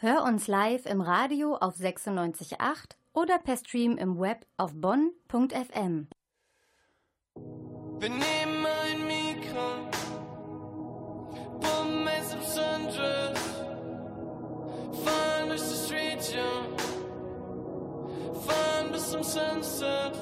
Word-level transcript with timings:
Hör 0.00 0.22
uns 0.22 0.46
live 0.46 0.86
im 0.86 1.00
Radio 1.00 1.56
auf 1.56 1.74
96.8 1.74 2.94
oder 3.14 3.36
per 3.40 3.56
Stream 3.56 3.96
im 3.96 4.20
Web 4.20 4.46
auf 4.56 4.70
bonn.fm. 4.72 6.06
Wir 7.34 8.08
nehmen 8.08 8.64
ein 8.64 9.06
Mikro, 9.08 9.88
ist 12.20 12.32
im 12.32 12.42
Sundress, 12.42 13.40
fahren 15.02 15.48
durch 15.48 15.62
Street, 15.62 16.32
ja, 16.32 16.52
fahren 18.34 18.92
bis 18.92 19.10
zum 19.10 19.24
Sunset. 19.24 20.12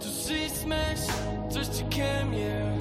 Du 0.00 0.08
siehst 0.08 0.66
mich 0.66 1.06
durch 1.52 1.70
die 1.70 1.84
Cam, 1.84 2.32
yeah, 2.32 2.76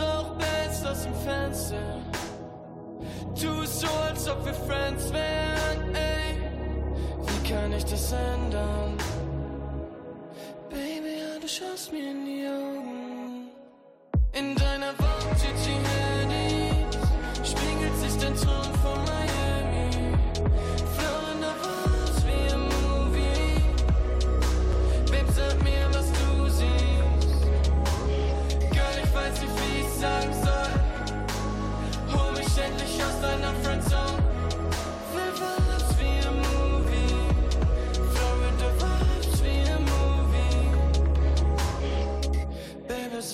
Rauchbells 0.00 0.82
aus 0.86 1.02
dem 1.02 1.14
Fenster. 1.16 2.23
Tu 3.34 3.66
so, 3.66 3.88
als 4.08 4.28
ob 4.28 4.44
wir 4.46 4.54
Friends 4.54 5.12
wären, 5.12 5.94
ey. 5.94 6.38
Wie 7.26 7.48
kann 7.48 7.72
ich 7.72 7.84
das 7.84 8.12
ändern? 8.12 8.96
Baby, 10.70 11.18
ja, 11.18 11.40
du 11.40 11.48
schaust 11.48 11.92
mir 11.92 12.10
in 12.12 12.24
die 12.24 12.46
Augen. 12.46 13.48
In 14.32 14.54
deiner 14.54 14.92
Wand, 14.98 15.36
Gigi 15.40 15.76
Hadid, 15.84 16.94
spiegelt 17.44 17.96
sich 17.98 18.16
dein 18.22 18.36
Traum 18.36 18.72
von 18.82 18.98
Miami. 19.04 19.90
Florida 20.94 21.50
Vibes 21.60 22.18
wie 22.26 22.46
im 22.54 22.62
Movie. 22.62 23.62
Babe, 25.10 25.32
sag 25.32 25.62
mir, 25.64 25.86
was 25.92 26.06
du 26.18 26.48
siehst. 26.50 27.42
Girl, 28.70 28.96
ich 29.02 29.12
weiß 29.14 29.40
nicht, 29.40 29.54
wie 29.58 29.80
ich 29.80 29.92
sagen 30.00 30.43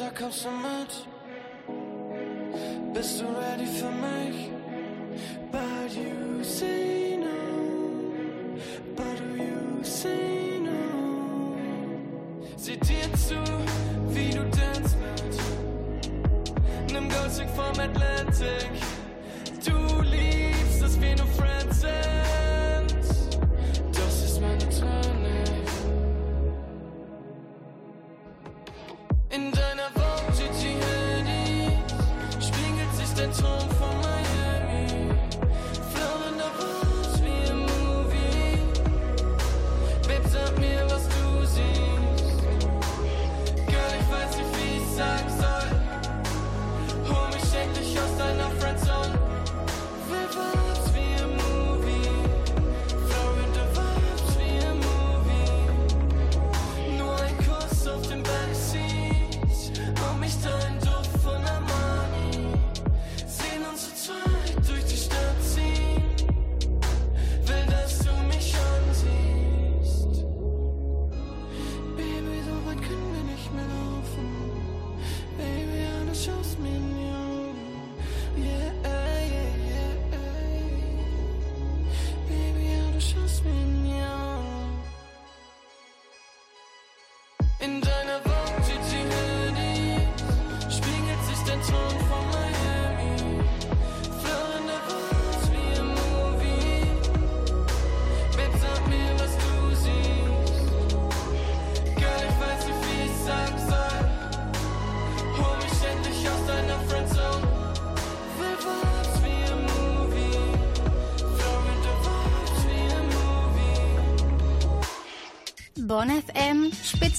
sag, 0.00 0.14
kommst 0.16 0.44
du 0.44 0.50
mit? 0.50 0.92
Bist 2.94 3.20
du 3.20 3.24
ready 3.24 3.66
für 3.66 3.90
mich? 3.90 4.50
But 5.52 5.92
you 5.94 6.44
say 6.44 7.16
no. 7.16 8.54
But 8.96 9.20
you 9.36 9.84
say 9.84 10.60
no? 10.60 11.56
Sieh 12.56 12.78
dir 12.78 13.12
zu, 13.14 13.42
wie 14.08 14.30
du 14.30 14.42
tanzt 14.50 14.96
mit 14.98 16.92
nem 16.92 17.10
vom 17.56 17.80
Atlantic. 17.80 18.99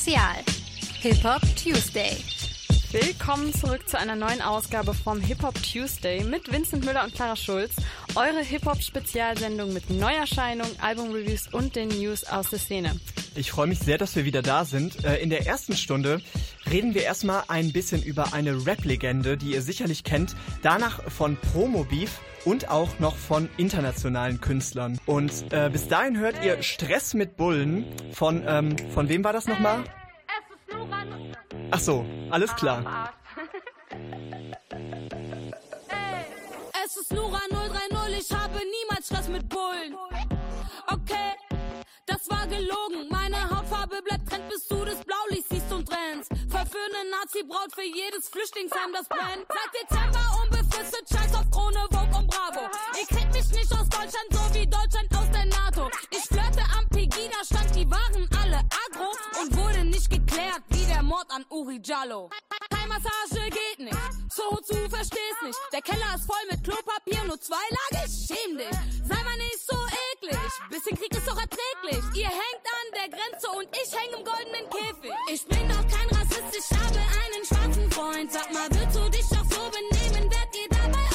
Spezial. 0.02 0.38
Hip 1.02 1.24
Hop 1.24 1.42
Tuesday. 1.56 2.18
Willkommen 2.92 3.54
zurück 3.54 3.88
zu 3.88 4.00
einer 4.00 4.16
neuen 4.16 4.42
Ausgabe 4.42 4.96
vom 4.96 5.22
Hip 5.22 5.44
Hop 5.44 5.54
Tuesday 5.62 6.24
mit 6.24 6.52
Vincent 6.52 6.84
Müller 6.86 7.04
und 7.04 7.14
Clara 7.14 7.36
Schulz. 7.36 7.74
Eure 8.16 8.42
Hip 8.42 8.66
Hop 8.66 8.82
Spezialsendung 8.82 9.74
mit 9.74 9.92
Neuerscheinungen, 9.92 10.72
Albumreviews 10.82 11.50
und 11.54 11.76
den 11.76 11.90
News 11.90 12.24
aus 12.24 12.50
der 12.50 12.58
Szene. 12.58 13.00
Ich 13.36 13.52
freue 13.52 13.68
mich 13.68 13.78
sehr, 13.78 14.00
dass 14.00 14.16
wir 14.16 14.26
wieder 14.26 14.42
da 14.42 14.66
sind. 14.66 15.06
Äh, 15.06 15.18
In 15.22 15.30
der 15.30 15.46
ersten 15.46 15.78
Stunde 15.78 16.20
reden 16.72 16.94
wir 16.94 17.04
erstmal 17.04 17.44
ein 17.50 17.74
bisschen 17.74 18.02
über 18.02 18.34
eine 18.34 18.66
Rap-Legende, 18.66 19.38
die 19.38 19.52
ihr 19.52 19.62
sicherlich 19.62 20.04
kennt. 20.04 20.36
Danach 20.62 21.04
von 21.12 21.36
Promo-Beef 21.36 22.20
und 22.46 22.70
auch 22.70 22.98
noch 23.00 23.18
von 23.18 23.50
internationalen 23.58 24.40
Künstlern. 24.40 24.98
Und 25.06 25.52
äh, 25.52 25.70
bis 25.70 25.88
dahin 25.88 26.18
hört 26.18 26.44
ihr 26.44 26.64
Stress 26.64 27.14
mit 27.14 27.36
Bullen 27.36 27.86
von, 28.14 28.44
ähm, 28.48 28.76
von 28.94 29.10
wem 29.10 29.24
war 29.24 29.34
das 29.34 29.48
nochmal? 29.48 29.84
Ach 31.72 31.80
so, 31.80 32.06
alles 32.30 32.56
klar. 32.56 33.14
Es 36.86 36.98
ist 36.98 37.14
Nura 37.14 37.40
030, 37.50 38.26
ich 38.30 38.36
habe 38.36 38.60
niemals 38.60 39.08
Stress 39.08 39.28
mit 39.28 39.48
Bullen. 39.50 39.96
Okay, 40.88 41.32
das 42.06 42.30
war 42.30 42.48
gelogen. 42.48 43.08
Meine 43.10 43.50
Hautfarbe 43.50 44.02
bleibt 44.04 44.30
trend, 44.30 44.50
bis 44.50 44.68
du 44.68 44.84
das 44.84 45.04
Blaulicht 45.06 45.48
siehst 45.50 45.72
und 45.72 45.90
trennst. 46.62 46.72
Verführende 46.72 47.10
Nazi-Braut 47.12 47.74
für 47.74 47.84
jedes 47.84 48.30
Flüchtlingsheim, 48.30 48.94
das 48.94 49.08
brennt. 49.08 49.46
Seit 49.50 49.72
Dezember 49.82 50.26
unbefristet, 50.44 51.06
scheiß 51.10 51.36
auf 51.36 51.50
Krone, 51.52 51.88
Vogue 51.92 52.18
und 52.18 52.28
Bravo. 52.28 52.70
Ihr 53.00 53.08
kriegt 53.08 53.34
mich 53.34 53.50
nicht 53.52 53.72
aus 53.72 53.90
Deutschland, 53.90 54.30
so 54.32 54.54
wie 54.54 54.68
Deutschland 54.68 55.10
aus 55.16 55.30
der 55.32 55.46
NATO. 55.46 55.90
Ich 56.12 56.24
flirte 56.26 56.64
am 56.78 56.88
Pegida-Stand, 56.90 57.76
die 57.76 57.90
waren 57.90 58.30
alle 58.42 58.60
agro 58.86 59.12
und 59.42 59.56
wurde 59.58 59.86
nicht 59.86 60.10
geklärt, 60.10 60.62
wie 60.70 60.86
der 60.86 61.04
Mord 61.04 61.30
an 61.30 61.46
Uri 61.50 61.82
Jallo. 61.84 62.30
Thai-Massage 62.70 63.50
geht 63.50 63.80
nicht, 63.80 63.98
so 64.30 64.56
zu 64.58 64.76
verstehst 64.90 65.42
nicht. 65.44 65.60
Der 65.74 65.82
Keller 65.82 66.16
ist 66.16 66.26
voll 66.26 66.46
mit 66.50 66.64
Klopapier, 66.64 67.24
nur 67.26 67.40
zweilagig, 67.40 68.10
schäm 68.28 68.58
dich. 68.58 68.78
Sei 69.04 69.24
mal 69.24 69.38
nicht 69.38 69.60
so 69.68 69.78
eklig, 70.14 70.40
bisschen 70.70 70.98
Krieg 70.98 71.14
ist 71.16 71.28
doch 71.28 71.40
erträglich. 71.40 72.04
Ihr 72.16 72.30
hängt 72.30 72.66
an 72.80 72.88
der 72.94 73.10
Grenze 73.10 73.50
und 73.50 73.68
ich 73.72 73.92
häng 73.92 74.12
im 74.18 74.24
goldenen 74.24 74.70
Käfig. 74.70 75.14
Ich 75.30 75.46
bin 75.48 75.68
doch 75.70 75.88
kein 75.88 76.11
ich 76.62 76.78
habe 76.78 77.00
einen 77.00 77.46
schwarzen 77.46 77.92
Freund. 77.92 78.32
Sag 78.32 78.54
mal, 78.54 78.68
willst 78.70 78.96
du 78.96 79.10
dich 79.10 79.28
doch 79.30 79.46
so 79.50 79.64
benehmen, 79.72 80.30
werdet 80.30 80.56
ihr 80.56 80.70
dabei 80.70 81.06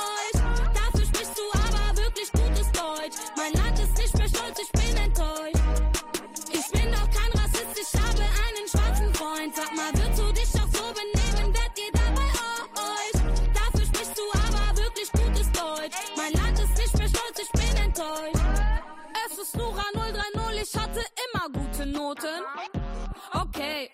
euch? 0.00 0.36
Dafür 0.72 1.06
sprichst 1.06 1.38
du 1.38 1.46
aber 1.52 1.96
wirklich 1.96 2.32
gutes 2.32 2.68
Deutsch. 2.72 3.16
Mein 3.36 3.52
Land 3.52 3.78
ist 3.78 3.96
nicht 3.98 4.16
mehr 4.16 4.28
stolz, 4.28 4.58
ich 4.64 4.72
bin 4.72 4.96
enttäuscht. 4.96 5.64
Ich 6.52 6.66
bin 6.72 6.92
doch 6.92 7.08
kein 7.10 7.32
Rassist, 7.36 7.76
ich 7.76 7.92
habe 8.00 8.24
einen 8.24 8.66
schwarzen 8.68 9.14
Freund. 9.14 9.54
Sag 9.54 9.70
mal, 9.76 9.90
willst 9.92 10.18
du 10.18 10.32
dich 10.32 10.50
doch 10.52 10.68
so 10.72 10.86
benehmen, 10.96 11.52
werdet 11.52 11.78
ihr 11.84 11.92
dabei 11.92 12.30
euch? 12.88 13.16
Dafür 13.52 13.86
sprichst 13.86 14.16
du 14.16 14.26
aber 14.32 14.64
wirklich 14.80 15.12
gutes 15.12 15.52
Deutsch. 15.52 15.96
Mein 16.16 16.32
Land 16.32 16.58
ist 16.60 16.76
nicht 16.78 16.96
mehr 16.96 17.08
stolz, 17.08 17.38
ich 17.42 17.52
bin 17.52 17.76
enttäuscht. 17.76 18.44
Es 19.26 19.38
ist 19.38 19.56
Nura 19.56 19.84
030, 19.92 20.62
ich 20.62 20.80
hatte 20.80 21.04
immer 21.24 21.46
gute 21.52 21.86
Noten. 21.86 22.42
Okay, 23.32 23.90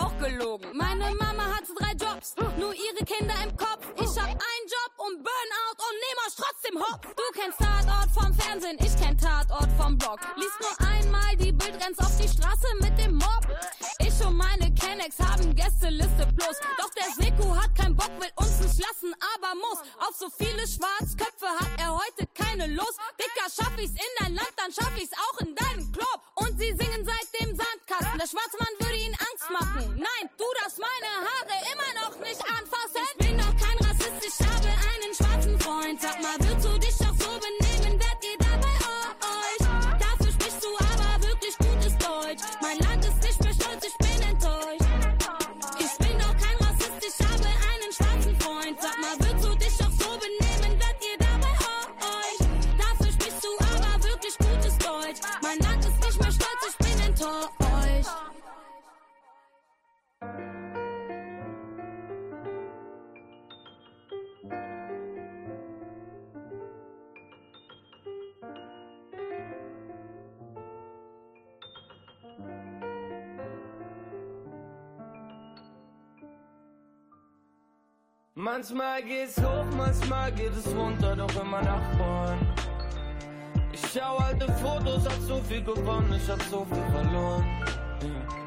auch 0.00 0.16
gelogen. 0.18 0.66
Meine 0.72 1.14
Mama 1.14 1.44
hatte 1.54 1.72
drei 1.78 1.92
Jobs, 1.92 2.34
nur 2.58 2.74
ihre 2.74 3.04
Kinder 3.04 3.34
im 3.44 3.56
Kopf. 3.56 3.86
Ich 3.96 4.10
hab 4.18 4.28
einen 4.28 4.66
Job 4.66 4.92
und 4.96 5.22
Burnout 5.22 5.76
und 5.76 5.96
nehm 6.02 6.18
euch 6.26 6.34
trotzdem 6.36 6.80
hopp. 6.80 7.02
Du 7.16 7.22
kennst 7.38 7.58
Tatort 7.58 8.10
vom 8.12 8.34
Fernsehen, 8.34 8.78
ich 8.80 8.96
kenn 9.00 9.16
Tatort 9.16 9.70
vom 9.78 9.96
Blog. 9.98 10.18
Lies 10.36 10.52
nur 10.60 10.88
einmal 10.88 11.36
die 11.36 11.52
Bild, 11.52 11.74
rennst 11.84 12.00
auf 12.00 12.16
die 12.16 12.28
Straße 12.28 12.66
mit 12.80 12.98
dem 12.98 13.16
Mob. 13.16 13.46
Und 14.30 14.36
meine 14.36 14.72
Kennex 14.74 15.18
haben 15.18 15.56
Gästeliste 15.56 16.24
plus. 16.38 16.56
Doch 16.78 16.90
der 16.94 17.10
Seku 17.18 17.52
hat 17.52 17.74
keinen 17.74 17.96
Bock, 17.96 18.12
will 18.20 18.30
uns 18.36 18.60
nicht 18.60 18.78
lassen, 18.78 19.12
aber 19.34 19.56
muss. 19.56 19.80
Auf 19.98 20.14
so 20.14 20.30
viele 20.38 20.62
Schwarzköpfe 20.68 21.48
hat 21.48 21.74
er 21.78 21.98
heute 21.98 22.28
keine 22.32 22.68
Lust. 22.68 22.94
Dicker, 23.18 23.50
schaff 23.50 23.74
ich's 23.76 23.90
in 23.90 24.12
dein 24.20 24.34
Land, 24.36 24.54
dann 24.56 24.70
schaff 24.70 24.92
ich's 24.96 25.10
auch 25.18 25.38
in 25.40 25.52
deinen 25.56 25.90
Club. 25.90 26.20
Und 26.36 26.56
sie 26.60 26.70
singen 26.78 27.04
seit 27.04 27.26
dem 27.40 27.56
Sandkasten. 27.56 28.18
Der 28.20 28.28
schwarze 28.30 28.56
Mann 28.60 28.74
würde 28.78 28.98
ihnen 29.02 29.18
Angst 29.18 29.50
machen. 29.50 29.98
Nein, 29.98 30.30
du 30.38 30.46
darfst 30.62 30.78
meine 30.78 31.10
Haare 31.26 31.56
immer 31.74 31.90
noch 31.98 32.14
nicht 32.22 32.42
anfassen. 32.46 33.02
Ich 33.10 33.26
bin 33.26 33.36
doch 33.36 33.54
kein 33.58 33.78
Rassist, 33.82 34.22
ich 34.22 34.46
habe 34.46 34.68
einen 34.70 35.12
schwarzen 35.12 35.58
Freund. 35.58 36.00
Sag 36.00 36.22
mal, 36.22 36.39
Manchmal 78.36 79.02
geht's 79.02 79.36
hoch, 79.42 79.66
manchmal 79.76 80.30
geht 80.30 80.52
es 80.56 80.72
runter, 80.72 81.16
doch 81.16 81.42
immer 81.42 81.60
nach 81.62 81.82
vorn. 81.98 82.38
Ich 83.72 83.80
schau 83.92 84.18
alte 84.18 84.46
Fotos, 84.52 85.04
hab 85.04 85.20
so 85.26 85.40
viel 85.48 85.64
gewonnen, 85.64 86.14
ich 86.16 86.30
hab 86.30 86.40
so 86.42 86.64
viel 86.64 86.92
verloren. 86.92 87.44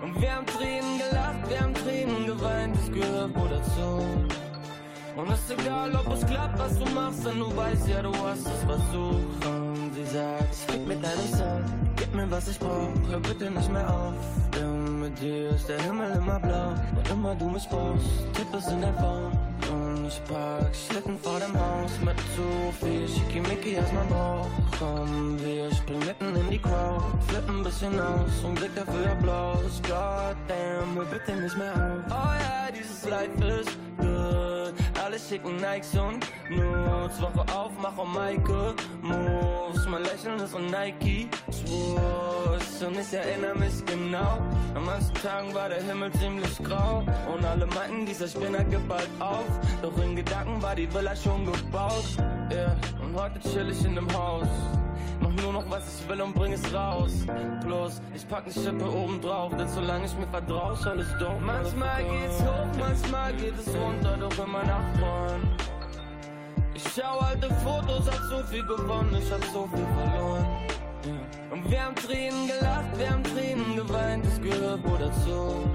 Und 0.01 0.21
wir 0.21 0.35
haben 0.35 0.45
Tränen 0.45 0.97
gelacht, 0.97 1.49
wir 1.49 1.59
haben 1.59 1.73
Tränen 1.73 2.25
geweint, 2.25 2.77
das 2.77 2.91
gehört 2.93 3.35
wohl 3.35 3.49
dazu. 3.49 4.05
Und 5.17 5.29
ist 5.31 5.51
egal, 5.51 5.93
ob 5.95 6.13
es 6.13 6.25
klappt, 6.27 6.57
was 6.57 6.79
du 6.79 6.85
machst, 6.91 7.25
denn 7.25 7.39
du 7.39 7.55
weißt 7.55 7.87
ja, 7.89 8.01
du 8.01 8.13
hast 8.15 8.47
es 8.47 8.63
versucht. 8.63 9.45
Und 9.45 9.91
sie 9.95 10.05
sagt, 10.05 10.55
sprich 10.55 10.87
mit 10.87 11.03
deinem 11.03 11.27
Song, 11.27 11.63
gib 11.97 12.15
mir 12.15 12.31
was 12.31 12.47
ich 12.47 12.57
brauch, 12.57 12.89
hör 13.09 13.19
bitte 13.19 13.51
nicht 13.51 13.71
mehr 13.71 13.93
auf. 13.93 14.15
Mit 15.03 15.19
dir 15.19 15.49
ist 15.49 15.67
der 15.67 15.81
Himmel 15.81 16.11
immer 16.15 16.39
blau, 16.39 16.69
und 16.95 17.11
immer 17.11 17.35
du 17.35 17.49
mich 17.49 17.67
brauchst, 17.67 18.07
tipp 18.35 18.47
es 18.57 18.67
in 18.69 18.81
dein 18.81 18.95
Phone. 18.95 19.33
Und 19.69 20.07
ich 20.07 20.23
park 20.23 20.73
Schlitten 20.73 21.17
vor 21.19 21.37
dem 21.41 21.53
Haus 21.59 21.91
mit 22.05 22.17
zu 22.33 22.85
viel 22.85 23.05
Schickimicki 23.09 23.77
aus 23.79 23.91
meinem 23.91 24.07
Bauch. 24.07 24.47
Komm, 24.79 25.37
wir 25.43 25.69
springen 25.75 26.05
mitten 26.05 26.35
in 26.37 26.49
die 26.51 26.59
Crowd, 26.59 27.03
flippen 27.27 27.63
bisschen 27.63 27.99
aus 27.99 28.43
und 28.45 28.55
Blick 28.55 28.73
dafür 28.75 29.11
Applaus. 29.11 29.81
Goddamn, 29.81 30.95
wir 30.95 31.05
bitte 31.11 31.35
nicht 31.35 31.57
mehr 31.57 31.73
auf. 31.73 32.09
Oh 32.09 32.33
ja, 32.39 32.71
dieses 32.71 33.03
Life 33.09 33.43
ist 33.43 33.77
good. 33.97 34.73
Alle 35.03 35.19
schicken 35.19 35.57
Nikes 35.57 35.93
und 35.95 36.25
Nudes. 36.49 37.21
Woche 37.21 37.45
auf, 37.53 37.71
mach 37.81 37.97
um 37.97 38.13
Maike 38.13 38.73
Moves. 39.01 39.85
Mein 39.85 40.03
Lächeln 40.03 40.39
ist 40.39 40.55
ein 40.55 40.67
Nike 40.67 41.27
Swoosh. 41.51 42.87
Und 42.87 42.99
ich 42.99 43.13
erinnere 43.13 43.55
mich 43.55 43.85
genau. 43.85 44.39
An 44.75 44.85
manchen 44.93 45.13
Tagen 45.15 45.53
war 45.53 45.69
der 45.69 45.81
Himmel 45.81 46.11
ziemlich 46.13 46.57
grau. 46.63 47.03
Und 47.33 47.45
alle 47.45 47.65
meinten, 47.67 48.05
dieser 48.05 48.27
Spinner 48.27 48.63
gibt 48.63 48.87
bald 48.87 49.09
auf. 49.19 49.45
Doch 49.81 49.97
in 50.03 50.15
Gedanken 50.15 50.61
war 50.61 50.75
die 50.75 50.91
Villa 50.93 51.15
schon 51.15 51.45
gebaut. 51.45 52.05
Yeah. 52.51 52.75
Und 53.01 53.19
heute 53.19 53.39
chill 53.39 53.69
ich 53.69 53.83
in 53.85 53.95
dem 53.95 54.11
Haus. 54.13 54.47
Mach 55.19 55.31
nur 55.41 55.53
noch 55.53 55.69
was 55.69 55.83
ich 56.01 56.09
will 56.09 56.21
und 56.21 56.35
bring 56.35 56.53
es 56.53 56.73
raus. 56.73 57.11
Bloß, 57.65 58.01
ich 58.13 58.27
pack 58.27 58.45
ne 58.45 58.53
Schippe 58.53 58.85
oben 58.85 59.21
drauf, 59.21 59.51
denn 59.57 59.67
solange 59.67 60.05
ich 60.05 60.15
mir 60.17 60.27
vertrau, 60.27 60.75
soll 60.75 60.99
es 60.99 61.07
doch. 61.19 61.39
Manchmal 61.39 62.03
geht's 62.03 62.41
hoch, 62.41 62.67
manchmal 62.77 63.33
geht 63.33 63.57
es 63.57 63.67
runter, 63.73 64.17
doch 64.17 64.45
immer 64.45 64.63
nach 64.63 64.99
vorn. 64.99 65.41
Ich 66.75 66.83
schau 66.95 67.19
alte 67.19 67.49
Fotos, 67.63 68.05
hab 68.07 68.21
so 68.29 68.43
viel 68.49 68.65
gewonnen, 68.65 69.15
ich 69.17 69.31
hab 69.31 69.43
so 69.45 69.67
viel 69.73 69.85
verloren. 69.95 70.62
Ja. 71.05 71.11
Und 71.51 71.69
wir 71.69 71.83
haben 71.83 71.95
Tränen 71.95 72.47
gelacht, 72.47 72.97
wir 72.97 73.09
haben 73.09 73.23
Tränen 73.23 73.75
geweint, 73.75 74.25
das 74.25 74.41
gehört 74.41 74.83
wohl 74.83 74.97
dazu. 74.97 75.69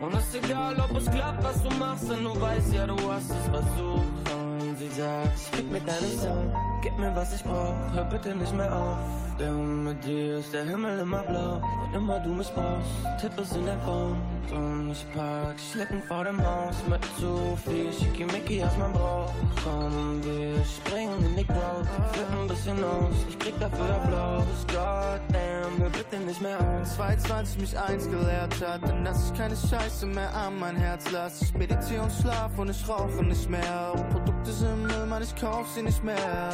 Und 0.00 0.14
ist 0.14 0.34
egal, 0.44 0.78
ob 0.78 0.96
es 0.96 1.10
klappt, 1.10 1.42
was 1.42 1.62
du 1.62 1.70
machst, 1.76 2.08
denn 2.08 2.22
du 2.22 2.40
weißt 2.40 2.72
ja, 2.72 2.86
du 2.86 2.96
hast 3.10 3.30
es 3.30 3.48
versucht. 3.50 4.32
Und 4.32 4.78
sie 4.78 4.88
sagt, 4.88 5.38
sprich 5.38 5.70
mit 5.70 5.88
deinem 5.88 6.18
Song, 6.18 6.52
gib 6.82 6.98
mir 6.98 7.14
was 7.14 7.34
ich 7.34 7.42
brauch, 7.42 7.74
hör 7.92 8.04
bitte 8.04 8.34
nicht 8.34 8.54
mehr 8.54 8.74
auf. 8.74 8.98
Denn 9.38 9.84
mit 9.84 10.04
dir 10.04 10.38
ist 10.38 10.52
der 10.52 10.64
Himmel 10.64 10.98
immer 10.98 11.22
blau, 11.22 11.62
und 11.84 11.94
immer 11.94 12.18
du 12.20 12.30
mich 12.30 12.50
brauchst, 12.54 13.20
tipp 13.20 13.32
es 13.38 13.52
in 13.54 13.66
dein 13.66 13.80
Phone. 13.82 14.16
Und 14.50 14.90
ich 14.90 15.06
park 15.12 15.56
Schlitten 15.60 16.02
vor 16.02 16.24
dem 16.24 16.44
Haus 16.44 16.74
mit 16.88 17.04
zu 17.20 17.56
viel 17.64 17.92
Schickimicki 17.92 18.64
aus 18.64 18.76
meinem 18.78 18.94
Bauch. 18.94 19.32
Komm, 19.62 20.24
wir 20.24 20.64
springen 20.64 21.24
in 21.24 21.36
die 21.36 21.44
Crowd, 21.44 21.86
flippen 22.12 22.40
ein 22.40 22.48
bisschen 22.48 22.82
aus, 22.82 23.14
ich 23.28 23.38
krieg 23.38 23.54
dafür 23.60 23.94
Applaus. 23.94 24.66
Goddamn, 24.66 25.78
wir 25.78 25.90
bitte 25.90 26.18
nicht 26.18 26.40
mehr 26.40 26.58
auf. 26.58 26.96
22 26.96 27.60
mich 27.60 27.78
eins 27.78 28.10
gelehrt 28.10 28.54
hat, 28.66 28.88
denn 28.88 29.04
dass 29.04 29.30
ich 29.30 29.38
keine 29.38 29.54
Scheiße 29.54 30.06
mehr 30.06 30.34
an 30.34 30.58
mein 30.58 30.76
Herz 30.76 31.10
lass. 31.12 31.42
Ich 31.42 31.54
meditiere 31.54 32.02
und 32.02 32.12
schlaf 32.12 32.58
und 32.58 32.70
ich 32.70 32.88
rauche 32.88 33.22
nicht 33.22 33.48
mehr. 33.48 33.92
Und 33.94 34.37
Produkte 34.48 34.52
sind 34.52 34.82
Müll, 34.82 35.06
man, 35.06 35.22
ich 35.22 35.34
kauf 35.36 35.66
sie 35.74 35.82
nicht 35.82 36.02
mehr. 36.02 36.52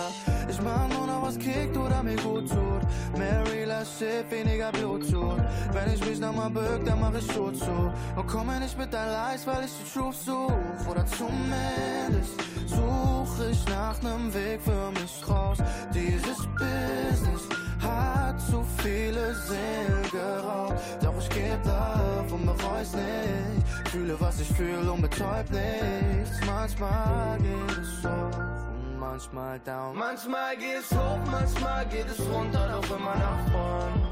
Ich 0.49 0.61
mach 0.61 0.89
nur 0.89 1.07
noch 1.07 1.23
was 1.23 1.39
kickt 1.39 1.77
oder 1.77 2.03
mir 2.03 2.17
gut 2.17 2.49
tut. 2.49 3.19
Mehr 3.19 3.43
realer 3.53 3.85
Shit, 3.85 4.31
weniger 4.31 4.73
Bluetooth. 4.73 5.43
Wenn 5.73 5.95
ich 5.95 6.05
mich 6.05 6.19
nochmal 6.19 6.51
bück, 6.51 6.85
dann 6.85 7.01
mach 7.01 7.15
ich 7.15 7.31
Schuh 7.33 7.53
zu. 7.53 7.93
Und 8.17 8.27
komme 8.27 8.59
nicht 8.61 8.77
mit 8.79 8.93
dein 8.93 9.09
Lies, 9.09 9.47
weil 9.47 9.65
ich 9.65 9.71
die 9.71 9.93
Truth 9.93 10.17
such. 10.25 10.91
Oder 10.91 11.07
zumindest 11.07 12.35
suche 12.67 13.51
ich 13.51 13.65
nach 13.69 14.01
nem 14.03 14.33
Weg 14.35 14.61
für 14.63 14.91
mich 15.01 15.29
raus. 15.29 15.59
Dieses 15.93 16.39
Business 16.59 17.43
hat 17.81 18.41
zu 18.41 18.65
viele 18.79 19.35
Seelen 19.35 20.03
geraubt. 20.11 20.81
Doch 21.03 21.15
ich 21.19 21.29
geb 21.29 21.65
Love 21.65 22.35
und 22.35 22.47
bereu's 22.47 22.93
nicht. 22.93 23.64
Fühle, 23.95 24.21
was 24.21 24.41
ich 24.41 24.49
fühle 24.49 24.91
und 24.91 25.03
betäub 25.03 25.49
nichts. 25.53 26.45
Manchmal 26.45 27.39
geht 27.39 27.79
es 27.79 28.03
so 28.03 28.09
und 28.09 28.99
manchmal 28.99 29.61
down. 29.61 29.97
Manchmal 29.97 30.57
geht's 30.57 30.91
hoch, 30.91 31.21
manchmal 31.31 31.87
geht 31.87 32.09
es 32.09 32.19
runter, 32.27 32.69
doch 32.73 32.97
immer 32.97 33.15
nach 33.15 33.53
vorn. 33.53 34.09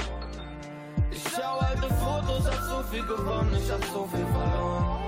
Ich 1.10 1.24
schau 1.34 1.58
alte 1.58 1.92
Fotos, 1.94 2.46
hab 2.46 2.62
so 2.62 2.90
viel 2.92 3.02
gewonnen, 3.02 3.56
ich 3.58 3.72
hab 3.72 3.84
so 3.86 4.06
viel 4.06 4.24
verloren. 4.26 4.98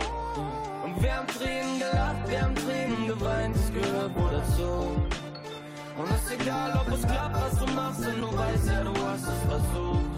Und 0.85 1.01
wir 1.01 1.17
haben 1.19 1.29
Tränen 1.29 1.79
gelacht, 1.79 2.29
wir 2.29 2.43
haben 2.43 2.55
Tränen 2.57 3.07
geweint, 3.07 3.55
das 3.55 3.73
gehört 3.73 4.15
wohl 4.17 4.31
dazu. 4.33 4.97
Und 5.97 6.11
ist 6.17 6.33
egal, 6.33 6.81
ob 6.85 6.93
es 6.93 7.03
klappt, 7.03 7.35
was 7.37 7.59
du 7.61 7.73
machst, 7.75 8.05
denn 8.05 8.21
du 8.21 8.37
weißt 8.37 8.67
ja, 8.67 8.83
du 8.83 8.91
hast 8.91 9.23
es 9.23 9.41
versucht. 9.49 10.14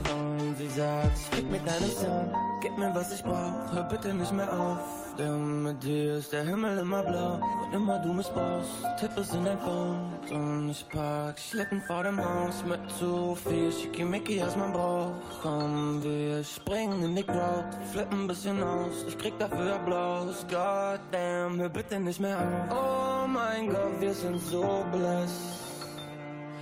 Sagt, 0.76 1.16
sprich 1.16 1.46
mit 1.46 1.66
deinem 1.66 1.90
Song, 1.90 2.30
gib 2.60 2.76
mir 2.76 2.94
was 2.94 3.10
ich 3.10 3.22
brauch, 3.22 3.72
hör 3.72 3.84
bitte 3.84 4.12
nicht 4.12 4.30
mehr 4.30 4.52
auf. 4.52 4.78
Denn 5.18 5.62
mit 5.62 5.82
dir 5.82 6.16
ist 6.16 6.34
der 6.34 6.44
Himmel 6.44 6.76
immer 6.76 7.02
blau, 7.02 7.40
und 7.64 7.72
immer 7.72 7.98
du 8.00 8.12
mich 8.12 8.28
brauchst, 8.28 8.84
tipp 9.00 9.10
es 9.16 9.32
in 9.32 9.46
dein 9.46 9.58
Phone. 9.58 10.12
Und 10.30 10.68
ich 10.68 10.86
park 10.90 11.38
Schlitten 11.38 11.80
vor 11.80 12.02
dem 12.02 12.22
Haus 12.22 12.62
mit 12.68 12.80
zu 12.98 13.34
viel 13.36 13.72
Schickimicki 13.72 14.42
aus 14.42 14.54
meinem 14.54 14.74
Bauch. 14.74 15.12
Komm, 15.40 16.02
wir 16.02 16.44
springen 16.44 17.02
in 17.02 17.16
die 17.16 17.24
Crowd, 17.24 17.64
flippen 17.90 18.26
bisschen 18.26 18.62
aus, 18.62 19.06
ich 19.08 19.16
krieg 19.16 19.32
dafür 19.38 19.76
Applaus. 19.76 20.44
Goddamn, 20.50 21.58
hör 21.58 21.70
bitte 21.70 21.98
nicht 21.98 22.20
mehr 22.20 22.36
auf. 22.36 22.76
Oh 22.76 23.26
mein 23.26 23.70
Gott, 23.70 23.98
wir 23.98 24.12
sind 24.12 24.38
so 24.42 24.84
blessed. 24.92 25.65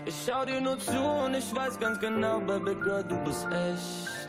Ich 0.07 0.15
schau 0.27 0.45
dir 0.45 0.61
nur 0.61 0.79
zu 0.79 0.99
und 0.99 1.35
ich 1.35 1.55
weiß 1.55 1.79
ganz 1.81 1.99
genau, 1.99 2.41
Baby 2.41 2.75
Girl, 2.75 3.05
du 3.05 3.17
bist 3.25 3.47
echt. 3.47 4.29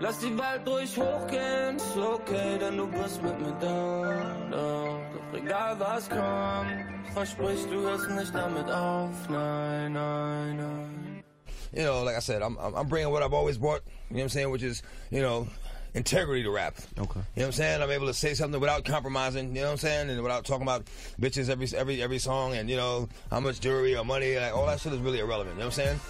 Lass 0.00 0.18
die 0.18 0.36
Welt 0.36 0.66
durch 0.66 0.96
hochgehen, 0.96 1.76
ist 1.76 1.96
okay, 1.96 2.58
denn 2.58 2.76
du 2.76 2.86
bist 2.88 3.22
mit 3.22 3.38
mir 3.40 3.56
da. 3.60 4.36
Doch, 4.50 5.38
egal 5.38 5.78
was 5.78 6.08
kommt, 6.08 7.12
versprich, 7.12 7.66
du 7.70 7.80
hörst 7.82 8.10
nicht 8.10 8.34
damit 8.34 8.70
auf. 8.70 9.28
Nein, 9.28 9.92
nein, 9.92 10.56
nein. 10.56 11.06
you 11.72 11.82
know, 11.82 12.02
like 12.02 12.16
I 12.16 12.20
said, 12.20 12.42
I'm 12.42 12.56
I'm 12.58 12.88
bringing 12.88 13.10
what 13.10 13.22
I've 13.22 13.34
always 13.34 13.58
brought. 13.58 13.82
You 14.10 14.16
know 14.16 14.16
what 14.16 14.22
I'm 14.24 14.28
saying? 14.30 14.50
Which 14.50 14.62
is, 14.62 14.82
you 15.10 15.20
know, 15.20 15.46
integrity 15.96 16.42
to 16.44 16.50
rap. 16.50 16.76
Okay. 16.76 16.94
You 17.00 17.02
know 17.04 17.22
what 17.34 17.44
I'm 17.46 17.52
saying? 17.52 17.82
I'm 17.82 17.90
able 17.90 18.06
to 18.06 18.14
say 18.14 18.34
something 18.34 18.60
without 18.60 18.84
compromising. 18.84 19.48
You 19.48 19.62
know 19.62 19.66
what 19.68 19.72
I'm 19.72 19.78
saying? 19.78 20.10
And 20.10 20.22
without 20.22 20.44
talking 20.44 20.62
about 20.62 20.84
bitches 21.20 21.48
every 21.48 21.66
every 21.76 22.02
every 22.02 22.18
song 22.18 22.54
and 22.54 22.70
you 22.70 22.76
know 22.76 23.08
how 23.30 23.40
much 23.40 23.60
jewelry 23.60 23.96
or 23.96 24.04
money. 24.04 24.36
Like 24.38 24.54
all 24.54 24.66
that 24.66 24.80
shit 24.80 24.92
is 24.92 25.00
really 25.00 25.18
irrelevant. 25.18 25.56
You 25.56 25.60
know 25.60 25.66
what 25.66 25.78
I'm 25.78 25.84
saying? 25.84 26.00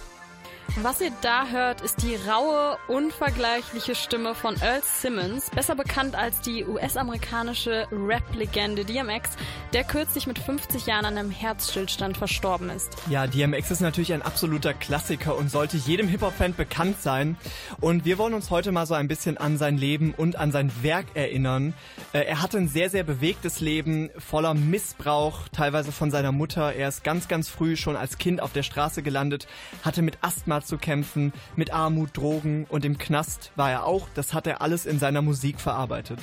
Was 0.82 1.00
ihr 1.00 1.12
da 1.22 1.46
hört, 1.48 1.80
ist 1.80 2.02
die 2.02 2.16
raue, 2.28 2.76
unvergleichliche 2.88 3.94
Stimme 3.94 4.34
von 4.34 4.56
Earl 4.60 4.82
Simmons, 4.82 5.48
besser 5.50 5.74
bekannt 5.74 6.14
als 6.14 6.40
die 6.42 6.66
US-amerikanische 6.66 7.86
Rap-Legende 7.90 8.84
DMX, 8.84 9.30
der 9.72 9.84
kürzlich 9.84 10.26
mit 10.26 10.38
50 10.38 10.84
Jahren 10.86 11.06
an 11.06 11.16
einem 11.16 11.30
Herzstillstand 11.30 12.18
verstorben 12.18 12.68
ist. 12.68 12.94
Ja, 13.08 13.26
DMX 13.26 13.70
ist 13.70 13.80
natürlich 13.80 14.12
ein 14.12 14.20
absoluter 14.20 14.74
Klassiker 14.74 15.36
und 15.36 15.50
sollte 15.50 15.78
jedem 15.78 16.08
Hip-Hop-Fan 16.08 16.54
bekannt 16.54 17.00
sein. 17.00 17.38
Und 17.80 18.04
wir 18.04 18.18
wollen 18.18 18.34
uns 18.34 18.50
heute 18.50 18.70
mal 18.70 18.84
so 18.86 18.94
ein 18.94 19.08
bisschen 19.08 19.38
an 19.38 19.56
sein 19.56 19.78
Leben 19.78 20.12
und 20.14 20.36
an 20.36 20.52
sein 20.52 20.70
Werk 20.82 21.06
erinnern. 21.14 21.72
Äh, 22.12 22.24
Er 22.26 22.42
hatte 22.42 22.58
ein 22.58 22.68
sehr, 22.68 22.90
sehr 22.90 23.04
bewegtes 23.04 23.60
Leben, 23.60 24.10
voller 24.18 24.52
Missbrauch, 24.52 25.48
teilweise 25.52 25.90
von 25.90 26.10
seiner 26.10 26.32
Mutter. 26.32 26.74
Er 26.74 26.88
ist 26.88 27.02
ganz, 27.02 27.28
ganz 27.28 27.48
früh 27.48 27.76
schon 27.76 27.96
als 27.96 28.18
Kind 28.18 28.42
auf 28.42 28.52
der 28.52 28.62
Straße 28.62 29.02
gelandet, 29.02 29.46
hatte 29.82 30.02
mit 30.02 30.18
Asthma 30.20 30.55
zu 30.62 30.78
kämpfen, 30.78 31.32
mit 31.56 31.72
Armut, 31.72 32.16
Drogen 32.16 32.66
und 32.68 32.84
im 32.84 32.98
Knast 32.98 33.52
war 33.56 33.70
er 33.70 33.84
auch. 33.84 34.08
Das 34.14 34.34
hat 34.34 34.46
er 34.46 34.62
alles 34.62 34.86
in 34.86 34.98
seiner 34.98 35.22
Musik 35.22 35.60
verarbeitet. 35.60 36.18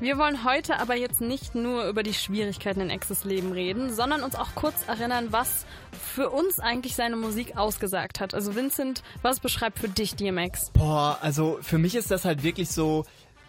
Wir 0.00 0.18
wollen 0.18 0.44
heute 0.44 0.78
aber 0.78 0.96
jetzt 0.96 1.20
nicht 1.20 1.54
nur 1.54 1.86
über 1.88 2.02
die 2.02 2.14
Schwierigkeiten 2.14 2.80
in 2.80 2.90
Exes 2.90 3.24
Leben 3.24 3.52
reden, 3.52 3.92
sondern 3.92 4.22
uns 4.22 4.34
auch 4.34 4.54
kurz 4.54 4.86
erinnern, 4.86 5.28
was 5.30 5.66
für 6.14 6.30
uns 6.30 6.58
eigentlich 6.58 6.94
seine 6.94 7.16
Musik 7.16 7.56
ausgesagt 7.56 8.20
hat. 8.20 8.34
Also 8.34 8.54
Vincent, 8.54 9.02
was 9.22 9.40
beschreibt 9.40 9.78
für 9.78 9.88
dich 9.88 10.14
DMX? 10.14 10.70
Boah, 10.70 11.18
also 11.20 11.58
für 11.62 11.78
mich 11.78 11.94
ist 11.94 12.10
das 12.10 12.24
halt 12.24 12.42
wirklich 12.42 12.70
so 12.70 13.04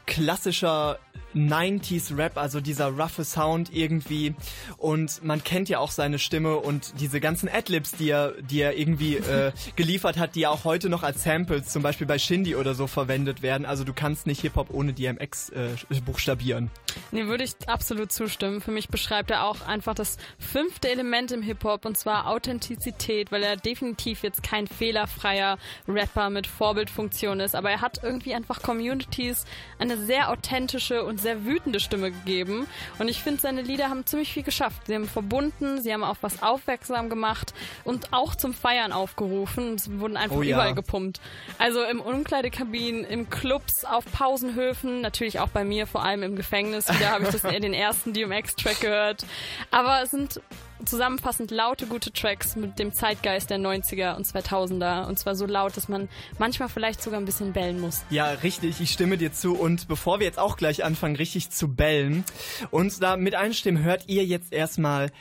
klassischer 0.07 0.99
90s 1.35 2.17
Rap, 2.17 2.37
also 2.37 2.61
dieser 2.61 2.87
roughe 2.87 3.23
Sound 3.23 3.73
irgendwie 3.73 4.35
und 4.77 5.23
man 5.23 5.43
kennt 5.43 5.69
ja 5.69 5.79
auch 5.79 5.91
seine 5.91 6.19
Stimme 6.19 6.57
und 6.57 6.93
diese 6.99 7.19
ganzen 7.19 7.49
Adlibs, 7.49 7.91
die 7.91 8.09
er, 8.09 8.33
die 8.41 8.61
er 8.61 8.77
irgendwie 8.77 9.17
äh, 9.17 9.51
geliefert 9.75 10.17
hat, 10.17 10.35
die 10.35 10.47
auch 10.47 10.63
heute 10.63 10.89
noch 10.89 11.03
als 11.03 11.23
Samples 11.23 11.67
zum 11.67 11.83
Beispiel 11.83 12.07
bei 12.07 12.19
Shindy 12.19 12.55
oder 12.55 12.73
so 12.73 12.87
verwendet 12.87 13.41
werden. 13.41 13.65
Also 13.65 13.83
du 13.83 13.93
kannst 13.93 14.27
nicht 14.27 14.41
Hip-Hop 14.41 14.69
ohne 14.71 14.93
DMX 14.93 15.49
äh, 15.49 15.69
buchstabieren. 16.05 16.71
Nee, 17.11 17.27
würde 17.27 17.43
ich 17.43 17.53
absolut 17.67 18.11
zustimmen. 18.11 18.61
Für 18.61 18.71
mich 18.71 18.89
beschreibt 18.89 19.31
er 19.31 19.45
auch 19.45 19.61
einfach 19.67 19.93
das 19.93 20.17
fünfte 20.39 20.89
Element 20.89 21.31
im 21.31 21.41
Hip-Hop 21.41 21.85
und 21.85 21.97
zwar 21.97 22.27
Authentizität, 22.27 23.31
weil 23.31 23.43
er 23.43 23.57
definitiv 23.57 24.23
jetzt 24.23 24.43
kein 24.43 24.67
fehlerfreier 24.67 25.57
Rapper 25.87 26.29
mit 26.29 26.47
Vorbildfunktion 26.47 27.39
ist, 27.39 27.55
aber 27.55 27.71
er 27.71 27.81
hat 27.81 28.01
irgendwie 28.03 28.33
einfach 28.33 28.61
Communities 28.61 29.45
eine 29.79 29.97
sehr 29.97 30.29
authentische 30.29 31.03
und 31.03 31.16
sehr 31.17 31.45
wütende 31.45 31.79
Stimme 31.79 32.11
gegeben 32.11 32.67
und 32.99 33.07
ich 33.07 33.21
finde, 33.23 33.41
seine 33.41 33.61
Lieder 33.61 33.89
haben 33.89 34.05
ziemlich 34.05 34.33
viel 34.33 34.43
geschafft. 34.43 34.87
Sie 34.87 34.95
haben 34.95 35.07
verbunden, 35.07 35.81
sie 35.81 35.93
haben 35.93 36.03
auf 36.03 36.17
was 36.21 36.41
aufmerksam 36.41 37.09
gemacht 37.09 37.53
und 37.83 38.13
auch 38.13 38.35
zum 38.35 38.53
Feiern 38.53 38.91
aufgerufen. 38.91 39.75
Es 39.75 39.89
wurden 39.99 40.17
einfach 40.17 40.35
Oh 40.35 40.41
ja. 40.41 40.55
überall 40.55 40.73
gepumpt. 40.75 41.19
Also 41.57 41.83
im 41.83 41.99
Umkleidekabinen, 42.01 43.03
im 43.03 43.29
Clubs, 43.29 43.85
auf 43.85 44.05
Pausenhöfen, 44.11 45.01
natürlich 45.01 45.39
auch 45.39 45.49
bei 45.49 45.63
mir, 45.63 45.87
vor 45.87 46.03
allem 46.03 46.23
im 46.23 46.35
Gefängnis. 46.35 46.87
Wieder 46.89 47.11
habe 47.11 47.23
ich 47.25 47.29
das, 47.29 47.41
den 47.41 47.73
ersten 47.73 48.13
DMX-Track 48.13 48.79
gehört. 48.81 49.25
Aber 49.71 50.01
es 50.03 50.11
sind 50.11 50.41
zusammenfassend 50.85 51.51
laute, 51.51 51.87
gute 51.87 52.11
Tracks 52.11 52.55
mit 52.55 52.79
dem 52.79 52.93
Zeitgeist 52.93 53.49
der 53.49 53.57
90er 53.57 54.15
und 54.15 54.25
2000er. 54.25 55.05
Und 55.07 55.19
zwar 55.19 55.35
so 55.35 55.45
laut, 55.45 55.75
dass 55.77 55.87
man 55.87 56.09
manchmal 56.39 56.69
vielleicht 56.69 57.01
sogar 57.01 57.19
ein 57.19 57.25
bisschen 57.25 57.53
bellen 57.53 57.79
muss. 57.79 58.03
Ja, 58.09 58.29
richtig, 58.31 58.81
ich 58.81 58.91
stimme 58.91 59.17
dir 59.17 59.31
zu. 59.31 59.55
Und 59.55 59.87
bevor 59.87 60.19
wir 60.19 60.25
jetzt 60.25 60.39
auch 60.39 60.57
gleich 60.57 60.83
anfangen, 60.83 61.15
richtig 61.15 61.49
zu 61.49 61.73
bellen, 61.73 62.23
und 62.71 63.01
da 63.01 63.17
mit 63.17 63.35
einstimmen, 63.35 63.83
hört 63.83 64.07
ihr 64.07 64.25
jetzt 64.25 64.53
erstmal 64.53 65.11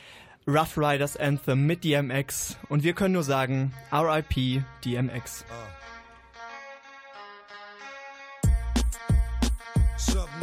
Rough 0.47 0.77
Riders 0.77 1.17
Anthem 1.17 1.65
mit 1.65 1.83
DMX. 1.83 2.57
Und 2.69 2.83
wir 2.83 2.93
können 2.93 3.13
nur 3.13 3.23
sagen, 3.23 3.73
RIP 3.91 4.63
DMX. 4.85 5.45
Something 9.97 10.36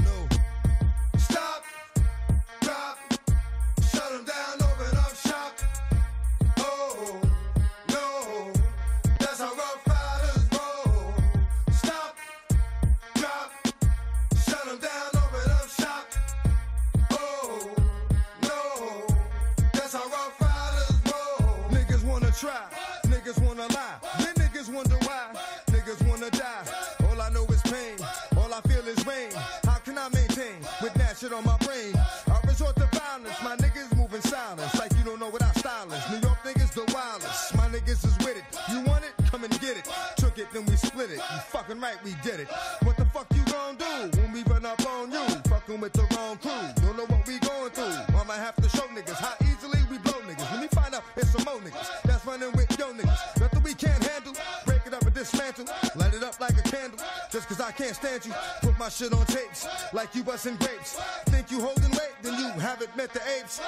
We 42.03 42.15
did 42.23 42.41
it. 42.41 42.49
What 42.83 42.97
the 42.97 43.05
fuck 43.05 43.27
you 43.35 43.45
gon' 43.45 43.77
do 43.77 44.19
when 44.19 44.33
we 44.33 44.43
run 44.45 44.65
up 44.65 44.81
on 44.87 45.13
you? 45.13 45.21
Fucking 45.51 45.81
with 45.81 45.93
the 45.93 46.07
wrong 46.17 46.39
crew. 46.39 46.51
Don't 46.77 46.97
know 46.97 47.05
what 47.05 47.27
we 47.27 47.39
going 47.39 47.71
through. 47.73 47.93
I'ma 48.19 48.33
have 48.33 48.57
to 48.57 48.69
show 48.71 48.87
niggas 48.89 49.21
how 49.21 49.35
easily 49.45 49.81
we 49.91 49.99
blow 49.99 50.19
niggas. 50.23 50.51
When 50.51 50.63
we 50.63 50.69
find 50.69 50.95
out 50.95 51.03
it's 51.15 51.31
some 51.31 51.45
more 51.45 51.61
niggas 51.61 52.03
that's 52.05 52.25
running 52.25 52.53
with 52.53 52.79
yo 52.79 52.91
niggas. 52.95 53.39
Nothing 53.39 53.63
we 53.63 53.75
can't 53.75 54.03
handle. 54.03 54.33
Break 54.65 54.87
it 54.87 54.95
up 54.95 55.03
and 55.03 55.13
dismantle. 55.13 55.67
Light 55.97 56.15
it 56.15 56.23
up 56.23 56.41
like 56.41 56.57
a 56.59 56.63
candle. 56.63 56.99
Just 57.31 57.49
cause 57.49 57.61
I 57.61 57.71
can't 57.71 57.95
stand 57.95 58.25
you. 58.25 58.33
Put 58.63 58.79
my 58.79 58.89
shit 58.89 59.13
on 59.13 59.27
tapes 59.27 59.69
like 59.93 60.15
you 60.15 60.25
busting 60.25 60.57
grapes. 60.57 60.97
Think 61.27 61.51
you 61.51 61.61
holding 61.61 61.91
weight, 61.91 62.17
then 62.23 62.33
you 62.41 62.49
haven't 62.61 62.97
met 62.97 63.13
the 63.13 63.21
apes. 63.39 63.61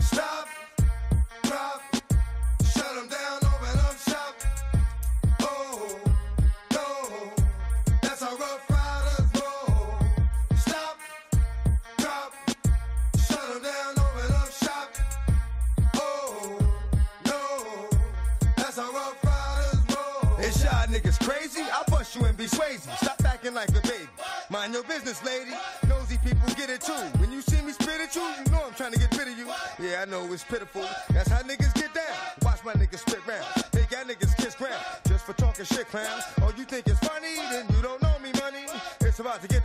Stop, 0.00 0.46
drop, 1.44 1.82
shut 2.74 2.96
'em 2.98 3.08
down, 3.08 3.39
and. 22.70 22.80
Stop 22.98 23.24
acting 23.24 23.54
like 23.54 23.68
a 23.70 23.80
baby. 23.82 24.08
Mind 24.48 24.72
your 24.72 24.84
business, 24.84 25.22
lady. 25.24 25.52
Nosy 25.88 26.18
people 26.18 26.48
get 26.54 26.70
it 26.70 26.80
too. 26.80 26.92
When 27.18 27.32
you 27.32 27.40
see 27.42 27.60
me 27.62 27.72
spit 27.72 28.00
at 28.00 28.14
you, 28.14 28.22
you 28.22 28.52
know 28.52 28.62
I'm 28.66 28.74
trying 28.74 28.92
to 28.92 28.98
get 28.98 29.16
rid 29.16 29.28
of 29.28 29.38
you. 29.38 29.46
Yeah, 29.78 30.02
I 30.02 30.04
know 30.04 30.30
it's 30.32 30.44
pitiful. 30.44 30.84
That's 31.10 31.28
how 31.28 31.42
niggas 31.42 31.74
get 31.74 31.92
down. 31.94 32.16
Watch 32.42 32.64
my 32.64 32.74
niggas 32.74 33.00
spit 33.00 33.26
round. 33.26 33.44
Make 33.74 33.90
y'all 33.90 34.04
niggas 34.04 34.36
kiss 34.36 34.54
ground. 34.54 34.82
Just 35.06 35.24
for 35.26 35.32
talking 35.34 35.64
shit, 35.64 35.88
clown. 35.88 36.20
Oh, 36.42 36.52
you 36.56 36.64
think 36.64 36.86
it's 36.86 37.00
funny? 37.00 37.36
Then 37.50 37.66
you 37.74 37.82
don't 37.82 38.00
know 38.02 38.18
me, 38.22 38.30
money. 38.40 38.66
It's 39.00 39.18
about 39.18 39.42
to 39.42 39.48
get 39.48 39.59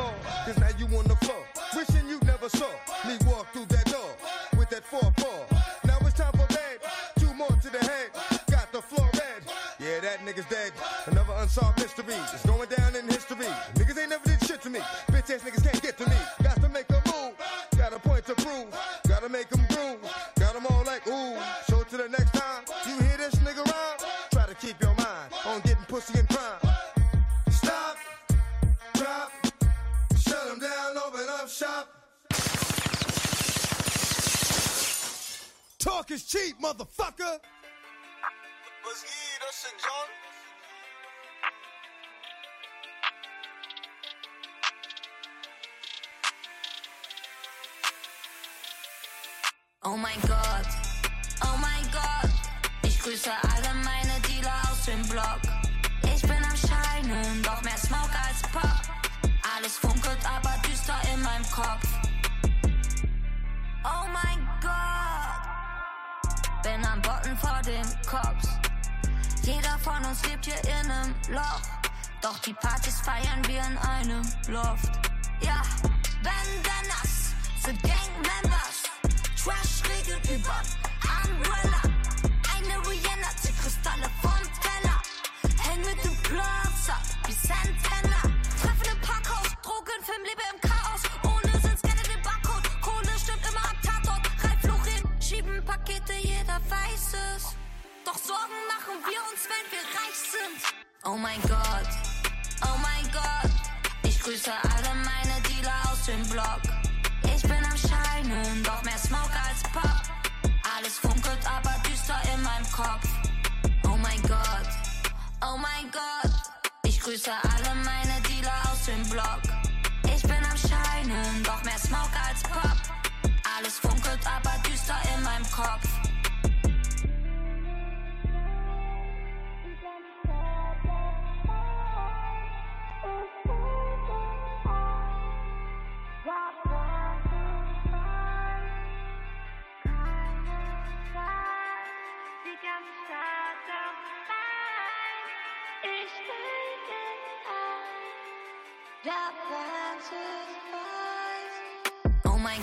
more. 0.00 0.14
Cause 0.44 0.58
now 0.58 0.72
you 0.78 0.86
on 0.96 1.04
the 1.04 1.16
floor. 1.24 1.42
Wishing 1.76 2.08
you 2.08 2.18
never 2.24 2.48
saw 2.48 2.70
me 3.06 3.14
walk 3.26 3.52
through 3.52 3.66
that 3.66 3.86
door 3.86 4.12
with 4.58 4.70
that 4.70 4.84
four 4.84 5.08
paw. 5.16 5.40
Now 5.84 5.98
it's 6.00 6.14
time 6.14 6.32
for 6.32 6.48
bed, 6.48 6.76
Two 7.18 7.32
more 7.34 7.54
to 7.64 7.70
the 7.70 7.82
head. 7.90 8.08
Got 8.50 8.72
the 8.72 8.82
floor 8.82 9.08
red. 9.14 9.40
Yeah, 9.78 10.00
that 10.00 10.18
nigga's 10.26 10.46
dead. 10.46 10.72
Another 11.06 11.34
unsolved 11.38 11.78
mystery. 11.78 12.18
It's 12.34 12.44
going 12.46 12.68
down 12.68 12.96
in 12.96 13.06
history. 13.08 13.50
Niggas 13.74 13.98
ain't 14.00 14.10
never 14.10 14.24
did 14.24 14.40
shit 14.46 14.60
to 14.62 14.70
me. 14.70 14.80
Bitch 15.12 15.30
ass 15.34 15.42
niggas 15.46 15.64
can't 15.64 15.79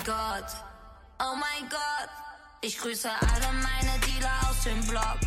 Gott, 0.08 0.56
oh 1.20 1.36
mein 1.36 1.68
Gott. 1.70 2.10
Ich 2.62 2.78
grüße 2.78 3.10
alle 3.10 3.52
meine 3.52 4.00
Dealer 4.06 4.50
aus 4.50 4.64
dem 4.64 4.82
Block. 4.88 5.20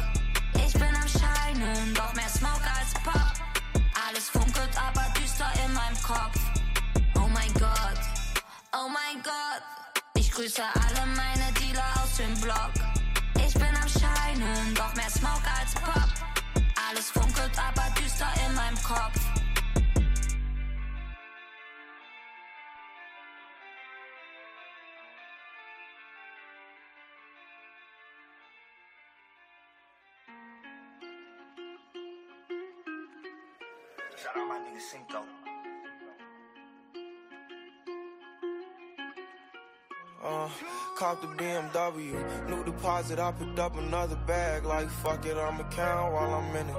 Ich 0.55 0.73
bin 0.73 0.97
am 0.97 1.07
Scheinen, 1.07 1.93
doch 1.95 2.15
mehr 2.15 2.31
Smoke 2.31 2.65
als 2.79 2.95
Pop. 3.05 3.35
Alles 4.09 4.31
funkelt, 4.31 4.71
aber 4.79 5.05
düster 5.21 5.53
in 5.67 5.75
meinem 5.75 6.03
Kopf. 6.03 6.41
Oh 7.15 7.29
mein 7.29 7.53
Gott, 7.53 8.01
oh 8.73 8.89
mein 8.89 9.23
Gott. 9.23 9.63
Ich 10.15 10.31
grüße 10.31 10.63
alle 10.63 11.07
meine 11.09 11.53
Dealer 11.61 12.03
aus 12.03 12.17
dem 12.17 12.41
Block. 12.41 12.80
The 41.21 41.27
BMW, 41.27 42.49
new 42.49 42.65
deposit, 42.65 43.19
I 43.19 43.33
picked 43.33 43.59
up 43.59 43.77
another 43.77 44.17
bag. 44.27 44.65
Like 44.65 44.89
fuck 44.89 45.27
it, 45.27 45.37
I'ma 45.37 45.65
count 45.71 46.13
while 46.13 46.35
I'm 46.35 46.55
in 46.57 46.69
it. 46.69 46.77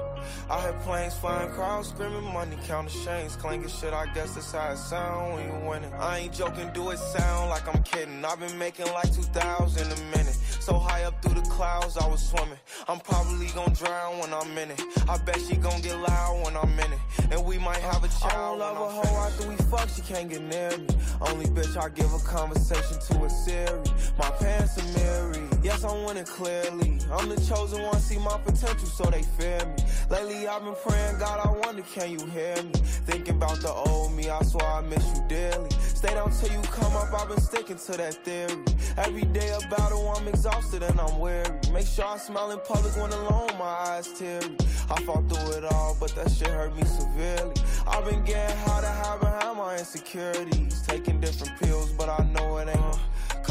I 0.48 0.60
hear 0.62 0.72
planes 0.84 1.14
flying, 1.16 1.50
crowds 1.52 1.88
screaming, 1.88 2.32
money 2.32 2.56
counting 2.66 3.02
chains, 3.04 3.36
clanking 3.36 3.68
shit. 3.68 3.92
I 3.92 4.06
guess 4.14 4.34
that's 4.34 4.52
how 4.52 4.72
it 4.72 4.78
sound 4.78 5.34
when 5.34 5.46
you 5.46 5.68
winning. 5.68 5.92
I 5.94 6.20
ain't 6.20 6.32
joking, 6.32 6.70
do 6.72 6.90
it 6.90 6.98
sound 6.98 7.50
like 7.50 7.66
I'm 7.74 7.82
kidding. 7.82 8.24
I've 8.24 8.40
been 8.40 8.58
making 8.58 8.86
like 8.86 9.12
2,000 9.14 9.92
a 9.92 10.16
minute. 10.16 10.38
So 10.60 10.78
high 10.78 11.04
up 11.04 11.20
through 11.22 11.40
the 11.40 11.48
clouds, 11.48 11.96
I 11.96 12.06
was 12.06 12.22
swimming. 12.26 12.58
I'm 12.88 13.00
probably 13.00 13.46
gonna 13.48 13.74
drown 13.74 14.18
when 14.18 14.32
I'm 14.32 14.56
in 14.58 14.70
it. 14.70 14.82
I 15.08 15.18
bet 15.18 15.38
she 15.40 15.56
gon' 15.56 15.80
get 15.80 15.98
loud 15.98 16.44
when 16.44 16.56
I'm 16.56 16.78
in 16.78 16.92
it. 16.92 16.98
And 17.30 17.44
we 17.44 17.58
might 17.58 17.78
have 17.78 18.04
a 18.04 18.08
child. 18.08 18.60
I 18.62 18.72
don't 18.72 18.74
love 18.74 18.76
a 18.76 19.06
hoe 19.06 19.26
after 19.26 19.48
we 19.48 19.56
fuck, 19.56 19.88
she 19.88 20.02
can't 20.02 20.28
get 20.28 20.42
near 20.42 20.76
me. 20.78 20.86
Only 21.20 21.46
bitch 21.46 21.76
I 21.76 21.88
give 21.88 22.12
a 22.12 22.18
conversation 22.20 22.98
to 22.98 23.24
is 23.24 23.44
Siri. 23.44 23.80
My 24.18 24.30
pants 24.30 24.78
are 24.78 24.98
married. 24.98 25.48
Yes, 25.62 25.84
I'm 25.84 26.04
winning 26.04 26.24
clearly. 26.24 26.98
I'm 27.12 27.28
the 27.28 27.40
chosen 27.48 27.82
one, 27.82 28.00
see 28.00 28.18
my 28.18 28.36
potential, 28.38 28.86
so 28.86 29.04
they 29.04 29.22
fear 29.22 29.60
me. 29.64 29.84
Lately 30.10 30.48
I've 30.48 30.62
been 30.64 30.74
praying, 30.86 31.18
God, 31.18 31.40
I 31.46 31.50
wonder, 31.64 31.82
can 31.82 32.10
you 32.10 32.26
hear 32.26 32.56
me? 32.62 32.72
Thinking 33.06 33.36
about 33.36 33.60
the 33.60 33.72
old 33.72 34.12
me, 34.12 34.28
I 34.28 34.42
swear 34.42 34.66
I 34.66 34.80
miss 34.80 35.04
you 35.14 35.22
dearly. 35.28 35.70
Stay 35.94 36.14
down 36.14 36.32
till 36.32 36.52
you 36.52 36.60
come 36.62 36.96
up, 36.96 37.12
I've 37.14 37.28
been 37.28 37.40
sticking 37.40 37.76
to 37.76 37.92
that 37.92 38.14
theory. 38.24 38.64
Every 38.98 39.24
day 39.24 39.50
a 39.50 39.68
battle, 39.68 40.12
I'm 40.14 40.28
exhausted 40.28 40.82
and 40.82 41.00
I'm 41.00 41.18
weary. 41.18 41.48
Make 41.72 41.86
sure 41.86 42.04
I 42.04 42.18
smile 42.18 42.50
in 42.50 42.60
public 42.60 42.94
when 42.96 43.10
alone, 43.10 43.48
my 43.58 43.64
eyes 43.64 44.12
teary. 44.12 44.56
I 44.90 45.02
fought 45.02 45.26
through 45.30 45.56
it 45.56 45.64
all, 45.64 45.96
but 45.98 46.14
that 46.14 46.30
shit 46.30 46.48
hurt 46.48 46.76
me 46.76 46.84
severely. 46.84 47.54
I've 47.86 48.04
been 48.04 48.22
getting 48.24 48.56
how 48.58 48.80
to 48.80 48.86
hide 48.86 49.20
behind 49.20 49.56
my 49.56 49.78
insecurities. 49.78 50.82
Taking 50.86 51.20
different 51.20 51.58
pills, 51.58 51.90
but 51.92 52.10
I 52.10 52.22
know 52.32 52.58
it 52.58 52.68
ain't. 52.68 52.98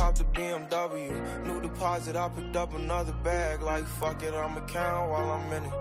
Cop 0.01 0.15
the 0.15 0.23
BMW, 0.23 1.45
new 1.45 1.61
deposit, 1.61 2.15
I 2.15 2.27
picked 2.29 2.55
up 2.55 2.73
another 2.73 3.11
bag. 3.23 3.61
Like 3.61 3.85
fuck 3.85 4.23
it, 4.23 4.33
I'ma 4.33 4.61
count 4.61 5.11
while 5.11 5.29
I'm 5.29 5.53
in 5.53 5.63
it. 5.63 5.73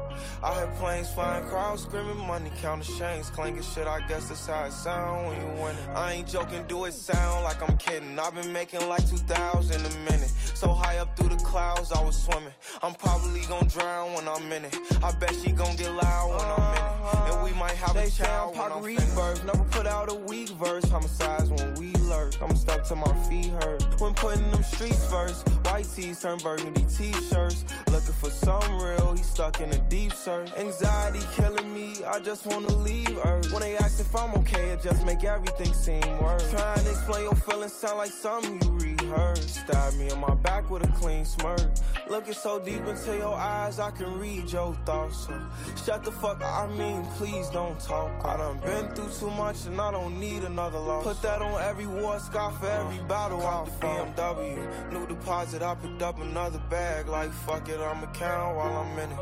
I 0.43 0.55
hear 0.57 0.67
planes 0.79 1.11
flying, 1.11 1.43
crowds 1.47 1.85
screaming, 1.85 2.19
money 2.27 2.53
counting 2.61 2.95
chains, 2.99 3.31
clanking 3.31 3.63
shit. 3.63 3.87
I 3.87 4.07
guess 4.09 4.29
that's 4.29 4.47
how 4.47 4.65
it 4.65 4.73
sound 4.73 5.29
when 5.29 5.41
you 5.41 5.63
win 5.63 5.75
it. 5.75 5.89
I 5.95 6.13
ain't 6.13 6.29
joking, 6.29 6.63
do 6.69 6.85
it 6.85 6.93
sound 6.93 7.45
like 7.45 7.67
I'm 7.67 7.79
kidding. 7.79 8.19
I've 8.19 8.35
been 8.35 8.53
making 8.53 8.87
like 8.91 9.09
2,000 9.09 9.75
a 9.75 9.99
minute. 10.11 10.33
So 10.53 10.75
high 10.75 10.99
up 10.99 11.17
through 11.17 11.31
the 11.31 11.43
clouds, 11.43 11.91
I 11.91 12.05
was 12.05 12.23
swimming. 12.23 12.53
I'm 12.83 12.93
probably 12.93 13.41
gonna 13.49 13.71
drown 13.71 14.13
when 14.13 14.29
I'm 14.29 14.53
in 14.53 14.67
it. 14.67 14.77
I 15.03 15.13
bet 15.13 15.35
she 15.43 15.51
gonna 15.53 15.79
get 15.79 15.93
loud 15.93 16.29
when 16.29 16.47
I'm 16.47 16.77
in 16.77 16.83
it. 16.83 17.33
And 17.33 17.43
we 17.43 17.59
might 17.59 17.77
have 17.77 17.95
They 17.95 18.09
a 18.09 18.11
child 18.11 18.55
when 18.55 18.71
I'm 18.71 18.83
reverse, 18.83 19.43
never 19.45 19.65
put 19.71 19.87
out 19.87 20.13
a 20.13 20.15
weak 20.15 20.51
verse. 20.51 20.85
Homicides 20.91 21.49
when 21.49 21.75
we 21.77 21.93
lurk. 22.11 22.35
I'm 22.43 22.55
stuck 22.57 22.83
to 22.89 22.97
my 22.97 23.15
feet 23.29 23.53
hurt. 23.63 23.83
When 24.01 24.10
putting 24.15 24.51
them 24.51 24.63
streets 24.63 25.05
first, 25.07 25.49
white 25.67 25.87
tees 25.95 26.21
turn 26.21 26.39
burgundy 26.39 26.85
t-shirts. 26.97 27.65
Looking 27.91 28.15
for 28.15 28.31
some 28.31 28.81
real, 28.81 29.15
he 29.17 29.23
stuck 29.23 29.61
in 29.61 29.71
a 29.71 29.79
deep 29.89 30.13
search. 30.13 30.51
Anxiety 30.57 31.21
killing 31.35 31.73
me, 31.75 32.05
I 32.05 32.21
just 32.21 32.47
wanna 32.47 32.73
leave 32.73 33.19
Earth. 33.25 33.53
When 33.53 33.63
they 33.63 33.77
ask 33.77 34.01
if 34.01 34.15
I'm 34.15 34.33
okay, 34.41 34.71
it 34.71 34.83
just 34.83 35.05
make 35.05 35.25
everything 35.25 35.73
seem 35.75 36.03
worse. 36.23 36.51
Trying 36.51 36.85
to 36.85 36.91
explain 36.91 37.25
your 37.25 37.35
feelings 37.35 37.73
sound 37.73 37.99
like 37.99 38.11
something 38.11 38.61
you 38.63 38.90
Stab 39.11 39.95
me 39.95 40.09
in 40.11 40.21
my 40.21 40.35
back 40.35 40.71
with 40.71 40.85
a 40.85 40.93
clean 40.93 41.25
smirk. 41.25 41.61
Looking 42.09 42.33
so 42.33 42.59
deep 42.59 42.85
into 42.87 43.17
your 43.17 43.35
eyes, 43.35 43.79
I 43.79 43.91
can 43.91 44.19
read 44.19 44.51
your 44.51 44.75
thoughts. 44.87 45.27
So 45.27 45.41
shut 45.85 46.05
the 46.05 46.13
fuck, 46.13 46.43
up. 46.43 46.69
I 46.71 46.73
mean, 46.73 47.05
please 47.17 47.49
don't 47.51 47.79
talk. 47.81 48.25
I 48.25 48.37
done 48.37 48.59
been 48.61 48.89
through 48.95 49.11
too 49.19 49.31
much 49.35 49.67
and 49.67 49.81
I 49.81 49.91
don't 49.91 50.19
need 50.19 50.45
another 50.45 50.79
loss. 50.79 51.05
Put 51.05 51.23
that 51.23 51.43
on 51.43 51.61
every 51.63 51.87
war 51.87 52.19
scar 52.21 52.53
for 52.53 52.67
every 52.67 52.99
battle 53.05 53.43
out 53.43 53.67
the 53.67 53.87
BMW. 53.87 54.93
New 54.93 55.07
deposit, 55.07 55.63
I 55.63 55.75
picked 55.75 56.03
up 56.03 56.21
another 56.21 56.61
bag. 56.71 57.09
Like 57.09 57.33
fuck 57.33 57.69
it, 57.69 57.81
I'ma 57.81 58.07
count 58.13 58.57
while 58.57 58.77
I'm 58.77 58.99
in 58.99 59.11
it. 59.11 59.19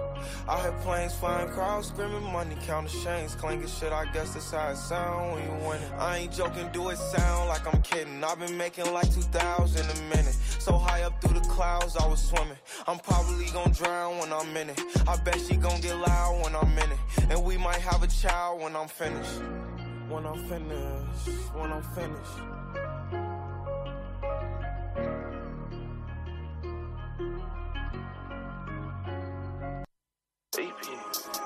I 0.48 0.62
hear 0.62 0.72
planes 0.82 1.14
flying, 1.14 1.48
crowds 1.50 1.88
screaming, 1.88 2.24
money 2.24 2.56
counting 2.66 3.02
chains, 3.02 3.34
clanking 3.34 3.68
shit. 3.68 3.92
I 3.92 4.04
guess 4.12 4.34
that's 4.34 4.50
how 4.50 4.70
it 4.70 4.76
sound 4.76 5.32
when 5.32 5.42
you 5.44 5.68
win 5.68 5.82
it. 5.82 5.92
I 5.98 6.18
ain't 6.18 6.32
joking, 6.32 6.68
do 6.72 6.88
it 6.88 6.96
sound 6.96 7.48
like 7.48 7.72
I'm 7.72 7.82
kidding. 7.82 8.22
I've 8.24 8.38
been 8.38 8.56
making 8.56 8.92
like 8.92 9.12
2,000 9.12 9.77
a 9.84 10.02
minute. 10.14 10.36
So 10.58 10.76
high 10.76 11.02
up 11.02 11.20
through 11.20 11.40
the 11.40 11.48
clouds, 11.48 11.96
I 11.96 12.06
was 12.06 12.22
swimming. 12.22 12.58
I'm 12.86 12.98
probably 12.98 13.46
gonna 13.50 13.72
drown 13.72 14.18
when 14.18 14.32
I'm 14.32 14.56
in 14.56 14.70
it. 14.70 14.80
I 15.06 15.16
bet 15.16 15.40
she 15.40 15.56
gonna 15.56 15.80
get 15.80 15.96
loud 15.96 16.42
when 16.42 16.54
I'm 16.54 16.78
in 16.78 16.92
it. 16.92 16.98
And 17.30 17.42
we 17.44 17.56
might 17.56 17.80
have 17.80 18.02
a 18.02 18.08
child 18.08 18.60
when 18.60 18.76
I'm 18.76 18.88
finished. 18.88 19.40
When 20.08 20.26
I'm 20.26 20.38
finished, 20.48 21.28
when 21.54 21.72
I'm 21.72 21.82
finished. 21.82 22.38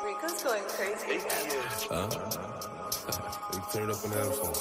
Rico's 0.05 0.42
going 0.42 0.62
crazy. 0.68 1.21
Huh? 1.90 2.09
you 3.53 3.62
turn 3.73 3.88
it 3.88 3.95
up 3.95 4.05
on 4.05 4.11
the 4.11 4.16
headphones. 4.16 4.61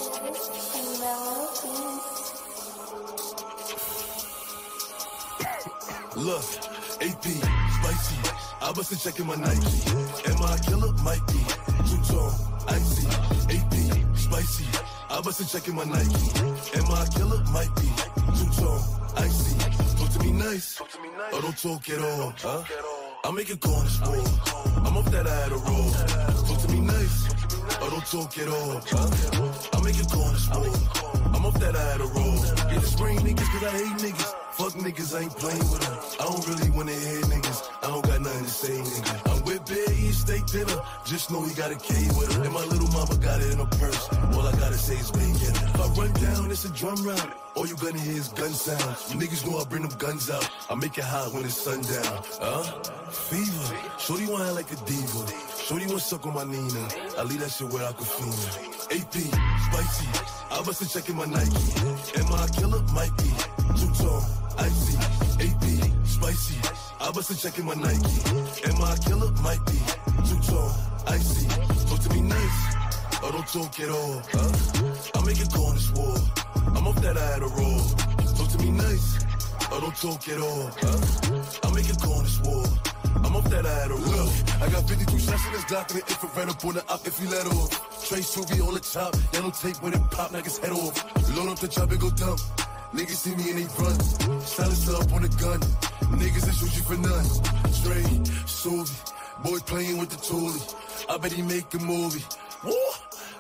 Look, 6.16 6.44
AP, 7.02 7.24
spicy. 7.24 8.18
I 8.62 8.74
bust 8.76 9.20
a 9.20 9.24
my 9.24 9.36
Nike. 9.36 9.90
Am 10.28 10.44
I 10.44 10.56
a 10.56 10.60
killer? 10.60 10.92
Might 11.04 11.26
be. 11.28 11.40
Two 11.88 12.02
tone, 12.04 12.34
icy. 12.68 13.08
AP, 13.48 14.18
spicy. 14.18 14.66
I 15.10 15.22
bust 15.22 15.56
a 15.56 15.72
my 15.72 15.86
Nike. 15.86 16.40
Am 16.76 16.92
I 16.92 17.06
a 17.06 17.10
killer? 17.12 17.42
Might 17.52 17.74
be. 17.78 17.88
Two 18.36 18.62
tone, 18.62 18.82
icy. 19.16 19.58
Talk 19.98 20.10
to 20.12 20.20
me 20.20 20.32
nice. 20.34 20.82
Or 20.82 21.42
don't 21.42 21.58
talk 21.58 21.90
at 21.90 22.02
all. 22.02 22.34
Huh? 22.38 22.64
I 23.24 23.32
make 23.32 23.50
it 23.50 23.62
corner 23.62 23.90
sport. 23.90 24.20
I'm 24.86 24.98
up 24.98 25.06
that 25.06 25.26
I 25.26 25.36
had 25.44 25.52
a 25.54 25.56
roll. 25.56 25.92
Talk 26.46 26.62
to 26.62 26.72
me 26.74 26.82
nice. 26.82 27.32
Or 27.82 27.90
don't 27.90 28.06
talk 28.06 28.38
at 28.38 28.48
all. 28.50 28.82
Huh? 28.86 29.78
I 29.78 29.82
make 29.82 29.98
it 29.98 30.12
corner 30.12 30.38
sport. 30.38 31.12
I'm 31.34 31.46
up 31.46 31.54
that 31.54 31.76
I 31.76 31.92
had 31.92 32.02
a 32.02 32.06
roll. 32.06 32.36
Yeah, 32.70 32.80
the 32.80 32.88
spring 32.88 33.18
niggas 33.20 33.48
cause 33.48 33.64
I 33.64 33.72
hate 33.78 34.12
niggas. 34.12 34.51
Fuck 34.54 34.74
niggas, 34.74 35.16
I 35.16 35.22
ain't 35.24 35.36
playing 35.38 35.68
with 35.72 35.80
them. 35.80 35.98
I 36.20 36.26
don't 36.30 36.48
really 36.48 36.70
wanna 36.72 36.92
hear 36.92 37.22
niggas. 37.22 37.70
I 37.84 37.88
don't 37.88 38.06
got 38.06 38.22
nothing 38.22 38.44
to 38.44 38.50
say, 38.50 38.78
nigga. 38.78 39.32
I'm 39.32 39.44
with 39.46 39.66
Bear, 39.66 39.94
eat 39.94 40.14
steak 40.14 40.46
dinner. 40.48 40.82
Just 41.06 41.32
know 41.32 41.42
he 41.44 41.54
got 41.54 41.72
a 41.72 41.76
K 41.76 41.94
with 42.20 42.36
him. 42.36 42.44
And 42.44 42.54
my 42.54 42.66
little 42.66 42.90
mama 42.90 43.16
got 43.18 43.40
it 43.40 43.52
in 43.54 43.60
her 43.60 43.66
purse. 43.66 44.10
All 44.36 44.46
I 44.46 44.52
gotta 44.52 44.78
say 44.78 44.96
is 44.96 45.10
bacon. 45.12 45.56
If 45.56 45.80
I 45.80 45.88
run 45.96 46.12
down, 46.14 46.52
it's 46.52 46.66
a 46.66 46.70
drum 46.70 47.02
round. 47.08 47.32
All 47.56 47.66
you 47.66 47.76
gonna 47.78 48.00
hear 48.00 48.18
is 48.18 48.28
gun 48.30 48.52
sounds. 48.52 49.14
You 49.14 49.20
niggas 49.20 49.50
know 49.50 49.58
I 49.60 49.64
bring 49.66 49.84
them 49.88 49.98
guns 49.98 50.30
out. 50.30 50.50
I 50.70 50.76
make 50.76 50.98
it 50.98 51.04
hot 51.06 51.34
when 51.34 51.46
it's 51.46 51.56
sundown. 51.56 52.24
Huh? 52.40 52.64
Fever. 53.10 53.78
Shorty 54.00 54.28
wanna 54.28 54.52
like 54.52 54.72
a 54.72 54.76
diva. 54.86 55.51
Shorty 55.72 55.86
wanna 55.88 56.00
suck 56.02 56.26
on 56.28 56.34
my 56.34 56.44
Nina. 56.44 56.84
I 57.18 57.24
leave 57.24 57.40
that 57.40 57.50
shit 57.50 57.70
where 57.72 57.88
I 57.88 57.94
can 57.94 58.04
feel 58.04 58.28
it. 58.28 58.92
AP, 58.92 59.16
spicy. 59.72 60.08
I 60.52 60.62
bust 60.66 60.82
a 60.82 60.90
check 60.92 61.08
in 61.08 61.16
my 61.16 61.24
Nike. 61.24 61.64
Am 62.20 62.28
I 62.28 62.44
a 62.44 62.50
killer? 62.52 62.82
Might 62.92 63.16
be. 63.16 63.32
Two 63.80 63.88
tone, 63.96 64.22
icy. 64.60 64.98
AP, 65.40 65.64
spicy. 66.04 66.60
I 67.00 67.12
bust 67.12 67.32
a 67.32 67.40
check 67.40 67.58
in 67.58 67.64
my 67.64 67.76
Nike. 67.76 68.20
Am 68.68 68.84
I 68.84 68.96
a 68.96 68.98
killer? 69.00 69.32
Might 69.40 69.64
be. 69.66 69.80
Two 70.28 70.40
tone, 70.44 70.76
icy. 71.08 71.48
Talk 71.88 72.00
to 72.04 72.10
me 72.16 72.20
nice. 72.20 72.60
Or 73.24 73.32
don't 73.32 73.48
talk 73.48 73.80
at 73.80 73.90
all. 73.90 74.22
Huh? 74.28 74.52
I 75.16 75.26
make 75.26 75.40
it 75.40 75.54
corner 75.54 75.80
swore. 75.80 76.20
I'm 76.76 76.86
up 76.86 76.96
that 76.96 77.16
I 77.16 77.26
had 77.32 77.44
a 77.44 77.48
roll. 77.48 77.80
Talk 78.36 78.50
to 78.50 78.58
me 78.58 78.72
nice. 78.72 79.24
Or 79.72 79.80
don't 79.80 79.96
talk 79.96 80.28
at 80.28 80.42
all. 80.42 80.70
Huh? 80.84 81.64
I 81.64 81.72
make 81.72 81.88
it 81.88 82.02
corner 82.02 82.28
swore. 82.28 82.91
I'm 83.24 83.36
up 83.36 83.44
that 83.46 83.66
I 83.66 83.74
had 83.82 83.92
a. 83.92 84.02
I 84.64 84.70
got 84.70 84.88
52 84.88 85.20
shots 85.20 85.46
in 85.46 85.52
this 85.54 85.66
Glock 85.66 85.90
and 85.90 86.02
an 86.02 86.08
infrared 86.08 86.50
up 86.50 86.66
on 86.66 86.74
the 86.76 86.84
op 86.88 87.08
if 87.08 87.20
you 87.20 87.30
let 87.30 87.48
off. 87.48 87.70
Trace 88.08 88.34
Trey 88.34 88.44
Suvi 88.44 88.68
on 88.68 88.74
the 88.74 88.80
top, 88.80 89.16
yellow 89.34 89.52
tape 89.52 89.82
when 89.82 89.94
it 89.94 90.02
pop, 90.12 90.32
knock 90.32 90.44
his 90.44 90.58
head 90.60 90.72
off. 90.72 90.96
Load 91.36 91.50
up 91.50 91.60
the 91.60 91.68
chop 91.68 91.90
and 91.90 92.00
go 92.00 92.10
dump. 92.12 92.40
Niggas 92.94 93.20
see 93.24 93.36
me 93.36 93.50
and 93.52 93.60
they 93.60 93.68
run. 93.82 94.00
Silence 94.42 94.90
up 94.90 95.14
on 95.14 95.22
the 95.22 95.30
gun. 95.42 95.60
Niggas 96.20 96.46
that 96.46 96.56
shoot 96.56 96.76
you 96.78 96.84
for 96.84 96.98
none. 96.98 97.26
Trey 97.82 98.06
Suvi, 98.46 98.94
boy 99.44 99.60
playing 99.66 99.98
with 99.98 100.10
the 100.10 100.18
toolie. 100.18 100.62
I 101.10 101.18
bet 101.18 101.32
he 101.32 101.42
make 101.42 101.74
a 101.74 101.80
movie. 101.80 102.24
Woo, 102.64 102.76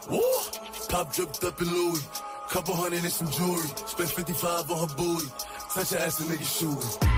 woo. 0.09 0.21
Pop 0.89 1.13
dripped 1.13 1.43
up 1.43 1.61
in 1.61 1.67
Louis. 1.67 2.01
Couple 2.49 2.75
hundred 2.75 3.03
and 3.03 3.11
some 3.11 3.29
jewelry. 3.31 3.67
Spent 3.85 4.09
55 4.09 4.71
on 4.71 4.89
her 4.89 4.95
booty. 4.95 5.27
Touch 5.73 5.91
her 5.91 5.99
ass 5.99 6.19
and 6.19 6.29
nigga 6.29 6.59
shooting. 6.59 7.10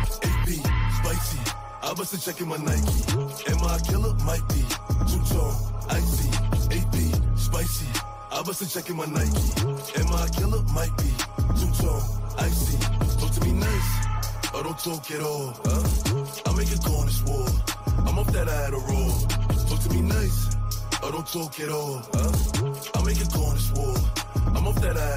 I 1.94 1.96
bust 1.96 2.14
a 2.16 2.20
check 2.20 2.42
in 2.42 2.48
my 2.48 2.58
Nike. 2.58 3.06
Am 3.54 3.64
I 3.66 3.78
a 3.78 3.80
killer? 3.82 4.16
Might 4.26 4.42
be. 4.50 4.66
Two 5.06 5.22
tone, 5.30 5.54
icy. 5.92 6.28
AP, 6.74 7.38
spicy. 7.38 7.86
I 8.32 8.42
bust 8.42 8.64
a 8.64 8.68
check 8.68 8.90
in 8.90 8.98
my 8.98 9.06
Nike. 9.06 9.62
Am 10.02 10.08
I 10.12 10.26
a 10.26 10.30
killer? 10.34 10.64
Might 10.74 10.98
be. 10.98 11.14
Two 11.54 11.70
tone, 11.78 12.02
icy. 12.40 12.78
Talk 13.20 13.32
to 13.34 13.42
me 13.46 13.52
nice. 13.54 13.90
Or 14.56 14.64
don't 14.64 14.80
talk 14.80 15.12
at 15.12 15.22
all. 15.22 15.54
Huh? 15.64 16.50
I 16.50 16.58
make 16.58 16.72
it 16.72 16.84
corner 16.84 17.12
swore. 17.12 17.54
I'm 18.08 18.18
up 18.18 18.26
that 18.34 18.50
I 18.50 18.70
a 18.70 18.72
roll. 18.72 19.14
Talk 19.70 19.80
to 19.82 19.90
me 19.94 20.02
nice. 20.02 20.56
Or 21.04 21.12
don't 21.12 21.28
talk 21.28 21.60
at 21.60 21.70
all. 21.70 22.02
Huh? 22.12 22.74
I 22.96 23.06
make 23.06 23.22
it 23.22 23.32
corner 23.32 23.60
swore. 23.60 23.98
I'm 24.56 24.66
up 24.66 24.76
that 24.82 24.98
I 24.98 25.14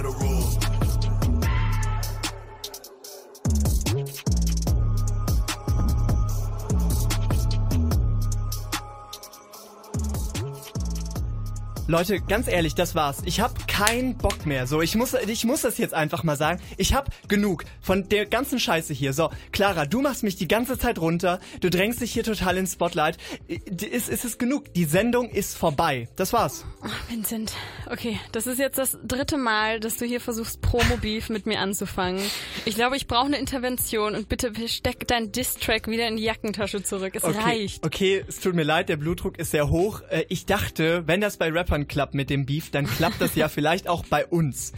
Leute, 11.88 12.20
ganz 12.20 12.48
ehrlich, 12.48 12.74
das 12.74 12.96
war's. 12.96 13.22
Ich 13.26 13.38
hab 13.40 13.68
keinen 13.68 14.16
Bock 14.16 14.44
mehr. 14.44 14.66
So, 14.66 14.82
ich 14.82 14.96
muss, 14.96 15.14
ich 15.14 15.44
muss 15.44 15.60
das 15.62 15.78
jetzt 15.78 15.94
einfach 15.94 16.24
mal 16.24 16.36
sagen. 16.36 16.60
Ich 16.78 16.94
hab 16.94 17.10
genug 17.28 17.64
von 17.80 18.08
der 18.08 18.26
ganzen 18.26 18.58
Scheiße 18.58 18.92
hier. 18.92 19.12
So, 19.12 19.30
Clara, 19.52 19.86
du 19.86 20.00
machst 20.00 20.24
mich 20.24 20.34
die 20.34 20.48
ganze 20.48 20.78
Zeit 20.78 20.98
runter. 20.98 21.38
Du 21.60 21.70
drängst 21.70 22.00
dich 22.00 22.12
hier 22.12 22.24
total 22.24 22.56
ins 22.56 22.72
Spotlight. 22.72 23.18
Ist, 23.46 24.08
ist 24.08 24.24
es 24.24 24.38
genug? 24.38 24.74
Die 24.74 24.84
Sendung 24.84 25.30
ist 25.30 25.56
vorbei. 25.56 26.08
Das 26.16 26.32
war's. 26.32 26.64
Ach, 26.82 27.08
Vincent, 27.08 27.52
okay, 27.88 28.18
das 28.32 28.48
ist 28.48 28.58
jetzt 28.58 28.78
das 28.78 28.98
dritte 29.04 29.36
Mal, 29.36 29.78
dass 29.78 29.96
du 29.96 30.06
hier 30.06 30.20
versuchst, 30.20 30.60
Promo-Beef 30.62 31.28
mit 31.28 31.46
mir 31.46 31.60
anzufangen. 31.60 32.20
Ich 32.64 32.74
glaube, 32.74 32.96
ich 32.96 33.06
brauche 33.06 33.26
eine 33.26 33.38
Intervention 33.38 34.16
und 34.16 34.28
bitte 34.28 34.52
steck 34.66 35.06
deinen 35.06 35.30
Diss-Track 35.30 35.86
wieder 35.86 36.08
in 36.08 36.16
die 36.16 36.24
Jackentasche 36.24 36.82
zurück. 36.82 37.14
Es 37.14 37.22
okay, 37.22 37.38
reicht. 37.38 37.86
Okay, 37.86 38.24
es 38.26 38.40
tut 38.40 38.56
mir 38.56 38.64
leid, 38.64 38.88
der 38.88 38.96
Blutdruck 38.96 39.38
ist 39.38 39.52
sehr 39.52 39.70
hoch. 39.70 40.02
Äh, 40.10 40.24
Ich 40.28 40.46
dachte, 40.46 41.04
wenn 41.06 41.20
das 41.20 41.36
bei 41.36 41.50
Rappern 41.76 41.88
klappt 41.88 42.14
mit 42.14 42.30
dem 42.30 42.46
Beef, 42.46 42.70
dann 42.70 42.86
klappt 42.86 43.20
das 43.20 43.34
ja 43.34 43.48
vielleicht 43.56 43.88
auch 43.88 44.04
bei 44.06 44.26
uns. 44.26 44.72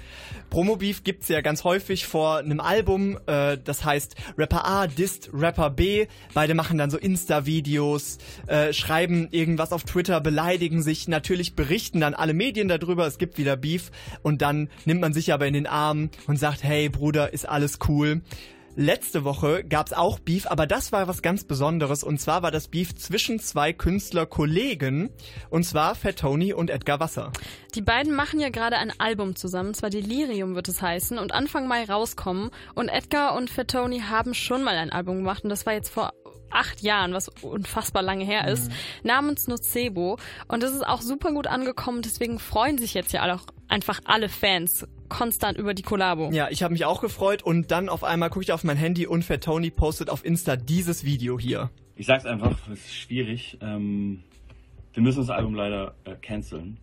Promo-Beef 0.51 1.05
gibt's 1.05 1.29
ja 1.29 1.43
ganz 1.43 1.63
häufig 1.63 2.07
vor 2.07 2.39
einem 2.39 2.61
Album, 2.61 3.19
äh, 3.27 3.59
das 3.63 3.85
heißt 3.85 4.17
Rapper 4.37 4.67
A 4.67 4.87
disst 4.87 5.31
Rapper 5.33 5.71
B. 5.71 6.07
Beide 6.35 6.55
machen 6.55 6.79
dann 6.79 6.91
so 6.91 6.99
Insta-Videos, 6.99 8.19
äh, 8.47 8.73
schreiben 8.73 9.29
irgendwas 9.31 9.73
auf 9.73 9.85
Twitter, 9.85 10.21
beleidigen 10.21 10.83
sich, 10.83 11.07
natürlich 11.07 11.55
berichten 11.55 12.01
dann 12.01 12.15
alle 12.15 12.35
Medien 12.35 12.69
darüber, 12.69 13.07
es 13.07 13.19
gibt 13.19 13.39
wieder 13.39 13.57
Beef 13.57 13.91
und 14.23 14.43
dann 14.43 14.69
nimmt 14.85 15.01
man 15.01 15.13
sich 15.13 15.33
aber 15.33 15.47
in 15.47 15.55
den 15.55 15.67
Arm 15.67 16.11
und 16.27 16.39
sagt, 16.39 16.65
hey 16.65 16.89
Bruder, 16.89 17.33
ist 17.33 17.49
alles 17.49 17.79
cool. 17.89 18.23
Letzte 18.81 19.25
Woche 19.25 19.64
gab's 19.64 19.93
auch 19.93 20.21
Beef, 20.21 20.47
aber 20.47 20.64
das 20.64 20.93
war 20.93 21.09
was 21.09 21.21
ganz 21.21 21.43
Besonderes. 21.43 22.05
Und 22.05 22.21
zwar 22.21 22.45
war 22.45 22.53
das 22.53 22.69
Beef 22.69 22.95
zwischen 22.95 23.41
zwei 23.41 23.73
Künstlerkollegen. 23.73 25.11
Und 25.51 25.64
zwar 25.64 25.97
Fat 25.97 26.21
Tony 26.21 26.53
und 26.53 26.71
Edgar 26.71 27.01
Wasser. 27.01 27.33
Die 27.75 27.83
beiden 27.83 28.14
machen 28.14 28.38
ja 28.38 28.51
gerade 28.51 28.77
ein 28.77 28.93
Album 29.01 29.35
zusammen, 29.35 29.75
zwar 29.75 29.91
Delirium 29.91 30.55
wird 30.55 30.69
es 30.69 30.81
heißen, 30.81 31.19
und 31.19 31.35
Anfang 31.35 31.67
Mai 31.67 31.87
rauskommen. 31.87 32.51
Und 32.77 32.88
Edgar 32.88 33.35
und 33.35 33.51
Fat 33.51 33.73
Tony 33.73 33.99
haben 33.99 34.33
schon 34.33 34.62
mal 34.62 34.77
ein 34.77 34.93
Album 34.93 35.17
gemacht 35.17 35.43
und 35.43 35.51
das 35.51 35.67
war 35.67 35.73
jetzt 35.73 35.88
vor 35.88 36.12
acht 36.49 36.81
Jahren, 36.81 37.12
was 37.12 37.29
unfassbar 37.43 38.05
lange 38.05 38.25
her 38.25 38.47
ist, 38.47 38.71
namens 39.03 39.49
Nocebo. 39.49 40.19
Und 40.47 40.62
das 40.62 40.73
ist 40.73 40.87
auch 40.87 41.03
super 41.03 41.33
gut 41.33 41.49
angekommen, 41.49 42.01
deswegen 42.03 42.38
freuen 42.38 42.79
sich 42.79 42.95
jetzt 42.95 43.12
ja 43.12 43.35
auch 43.35 43.43
einfach 43.67 43.99
alle 44.05 44.29
Fans 44.29 44.87
konstant 45.09 45.59
über 45.59 45.75
die 45.75 45.83
Kollabo. 45.83 46.31
Ja, 46.33 46.49
ich 46.51 46.62
habe 46.62 46.73
mich 46.73 46.85
auch 46.85 47.01
gefreut 47.01 47.42
und 47.42 47.71
dann 47.71 47.88
auf 47.88 48.05
einmal 48.05 48.31
gucke 48.31 48.42
ich 48.42 48.53
auf 48.53 48.64
mein 48.64 48.77
Handy 48.77 49.07
und 49.07 49.25
Fat 49.25 49.44
Tony 49.44 49.71
postet 49.71 50.11
auf 50.11 50.25
Insta 50.25 50.57
dieses 50.57 51.05
Video 51.05 51.38
hier. 51.38 51.71
Ich 51.97 52.07
sag's 52.07 52.27
einfach, 52.27 52.57
es 52.68 52.87
ist 52.87 52.94
schwierig. 52.94 53.59
Ähm, 53.61 54.23
wir 54.94 55.03
müssen 55.03 55.18
das 55.21 55.31
Album 55.31 55.55
leider 55.55 55.94
äh, 56.05 56.14
canceln. 56.14 56.79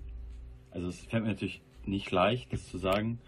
Also 0.72 0.90
es 0.90 1.00
fällt 1.02 1.24
mir 1.24 1.30
natürlich 1.30 1.62
nicht 1.86 2.12
leicht, 2.12 2.52
das 2.52 2.70
zu 2.70 2.78
sagen. 2.78 3.20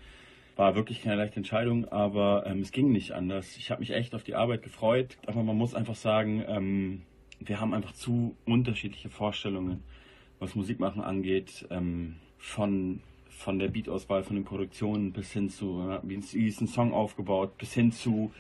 War 0.55 0.75
wirklich 0.75 1.01
keine 1.03 1.15
leichte 1.15 1.37
Entscheidung, 1.37 1.85
aber 1.85 2.45
ähm, 2.45 2.61
es 2.61 2.71
ging 2.71 2.91
nicht 2.91 3.11
anders. 3.11 3.57
Ich 3.57 3.69
habe 3.69 3.79
mich 3.81 3.91
echt 3.91 4.15
auf 4.15 4.23
die 4.23 4.35
Arbeit 4.35 4.63
gefreut, 4.63 5.17
aber 5.27 5.43
man 5.43 5.55
muss 5.55 5.75
einfach 5.75 5.95
sagen, 5.95 6.43
ähm, 6.47 7.03
wir 7.39 7.61
haben 7.61 7.73
einfach 7.73 7.93
zu 7.93 8.35
unterschiedliche 8.45 9.09
Vorstellungen, 9.09 9.83
was 10.39 10.55
Musikmachen 10.55 11.01
angeht, 11.01 11.67
ähm, 11.69 12.15
von 12.37 13.01
von 13.37 13.59
der 13.59 13.67
Beatauswahl, 13.67 14.23
von 14.23 14.35
den 14.35 14.45
Produktionen 14.45 15.13
bis 15.13 15.31
hin 15.31 15.49
zu, 15.49 15.85
ja, 15.87 16.01
wie 16.03 16.15
ist 16.15 16.61
ein 16.61 16.67
Song 16.67 16.91
aufgebaut, 16.91 17.57
bis 17.57 17.73
hin 17.73 17.91
zu, 17.91 18.31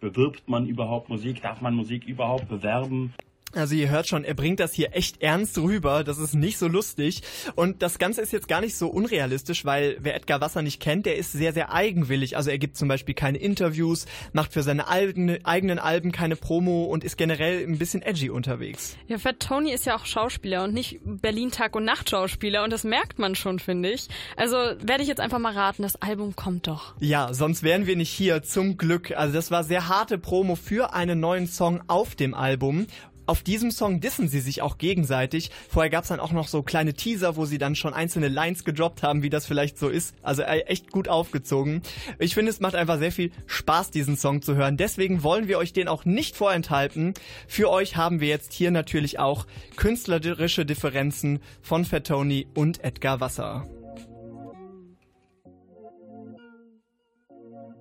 bewirbt 0.00 0.48
man 0.48 0.66
überhaupt 0.66 1.08
Musik, 1.08 1.42
darf 1.42 1.60
man 1.60 1.74
Musik 1.74 2.04
überhaupt 2.04 2.48
bewerben? 2.48 3.12
Also 3.52 3.74
ihr 3.74 3.88
hört 3.88 4.06
schon, 4.06 4.24
er 4.24 4.34
bringt 4.34 4.60
das 4.60 4.74
hier 4.74 4.94
echt 4.94 5.22
ernst 5.22 5.56
rüber. 5.56 6.04
Das 6.04 6.18
ist 6.18 6.34
nicht 6.34 6.58
so 6.58 6.68
lustig. 6.68 7.22
Und 7.54 7.80
das 7.80 7.98
Ganze 7.98 8.20
ist 8.20 8.32
jetzt 8.32 8.48
gar 8.48 8.60
nicht 8.60 8.76
so 8.76 8.88
unrealistisch, 8.88 9.64
weil 9.64 9.96
wer 10.00 10.14
Edgar 10.14 10.40
Wasser 10.40 10.62
nicht 10.62 10.80
kennt, 10.80 11.06
der 11.06 11.16
ist 11.16 11.32
sehr, 11.32 11.52
sehr 11.52 11.72
eigenwillig. 11.72 12.36
Also 12.36 12.50
er 12.50 12.58
gibt 12.58 12.76
zum 12.76 12.88
Beispiel 12.88 13.14
keine 13.14 13.38
Interviews, 13.38 14.06
macht 14.32 14.52
für 14.52 14.62
seine 14.62 14.88
eigene, 14.88 15.38
eigenen 15.44 15.78
Alben 15.78 16.12
keine 16.12 16.36
Promo 16.36 16.84
und 16.84 17.02
ist 17.02 17.16
generell 17.16 17.64
ein 17.64 17.78
bisschen 17.78 18.02
edgy 18.02 18.28
unterwegs. 18.28 18.96
Ja, 19.06 19.18
Fat 19.18 19.40
Tony 19.40 19.72
ist 19.72 19.86
ja 19.86 19.96
auch 19.96 20.04
Schauspieler 20.04 20.64
und 20.64 20.74
nicht 20.74 21.00
Berlin 21.04 21.50
Tag 21.50 21.76
und 21.76 21.84
Nacht 21.84 22.10
Schauspieler 22.10 22.62
und 22.64 22.70
das 22.70 22.84
merkt 22.84 23.18
man 23.18 23.34
schon, 23.34 23.58
finde 23.58 23.90
ich. 23.90 24.08
Also 24.36 24.56
werde 24.56 25.02
ich 25.02 25.08
jetzt 25.08 25.20
einfach 25.20 25.38
mal 25.38 25.54
raten, 25.54 25.82
das 25.82 25.96
Album 25.96 26.36
kommt 26.36 26.66
doch. 26.66 26.94
Ja, 27.00 27.32
sonst 27.32 27.62
wären 27.62 27.86
wir 27.86 27.96
nicht 27.96 28.10
hier, 28.10 28.42
zum 28.42 28.76
Glück. 28.76 29.12
Also 29.12 29.32
das 29.32 29.50
war 29.50 29.64
sehr 29.64 29.88
harte 29.88 30.18
Promo 30.18 30.56
für 30.56 30.92
einen 30.92 31.20
neuen 31.20 31.46
Song 31.46 31.80
auf 31.86 32.14
dem 32.14 32.34
Album. 32.34 32.86
Auf 33.26 33.42
diesem 33.42 33.72
Song 33.72 34.00
dissen 34.00 34.28
sie 34.28 34.38
sich 34.38 34.62
auch 34.62 34.78
gegenseitig. 34.78 35.50
Vorher 35.68 35.90
gab's 35.90 36.08
dann 36.08 36.20
auch 36.20 36.30
noch 36.30 36.46
so 36.46 36.62
kleine 36.62 36.94
Teaser, 36.94 37.36
wo 37.36 37.44
sie 37.44 37.58
dann 37.58 37.74
schon 37.74 37.92
einzelne 37.92 38.28
Lines 38.28 38.64
gedroppt 38.64 39.02
haben, 39.02 39.24
wie 39.24 39.30
das 39.30 39.46
vielleicht 39.46 39.78
so 39.78 39.88
ist. 39.88 40.14
Also 40.22 40.42
äh, 40.42 40.60
echt 40.60 40.92
gut 40.92 41.08
aufgezogen. 41.08 41.82
Ich 42.20 42.34
finde, 42.34 42.50
es 42.50 42.60
macht 42.60 42.76
einfach 42.76 42.98
sehr 42.98 43.10
viel 43.10 43.32
Spaß, 43.46 43.90
diesen 43.90 44.16
Song 44.16 44.42
zu 44.42 44.54
hören. 44.54 44.76
Deswegen 44.76 45.24
wollen 45.24 45.48
wir 45.48 45.58
euch 45.58 45.72
den 45.72 45.88
auch 45.88 46.04
nicht 46.04 46.36
vorenthalten. 46.36 47.14
Für 47.48 47.70
euch 47.70 47.96
haben 47.96 48.20
wir 48.20 48.28
jetzt 48.28 48.52
hier 48.52 48.70
natürlich 48.70 49.18
auch 49.18 49.46
künstlerische 49.74 50.64
Differenzen 50.64 51.40
von 51.62 51.84
Fat 51.84 52.06
Tony 52.06 52.46
und 52.54 52.84
Edgar 52.84 53.18
Wasser. 53.20 53.66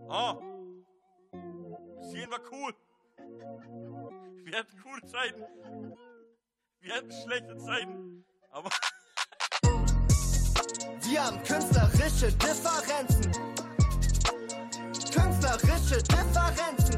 Oh. 0.09 0.41
Sehen 2.01 2.31
war 2.31 2.39
cool. 2.51 2.73
Wir 4.55 4.61
hatten 4.61 4.81
coole 4.81 5.01
Zeiten. 5.11 5.43
Wir 6.79 6.95
hatten 6.95 7.11
schlechte 7.11 7.57
Zeiten. 7.57 8.25
Aber. 8.51 8.69
Wir 11.01 11.25
haben 11.25 11.43
künstlerische 11.43 12.31
Differenzen. 12.31 13.31
Künstlerische 15.13 16.01
Differenzen. 16.03 16.95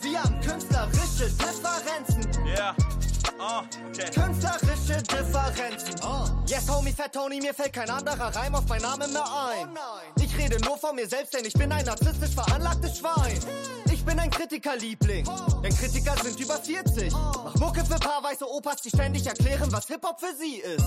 Wir 0.00 0.22
haben 0.22 0.40
künstlerische 0.40 1.28
Differenzen. 1.32 2.46
Ja. 2.46 2.74
Yeah. 2.74 2.76
Oh, 3.38 3.60
okay. 3.90 4.10
Künstlerische 4.10 5.02
Differenzen. 5.02 6.00
Oh. 6.02 6.28
Yes, 6.46 6.66
Homie, 6.70 6.92
Fat 6.92 7.12
Tony, 7.12 7.40
mir 7.42 7.52
fällt 7.52 7.74
kein 7.74 7.90
anderer 7.90 8.34
Reim 8.34 8.54
auf 8.54 8.66
meinen 8.68 8.82
Namen 8.82 9.12
mehr 9.12 9.22
ein. 9.22 9.68
Oh 9.76 10.22
ich 10.22 10.36
rede 10.38 10.58
nur 10.64 10.78
von 10.78 10.96
mir 10.96 11.06
selbst, 11.06 11.34
denn 11.34 11.44
ich 11.44 11.52
bin 11.52 11.70
ein 11.70 11.84
narzisstisch 11.84 12.34
veranlagtes 12.34 12.98
Schwein. 12.98 13.38
Ich 13.92 13.95
bin 14.06 14.18
ein 14.20 14.30
Kritikerliebling, 14.30 15.26
denn 15.62 15.76
Kritiker 15.76 16.14
sind 16.22 16.38
über 16.40 16.54
40. 16.54 17.12
Mach 17.12 17.54
Mucke 17.56 17.84
für 17.84 17.96
paar 17.96 18.22
weiße 18.22 18.48
Opas, 18.48 18.80
die 18.82 18.88
ständig 18.88 19.26
erklären, 19.26 19.70
was 19.72 19.86
Hip-Hop 19.88 20.20
für 20.20 20.34
sie 20.38 20.58
ist. 20.58 20.84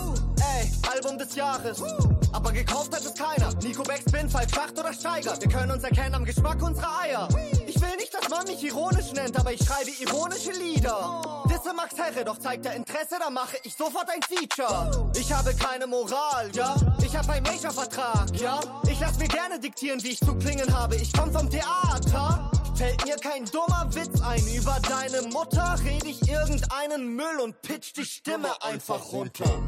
Ey, 0.58 0.72
Album 0.92 1.18
des 1.18 1.36
Jahres. 1.36 1.84
Aber 2.32 2.52
gekauft 2.52 2.96
hat 2.96 3.04
es 3.04 3.14
keiner. 3.14 3.54
Nico 3.62 3.84
Backspin, 3.84 4.30
Falk 4.30 4.50
Schacht 4.54 4.80
oder 4.80 4.94
Steiger. 4.94 5.36
Wir 5.40 5.50
können 5.50 5.72
uns 5.72 5.84
erkennen 5.84 6.16
am 6.16 6.24
Geschmack 6.24 6.62
unserer 6.62 7.02
Eier. 7.02 7.28
Ich 7.68 7.80
will 7.82 7.96
nicht, 7.98 8.14
dass 8.14 8.30
man 8.30 8.46
mich 8.48 8.64
ironisch 8.64 9.12
nennt, 9.14 9.38
aber 9.38 9.52
ich 9.52 9.66
schreibe 9.66 9.92
ironische 10.00 10.52
Lieder. 10.52 11.44
Disse 11.50 11.74
Max 11.74 11.96
Herre, 11.98 12.24
doch 12.24 12.40
zeigt 12.40 12.66
er 12.66 12.76
Interesse, 12.76 13.18
dann 13.20 13.34
mache 13.34 13.58
ich 13.64 13.76
sofort 13.76 14.08
ein 14.10 14.22
Feature. 14.22 15.12
Ich 15.20 15.32
habe 15.34 15.54
keine 15.56 15.88
Moral, 15.88 16.50
ja. 16.54 16.76
Ich 17.04 17.16
habe 17.18 17.34
einen 17.34 17.44
Major-Vertrag, 17.44 18.40
ja. 18.40 18.60
Ich 18.90 19.00
lass 19.00 19.18
mir 19.18 19.28
gerne 19.28 19.60
diktieren, 19.60 20.02
wie 20.04 20.10
ich 20.10 20.20
zu 20.20 20.36
klingen 20.36 20.74
habe. 20.74 20.96
Ich 20.96 21.12
komm 21.12 21.34
vom 21.34 21.50
Theater. 21.50 22.52
Fällt 22.80 23.06
mir 23.06 23.18
kein 23.18 23.44
dummer 23.44 23.89
Witz 23.94 24.22
ein. 24.22 24.42
Über 24.56 24.78
deine 24.88 25.24
Mutter 25.34 25.76
rede 25.84 26.08
ich 26.08 26.30
irgendeinen 26.30 27.13
Müll 27.13 27.42
und 27.44 27.62
pitch 27.62 27.92
die 27.98 28.06
Stimme 28.06 28.50
einfach 28.63 29.12
runter. 29.12 29.62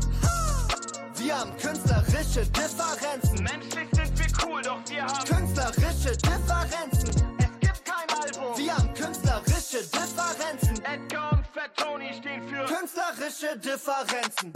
Wir 1.15 1.37
haben 1.37 1.51
künstlerische 1.57 2.45
Differenzen. 2.45 3.43
Menschlich 3.43 3.89
sind 3.91 4.17
wir 4.17 4.47
cool, 4.47 4.61
doch 4.61 4.79
wir 4.87 5.03
haben 5.03 5.25
künstlerische 5.25 6.15
Differenzen. 6.15 7.09
Es 7.37 7.59
gibt 7.59 7.83
kein 7.83 8.17
Album. 8.17 8.57
Wir 8.57 8.77
haben 8.77 8.93
künstlerische 8.93 9.79
Differenzen. 9.79 10.85
Edgar 10.85 11.33
und 11.33 11.45
Fat 11.47 11.75
Tony 11.75 12.13
stehen 12.13 12.47
für 12.47 12.63
künstlerische 12.63 13.59
Differenzen. 13.59 14.53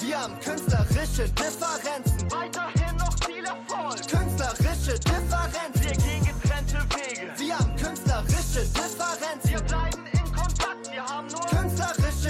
Wir 0.00 0.20
haben 0.20 0.38
künstlerische 0.40 1.30
Differenzen. 1.30 2.30
Weiterhin 2.30 2.96
noch 2.98 3.16
viel 3.24 3.42
Erfolg. 3.42 4.06
Künstlerische 4.06 5.00
Differenzen. 5.00 5.82
Wir 5.82 5.92
gehen 5.92 6.35
künstlerische 8.56 8.70
Differenzen. 8.72 9.20
Wir 9.20 9.25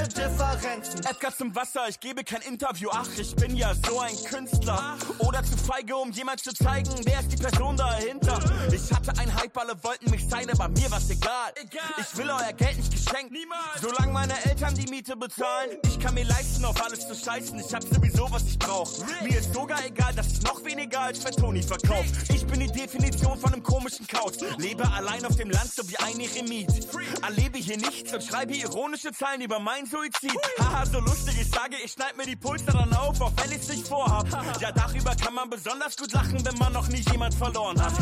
künstlerische 0.06 0.08
Differenzen. 0.08 1.00
Edgar 1.04 1.36
zum 1.36 1.54
Wasser, 1.54 1.88
ich 1.88 2.00
gebe 2.00 2.24
kein 2.24 2.42
Interview. 2.42 2.88
Ach, 2.92 3.08
ich 3.18 3.34
bin 3.36 3.56
ja 3.56 3.72
so 3.86 4.00
ein 4.00 4.16
Künstler. 4.24 4.96
Oder 5.18 5.42
zu 5.42 5.56
feige, 5.56 5.96
um 5.96 6.10
jemand 6.12 6.40
zu 6.40 6.52
zeigen, 6.52 6.90
wer 7.04 7.20
ist 7.20 7.32
die 7.32 7.36
Person 7.36 7.76
dahinter. 7.76 8.38
Ich 8.72 8.92
hatte 8.92 9.12
ein 9.18 9.34
Hype, 9.34 9.56
alle 9.56 9.82
wollten 9.82 10.10
mich 10.10 10.26
sein, 10.28 10.48
aber 10.50 10.68
mir 10.68 10.90
war's 10.90 11.10
egal. 11.10 11.52
Ich 11.98 12.16
will 12.16 12.30
euer 12.30 12.52
Geld 12.52 12.76
nicht 12.76 12.92
geschenkt. 12.92 13.32
Niemals. 13.32 13.80
Solange 13.80 14.12
meine 14.12 14.44
Eltern 14.44 14.74
die 14.74 14.88
Miete 14.90 15.16
bezahlen. 15.16 15.78
Ich 15.84 15.98
kann 15.98 16.14
mir 16.14 16.24
leisten, 16.24 16.64
auf 16.64 16.82
alles 16.84 17.06
zu 17.06 17.14
scheißen. 17.14 17.58
Ich 17.58 17.74
hab 17.74 17.82
sowieso, 17.82 18.30
was 18.30 18.44
ich 18.44 18.58
brauch. 18.58 18.90
Mir 19.22 19.38
ist 19.38 19.52
sogar 19.52 19.84
egal, 19.84 20.14
dass 20.14 20.32
ich 20.32 20.42
noch 20.42 20.64
weniger 20.64 21.00
als 21.00 21.22
für 21.22 21.30
Toni 21.30 21.62
verkauf. 21.62 22.04
Ich 22.28 22.46
bin 22.46 22.60
die 22.60 22.70
Definition 22.70 23.38
von 23.38 23.52
einem 23.52 23.62
komischen 23.62 24.06
Couch. 24.06 24.36
Lebe 24.58 24.90
allein 24.92 25.24
auf 25.24 25.36
dem 25.36 25.50
Land, 25.50 25.72
so 25.72 25.88
wie 25.88 25.96
ein 25.98 26.20
Eremit. 26.20 26.86
Erlebe 27.22 27.58
hier 27.58 27.76
nichts 27.76 28.12
und 28.12 28.22
schreibe 28.22 28.54
ironische 28.54 29.12
Zahlen 29.12 29.40
über 29.40 29.58
mein 29.58 29.86
Suizid. 29.96 30.38
Haha, 30.58 30.84
so 30.84 31.00
lustig, 31.00 31.40
ich 31.40 31.50
sage, 31.50 31.76
ich 31.82 31.92
schneid 31.92 32.16
mir 32.16 32.26
die 32.26 32.36
Pulster 32.36 32.72
dann 32.72 32.92
auf, 32.92 33.20
auch 33.20 33.32
wenn 33.36 33.52
ich's 33.52 33.68
nicht 33.68 33.88
vorhab. 33.88 34.26
Ja, 34.60 34.70
darüber 34.70 35.14
kann 35.14 35.34
man 35.34 35.48
besonders 35.48 35.96
gut 35.96 36.12
lachen, 36.12 36.44
wenn 36.44 36.58
man 36.58 36.72
noch 36.72 36.88
nie 36.88 37.02
jemand 37.10 37.34
verloren 37.34 37.80
hat. 37.80 37.92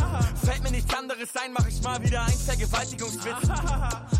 Fällt 0.44 0.62
mir 0.64 0.72
nichts 0.72 0.92
anderes 0.92 1.30
ein, 1.36 1.52
mach 1.52 1.66
ich 1.68 1.80
mal 1.82 2.02
wieder 2.02 2.22
ein 2.24 2.32
Vergewaltigungswitz. 2.32 3.48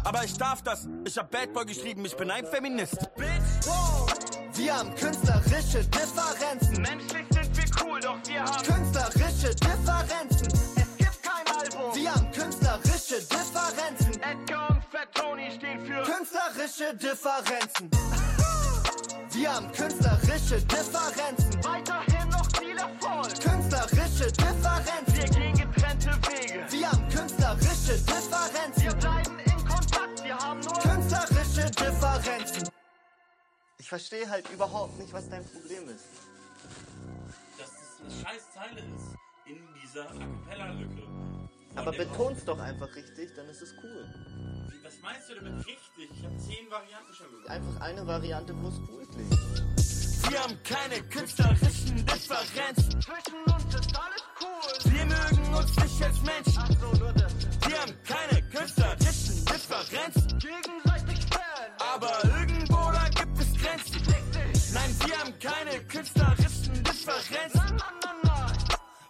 Aber 0.05 0.25
ich 0.25 0.37
darf 0.37 0.63
das. 0.63 0.87
Ich 1.05 1.19
hab 1.19 1.31
Bad 1.31 1.53
Boy 1.53 1.67
geschrieben, 1.67 2.05
ich 2.05 2.17
bin 2.17 2.31
ein 2.31 2.47
Feminist. 2.47 2.99
Wow. 3.67 4.07
Wir 4.55 4.77
haben 4.79 4.95
künstlerische 4.95 5.85
Differenzen. 5.85 6.81
Menschlich 6.81 7.27
sind 7.31 7.57
wir 7.57 7.85
cool, 7.85 8.01
doch 8.01 8.19
wir 8.25 8.41
haben 8.41 8.63
künstlerische 8.63 9.55
Differenzen. 9.57 10.49
Es 10.77 10.97
gibt 10.97 11.23
kein 11.23 11.57
Album. 11.57 11.95
Wir 11.95 12.15
haben 12.15 12.31
künstlerische 12.31 13.17
Differenzen. 13.17 13.44
Tony 15.13 15.51
stehen 15.51 15.85
für 15.85 16.03
künstlerische 16.03 16.95
Differenzen. 16.97 17.91
Wir 19.33 19.55
haben 19.55 19.71
künstlerische 19.73 20.61
Differenzen. 20.63 21.65
Weiterhin 21.65 22.29
noch 22.29 22.49
viel 22.57 22.77
Erfolg. 22.79 23.41
Künstlerische 23.43 24.33
Differenzen. 24.33 25.15
Wir 25.15 25.25
gehen 25.25 25.55
getrennte 25.55 26.11
Wege. 26.29 26.67
Wir 26.71 26.91
haben 26.91 27.09
künstlerische 27.09 27.95
Differenzen. 27.95 28.83
Wir 28.83 28.95
bleiben 28.95 29.39
in 29.41 29.65
Kontakt. 29.67 30.25
Wir 30.25 30.39
haben 30.39 30.61
nur 30.61 30.79
künstlerische 30.79 31.71
Differenzen. 31.71 32.69
Ich 33.79 33.89
verstehe 33.89 34.29
halt 34.29 34.49
überhaupt 34.51 34.99
nicht, 34.99 35.13
was 35.13 35.29
dein 35.29 35.45
Problem 35.45 35.89
ist. 35.89 36.05
Dass 37.59 37.71
das 37.71 38.01
eine 38.01 38.11
scheiß 38.23 38.53
Zeile 38.55 38.81
ist 38.81 39.15
in 39.47 39.69
dieser 39.83 40.09
A 40.09 40.15
Cappella-Lücke. 40.15 41.03
Aber 41.77 41.93
beton's 41.93 42.45
doch 42.45 42.59
einfach 42.61 42.95
richtig, 42.95 43.35
dann 43.35 43.49
ist 43.49 43.61
es 43.61 43.75
cool. 43.83 44.07
Was 44.95 45.03
meinst 45.03 45.29
du 45.29 45.35
damit 45.35 45.67
richtig? 45.67 46.11
Ich 46.13 46.25
habe 46.25 46.37
zehn 46.39 46.71
Varianten 46.71 47.15
schon 47.15 47.31
gehört. 47.31 47.49
Einfach 47.49 47.81
eine 47.81 48.07
Variante, 48.07 48.55
wo 48.63 48.69
es 48.69 48.81
cool 48.89 49.07
klingt. 49.07 50.31
Wir 50.31 50.43
haben 50.43 50.63
keine 50.63 51.03
künstlerischen 51.09 51.97
Differenzen. 52.07 53.01
Zwischen 53.01 53.43
uns 53.47 53.75
ist 53.75 53.99
alles 53.99 54.25
cool. 54.41 54.93
Wir 54.93 55.07
mögen 55.07 55.55
uns 55.55 55.77
nicht 55.77 56.03
als 56.03 56.21
Menschen. 56.23 56.63
Ach 56.63 56.71
so, 56.81 56.99
nur 56.99 57.13
das. 57.13 57.33
Wir 57.67 57.81
haben 57.81 57.95
keine 58.05 58.43
künstlerischen 58.49 59.45
Differenzen. 59.45 60.39
Gegenseitig 60.39 61.27
Fan. 61.31 61.71
Aber 61.93 62.25
irgendwo 62.25 62.93
da 62.93 63.09
gibt 63.09 63.39
es 63.41 63.53
Grenzen. 63.55 64.03
Nein, 64.75 64.97
wir 65.07 65.19
haben 65.19 65.39
keine 65.41 65.85
künstlerischen 65.87 66.85
Differenzen. 66.85 67.61
Nein, 67.61 67.77
nein, 68.03 68.17
nein. 68.23 68.53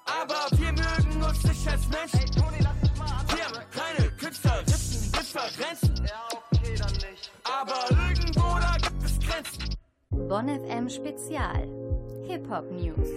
Aber 0.07 0.59
wir 0.59 0.73
mögen 0.73 1.23
uns 1.23 1.43
nicht 1.45 1.69
als 1.69 1.87
Menschen. 1.89 2.19
Hey, 2.19 2.31
Toni, 2.31 2.59
lass 2.61 2.89
uns 2.91 2.99
mal 2.99 3.07
ab. 3.07 3.37
Wir 3.37 3.45
haben 3.45 3.71
keine 3.71 4.11
künstlerischen 4.13 4.74
Differenzen. 5.35 6.07
Ja, 6.07 6.29
okay, 6.31 6.75
dann 6.79 6.93
nicht. 6.93 7.33
Aber 7.43 7.91
irgendwo 7.91 8.59
da 8.61 8.77
gibt 8.81 9.03
es 9.03 9.19
Grenzen. 9.19 9.75
Bonn 10.11 10.49
FM 10.49 10.89
Spezial. 10.89 11.69
Hip-Hop 12.29 12.71
News. 12.71 13.09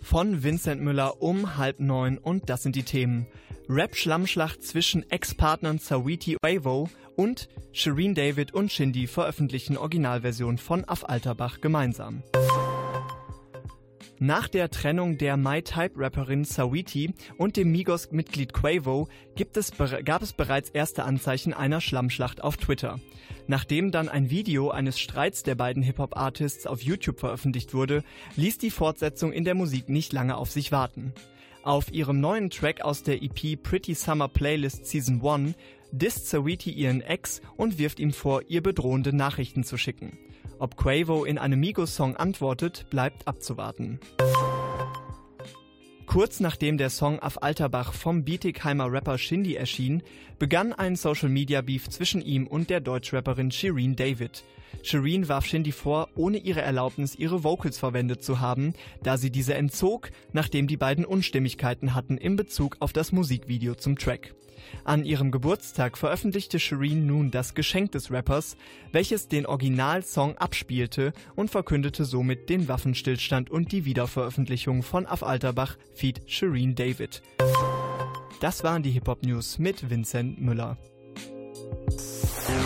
von 0.00 0.42
Vincent 0.42 0.80
Müller 0.80 1.20
um 1.20 1.56
halb 1.56 1.80
neun 1.80 2.16
und 2.16 2.48
das 2.48 2.62
sind 2.62 2.76
die 2.76 2.84
Themen. 2.84 3.26
Rap-Schlammschlacht 3.68 4.62
zwischen 4.62 5.08
Ex-Partnern 5.10 5.78
Sawiti 5.78 6.36
Quavo 6.40 6.88
und 7.16 7.48
Shireen 7.72 8.14
David 8.14 8.54
und 8.54 8.70
Shindy 8.72 9.08
veröffentlichen 9.08 9.76
Originalversion 9.76 10.58
von 10.58 10.84
Auf 10.84 11.08
Alterbach 11.08 11.60
gemeinsam. 11.60 12.22
Nach 14.18 14.48
der 14.48 14.70
Trennung 14.70 15.18
der 15.18 15.36
My-Type-Rapperin 15.36 16.44
Sawiti 16.44 17.12
und 17.36 17.56
dem 17.58 17.70
Migos-Mitglied 17.70 18.54
Quavo 18.54 19.08
es, 19.54 19.72
gab 20.06 20.22
es 20.22 20.32
bereits 20.32 20.70
erste 20.70 21.04
Anzeichen 21.04 21.52
einer 21.52 21.82
Schlammschlacht 21.82 22.42
auf 22.42 22.56
Twitter. 22.56 22.98
Nachdem 23.46 23.90
dann 23.90 24.08
ein 24.08 24.30
Video 24.30 24.70
eines 24.70 24.98
Streits 24.98 25.42
der 25.42 25.54
beiden 25.54 25.82
Hip-Hop-Artists 25.82 26.66
auf 26.66 26.80
YouTube 26.80 27.20
veröffentlicht 27.20 27.74
wurde, 27.74 28.02
ließ 28.36 28.56
die 28.56 28.70
Fortsetzung 28.70 29.32
in 29.32 29.44
der 29.44 29.54
Musik 29.54 29.90
nicht 29.90 30.14
lange 30.14 30.38
auf 30.38 30.50
sich 30.50 30.72
warten. 30.72 31.12
Auf 31.62 31.92
ihrem 31.92 32.18
neuen 32.18 32.48
Track 32.48 32.80
aus 32.80 33.02
der 33.02 33.22
EP 33.22 33.62
Pretty 33.62 33.94
Summer 33.94 34.28
Playlist 34.28 34.86
Season 34.86 35.20
1 35.22 35.54
disst 35.92 36.30
Sawiti 36.30 36.70
ihren 36.70 37.02
Ex 37.02 37.42
und 37.56 37.78
wirft 37.78 38.00
ihm 38.00 38.14
vor, 38.14 38.42
ihr 38.48 38.62
bedrohende 38.62 39.14
Nachrichten 39.14 39.62
zu 39.62 39.76
schicken. 39.76 40.16
Ob 40.58 40.76
Quavo 40.76 41.24
in 41.24 41.36
einem 41.36 41.60
Migos-Song 41.60 42.16
antwortet, 42.16 42.86
bleibt 42.88 43.28
abzuwarten. 43.28 44.00
Kurz 46.06 46.40
nachdem 46.40 46.78
der 46.78 46.88
Song 46.88 47.18
Auf 47.18 47.42
Alterbach 47.42 47.92
vom 47.92 48.24
Bietigheimer 48.24 48.90
Rapper 48.90 49.18
Shindy 49.18 49.54
erschien, 49.54 50.02
begann 50.38 50.72
ein 50.72 50.96
Social-Media-Beef 50.96 51.90
zwischen 51.90 52.22
ihm 52.22 52.46
und 52.46 52.70
der 52.70 52.80
Deutschrapperin 52.80 53.50
Shireen 53.50 53.96
David. 53.96 54.44
Shireen 54.82 55.28
warf 55.28 55.44
Shindy 55.44 55.72
vor, 55.72 56.08
ohne 56.14 56.38
ihre 56.38 56.62
Erlaubnis 56.62 57.16
ihre 57.16 57.44
Vocals 57.44 57.76
verwendet 57.76 58.22
zu 58.22 58.40
haben, 58.40 58.72
da 59.02 59.18
sie 59.18 59.30
diese 59.30 59.54
entzog, 59.54 60.10
nachdem 60.32 60.68
die 60.68 60.78
beiden 60.78 61.04
Unstimmigkeiten 61.04 61.94
hatten 61.94 62.16
in 62.16 62.36
Bezug 62.36 62.76
auf 62.80 62.94
das 62.94 63.12
Musikvideo 63.12 63.74
zum 63.74 63.98
Track. 63.98 64.34
An 64.84 65.04
ihrem 65.04 65.30
Geburtstag 65.30 65.98
veröffentlichte 65.98 66.58
Shireen 66.58 67.06
nun 67.06 67.30
das 67.30 67.54
Geschenk 67.54 67.92
des 67.92 68.10
Rappers, 68.10 68.56
welches 68.92 69.28
den 69.28 69.46
Originalsong 69.46 70.36
abspielte 70.38 71.12
und 71.34 71.50
verkündete 71.50 72.04
somit 72.04 72.48
den 72.48 72.68
Waffenstillstand 72.68 73.50
und 73.50 73.72
die 73.72 73.84
Wiederveröffentlichung 73.84 74.82
von 74.82 75.06
Auf 75.06 75.22
Alterbach 75.22 75.76
feat. 75.94 76.20
Shireen 76.26 76.74
David. 76.74 77.22
Das 78.40 78.64
waren 78.64 78.82
die 78.82 78.90
Hip-Hop-News 78.90 79.58
mit 79.58 79.88
Vincent 79.88 80.40
Müller. 80.40 80.76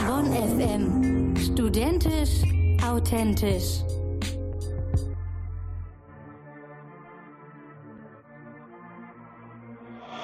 Bonn 0.07 0.33
FM. 0.33 1.37
Studentisch, 1.37 2.43
authentisch. 2.85 3.83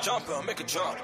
Jumper, 0.06 0.40
make 0.46 0.60
a 0.60 0.64
jump. 0.64 0.98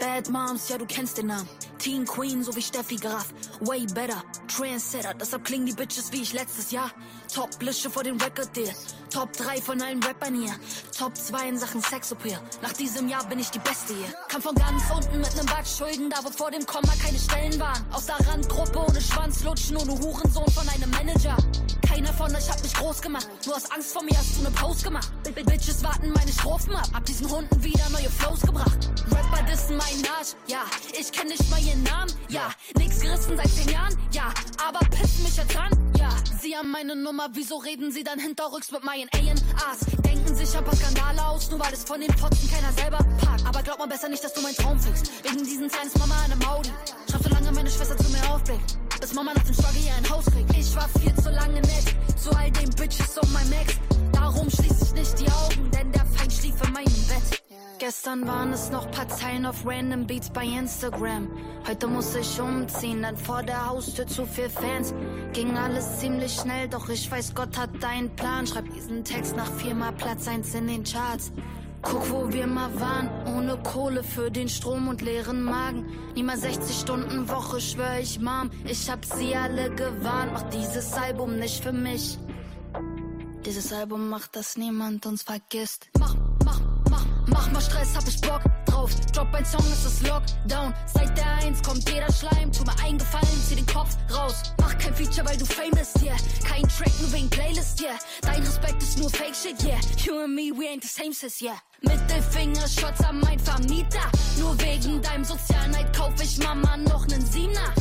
Bad 0.00 0.30
Moms, 0.30 0.70
ja, 0.70 0.78
du 0.78 0.86
kennst 0.86 1.18
den 1.18 1.26
Namen. 1.26 1.46
Teen 1.78 2.06
Queen, 2.06 2.42
so 2.42 2.56
wie 2.56 2.62
Steffi 2.62 2.96
Graf. 2.96 3.26
Way 3.60 3.84
better, 3.92 4.22
Trendsetter, 4.46 5.12
deshalb 5.12 5.44
klingen 5.44 5.66
die 5.66 5.74
Bitches 5.74 6.10
wie 6.12 6.22
ich 6.22 6.32
letztes 6.32 6.70
Jahr. 6.70 6.90
Top 7.32 7.58
Blische 7.58 7.90
vor 7.90 8.02
dem 8.02 8.16
Record 8.20 8.54
Deal. 8.56 8.74
Top 9.10 9.32
3 9.34 9.60
von 9.60 9.80
allen 9.82 10.02
Rappern 10.02 10.34
hier. 10.34 10.54
Top 10.96 11.16
2 11.16 11.48
in 11.48 11.58
Sachen 11.58 11.82
Sexappeal. 11.82 12.40
Nach 12.62 12.72
diesem 12.72 13.08
Jahr 13.08 13.24
bin 13.26 13.38
ich 13.38 13.50
die 13.50 13.58
Beste 13.58 13.94
hier. 13.94 14.12
Kam 14.28 14.42
von 14.42 14.54
ganz 14.54 14.82
unten 14.94 15.20
mit 15.20 15.34
nem 15.36 15.46
Back 15.46 15.66
Schulden, 15.66 16.10
da 16.10 16.18
wo 16.22 16.30
vor 16.30 16.50
dem 16.50 16.64
Komma 16.66 16.92
keine 17.02 17.18
Stellen 17.18 17.58
waren. 17.60 17.84
Aus 17.92 18.06
der 18.06 18.16
Randgruppe 18.28 18.78
ohne 18.78 19.00
Schwanzlutschen, 19.00 19.76
ohne 19.76 19.92
Hurensohn 19.92 20.50
von 20.52 20.68
einem 20.68 20.90
Manager. 20.90 21.36
Keiner 21.86 22.12
von 22.12 22.34
euch 22.34 22.50
hat 22.50 22.62
mich 22.62 22.74
groß 22.74 23.00
gemacht. 23.00 23.28
Nur 23.46 23.56
aus 23.56 23.70
Angst 23.70 23.92
vor 23.92 24.02
mir 24.02 24.16
hast 24.16 24.36
du 24.36 24.42
ne 24.42 24.50
Post 24.50 24.84
gemacht. 24.84 25.10
B 25.24 25.42
Bitches 25.42 25.82
warten 25.82 26.12
meine 26.12 26.32
Strophen 26.32 26.74
ab. 26.74 26.88
Hab 26.92 27.04
diesen 27.06 27.30
Hunden 27.30 27.62
wieder 27.62 27.88
neue 27.90 28.10
Flows 28.10 28.42
gebracht. 28.42 28.90
Rapper 29.10 29.42
dissen 29.50 29.76
meinen 29.76 30.06
Arsch, 30.18 30.34
ja. 30.46 30.62
Ich 30.98 31.10
kenn 31.12 31.28
nicht 31.28 31.48
mal 31.50 31.60
ihren 31.60 31.82
Namen, 31.82 32.12
ja. 32.28 32.50
Nix 32.76 33.00
gerissen 33.00 33.36
seit 33.36 33.50
zehn 33.50 33.70
Jahren, 33.70 33.96
ja. 34.12 34.32
Aber 34.66 34.80
pissen 34.90 35.22
mich 35.22 35.36
jetzt 35.36 35.56
an, 35.56 35.70
ja. 35.98 36.10
Sie 36.40 36.56
haben 36.56 36.70
meine 36.70 36.94
Nummer, 36.94 37.17
wieso 37.32 37.56
reden 37.56 37.90
sie 37.90 38.04
dann 38.04 38.20
hinterrücks 38.20 38.70
mit 38.70 38.84
meinen 38.84 39.08
A&As? 39.12 39.80
Denken 40.04 40.34
sich 40.36 40.56
ein 40.56 40.64
paar 40.64 40.76
Skandale 40.76 41.26
aus, 41.26 41.50
nur 41.50 41.58
weil 41.58 41.72
es 41.72 41.82
von 41.82 42.00
den 42.00 42.12
Fotzen 42.16 42.48
keiner 42.50 42.72
selber 42.72 42.98
packt. 43.20 43.44
Aber 43.46 43.62
glaub 43.62 43.78
mal 43.78 43.88
besser 43.88 44.08
nicht, 44.08 44.22
dass 44.22 44.32
du 44.34 44.40
meinen 44.40 44.54
Traum 44.54 44.78
fickst. 44.78 45.24
Wegen 45.24 45.44
diesen 45.44 45.66
ist 45.66 45.98
Mama 45.98 46.14
an 46.24 46.32
einem 46.32 46.42
Audi. 46.46 46.70
Schau, 47.10 47.18
solange 47.20 47.50
meine 47.52 47.70
Schwester 47.70 47.96
zu 47.96 48.08
mir 48.10 48.30
aufblickt. 48.30 48.78
Bis 49.00 49.14
Mama 49.14 49.32
nach 49.34 49.42
dem 49.42 49.54
Struggle 49.54 49.80
hier 49.80 49.94
ein 49.94 50.08
Haus 50.10 50.26
kriegt. 50.26 50.56
Ich 50.56 50.74
war 50.76 50.88
viel 51.00 51.14
zu 51.14 51.30
lange 51.30 51.60
nett, 51.60 51.94
zu 52.16 52.30
all 52.30 52.50
den 52.52 52.70
Bitches 52.70 53.18
um 53.18 53.32
mein 53.32 53.48
Max. 53.50 53.74
Darum 54.12 54.50
schließ 54.50 54.82
ich 54.82 54.92
nicht 54.92 55.18
die 55.18 55.30
Augen, 55.30 55.70
denn 55.70 55.90
der 55.92 56.04
Feind 56.06 56.32
schlief 56.32 56.54
in 56.62 56.72
meinem 56.72 57.06
Bett. 57.08 57.47
Gestern 57.78 58.26
waren 58.26 58.52
es 58.52 58.72
noch 58.72 58.90
paar 58.90 59.06
Zeilen 59.06 59.46
auf 59.46 59.64
random 59.64 60.04
Beats 60.04 60.30
bei 60.30 60.44
Instagram. 60.44 61.28
Heute 61.68 61.86
muss 61.86 62.12
ich 62.16 62.40
umziehen, 62.40 63.02
denn 63.02 63.16
vor 63.16 63.44
der 63.44 63.66
Haustür 63.66 64.04
zu 64.04 64.26
viel 64.26 64.48
Fans. 64.48 64.92
Ging 65.32 65.56
alles 65.56 66.00
ziemlich 66.00 66.32
schnell, 66.32 66.68
doch 66.68 66.88
ich 66.88 67.08
weiß, 67.08 67.36
Gott 67.36 67.56
hat 67.56 67.70
deinen 67.80 68.10
Plan. 68.16 68.48
Schreib 68.48 68.72
diesen 68.74 69.04
Text 69.04 69.36
nach 69.36 69.52
viermal 69.52 69.92
Platz 69.92 70.26
eins 70.26 70.52
in 70.54 70.66
den 70.66 70.82
Charts. 70.82 71.30
Guck, 71.82 72.10
wo 72.10 72.32
wir 72.32 72.48
mal 72.48 72.80
waren, 72.80 73.10
ohne 73.36 73.56
Kohle 73.58 74.02
für 74.02 74.32
den 74.32 74.48
Strom 74.48 74.88
und 74.88 75.00
leeren 75.00 75.44
Magen. 75.44 75.86
Niemals 76.16 76.40
60 76.40 76.80
Stunden 76.80 77.28
Woche, 77.28 77.60
schwör 77.60 78.00
ich, 78.00 78.18
Mom. 78.18 78.50
Ich 78.64 78.90
hab 78.90 79.04
sie 79.04 79.36
alle 79.36 79.70
gewarnt, 79.70 80.32
mach 80.32 80.50
dieses 80.50 80.92
Album 80.94 81.36
nicht 81.36 81.62
für 81.62 81.72
mich. 81.72 82.18
Dieses 83.46 83.72
Album 83.72 84.08
macht, 84.08 84.34
dass 84.34 84.56
niemand 84.56 85.06
uns 85.06 85.22
vergisst. 85.22 85.88
Mach, 85.96 86.16
mach, 86.44 86.60
mach, 86.90 87.04
mach 87.26 87.50
mal 87.50 87.60
Stress, 87.60 87.94
hab 87.96 88.06
ich 88.06 88.20
Bock 88.20 88.42
drauf. 88.66 88.90
Drop 89.12 89.32
ein 89.34 89.44
Song, 89.44 89.64
es 89.72 89.84
ist 89.84 90.06
Lockdown. 90.06 90.74
Seit 90.86 91.16
der 91.16 91.26
Eins 91.42 91.62
kommt 91.62 91.88
jeder 91.88 92.12
Schleim. 92.12 92.52
Tu 92.52 92.62
mir 92.64 92.78
eingefallen, 92.82 93.28
zieh 93.46 93.56
den 93.56 93.66
Kopf 93.66 93.96
raus. 94.14 94.42
Mach 94.60 94.76
kein 94.78 94.94
Feature, 94.94 95.26
weil 95.26 95.36
du 95.36 95.44
Fame 95.44 95.70
bist, 95.72 96.00
yeah. 96.02 96.16
Kein 96.46 96.62
Track, 96.68 96.92
nur 97.00 97.12
wegen 97.12 97.30
Playlist, 97.30 97.80
yeah. 97.80 97.98
Dein 98.22 98.40
Respekt 98.40 98.82
ist 98.82 98.98
nur 98.98 99.10
Fake 99.10 99.34
Shit, 99.34 99.62
yeah. 99.62 99.78
You 100.04 100.24
and 100.24 100.34
me, 100.34 100.52
we 100.52 100.68
ain't 100.68 100.82
the 100.82 100.88
same, 100.88 101.12
sis, 101.12 101.40
yeah. 101.40 101.58
Mittelfinger-Shots 101.82 103.04
an 103.04 103.20
mein 103.20 103.38
Vermieter. 103.38 104.10
Nur 104.38 104.58
wegen 104.60 105.00
deinem 105.02 105.24
Sozialneid 105.24 105.94
kauf 105.96 106.12
ich 106.22 106.38
Mama 106.38 106.76
noch 106.76 107.06
nen 107.06 107.24
Siebener. 107.24 107.72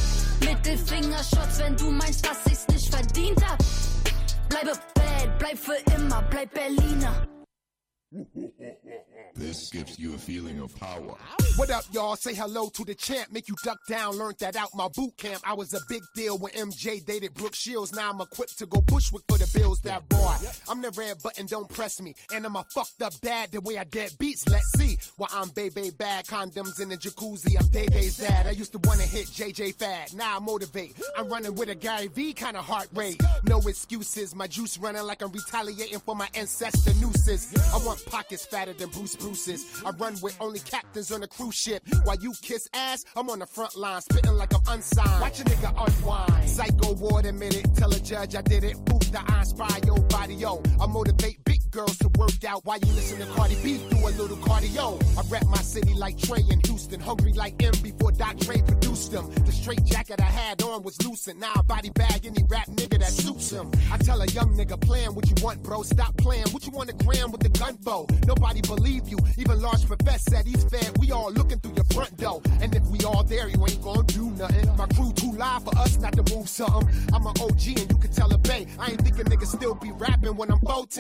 Mittelfinger-Shots, 0.41 1.60
wenn 1.60 1.76
du 1.76 1.91
meinst, 1.91 2.26
dass 2.26 2.46
ich's 2.46 2.67
nicht 2.67 2.93
verdient 2.93 3.43
hab. 3.43 3.58
Bleibe 4.50 4.78
bad, 4.96 5.39
bleib 5.39 5.58
für 5.58 5.78
immer, 5.96 6.22
bleib 6.30 6.54
Berliner. 6.54 7.28
This 9.38 9.69
gives 9.69 10.00
you 10.00 10.15
a 10.15 10.17
feeling 10.17 10.60
of 10.62 10.76
power. 10.80 11.15
What 11.58 11.69
up, 11.69 11.84
y'all? 11.91 12.15
Say 12.15 12.34
hello 12.34 12.69
to 12.69 12.84
the 12.84 12.95
champ. 12.95 13.32
Make 13.32 13.47
you 13.47 13.56
duck 13.63 13.78
down. 13.88 14.17
Learned 14.17 14.39
that 14.39 14.56
out 14.56 14.69
my 14.73 14.88
boot 14.88 15.15
camp. 15.17 15.43
I 15.45 15.54
was 15.54 15.76
a 15.76 15.80
big 15.88 16.02
deal 16.15 16.39
when 16.39 16.52
MJ 16.54 17.06
dated 17.06 17.36
Brooke 17.36 17.54
Shields. 17.54 17.93
Now 17.93 18.10
I'm 18.10 18.19
equipped 18.19 18.58
to 18.58 18.65
go 18.65 18.82
Bushwick 18.82 19.21
for 19.30 19.38
the 19.38 19.47
bills. 19.54 19.80
That 19.82 20.10
boy, 20.10 20.36
I'm 20.67 20.82
the 20.82 20.89
red 20.91 21.21
button. 21.21 21.45
Don't 21.45 21.69
press 21.69 22.02
me. 22.02 22.15
And 22.34 22.47
I'm 22.47 22.56
a 22.56 22.63
fucked 22.63 23.04
up 23.04 23.13
dad. 23.21 23.52
The 23.52 23.62
way 23.62 23.78
I 23.78 23.84
dead 23.84 24.12
beats. 24.17 24.47
Let's 24.47 24.71
see. 24.76 24.97
Why 25.17 25.28
I'm 25.32 25.50
baby 25.50 25.91
bad. 25.91 26.26
Condoms 26.26 26.82
in 26.82 26.89
the 26.89 26.97
jacuzzi. 26.97 27.60
I'm 27.60 27.67
Day 27.67 27.86
dad. 28.17 28.47
I 28.47 28.52
used 28.52 28.71
to 28.71 28.80
wanna 28.86 29.04
hit 29.04 29.28
JJ 29.28 29.76
Fad. 29.76 30.15
Now 30.15 30.38
I 30.38 30.39
motivate. 30.39 31.00
I'm 31.15 31.30
running 31.30 31.54
with 31.54 31.69
a 31.69 31.76
Gary 31.76 32.08
V 32.08 32.34
kind 32.34 32.58
of 32.58 32.65
heart 32.65 32.88
rate. 32.95 33.21
No 33.43 33.60
excuses. 33.60 34.34
My 34.34 34.47
juice 34.47 34.80
running 34.80 35.04
like 35.04 35.21
I'm 35.21 35.32
retaliating 35.32 36.00
for 36.00 36.15
my 36.15 36.28
ancestor 36.34 36.93
nooses. 36.95 37.54
I 37.71 37.78
want 37.86 38.04
pockets 38.08 38.43
fatter 38.45 38.73
than 38.73 38.89
Bruce 38.89 39.15
I 39.86 39.90
run 40.00 40.16
with 40.22 40.38
only 40.40 40.60
captains 40.60 41.12
on 41.12 41.22
a 41.22 41.28
cruise 41.28 41.56
ship. 41.56 41.84
While 42.06 42.16
you 42.18 42.34
kiss 42.42 42.68
ass, 42.74 43.04
I'm 43.16 43.30
on 43.30 43.40
the 43.40 43.46
front 43.46 43.76
line, 43.76 44.02
spitting 44.02 44.34
like 44.34 44.54
I'm 44.54 44.62
unsigned. 44.70 45.22
Watch 45.22 45.42
a 45.42 45.44
nigga 45.44 45.70
unwind. 45.76 46.50
Psycho 46.50 46.94
ward 46.94 47.26
admit 47.26 47.56
it. 47.56 47.68
Tell 47.76 47.92
a 47.92 48.00
judge 48.00 48.36
I 48.36 48.42
did 48.42 48.63
it. 48.63 48.76
Proof 48.86 49.12
that 49.12 49.30
I 49.30 49.40
inspire 49.40 49.80
your 49.86 50.00
body, 50.04 50.36
yo. 50.36 50.62
I 50.80 50.88
motivate 50.88 51.44
big 51.44 51.60
girls 51.72 51.98
to 51.98 52.10
work 52.18 52.44
out 52.48 52.66
while 52.66 52.80
you 52.80 52.88
listen 52.94 53.20
to 53.20 53.26
Cardi 53.34 53.56
B. 53.62 53.80
Do 53.90 53.98
a 53.98 54.12
little 54.12 54.38
cardio. 54.38 55.01
I 55.18 55.22
rap 55.30 55.45
my 55.47 55.58
city 55.58 55.93
like 55.93 56.18
Trey 56.18 56.43
in 56.49 56.62
Houston. 56.66 56.99
Hungry 56.99 57.34
like 57.34 57.62
M 57.62 57.74
before 57.84 58.14
Doc 58.14 58.39
Trey 58.39 58.62
produced 58.62 59.12
them. 59.12 59.30
The 59.45 59.51
straight 59.51 59.84
jacket 59.84 60.22
I 60.22 60.32
had 60.41 60.62
on 60.64 60.84
was 60.84 61.01
loosened. 61.06 61.39
Now 61.39 61.51
I 61.56 61.62
body 61.64 61.89
bag 61.89 62.26
any 62.26 62.43
rap 62.47 62.68
nigga 62.68 62.99
that 62.99 63.12
suits 63.12 63.51
him. 63.51 63.72
I 63.91 63.97
tell 63.97 64.22
a 64.22 64.28
young 64.28 64.56
nigga, 64.56 64.80
plan 64.80 65.16
what 65.16 65.28
you 65.28 65.36
want, 65.43 65.64
bro. 65.64 65.84
Stop 65.84 66.16
playing. 66.18 66.47
What 66.51 66.66
you 66.66 66.72
want 66.72 66.89
to 66.89 66.95
gram 67.06 67.32
with 67.32 67.41
the 67.41 67.49
gun? 67.49 67.78
Nobody 68.26 68.62
believe 68.62 69.08
you. 69.08 69.16
Even 69.38 69.61
large 69.61 69.86
profess 69.86 70.24
said 70.24 70.45
he's 70.45 70.63
fed. 70.65 70.91
We 70.99 71.11
all 71.11 71.32
looking 71.32 71.59
through 71.59 71.76
your 71.76 71.86
front 71.86 72.15
door. 72.18 72.41
And 72.61 72.74
if 72.76 72.84
we 72.88 72.99
all 73.03 73.24
there, 73.24 73.47
you 73.49 73.59
ain't 73.65 73.82
gonna 73.82 74.03
do 74.03 74.30
nothing. 74.32 74.76
My 74.78 74.88
crew 74.88 75.11
too 75.13 75.32
live 75.32 75.63
for 75.63 75.78
us 75.78 75.97
not 75.99 76.13
to 76.13 76.36
move 76.36 76.47
something. 76.47 76.88
I'm 77.13 77.26
an 77.26 77.34
OG 77.41 77.63
and 77.82 77.89
you 77.91 77.97
can 77.97 78.11
tell 78.11 78.32
a 78.32 78.38
bay. 78.38 78.68
I 78.80 78.91
ain't 78.91 79.01
thinking 79.01 79.26
niggas 79.26 79.55
still 79.55 79.76
be 79.76 79.91
rapping 79.91 80.36
when 80.36 80.51
I'm 80.51 80.59
bote. 80.59 80.97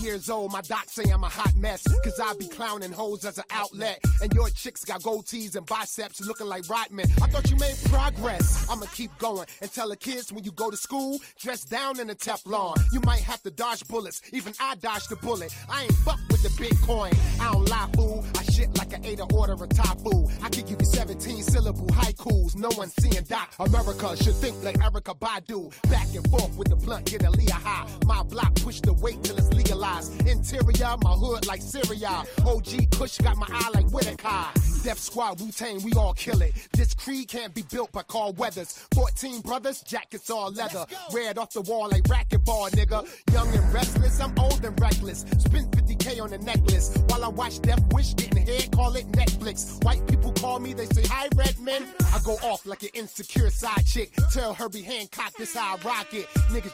Years 0.00 0.28
old, 0.28 0.52
my 0.52 0.60
doc 0.62 0.86
say 0.88 1.04
I'm 1.10 1.22
a 1.22 1.28
hot 1.28 1.54
mess. 1.54 1.86
Cause 2.02 2.18
I 2.18 2.34
be 2.38 2.48
clowning 2.48 2.92
hoes 2.92 3.24
as 3.24 3.38
an 3.38 3.44
outlet. 3.50 4.00
And 4.22 4.32
your 4.32 4.48
chicks 4.50 4.84
got 4.84 5.02
gold 5.02 5.18
goatees 5.18 5.56
and 5.56 5.66
biceps 5.66 6.20
looking 6.20 6.46
like 6.46 6.68
Rodman. 6.68 7.06
I 7.22 7.26
thought 7.28 7.50
you 7.50 7.56
made 7.56 7.76
progress. 7.86 8.68
I'ma 8.70 8.86
keep 8.94 9.16
going 9.18 9.46
and 9.60 9.72
tell 9.72 9.88
the 9.88 9.96
kids 9.96 10.32
when 10.32 10.44
you 10.44 10.52
go 10.52 10.70
to 10.70 10.76
school, 10.76 11.18
dress 11.38 11.64
down 11.64 12.00
in 12.00 12.10
a 12.10 12.14
Teflon. 12.14 12.76
You 12.92 13.00
might 13.00 13.20
have 13.20 13.42
to 13.42 13.50
dodge 13.50 13.86
bullets. 13.88 14.22
Even 14.32 14.52
I 14.60 14.76
dodged 14.76 15.10
the 15.10 15.16
bullet. 15.16 15.54
I 15.68 15.84
ain't 15.84 15.92
fuck 15.92 16.18
with 16.30 16.42
the 16.42 16.50
Bitcoin. 16.62 17.16
I 17.40 17.52
don't 17.52 17.57
lie, 17.64 17.88
fool. 17.94 18.24
I 18.36 18.42
shit 18.44 18.76
like 18.78 18.92
I 18.94 18.98
an 18.98 19.04
eight 19.04 19.20
order 19.32 19.52
of 19.52 19.68
tofu. 19.70 20.28
I 20.42 20.48
could 20.48 20.66
give 20.66 20.80
you 20.80 20.86
17 20.86 21.42
syllable 21.42 21.86
haikus. 21.88 22.56
No 22.56 22.68
one 22.70 22.88
seeing 23.00 23.24
Doc. 23.24 23.54
America 23.58 24.16
should 24.16 24.34
think 24.34 24.62
like 24.62 24.82
Erica 24.84 25.14
Badu. 25.14 25.72
Back 25.90 26.08
and 26.14 26.28
forth 26.30 26.56
with 26.56 26.68
the 26.68 26.76
blunt, 26.76 27.06
get 27.10 27.22
a 27.24 27.30
Leah 27.30 27.52
high. 27.52 27.86
My 28.06 28.22
block 28.22 28.54
push 28.56 28.80
the 28.80 28.92
weight 28.94 29.22
till 29.22 29.36
it's 29.36 29.52
legalized. 29.52 30.26
Interior, 30.26 30.96
my 31.02 31.12
hood 31.12 31.46
like 31.46 31.62
Syria. 31.62 32.24
OG 32.46 32.90
Kush 32.90 33.18
got 33.18 33.36
my 33.36 33.46
eye 33.50 33.70
like 33.74 33.88
Whitaker. 33.90 34.46
Death 34.84 35.00
Squad, 35.00 35.40
Wu 35.40 35.50
Tang, 35.50 35.82
we 35.82 35.92
all 35.94 36.14
kill 36.14 36.40
it. 36.42 36.54
This 36.72 36.94
creed 36.94 37.28
can't 37.28 37.54
be 37.54 37.62
built 37.62 37.90
by 37.92 38.02
Carl 38.02 38.32
Weathers. 38.34 38.86
14 38.94 39.40
brothers, 39.40 39.80
jackets 39.82 40.30
all 40.30 40.52
leather. 40.52 40.86
Red 41.12 41.38
off 41.38 41.52
the 41.52 41.62
wall 41.62 41.88
like 41.88 42.04
racquetball, 42.04 42.70
nigga. 42.70 43.06
Young 43.32 43.48
and 43.54 43.74
restless, 43.74 44.20
I'm 44.20 44.38
old 44.38 44.64
and 44.64 44.80
reckless. 44.80 45.20
Spend 45.38 45.70
50k 45.72 46.22
on 46.22 46.32
a 46.32 46.38
necklace. 46.38 46.96
While 47.08 47.24
I 47.24 47.28
watch 47.28 47.47
Death 47.56 47.82
Wish 47.94 48.14
getting 48.14 48.44
head, 48.44 48.70
call 48.72 48.94
it 48.96 49.10
Netflix. 49.12 49.82
White 49.82 50.06
people 50.06 50.32
call 50.32 50.58
me, 50.60 50.74
they 50.74 50.84
say, 50.86 51.02
Hi, 51.06 51.28
Redman. 51.34 51.86
I 52.12 52.18
go 52.24 52.34
off 52.42 52.66
like 52.66 52.82
an 52.82 52.90
insecure 52.92 53.48
side 53.50 53.86
chick. 53.86 54.12
Tell 54.32 54.52
Herbie 54.52 54.82
Hancock 54.82 55.32
this 55.38 55.54
how 55.54 55.76
I 55.76 55.88
rock 55.88 56.12
it. 56.12 56.26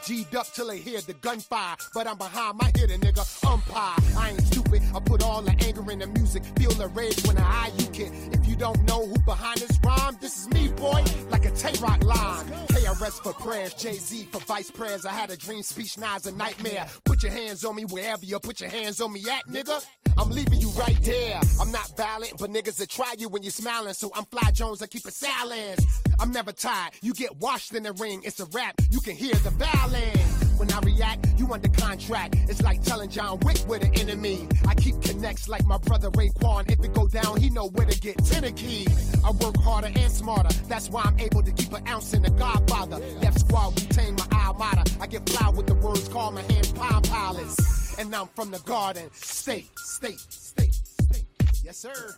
G'd 0.04 0.34
up 0.34 0.46
till 0.52 0.68
they 0.68 0.78
hear 0.78 1.00
the 1.00 1.14
gunfire. 1.14 1.76
But 1.94 2.06
I'm 2.06 2.18
behind 2.18 2.58
my 2.58 2.70
hitter, 2.74 2.98
nigga. 2.98 3.24
Umpire. 3.46 3.94
I 4.18 4.30
ain't 4.30 4.40
stupid. 4.42 4.82
I 4.94 5.00
put 5.00 5.22
all 5.22 5.42
the 5.42 5.52
anger 5.64 5.90
in 5.90 6.00
the 6.00 6.06
music. 6.08 6.44
Feel 6.56 6.72
the 6.72 6.88
rage 6.88 7.24
when 7.26 7.38
I 7.38 7.42
eye 7.42 7.70
you 7.78 7.86
kid. 7.86 8.12
If 8.32 8.46
you 8.46 8.56
don't 8.56 8.82
know 8.88 9.06
who 9.06 9.18
behind 9.22 9.58
this 9.58 9.78
rhyme, 9.84 10.16
this 10.20 10.40
is 10.40 10.48
me, 10.50 10.68
boy. 10.68 11.04
Like 11.30 11.44
a 11.46 11.50
Tay-Rock 11.52 12.02
line. 12.04 12.46
KRS 12.68 13.22
for 13.22 13.32
prayers. 13.34 13.74
Jay-Z 13.74 14.28
for 14.32 14.40
vice 14.40 14.70
prayers. 14.70 15.06
I 15.06 15.12
had 15.12 15.30
a 15.30 15.36
dream 15.36 15.62
speech, 15.62 15.96
now 15.98 16.16
it's 16.16 16.26
a 16.26 16.32
nightmare. 16.32 16.86
Put 17.04 17.22
your 17.22 17.32
hands 17.32 17.64
on 17.64 17.76
me 17.76 17.84
wherever 17.84 18.24
you 18.24 18.38
put 18.40 18.60
your 18.60 18.70
hands 18.70 19.00
on 19.00 19.12
me 19.12 19.24
at, 19.30 19.46
nigga. 19.46 19.84
I'm 20.16 20.30
leaving 20.30 20.60
you 20.60 20.63
right 20.70 20.98
there. 21.02 21.40
I'm 21.60 21.70
not 21.70 21.96
violent, 21.96 22.34
but 22.38 22.50
niggas 22.50 22.76
that 22.76 22.88
try 22.88 23.14
you 23.18 23.28
when 23.28 23.42
you're 23.42 23.50
smiling. 23.50 23.94
So 23.94 24.10
I'm 24.14 24.24
Fly 24.24 24.50
Jones, 24.50 24.82
I 24.82 24.86
keep 24.86 25.06
it 25.06 25.14
silent. 25.14 25.80
I'm 26.20 26.30
never 26.30 26.52
tired. 26.52 26.92
You 27.02 27.12
get 27.12 27.36
washed 27.36 27.74
in 27.74 27.82
the 27.82 27.92
ring. 27.92 28.22
It's 28.24 28.40
a 28.40 28.46
rap. 28.46 28.74
You 28.90 29.00
can 29.00 29.16
hear 29.16 29.34
the 29.34 29.50
violin. 29.50 30.18
When 30.56 30.70
I 30.72 30.78
react, 30.80 31.26
you 31.36 31.52
under 31.52 31.68
contract. 31.68 32.36
It's 32.48 32.62
like 32.62 32.82
telling 32.82 33.10
John 33.10 33.40
Wick 33.40 33.58
with 33.66 33.82
an 33.82 33.94
enemy. 33.98 34.48
I 34.68 34.74
keep 34.74 35.00
connects 35.02 35.48
like 35.48 35.66
my 35.66 35.78
brother 35.78 36.10
Raekwon. 36.10 36.70
If 36.70 36.84
it 36.84 36.94
go 36.94 37.08
down, 37.08 37.40
he 37.40 37.50
know 37.50 37.68
where 37.68 37.86
to 37.86 38.00
get 38.00 38.16
the 38.18 38.52
key. 38.52 38.86
I 39.24 39.30
work 39.30 39.56
harder 39.58 39.90
and 39.94 40.12
smarter. 40.12 40.54
That's 40.68 40.90
why 40.90 41.02
I'm 41.04 41.18
able 41.18 41.42
to 41.42 41.52
keep 41.52 41.72
an 41.72 41.86
ounce 41.88 42.12
in 42.14 42.22
the 42.22 42.30
Godfather. 42.30 42.98
Left 43.20 43.40
squad, 43.40 43.80
retain 43.80 44.14
my 44.14 44.26
almada. 44.26 45.00
I 45.00 45.06
get 45.06 45.28
fly 45.28 45.48
with 45.50 45.66
the 45.66 45.74
words, 45.74 46.08
call 46.08 46.30
my 46.30 46.42
hand 46.42 46.72
palm 46.74 47.02
pilots. 47.02 47.73
And 47.98 48.14
I'm 48.14 48.26
from 48.34 48.50
the 48.50 48.58
garden. 48.60 49.08
State, 49.12 49.78
state, 49.78 50.18
state, 50.18 50.74
state. 50.74 51.24
Yes, 51.62 51.78
sir. 51.78 52.16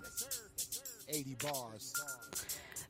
80 1.09 1.37
bars. 1.43 1.93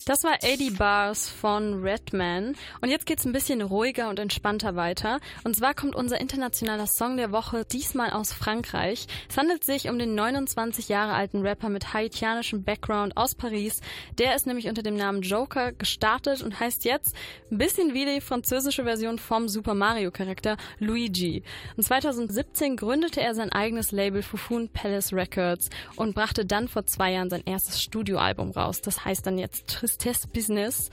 Das 0.06 0.22
war 0.22 0.34
80 0.34 0.78
Bars 0.78 1.28
von 1.28 1.82
Redman. 1.82 2.54
Und 2.80 2.90
jetzt 2.90 3.06
geht's 3.06 3.24
ein 3.24 3.32
bisschen 3.32 3.60
ruhiger 3.60 4.08
und 4.08 4.20
entspannter 4.20 4.76
weiter. 4.76 5.18
Und 5.42 5.56
zwar 5.56 5.74
kommt 5.74 5.96
unser 5.96 6.20
internationaler 6.20 6.86
Song 6.86 7.16
der 7.16 7.32
Woche 7.32 7.64
diesmal 7.64 8.10
aus 8.10 8.32
Frankreich. 8.32 9.08
Es 9.28 9.36
handelt 9.36 9.64
sich 9.64 9.88
um 9.88 9.98
den 9.98 10.14
29 10.14 10.88
Jahre 10.88 11.14
alten 11.14 11.42
Rapper 11.42 11.70
mit 11.70 11.92
haitianischem 11.92 12.62
Background 12.62 13.16
aus 13.16 13.34
Paris. 13.34 13.80
Der 14.16 14.36
ist 14.36 14.46
nämlich 14.46 14.68
unter 14.68 14.84
dem 14.84 14.94
Namen 14.94 15.22
Joker 15.22 15.72
gestartet 15.72 16.40
und 16.40 16.60
heißt 16.60 16.84
jetzt 16.84 17.16
ein 17.50 17.58
bisschen 17.58 17.92
wie 17.92 18.04
die 18.04 18.20
französische 18.20 18.84
Version 18.84 19.18
vom 19.18 19.48
Super 19.48 19.74
Mario 19.74 20.12
Charakter 20.12 20.56
Luigi. 20.78 21.42
Und 21.76 21.82
2017 21.82 22.76
gründete 22.76 23.22
er 23.22 23.34
sein 23.34 23.50
eigenes 23.50 23.90
Label 23.90 24.22
Fufun 24.22 24.68
Palace 24.68 25.12
Records 25.12 25.68
und 25.96 26.14
brachte 26.14 26.46
dann 26.46 26.68
vor 26.68 26.86
zwei 26.86 27.10
Jahren 27.10 27.28
sein 27.28 27.42
erstes 27.44 27.82
Studioalbum 27.82 28.52
raus. 28.52 28.80
Das 28.80 29.04
heißt 29.04 29.26
dann 29.26 29.36
jetzt 29.36 29.66
Tristesse 29.96 30.28
Business. 30.28 30.90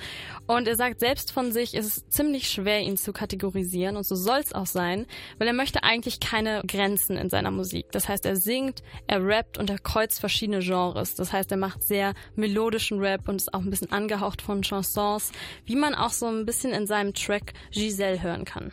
Und 0.47 0.67
er 0.67 0.75
sagt 0.75 0.99
selbst 0.99 1.31
von 1.31 1.51
sich, 1.51 1.73
es 1.73 1.85
ist 1.85 2.11
ziemlich 2.11 2.49
schwer, 2.49 2.81
ihn 2.81 2.97
zu 2.97 3.13
kategorisieren. 3.13 3.97
Und 3.97 4.05
so 4.05 4.15
soll 4.15 4.39
es 4.39 4.53
auch 4.53 4.65
sein, 4.65 5.05
weil 5.37 5.47
er 5.47 5.53
möchte 5.53 5.83
eigentlich 5.83 6.19
keine 6.19 6.61
Grenzen 6.67 7.17
in 7.17 7.29
seiner 7.29 7.51
Musik. 7.51 7.91
Das 7.91 8.09
heißt, 8.09 8.25
er 8.25 8.35
singt, 8.35 8.83
er 9.07 9.25
rappt 9.25 9.57
und 9.57 9.69
er 9.69 9.79
kreuzt 9.79 10.19
verschiedene 10.19 10.59
Genres. 10.59 11.15
Das 11.15 11.31
heißt, 11.31 11.51
er 11.51 11.57
macht 11.57 11.83
sehr 11.83 12.13
melodischen 12.35 12.99
Rap 12.99 13.27
und 13.27 13.35
ist 13.35 13.53
auch 13.53 13.61
ein 13.61 13.69
bisschen 13.69 13.91
angehaucht 13.91 14.41
von 14.41 14.61
Chansons, 14.61 15.31
wie 15.65 15.75
man 15.75 15.95
auch 15.95 16.11
so 16.11 16.27
ein 16.27 16.45
bisschen 16.45 16.71
in 16.71 16.87
seinem 16.87 17.13
Track 17.13 17.53
Giselle 17.71 18.21
hören 18.21 18.45
kann. 18.45 18.71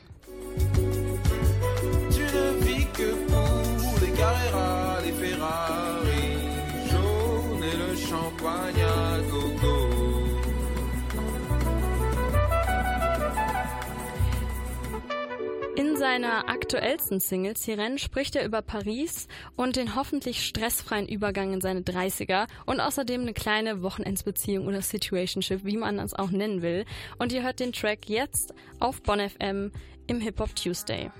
Seiner 16.01 16.48
aktuellsten 16.48 17.20
Single 17.20 17.59
Sirene 17.59 17.98
spricht 17.98 18.34
er 18.34 18.46
über 18.46 18.62
Paris 18.62 19.28
und 19.55 19.76
den 19.76 19.96
hoffentlich 19.96 20.46
stressfreien 20.46 21.07
Übergang 21.07 21.53
in 21.53 21.61
seine 21.61 21.82
30er 21.82 22.46
und 22.64 22.80
außerdem 22.80 23.20
eine 23.20 23.34
kleine 23.34 23.82
Wochenendsbeziehung 23.82 24.66
oder 24.66 24.80
Situationship, 24.80 25.62
wie 25.66 25.76
man 25.76 25.98
das 25.98 26.14
auch 26.14 26.30
nennen 26.30 26.62
will. 26.62 26.86
Und 27.18 27.32
ihr 27.32 27.42
hört 27.42 27.61
den 27.61 27.74
Track 27.74 28.09
jetzt 28.09 28.55
auf 28.78 29.03
Bon 29.03 29.20
FM 29.20 29.72
im 30.07 30.20
Hip 30.22 30.40
Hop 30.40 30.57
Tuesday. 30.57 31.11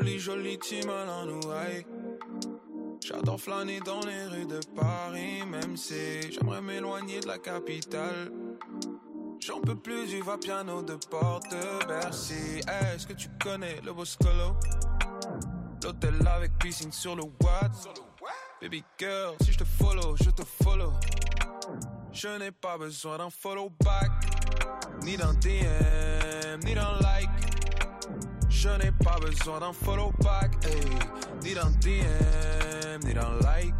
Jolie, 0.00 0.18
jolie 0.18 0.58
team 0.58 0.88
à 0.88 1.04
la 1.04 1.26
nouaille. 1.26 1.84
J'adore 3.06 3.38
flâner 3.38 3.80
dans 3.80 4.00
les 4.00 4.24
rues 4.24 4.46
de 4.46 4.58
Paris, 4.74 5.44
même 5.46 5.76
si 5.76 6.32
j'aimerais 6.32 6.62
m'éloigner 6.62 7.20
de 7.20 7.26
la 7.26 7.36
capitale. 7.36 8.32
J'en 9.40 9.60
peux 9.60 9.74
plus 9.74 10.08
du 10.08 10.22
va-piano 10.22 10.80
de 10.80 10.94
porte 10.94 11.54
Bercy. 11.86 12.62
Est-ce 12.66 13.06
que 13.06 13.12
tu 13.12 13.28
connais 13.42 13.78
le 13.84 13.92
Boscolo? 13.92 14.56
L'hôtel 15.84 16.14
avec 16.26 16.56
piscine 16.58 16.92
sur 16.92 17.14
le 17.14 17.24
Watt. 17.42 17.70
Baby 18.62 18.82
girl, 18.98 19.34
si 19.42 19.52
je 19.52 19.58
te 19.58 19.64
follow, 19.64 20.16
je 20.16 20.30
te 20.30 20.42
follow. 20.62 20.94
Je 22.10 22.38
n'ai 22.38 22.52
pas 22.52 22.78
besoin 22.78 23.18
d'un 23.18 23.28
follow 23.28 23.70
back, 23.84 24.10
ni 25.02 25.18
d'un 25.18 25.34
DM, 25.34 26.64
ni 26.64 26.74
d'un 26.74 26.98
like. 27.02 27.49
Je 28.62 28.68
n'ai 28.68 28.92
pas 28.92 29.18
besoin 29.18 29.58
d'un 29.58 29.72
follow 29.72 30.12
back, 30.22 30.54
hey, 30.66 30.84
ni 31.42 31.54
d'un 31.54 31.70
DM, 31.80 33.00
ni 33.06 33.14
d'un 33.14 33.38
like. 33.40 33.72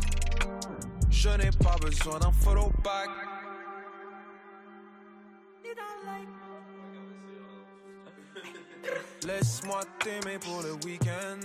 Je 1.11 1.29
n'ai 1.29 1.51
pas 1.51 1.77
besoin 1.83 2.19
d'un 2.19 2.33
follow 2.33 2.73
back. 2.83 3.11
Laisse-moi 9.27 9.83
t'aimer 10.03 10.39
pour 10.39 10.63
le 10.63 10.73
week-end. 10.87 11.41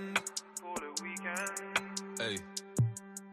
Pour 0.62 0.76
le 0.80 0.88
week-end. 1.04 2.24
Hey. 2.24 2.40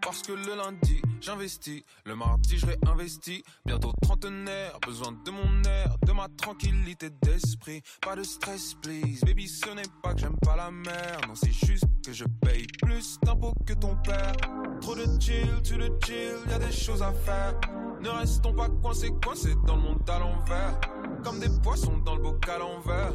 Parce 0.01 0.23
que 0.23 0.33
le 0.33 0.57
lundi, 0.57 1.01
j'investis. 1.23 1.85
Le 2.05 2.17
mardi, 2.17 2.59
je 2.59 2.67
réinvestis. 2.67 3.45
Bientôt 3.65 3.93
trentenaire, 4.03 4.79
besoin 4.85 5.13
de 5.25 5.31
mon 5.31 5.63
air, 5.65 5.97
de 6.05 6.13
ma 6.13 6.27
tranquillité 6.37 7.11
d'esprit. 7.23 7.81
Pas 8.01 8.17
de 8.17 8.23
stress, 8.25 8.75
please. 8.75 9.21
Baby, 9.25 9.49
ce 9.49 9.71
n'est 9.71 9.83
pas 10.03 10.15
que 10.15 10.21
j'aime 10.21 10.37
pas 10.43 10.57
la 10.57 10.71
mer. 10.71 11.21
Non, 11.29 11.35
c'est 11.35 11.53
juste 11.53 11.85
que 12.05 12.13
je 12.13 12.25
paye 12.41 12.67
plus 12.83 13.19
d'impôts 13.23 13.55
que 13.65 13.75
ton 13.75 13.97
père. 14.05 14.33
Trop 14.81 14.97
de 14.97 15.07
chill, 15.21 15.63
tu 15.63 15.77
le 15.77 15.89
chill, 16.05 16.37
y 16.49 16.53
a 16.53 16.59
des 16.59 16.73
choses 16.73 17.03
à 17.03 17.13
faire. 17.13 17.55
Ne 18.01 18.09
restons 18.09 18.53
pas 18.53 18.69
coincés, 18.83 19.13
coincés 19.25 19.55
dans 19.67 19.77
le 19.77 19.83
monde 19.83 20.11
à 20.11 20.19
l'envers. 20.19 20.81
Comme 21.23 21.39
des 21.39 21.51
poissons 21.63 21.99
dans 21.99 22.17
le 22.17 22.23
bocal 22.23 22.63
en 22.63 22.81
verre. 22.81 23.15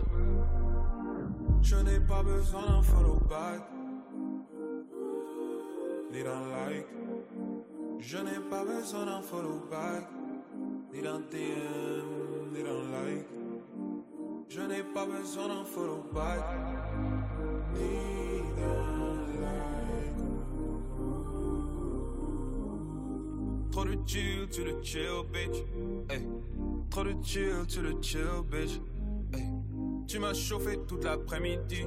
Je 1.61 1.75
n'ai 1.75 1.99
pas 1.99 2.23
besoin 2.23 2.65
d'un 2.65 2.81
follow 2.81 3.19
back. 3.27 3.61
D'un 6.13 6.49
like. 6.49 6.87
Je 7.99 8.17
n'ai 8.17 8.39
pas 8.49 8.63
besoin 8.63 9.05
d'un 9.05 9.21
follow 9.21 9.61
back. 9.69 10.07
Ni 10.93 11.01
d'un 11.01 11.19
DM, 11.19 12.53
ni 12.53 12.63
d'un 12.63 12.81
like. 12.91 13.27
Je 14.49 14.61
n'ai 14.61 14.83
pas 14.93 15.05
besoin 15.05 15.47
d'un 15.47 15.63
follow 15.63 16.03
back. 16.13 16.39
Ni 17.73 18.41
d'un 18.55 19.15
like. 19.41 19.67
Trop 23.71 23.85
de 23.85 23.97
chill, 24.05 24.47
to 24.49 24.63
the 24.63 24.83
chill, 24.83 25.23
bitch. 25.31 25.63
Hey. 26.09 26.25
trop 26.89 27.03
de 27.03 27.13
chill, 27.23 27.65
tu 27.67 27.81
le 27.81 28.01
chill, 28.01 28.43
bitch. 28.49 28.79
Tu 30.07 30.19
m'as 30.19 30.33
chauffé 30.33 30.79
toute 30.87 31.03
l'après-midi. 31.03 31.85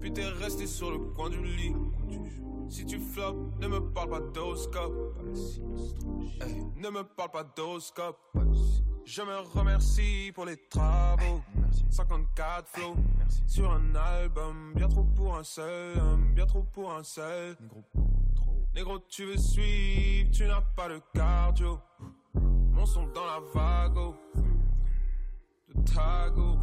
Puis 0.00 0.12
t'es 0.12 0.26
resté 0.26 0.66
sur 0.66 0.90
le 0.90 0.98
coin 0.98 1.30
du 1.30 1.42
lit. 1.42 1.72
Si 2.68 2.84
tu 2.86 2.98
flops, 2.98 3.58
ne 3.60 3.68
me 3.68 3.80
parle 3.80 4.10
pas 4.10 4.20
d'oscope. 4.20 5.16
Ne 6.76 6.90
me 6.90 7.02
parle 7.02 7.30
pas 7.30 7.44
d'oscope. 7.44 8.18
Je 9.04 9.22
me 9.22 9.38
remercie 9.56 10.32
pour 10.34 10.46
les 10.46 10.56
travaux. 10.68 11.40
54 11.90 12.68
flows 12.68 12.96
sur 13.46 13.70
un 13.70 13.94
album. 13.94 14.72
Bien 14.74 14.88
trop 14.88 15.04
pour 15.04 15.36
un 15.36 15.44
seul 15.44 15.98
homme, 15.98 16.32
bien 16.34 16.46
trop 16.46 16.62
pour 16.62 16.92
un 16.92 17.04
seul. 17.04 17.56
Négro, 18.74 18.98
tu 19.08 19.26
veux 19.26 19.36
suivre, 19.36 20.30
tu 20.32 20.44
n'as 20.46 20.60
pas 20.60 20.88
de 20.88 21.00
cardio. 21.14 21.78
Mon 22.34 22.86
son 22.86 23.06
dans 23.14 23.26
la 23.26 23.40
vago. 23.54 24.16
De 25.68 25.82
tago. 25.82 26.58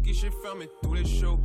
Guichet 0.00 0.30
fermé 0.42 0.68
tous 0.82 0.94
les 0.94 1.04
shows. 1.04 1.38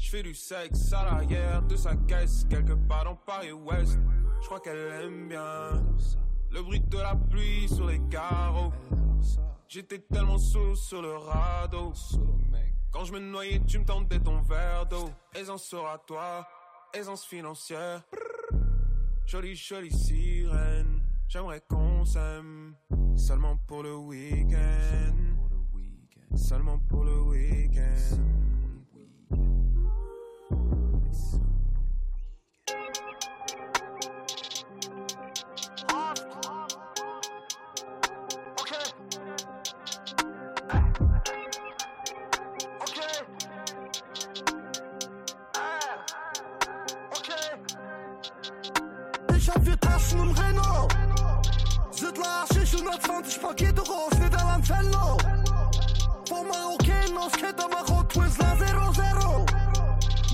Je 0.00 0.08
fais 0.08 0.22
du 0.22 0.34
sexe 0.34 0.94
à 0.94 1.04
l'arrière 1.04 1.62
de 1.62 1.76
sa 1.76 1.94
caisse, 1.94 2.46
quelque 2.48 2.72
part 2.72 3.04
dans 3.04 3.16
Paris-Ouest. 3.16 3.98
Je 4.40 4.46
crois 4.46 4.58
qu'elle 4.58 5.04
aime 5.04 5.28
bien 5.28 5.84
le 6.50 6.62
bruit 6.62 6.80
de 6.80 6.96
la 6.96 7.14
pluie 7.14 7.68
sur 7.68 7.86
les 7.86 8.00
carreaux. 8.08 8.72
J'étais 9.68 9.98
tellement 9.98 10.38
sous 10.38 10.74
sur 10.74 11.02
le 11.02 11.14
radeau. 11.16 11.92
Quand 12.90 13.04
je 13.04 13.12
me 13.12 13.20
noyais, 13.20 13.60
tu 13.68 13.78
me 13.78 13.84
tendais 13.84 14.18
ton 14.18 14.40
verre 14.40 14.86
d'eau. 14.86 15.10
Aisance 15.34 15.64
sera 15.64 15.98
toi, 15.98 16.48
aisance 16.94 17.26
financière. 17.26 18.02
Jolie, 19.26 19.54
jolie 19.54 19.92
sirène. 19.92 21.02
J'aimerais 21.28 21.60
qu'on 21.68 22.06
s'aime 22.06 22.74
seulement 23.16 23.58
pour 23.68 23.82
le 23.82 23.94
week-end. 23.96 25.14
Seulement 26.34 26.78
pour 26.78 27.04
le 27.04 27.20
week-end. 27.20 28.49
Ich 49.42 49.48
hab 49.48 49.64
vier 49.64 49.80
Taschen 49.80 50.20
im 50.20 50.30
Renault. 50.32 50.94
Sittler 51.92 52.44
Schicht 52.52 52.74
120 52.74 53.40
Pakete 53.40 53.80
raus, 53.80 54.12
Niederland 54.20 54.68
Venlo. 54.68 55.16
Vom 56.28 56.46
Marokkanen 56.46 57.16
aus 57.16 57.32
Kette 57.32 57.64
Marok, 57.70 58.06
Twizzler 58.10 58.54
00. 58.56 59.46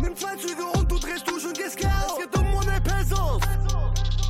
Nimm 0.01 0.17
zwei 0.17 0.35
Züge 0.35 0.65
und 0.75 0.91
du 0.91 0.99
drehst 0.99 1.25
durch 1.31 1.47
und 1.47 1.57
gehst 1.57 1.77
Kerl. 1.77 1.93
Es 2.09 2.17
geht 2.19 2.37
um 2.37 2.51
Money 2.51 2.81
Pesos. 2.81 3.41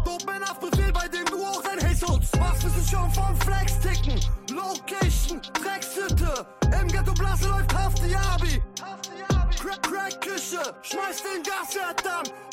Dope 0.04 0.32
Haftbefehl, 0.46 0.92
bei 0.92 1.08
dem 1.08 1.24
du 1.24 1.42
auch 1.42 1.62
ein 1.64 1.88
Jesus. 1.88 2.30
Was 2.38 2.62
bist 2.62 2.76
du 2.76 2.96
schon 2.96 3.10
vom 3.12 3.34
Flex 3.40 3.80
ticken? 3.80 4.20
Location, 4.50 5.40
Dreckshütte. 5.54 6.46
Im 6.78 6.88
Ghetto 6.88 7.14
Blase 7.14 7.48
läuft 7.48 7.74
Hafti 7.74 8.14
Abi. 8.14 8.62
Crack, 9.58 9.82
Crack, 9.82 10.20
Küche, 10.20 10.60
schmeiß 10.82 11.22
den 11.22 11.42
Gasherd 11.42 12.06
an 12.06 12.45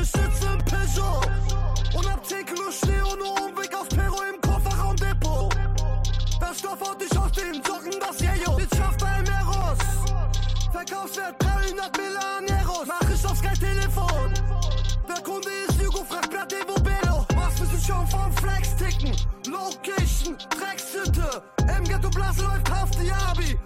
Ich 0.00 0.10
sitze 0.10 0.46
im 0.46 0.64
Peugeot 0.64 1.20
und 1.96 2.12
hab 2.12 2.24
10 2.24 2.46
Kilo 2.46 2.70
Schnee 2.70 3.02
ohne 3.02 3.24
Umweg 3.24 3.74
auf 3.74 3.88
Peru 3.88 4.16
im 4.32 4.40
Kofferraumdepot. 4.40 5.56
Das 6.40 6.58
Stoff 6.58 6.80
haut 6.80 7.00
dich 7.00 7.18
aus 7.18 7.32
den 7.32 7.62
Socken, 7.62 7.92
das 8.00 8.20
Jejo. 8.20 8.58
Jetzt 8.58 8.76
schafft 8.76 9.02
ein 9.02 9.24
Meros. 9.24 9.78
Verkaufswert 10.72 11.34
300 11.42 11.96
Milaneros. 11.96 12.86
Nachricht 12.86 13.26
aufs 13.26 13.40
Telefon. 13.40 14.32
Der 15.08 15.22
Kunde 15.22 15.48
ist 15.68 15.82
Hugo, 15.82 16.04
fragt 16.04 16.30
Blatt 16.30 16.52
Evo 16.52 16.74
Bello. 16.80 17.26
Was 17.34 17.56
du 17.56 17.92
schon 17.92 18.06
vom 18.06 18.32
Flex 18.36 18.76
ticken? 18.76 19.16
Location, 19.46 20.36
Dreckshütte. 20.50 21.57
Im 21.88 21.94
Ghetto 21.94 22.10
Blase 22.10 22.42
läuft 22.42 22.70
Hafti 22.70 23.10
Abi. 23.10 23.58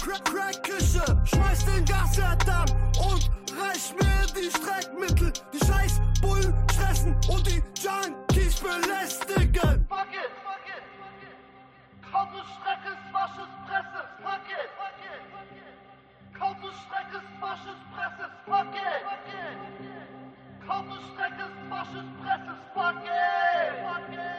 Crack, 0.00 0.24
Crack, 0.24 0.62
Küche. 0.62 1.02
Schmeiß 1.24 1.64
den 1.64 1.84
Gasherd 1.84 2.48
an 2.48 2.70
und 2.96 3.28
reich 3.58 3.92
mir 3.94 4.26
die 4.36 4.50
Streckmittel. 4.50 5.32
Die 5.52 5.58
scheiß 5.66 6.00
Bullen 6.22 6.54
stressen 6.72 7.16
und 7.28 7.44
die 7.46 7.60
Junkies 7.82 8.60
belästigen. 8.60 9.84
Fuck 9.88 10.14
it, 10.14 10.30
fuck 10.44 10.62
it, 10.64 10.84
fuck 10.94 11.18
it. 11.22 11.34
Kaufes, 12.12 12.46
Streckes, 12.54 13.02
Wasches, 13.12 13.50
Presses. 13.66 14.06
Fuck 14.22 14.46
it, 14.46 14.70
fuck 14.78 15.00
it, 15.02 15.20
fuck 15.34 15.50
it. 15.58 16.38
Kaufes, 16.38 16.76
Streckes, 16.86 17.26
Wasches, 17.40 17.80
Presses. 17.94 18.30
Fuck 18.46 18.74
it, 18.74 19.02
fuck 19.10 19.26
it. 19.34 19.58
Kaufes, 20.68 21.02
Streckes, 21.10 21.54
Wasches, 21.68 22.08
Presses. 22.22 22.58
Fuck 22.74 23.02
it, 23.02 23.82
fuck 23.82 24.12
it, 24.12 24.33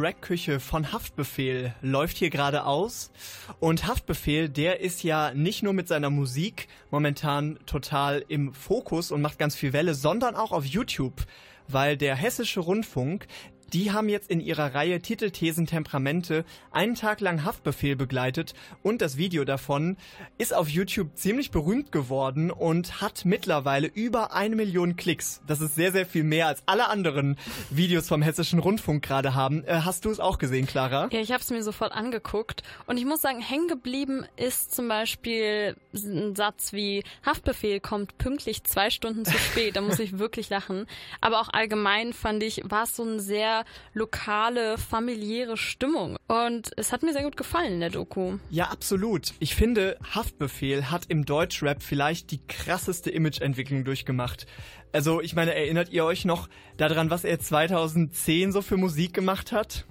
Crackküche 0.00 0.60
von 0.60 0.92
Haftbefehl 0.92 1.74
läuft 1.82 2.16
hier 2.16 2.30
gerade 2.30 2.64
aus. 2.64 3.10
Und 3.58 3.86
Haftbefehl, 3.86 4.48
der 4.48 4.80
ist 4.80 5.02
ja 5.02 5.34
nicht 5.34 5.62
nur 5.62 5.74
mit 5.74 5.88
seiner 5.88 6.08
Musik 6.08 6.68
momentan 6.90 7.58
total 7.66 8.24
im 8.28 8.54
Fokus 8.54 9.10
und 9.10 9.20
macht 9.20 9.38
ganz 9.38 9.54
viel 9.54 9.74
Welle, 9.74 9.94
sondern 9.94 10.36
auch 10.36 10.52
auf 10.52 10.64
YouTube. 10.64 11.26
Weil 11.68 11.98
der 11.98 12.16
Hessische 12.16 12.60
Rundfunk, 12.60 13.26
die 13.72 13.92
haben 13.92 14.08
jetzt 14.08 14.30
in 14.30 14.40
ihrer 14.40 14.74
Reihe 14.74 15.00
Titelthesen 15.00 15.66
Temperamente 15.66 16.44
einen 16.70 16.94
Tag 16.94 17.20
lang 17.20 17.44
Haftbefehl 17.44 17.96
begleitet 17.96 18.54
und 18.82 19.00
das 19.00 19.16
Video 19.16 19.44
davon 19.44 19.96
ist 20.38 20.54
auf 20.54 20.68
YouTube 20.68 21.16
ziemlich 21.16 21.50
berühmt 21.50 21.92
geworden 21.92 22.50
und 22.50 23.00
hat 23.00 23.24
mittlerweile 23.24 23.86
über 23.86 24.32
eine 24.32 24.56
Million 24.56 24.96
Klicks. 24.96 25.40
Das 25.46 25.60
ist 25.60 25.74
sehr, 25.74 25.92
sehr 25.92 26.06
viel 26.06 26.24
mehr 26.24 26.46
als 26.46 26.62
alle 26.66 26.88
anderen 26.88 27.36
Videos 27.70 28.08
vom 28.08 28.22
Hessischen 28.22 28.58
Rundfunk 28.58 29.02
gerade 29.02 29.34
haben. 29.34 29.64
Äh, 29.64 29.80
hast 29.84 30.04
du 30.04 30.10
es 30.10 30.20
auch 30.20 30.38
gesehen, 30.38 30.66
Clara? 30.66 31.08
Ja, 31.12 31.20
ich 31.20 31.32
habe 31.32 31.42
es 31.42 31.50
mir 31.50 31.62
sofort 31.62 31.92
angeguckt 31.92 32.62
und 32.86 32.96
ich 32.96 33.04
muss 33.04 33.22
sagen, 33.22 33.40
hängen 33.40 33.68
geblieben 33.68 34.26
ist 34.36 34.74
zum 34.74 34.88
Beispiel 34.88 35.76
ein 35.92 36.34
Satz 36.34 36.72
wie 36.72 37.04
Haftbefehl 37.24 37.80
kommt 37.80 38.18
pünktlich 38.18 38.64
zwei 38.64 38.90
Stunden 38.90 39.24
zu 39.24 39.36
spät. 39.38 39.76
Da 39.76 39.80
muss 39.80 39.98
ich 39.98 40.18
wirklich 40.18 40.50
lachen. 40.50 40.86
Aber 41.20 41.40
auch 41.40 41.48
allgemein 41.48 42.12
fand 42.12 42.42
ich, 42.42 42.62
war 42.64 42.84
es 42.84 42.96
so 42.96 43.04
ein 43.04 43.20
sehr 43.20 43.59
lokale, 43.92 44.78
familiäre 44.78 45.56
Stimmung. 45.56 46.16
Und 46.28 46.70
es 46.76 46.92
hat 46.92 47.02
mir 47.02 47.12
sehr 47.12 47.22
gut 47.22 47.36
gefallen 47.36 47.74
in 47.74 47.80
der 47.80 47.90
Doku. 47.90 48.38
Ja, 48.50 48.66
absolut. 48.66 49.34
Ich 49.38 49.54
finde, 49.54 49.98
Haftbefehl 50.14 50.90
hat 50.90 51.06
im 51.08 51.24
Deutschrap 51.24 51.82
vielleicht 51.82 52.30
die 52.30 52.40
krasseste 52.46 53.10
Imageentwicklung 53.10 53.84
durchgemacht. 53.84 54.46
Also, 54.92 55.20
ich 55.20 55.34
meine, 55.34 55.54
erinnert 55.54 55.90
ihr 55.90 56.04
euch 56.04 56.24
noch 56.24 56.48
daran, 56.76 57.10
was 57.10 57.24
er 57.24 57.38
2010 57.38 58.52
so 58.52 58.62
für 58.62 58.76
Musik 58.76 59.14
gemacht 59.14 59.52
hat? 59.52 59.86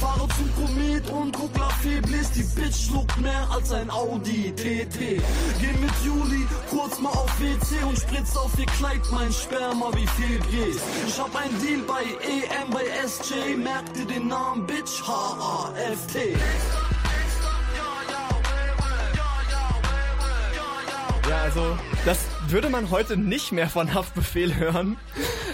Fahre 0.00 0.28
zum 0.36 0.54
Komet 0.54 1.10
und 1.10 1.32
guck 1.32 1.56
La 1.58 1.68
Feblis, 1.68 2.30
die 2.30 2.44
Bitch 2.44 2.86
schluckt 2.86 3.20
mehr 3.20 3.48
als 3.50 3.72
ein 3.72 3.90
Audi 3.90 4.52
TT. 4.52 5.20
Geh 5.60 5.72
mit 5.80 5.92
Juli 6.04 6.46
kurz 6.70 7.00
mal 7.00 7.10
auf 7.10 7.40
WC 7.40 7.82
und 7.84 7.98
spritz 7.98 8.36
auf 8.36 8.56
ihr 8.56 8.66
Kleid 8.66 9.00
mein 9.10 9.32
Sperma 9.32 9.90
wie 9.94 10.06
viel 10.06 10.38
Gs. 10.38 10.80
Ich 11.08 11.18
hab 11.18 11.34
ein 11.34 11.50
Deal 11.60 11.80
bei 11.88 12.02
EM, 12.24 12.70
bei 12.70 12.84
SJ, 13.04 13.56
merk 13.56 13.92
dir 13.94 14.06
den 14.06 14.28
Namen 14.28 14.64
Bitch, 14.64 15.02
H-A-F-T. 15.02 16.36
Ja, 21.28 21.42
also 21.42 21.76
das 22.04 22.18
würde 22.46 22.68
man 22.68 22.90
heute 22.90 23.16
nicht 23.16 23.50
mehr 23.50 23.68
von 23.68 23.92
Haftbefehl 23.92 24.54
hören. 24.54 24.98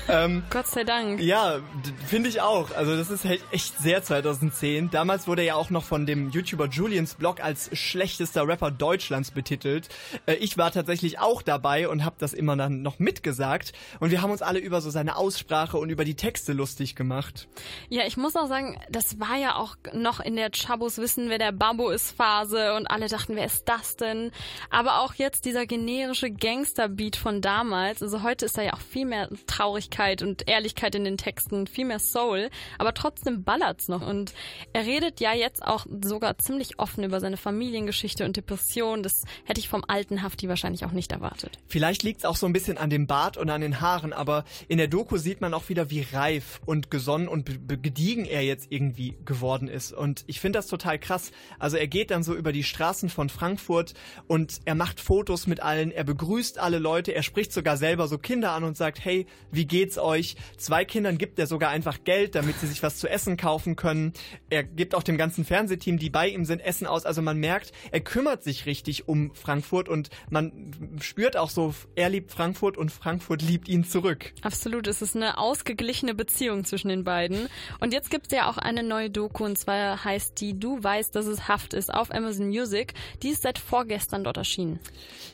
Ähm, 0.08 0.42
Gott 0.48 0.66
sei 0.66 0.84
Dank. 0.84 1.20
Ja, 1.20 1.60
finde 2.06 2.30
ich 2.30 2.40
auch. 2.40 2.74
Also 2.74 2.96
das 2.96 3.10
ist 3.10 3.24
halt 3.24 3.42
echt 3.50 3.78
sehr 3.78 4.02
2010. 4.02 4.90
Damals 4.90 5.28
wurde 5.28 5.42
er 5.42 5.48
ja 5.48 5.54
auch 5.54 5.68
noch 5.68 5.84
von 5.84 6.06
dem 6.06 6.30
YouTuber 6.30 6.66
Julians 6.68 7.14
Blog 7.14 7.40
als 7.42 7.68
schlechtester 7.78 8.48
Rapper 8.48 8.70
Deutschlands 8.70 9.30
betitelt. 9.30 9.88
Äh, 10.26 10.34
ich 10.36 10.56
war 10.56 10.72
tatsächlich 10.72 11.18
auch 11.18 11.42
dabei 11.42 11.88
und 11.88 12.04
habe 12.04 12.16
das 12.18 12.32
immer 12.32 12.56
dann 12.56 12.80
noch 12.80 12.98
mitgesagt. 12.98 13.72
Und 14.00 14.10
wir 14.10 14.22
haben 14.22 14.30
uns 14.30 14.40
alle 14.40 14.58
über 14.58 14.80
so 14.80 14.88
seine 14.88 15.16
Aussprache 15.16 15.76
und 15.76 15.90
über 15.90 16.04
die 16.04 16.14
Texte 16.14 16.54
lustig 16.54 16.94
gemacht. 16.96 17.48
Ja, 17.90 18.06
ich 18.06 18.16
muss 18.16 18.34
auch 18.34 18.48
sagen, 18.48 18.80
das 18.88 19.20
war 19.20 19.36
ja 19.36 19.56
auch 19.56 19.76
noch 19.92 20.20
in 20.20 20.36
der 20.36 20.50
Chabos 20.50 20.96
wissen, 20.96 21.28
wer 21.28 21.38
der 21.38 21.52
Babo 21.52 21.90
ist 21.90 22.16
Phase 22.16 22.74
und 22.74 22.86
alle 22.86 23.08
dachten, 23.08 23.36
wer 23.36 23.44
ist 23.44 23.68
das 23.68 23.96
denn? 23.96 24.30
Aber 24.70 25.02
auch 25.02 25.14
jetzt 25.14 25.44
dieser 25.44 25.66
generische 25.66 26.30
Gangster-Beat 26.30 27.16
von 27.16 27.42
damals. 27.42 28.02
Also 28.02 28.22
heute 28.22 28.46
ist 28.46 28.56
da 28.56 28.62
ja 28.62 28.72
auch 28.72 28.80
viel 28.80 29.04
mehr 29.04 29.28
Traurigkeit 29.46 29.97
und 30.22 30.48
Ehrlichkeit 30.48 30.94
in 30.94 31.04
den 31.04 31.16
Texten, 31.16 31.66
viel 31.66 31.84
mehr 31.84 31.98
Soul. 31.98 32.50
Aber 32.78 32.94
trotzdem 32.94 33.44
ballert's 33.44 33.88
noch. 33.88 34.06
Und 34.06 34.32
er 34.72 34.86
redet 34.86 35.20
ja 35.20 35.34
jetzt 35.34 35.62
auch 35.62 35.86
sogar 36.02 36.38
ziemlich 36.38 36.78
offen 36.78 37.04
über 37.04 37.20
seine 37.20 37.36
Familiengeschichte 37.36 38.24
und 38.24 38.36
Depression. 38.36 39.02
Das 39.02 39.24
hätte 39.44 39.60
ich 39.60 39.68
vom 39.68 39.84
alten 39.86 40.22
Hafti 40.22 40.48
wahrscheinlich 40.48 40.84
auch 40.84 40.92
nicht 40.92 41.12
erwartet. 41.12 41.58
Vielleicht 41.66 42.02
liegt's 42.02 42.24
auch 42.24 42.36
so 42.36 42.46
ein 42.46 42.52
bisschen 42.52 42.78
an 42.78 42.90
dem 42.90 43.06
Bart 43.06 43.36
und 43.36 43.50
an 43.50 43.60
den 43.60 43.80
Haaren, 43.80 44.12
aber 44.12 44.44
in 44.68 44.78
der 44.78 44.88
Doku 44.88 45.16
sieht 45.16 45.40
man 45.40 45.54
auch 45.54 45.68
wieder, 45.68 45.90
wie 45.90 46.06
reif 46.12 46.60
und 46.66 46.90
gesonnen 46.90 47.28
und 47.28 47.68
gediegen 47.82 48.24
er 48.24 48.42
jetzt 48.42 48.68
irgendwie 48.70 49.16
geworden 49.24 49.68
ist. 49.68 49.92
Und 49.92 50.24
ich 50.26 50.40
finde 50.40 50.58
das 50.58 50.66
total 50.66 50.98
krass. 50.98 51.32
Also 51.58 51.76
er 51.76 51.88
geht 51.88 52.10
dann 52.10 52.22
so 52.22 52.34
über 52.34 52.52
die 52.52 52.64
Straßen 52.64 53.08
von 53.08 53.28
Frankfurt 53.28 53.94
und 54.26 54.60
er 54.64 54.74
macht 54.74 55.00
Fotos 55.00 55.46
mit 55.46 55.60
allen, 55.60 55.90
er 55.90 56.04
begrüßt 56.04 56.58
alle 56.58 56.78
Leute, 56.78 57.14
er 57.14 57.22
spricht 57.22 57.52
sogar 57.52 57.76
selber 57.76 58.08
so 58.08 58.18
Kinder 58.18 58.52
an 58.52 58.64
und 58.64 58.76
sagt, 58.76 59.04
hey, 59.04 59.26
wie 59.50 59.66
geht's 59.66 59.87
euch? 59.96 60.36
Zwei 60.58 60.84
Kindern 60.84 61.16
gibt 61.16 61.38
er 61.38 61.46
sogar 61.46 61.70
einfach 61.70 62.04
Geld, 62.04 62.34
damit 62.34 62.58
sie 62.58 62.66
sich 62.66 62.82
was 62.82 62.98
zu 62.98 63.08
essen 63.08 63.38
kaufen 63.38 63.76
können. 63.76 64.12
Er 64.50 64.64
gibt 64.64 64.94
auch 64.94 65.02
dem 65.02 65.16
ganzen 65.16 65.46
Fernsehteam, 65.46 65.98
die 65.98 66.10
bei 66.10 66.28
ihm 66.28 66.44
sind, 66.44 66.60
Essen 66.60 66.86
aus. 66.86 67.06
Also 67.06 67.22
man 67.22 67.38
merkt, 67.38 67.72
er 67.90 68.00
kümmert 68.00 68.42
sich 68.42 68.66
richtig 68.66 69.08
um 69.08 69.34
Frankfurt 69.34 69.88
und 69.88 70.10
man 70.28 70.98
spürt 71.00 71.36
auch 71.36 71.50
so, 71.50 71.74
er 71.94 72.10
liebt 72.10 72.32
Frankfurt 72.32 72.76
und 72.76 72.90
Frankfurt 72.90 73.40
liebt 73.40 73.68
ihn 73.68 73.84
zurück. 73.84 74.32
Absolut, 74.42 74.86
es 74.86 75.00
ist 75.00 75.16
eine 75.16 75.38
ausgeglichene 75.38 76.14
Beziehung 76.14 76.64
zwischen 76.64 76.88
den 76.88 77.04
beiden. 77.04 77.48
Und 77.80 77.92
jetzt 77.92 78.10
gibt 78.10 78.26
es 78.26 78.32
ja 78.32 78.50
auch 78.50 78.58
eine 78.58 78.82
neue 78.82 79.08
Doku 79.08 79.44
und 79.44 79.56
zwar 79.56 80.04
heißt 80.04 80.40
die 80.40 80.58
Du 80.58 80.82
weißt, 80.82 81.14
dass 81.14 81.26
es 81.26 81.46
Haft 81.48 81.72
ist 81.72 81.94
auf 81.94 82.12
Amazon 82.12 82.48
Music. 82.48 82.94
Die 83.22 83.28
ist 83.28 83.42
seit 83.42 83.58
vorgestern 83.58 84.24
dort 84.24 84.36
erschienen. 84.36 84.80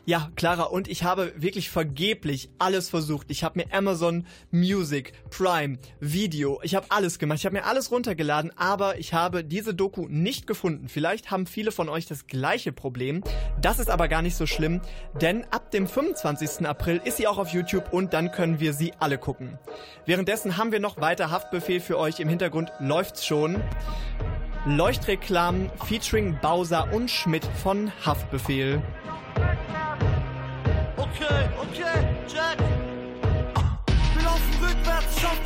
Ja, 0.04 0.30
Clara, 0.36 0.64
und 0.64 0.88
ich 0.88 1.02
habe 1.02 1.32
wirklich 1.36 1.70
vergeblich 1.70 2.50
alles 2.58 2.90
versucht. 2.90 3.30
Ich 3.30 3.42
habe 3.42 3.60
mir 3.60 3.72
Amazon 3.72 4.26
Music, 4.50 5.12
Prime, 5.30 5.78
Video, 6.00 6.60
ich 6.62 6.74
habe 6.74 6.86
alles 6.90 7.18
gemacht. 7.18 7.38
Ich 7.38 7.46
habe 7.46 7.56
mir 7.56 7.64
alles 7.64 7.90
runtergeladen, 7.90 8.52
aber 8.56 8.98
ich 8.98 9.14
habe 9.14 9.44
diese 9.44 9.74
Doku 9.74 10.06
nicht 10.08 10.46
gefunden. 10.46 10.88
Vielleicht 10.88 11.30
haben 11.30 11.46
viele 11.46 11.72
von 11.72 11.88
euch 11.88 12.06
das 12.06 12.26
gleiche 12.26 12.72
Problem. 12.72 13.22
Das 13.60 13.78
ist 13.78 13.90
aber 13.90 14.08
gar 14.08 14.22
nicht 14.22 14.36
so 14.36 14.46
schlimm, 14.46 14.80
denn 15.20 15.44
ab 15.50 15.70
dem 15.70 15.86
25. 15.86 16.66
April 16.66 17.00
ist 17.04 17.16
sie 17.16 17.26
auch 17.26 17.38
auf 17.38 17.48
YouTube 17.48 17.92
und 17.92 18.12
dann 18.12 18.30
können 18.30 18.60
wir 18.60 18.72
sie 18.72 18.92
alle 18.98 19.18
gucken. 19.18 19.58
Währenddessen 20.06 20.56
haben 20.56 20.72
wir 20.72 20.80
noch 20.80 21.00
weiter 21.00 21.30
Haftbefehl 21.30 21.80
für 21.80 21.98
euch. 21.98 22.20
Im 22.20 22.28
Hintergrund 22.28 22.72
läuft's 22.80 23.26
schon. 23.26 23.60
Leuchtreklamen 24.66 25.70
featuring 25.86 26.38
Bowser 26.40 26.92
und 26.92 27.10
Schmidt 27.10 27.44
von 27.62 27.92
Haftbefehl. 28.04 28.82
Okay, 30.96 31.48
okay, 31.60 32.08
Jack. 32.26 32.83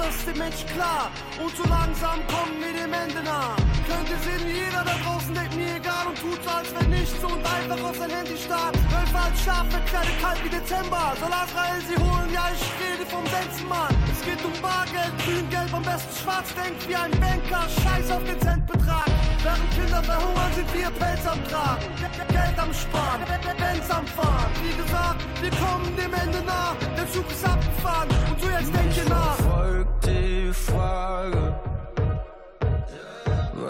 Das 0.08 0.24
dem 0.24 0.38
Mensch 0.38 0.64
klar. 0.72 1.10
Und 1.38 1.54
so 1.54 1.64
langsam 1.64 2.18
kommen 2.28 2.56
wir 2.62 2.72
dem 2.72 2.94
Ende 2.94 3.22
nah. 3.22 3.54
Könnt 3.86 4.08
ihr 4.08 4.16
sehen, 4.24 4.48
jeder 4.48 4.82
da 4.82 4.94
draußen 5.04 5.34
denkt 5.34 5.54
mir 5.54 5.76
egal 5.76 5.87
und 6.08 6.16
tut 6.18 6.40
so, 6.44 6.50
als 6.50 6.68
wenn 6.76 6.90
nichts 6.90 7.20
und 7.22 7.42
einfach 7.44 7.80
auf 7.88 7.96
sein 7.96 8.10
Handy 8.10 8.36
starrt. 8.36 8.76
Wölfe 8.92 9.18
als 9.18 9.38
Schafe, 9.44 9.76
kleine 9.90 10.12
kalt 10.22 10.40
wie 10.44 10.48
Dezember. 10.48 11.04
Soll 11.20 11.32
Azrael 11.32 11.80
sie 11.88 11.98
holen, 12.00 12.30
ja, 12.32 12.44
ich 12.54 12.64
rede 12.80 13.04
vom 13.06 13.24
Sensenmann. 13.26 13.92
Es 14.12 14.20
geht 14.24 14.42
um 14.44 14.54
Bargeld, 14.62 15.14
grün, 15.24 15.46
gelb, 15.50 15.72
am 15.74 15.82
besten 15.82 16.14
schwarz. 16.20 16.48
Denkt 16.54 16.80
wie 16.88 16.96
ein 16.96 17.12
Banker, 17.20 17.62
scheiß 17.82 18.10
auf 18.10 18.24
den 18.24 18.40
Centbetrag. 18.40 19.08
Während 19.44 19.70
Kinder 19.76 20.02
verhungern, 20.02 20.52
sind 20.54 20.68
wir 20.74 20.90
Pelz 20.90 21.24
am 21.26 21.40
Tragen. 21.50 21.88
Ge- 22.00 22.28
Geld 22.36 22.58
am 22.58 22.72
Sparen, 22.72 23.22
Benz 23.58 23.90
am 23.90 24.06
Fahren. 24.06 24.52
Wie 24.64 24.74
gesagt, 24.76 25.20
wir 25.40 25.50
kommen 25.50 25.96
dem 25.96 26.12
Ende 26.14 26.40
nah. 26.46 26.74
Der 26.96 27.06
Zug 27.12 27.28
ist 27.30 27.44
abgefahren 27.44 28.08
und 28.30 28.42
du 28.42 28.46
jetzt 28.48 28.72
denk 28.74 29.08
nach. 29.08 29.36
Folgt 29.36 30.06
die 30.06 30.52
Frage, 30.52 31.54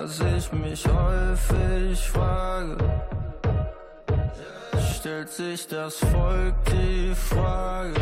was 0.03 0.21
ich 0.21 0.53
mich 0.53 0.85
häufig 0.87 1.99
frage. 2.09 2.77
Stellt 4.95 5.29
sich 5.29 5.67
das 5.67 5.97
Volk 5.97 6.55
die 6.67 7.15
Frage? 7.15 8.01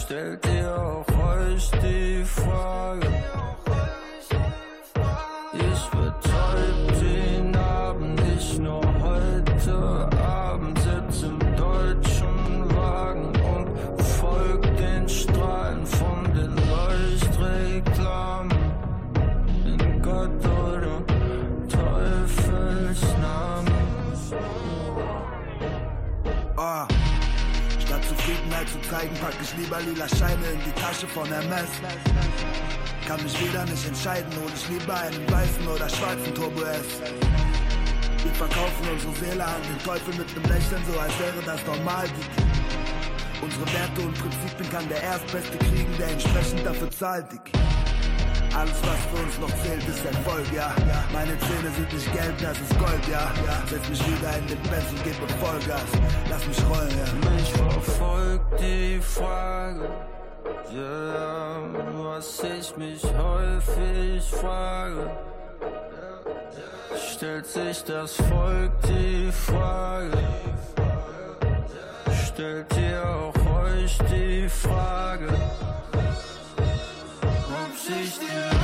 Stellt 0.00 0.46
ihr 0.46 0.70
auch 0.76 1.06
euch 1.34 1.70
die 1.82 2.24
Frage? 2.24 3.08
Zeigen, 28.90 29.14
pack 29.20 29.34
ich 29.42 29.54
lieber 29.56 29.80
lila 29.80 30.08
Scheine 30.08 30.46
in 30.52 30.60
die 30.64 30.80
Tasche 30.80 31.06
von 31.06 31.26
Hermes. 31.26 31.70
Kann 33.06 33.22
mich 33.22 33.36
wieder 33.40 33.64
nicht 33.64 33.86
entscheiden, 33.86 34.30
hol 34.40 34.50
ich 34.54 34.68
lieber 34.68 34.94
einen 34.94 35.30
weißen 35.30 35.66
oder 35.66 35.88
schwarzen 35.88 36.34
Turbo 36.34 36.62
S. 36.62 37.00
Wir 38.22 38.34
verkaufen 38.34 38.88
unsere 38.92 39.14
Seele 39.14 39.44
an 39.44 39.62
den 39.62 39.78
Teufel 39.84 40.14
mit 40.14 40.28
nem 40.34 40.44
Lächeln, 40.44 40.82
so 40.90 40.98
als 40.98 41.18
wäre 41.18 41.42
das 41.44 41.64
normal. 41.66 42.06
Unsere 43.40 43.66
Werte 43.72 44.00
und 44.00 44.14
Prinzipien 44.18 44.70
kann 44.70 44.88
der 44.88 45.02
Erstbeste 45.02 45.58
kriegen, 45.58 45.96
der 45.98 46.08
entsprechend 46.08 46.66
dafür 46.66 46.90
zahlt, 46.90 47.32
Dick. 47.32 47.87
Alles, 48.54 48.80
was 48.82 49.00
für 49.06 49.22
uns 49.22 49.38
noch 49.38 49.62
zählt, 49.62 49.86
ist 49.88 50.04
Erfolg, 50.04 50.46
ja. 50.54 50.74
Meine 51.12 51.38
Zähne 51.38 51.70
sind 51.76 51.92
nicht 51.92 52.12
gelb, 52.12 52.38
das 52.40 52.58
ist 52.58 52.78
Gold, 52.78 53.08
ja. 53.10 53.32
Setz 53.66 53.88
mich 53.88 54.06
wieder 54.06 54.38
in 54.38 54.46
den 54.46 54.62
Benz 54.62 54.90
und 54.90 55.04
geb 55.04 55.20
mir 55.20 55.28
Vollgas. 55.44 55.90
Lass 56.30 56.46
mich 56.46 56.62
rollen, 56.68 56.90
ja. 56.90 57.30
Mich 57.30 57.52
verfolgt 57.52 58.60
die 58.60 59.00
Frage, 59.00 59.88
ja, 60.74 61.60
was 61.92 62.42
ich 62.42 62.76
mich 62.76 63.04
häufig 63.04 64.30
frage. 64.30 65.10
Stellt 67.12 67.46
sich 67.46 67.84
das 67.84 68.14
Volk 68.14 68.72
die 68.88 69.30
Frage? 69.32 70.18
Stellt 72.26 72.66
ihr 72.76 73.02
auch 73.04 73.64
euch 73.64 73.98
die 74.10 74.48
Frage? 74.48 75.07
Ob 77.90 77.94
sich 77.94 78.57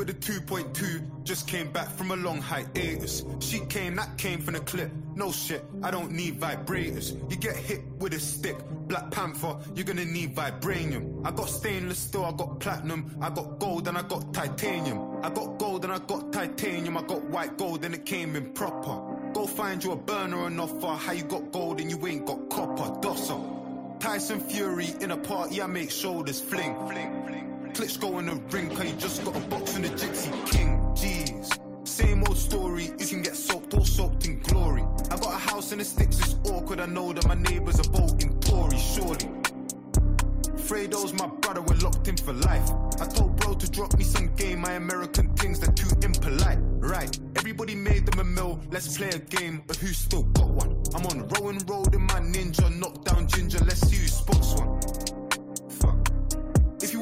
with 0.00 0.08
a 0.08 0.14
2.2. 0.14 1.24
Just 1.24 1.46
came 1.46 1.70
back 1.70 1.86
from 1.90 2.10
a 2.10 2.16
long 2.16 2.40
hiatus. 2.40 3.22
She 3.40 3.60
came, 3.66 3.96
that 3.96 4.16
came 4.16 4.40
from 4.40 4.54
the 4.54 4.60
clip. 4.60 4.90
No 5.14 5.30
shit, 5.30 5.62
I 5.82 5.90
don't 5.90 6.12
need 6.12 6.40
vibrators. 6.40 7.12
You 7.30 7.36
get 7.36 7.54
hit 7.54 7.82
with 7.98 8.14
a 8.14 8.18
stick. 8.18 8.56
Black 8.88 9.10
Panther, 9.10 9.58
you're 9.74 9.84
gonna 9.84 10.06
need 10.06 10.34
vibranium. 10.34 11.20
I 11.26 11.32
got 11.32 11.50
stainless 11.50 11.98
steel, 11.98 12.24
I 12.24 12.32
got 12.32 12.60
platinum. 12.60 13.14
I 13.20 13.28
got 13.28 13.58
gold 13.58 13.88
and 13.88 13.98
I 13.98 14.00
got 14.00 14.32
titanium. 14.32 15.22
I 15.22 15.28
got 15.28 15.58
gold 15.58 15.84
and 15.84 15.92
I 15.92 15.98
got 15.98 16.32
titanium. 16.32 16.96
I 16.96 17.02
got 17.02 17.22
white 17.24 17.58
gold 17.58 17.84
and 17.84 17.94
it 17.94 18.06
came 18.06 18.34
in 18.36 18.54
proper. 18.54 19.32
Go 19.34 19.46
find 19.46 19.84
you 19.84 19.92
a 19.92 19.96
burner 19.96 20.46
and 20.46 20.58
offer. 20.58 20.96
How 20.96 21.12
you 21.12 21.24
got 21.24 21.52
gold 21.52 21.78
and 21.78 21.90
you 21.90 22.06
ain't 22.06 22.24
got 22.24 22.48
copper. 22.48 22.98
Dosser. 23.02 23.38
Tyson 23.98 24.40
Fury 24.40 24.94
in 25.02 25.10
a 25.10 25.18
party, 25.18 25.60
I 25.60 25.66
make 25.66 25.90
shoulders 25.90 26.40
Fling, 26.40 26.74
flink, 26.88 27.26
fling. 27.26 27.59
Klitschko 27.70 28.18
in 28.18 28.26
the 28.26 28.34
ring, 28.54 28.68
cause 28.68 28.82
he 28.82 28.92
just 28.92 29.24
got 29.24 29.36
a 29.36 29.40
box 29.40 29.76
in 29.76 29.82
the 29.82 29.88
Gypsy 29.88 30.30
King. 30.50 30.78
Jeez. 30.94 31.86
Same 31.86 32.22
old 32.24 32.36
story, 32.36 32.84
you 32.98 33.06
can 33.06 33.22
get 33.22 33.36
soaked 33.36 33.74
or 33.74 33.84
soaked 33.84 34.26
in 34.26 34.38
glory. 34.40 34.82
I 35.10 35.16
got 35.16 35.34
a 35.34 35.38
house 35.38 35.72
in 35.72 35.78
the 35.78 35.84
sticks, 35.84 36.18
it's 36.18 36.36
awkward. 36.50 36.80
I 36.80 36.86
know 36.86 37.12
that 37.12 37.26
my 37.26 37.34
neighbors 37.34 37.80
are 37.80 37.90
voting 37.90 38.38
Tory, 38.40 38.78
surely. 38.78 39.28
Fredo's 40.56 41.12
my 41.12 41.26
brother, 41.26 41.62
we're 41.62 41.76
locked 41.78 42.06
in 42.06 42.16
for 42.16 42.32
life. 42.32 42.70
I 43.00 43.06
told 43.06 43.36
bro 43.36 43.54
to 43.54 43.70
drop 43.70 43.96
me 43.98 44.04
some 44.04 44.32
game, 44.36 44.60
my 44.60 44.72
American 44.72 45.34
things, 45.34 45.58
they're 45.58 45.72
too 45.72 45.88
impolite. 46.02 46.58
Right, 46.78 47.18
everybody 47.36 47.74
made 47.74 48.06
them 48.06 48.20
a 48.20 48.24
mill, 48.24 48.60
let's 48.70 48.96
play 48.96 49.08
a 49.08 49.18
game 49.18 49.62
of 49.68 49.76
who 49.76 49.88
still 49.88 50.22
got 50.22 50.48
one. 50.48 50.82
I'm 50.94 51.04
on 51.06 51.28
Rowan 51.28 51.58
Road 51.66 51.94
in 51.94 52.02
my 52.02 52.20
ninja, 52.20 52.70
knock 52.78 53.04
down 53.04 53.26
ginger, 53.26 53.58
let's 53.64 53.80
see 53.88 53.96
who 53.96 54.06
spots 54.06 54.54
one. 54.54 55.19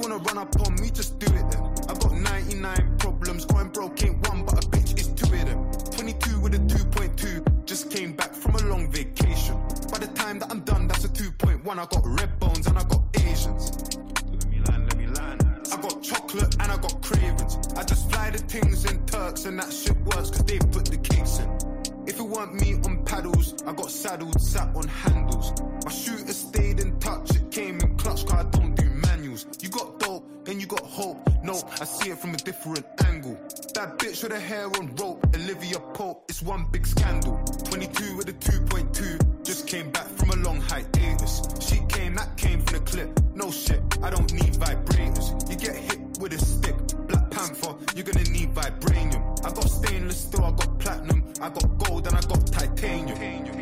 Wanna 0.01 0.19
run 0.19 0.39
up 0.39 0.61
on 0.67 0.75
me, 0.77 0.91
just 0.91 1.19
do 1.19 1.27
it 1.27 1.51
then. 1.51 1.63
I 1.89 1.95
got 1.95 2.13
99 2.13 2.97
problems, 2.99 3.45
going 3.45 3.69
broke 3.69 4.05
ain't 4.05 4.29
one, 4.29 4.45
but 4.45 4.65
a 4.65 4.69
bitch 4.69 4.99
is 4.99 5.09
two 5.09 5.27
of 5.35 5.45
them. 5.45 5.71
22 5.91 6.41
with 6.41 6.55
a 6.55 6.59
2.2, 6.59 7.65
just 7.67 7.91
came 7.91 8.13
back 8.13 8.33
from 8.33 8.55
a 8.55 8.63
long 8.63 8.91
vacation. 8.91 9.57
By 9.91 9.99
the 9.99 10.07
time 10.15 10.39
that 10.39 10.51
I'm 10.51 10.61
done, 10.61 10.87
that's 10.87 11.05
a 11.05 11.09
2.1. 11.09 11.67
I 11.69 11.75
got 11.75 12.03
red 12.05 12.39
bones 12.39 12.67
and 12.69 12.79
I 12.79 12.85
got 12.85 13.03
Asians. 13.17 13.97
Let 14.31 14.47
me 14.49 14.61
land, 14.61 14.87
let 14.87 14.97
me 14.97 15.07
land. 15.09 15.45
I 15.73 15.77
got 15.77 16.03
chocolate 16.03 16.55
and 16.61 16.73
I 16.73 16.77
got 16.77 17.03
cravings. 17.03 17.59
I 17.77 17.83
just 17.83 18.11
fly 18.11 18.31
the 18.31 18.39
things 18.39 18.85
in 18.85 19.05
Turks 19.07 19.47
and 19.47 19.59
that 19.59 19.73
shit 19.73 19.97
works 20.03 20.31
cause 20.31 20.45
they 20.45 20.59
put 20.59 20.87
the 20.87 20.99
cakes 20.99 21.41
in. 21.41 21.79
If 22.07 22.19
it 22.19 22.23
weren't 22.23 22.55
me 22.55 22.75
on 22.87 23.05
paddles, 23.05 23.55
I 23.67 23.73
got 23.73 23.91
saddled, 23.91 24.41
sat 24.41 24.75
on 24.75 24.89
handles. 24.89 25.53
My 25.85 25.91
shooter 25.91 26.33
stayed 26.33 26.81
in 26.81 26.99
touch, 27.01 27.31
it 27.33 27.51
came 27.51 27.79
in 27.81 27.97
clutch, 27.99 28.25
cause 28.25 28.47
I 28.47 28.49
don't 28.49 28.75
do 28.75 28.89
manuals. 28.89 29.47
You 29.61 29.68
and 30.49 30.61
you 30.61 30.67
got 30.67 30.81
hope. 30.81 31.19
No, 31.45 31.63
I 31.81 31.85
see 31.85 32.11
it 32.11 32.19
from 32.19 32.35
a 32.35 32.39
different 32.39 32.85
angle. 33.05 33.39
That 33.75 33.99
bitch 33.99 34.23
with 34.23 34.33
her 34.33 34.41
hair 34.41 34.67
on 34.67 34.95
rope, 34.97 35.25
Olivia 35.35 35.79
Pope, 35.79 36.25
it's 36.29 36.43
one 36.43 36.67
big 36.73 36.87
scandal. 36.87 37.39
22 37.65 38.17
with 38.17 38.29
a 38.29 38.33
2.2, 38.33 39.45
just 39.45 39.67
came 39.69 39.91
back 39.91 40.07
from 40.07 40.31
a 40.31 40.37
long 40.37 40.61
hiatus. 40.61 41.43
She 41.61 41.81
came, 41.89 42.15
that 42.15 42.37
came 42.37 42.61
from 42.63 42.79
the 42.79 42.91
clip. 42.91 43.21
No 43.35 43.51
shit, 43.51 43.81
I 44.03 44.11
don't 44.11 44.33
need 44.33 44.55
vibrators. 44.55 45.49
You 45.51 45.57
get 45.57 45.77
hit 45.77 46.01
with 46.19 46.33
a 46.33 46.39
stick. 46.39 46.77
Black 47.07 47.31
Panther, 47.31 47.75
you're 47.95 48.05
gonna 48.05 48.29
need 48.31 48.55
vibranium. 48.55 49.23
I 49.45 49.53
got 49.53 49.69
stainless 49.69 50.23
steel, 50.23 50.45
I 50.45 50.51
got 50.51 50.79
platinum, 50.79 51.25
I 51.41 51.51
got 51.51 51.79
gold, 51.79 52.07
and 52.07 52.17
I 52.17 52.21
got 52.23 52.47
titanium. 52.47 53.58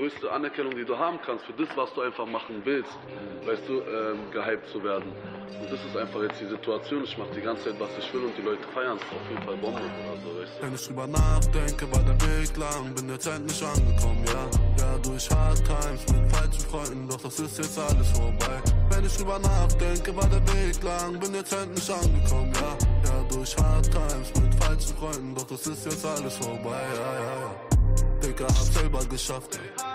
Größte 0.00 0.32
Anerkennung, 0.32 0.74
die 0.74 0.84
du 0.84 0.96
haben 0.96 1.18
kannst 1.26 1.44
für 1.44 1.52
das, 1.52 1.68
was 1.76 1.92
du 1.92 2.00
einfach 2.00 2.24
machen 2.24 2.62
willst. 2.64 2.96
Weißt 3.44 3.68
du, 3.68 3.80
ähm, 3.82 4.18
gehypt 4.32 4.66
zu 4.70 4.82
werden. 4.82 5.12
Und 5.60 5.70
das 5.70 5.84
ist 5.84 5.94
einfach 5.94 6.22
jetzt 6.22 6.40
die 6.40 6.46
Situation. 6.46 7.04
Ich 7.04 7.18
mache 7.18 7.28
die 7.36 7.42
ganze 7.42 7.64
Zeit, 7.64 7.78
was 7.78 7.90
ich 7.98 8.14
will 8.14 8.24
und 8.24 8.32
die 8.38 8.42
Leute 8.42 8.62
feiern 8.72 8.96
es 8.96 9.04
auf 9.04 9.28
jeden 9.28 9.42
Fall 9.42 9.56
Bombe 9.58 9.80
oder 9.80 10.16
so, 10.24 10.40
weißt 10.40 10.52
du. 10.56 10.62
Wenn 10.64 10.74
ich 10.74 10.86
drüber 10.86 11.06
nachdenke, 11.06 11.92
war 11.92 12.02
der 12.02 12.16
Weg 12.16 12.56
lang, 12.56 12.94
bin 12.94 13.10
jetzt 13.10 13.26
endlich 13.26 13.62
angekommen, 13.62 14.24
ja. 14.24 14.44
Ja, 14.80 14.98
durch 15.02 15.28
Hard 15.30 15.60
Times 15.68 16.02
mit 16.08 16.32
falschen 16.32 16.64
Freunden, 16.70 17.08
doch 17.08 17.20
das 17.20 17.38
ist 17.38 17.58
jetzt 17.58 17.78
alles 17.78 18.08
vorbei. 18.12 18.56
Wenn 18.88 19.04
ich 19.04 19.16
drüber 19.18 19.38
nachdenke, 19.38 20.16
war 20.16 20.28
der 20.28 20.40
Weg 20.54 20.82
lang, 20.82 21.20
bin 21.20 21.34
jetzt 21.34 21.52
endlich 21.52 21.92
angekommen, 21.92 22.52
ja. 22.54 22.72
Ja, 23.04 23.22
durch 23.28 23.54
Hard 23.58 23.90
Times 23.90 24.32
mit 24.40 24.54
falschen 24.64 24.96
Freunden, 24.96 25.34
doch 25.34 25.46
das 25.46 25.66
ist 25.66 25.84
jetzt 25.84 26.06
alles 26.06 26.38
vorbei, 26.38 26.80
ja, 26.96 27.14
ja, 27.20 27.36
ja. 27.44 27.80
Dicker, 28.22 28.46
hab 28.46 28.56
selber 28.56 29.04
geschafft, 29.06 29.58
ey. 29.58 29.89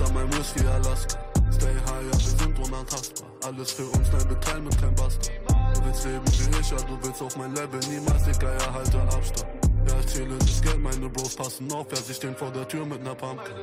Eis 0.00 0.08
an 0.08 0.14
meinem 0.14 0.32
Wrist 0.32 0.60
wie 0.60 0.66
Alaska. 0.66 1.18
Stay 1.52 1.66
high, 1.66 2.04
ja, 2.06 2.12
wir 2.12 2.38
sind 2.38 2.58
unantastbar. 2.58 3.28
Alles 3.44 3.72
für 3.72 3.84
uns, 3.84 4.12
nein, 4.12 4.28
wir 4.28 4.40
teilen 4.40 4.64
mit 4.64 4.80
kein 4.80 4.94
Bastard. 4.94 5.30
Du 5.74 5.84
willst 5.84 6.04
leben 6.04 6.24
wie 6.26 6.60
ich, 6.60 6.70
ja, 6.70 6.76
du 6.76 6.98
willst 7.02 7.22
auf 7.22 7.36
mein 7.36 7.54
Level 7.54 7.80
niemals, 7.88 8.24
Dicker, 8.24 8.52
ja, 8.52 8.72
halte 8.72 9.00
Abstand. 9.00 9.46
Ja, 9.88 9.98
ich 9.98 10.06
zähle 10.06 10.36
das 10.38 10.62
Geld, 10.62 10.78
meine 10.78 11.08
Bros 11.08 11.34
passen 11.34 11.72
auf, 11.72 11.86
wer 11.88 11.98
sich 11.98 12.18
den 12.18 12.36
vor 12.36 12.50
der 12.50 12.66
Tür 12.68 12.86
mit 12.86 13.02
ner 13.02 13.14
Pumpkin. 13.14 13.54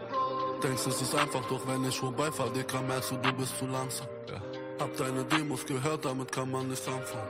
Denkst, 0.64 0.88
es 0.88 1.02
ist 1.02 1.16
einfach, 1.16 1.46
doch 1.48 1.62
wenn 1.68 1.84
ich 1.86 1.98
vorbeifahr, 1.98 2.50
Dicker, 2.50 2.82
merkst 2.82 3.12
du, 3.12 3.18
du 3.18 3.34
bist 3.34 3.58
zu 3.58 3.68
langsam. 3.68 4.08
Ja. 4.30 4.42
Hab 4.80 4.96
deine 4.98 5.24
Demos 5.26 5.66
gehört, 5.66 6.06
damit 6.06 6.32
kann 6.32 6.52
man 6.52 6.68
nicht 6.68 6.88
anfangen. 6.88 7.30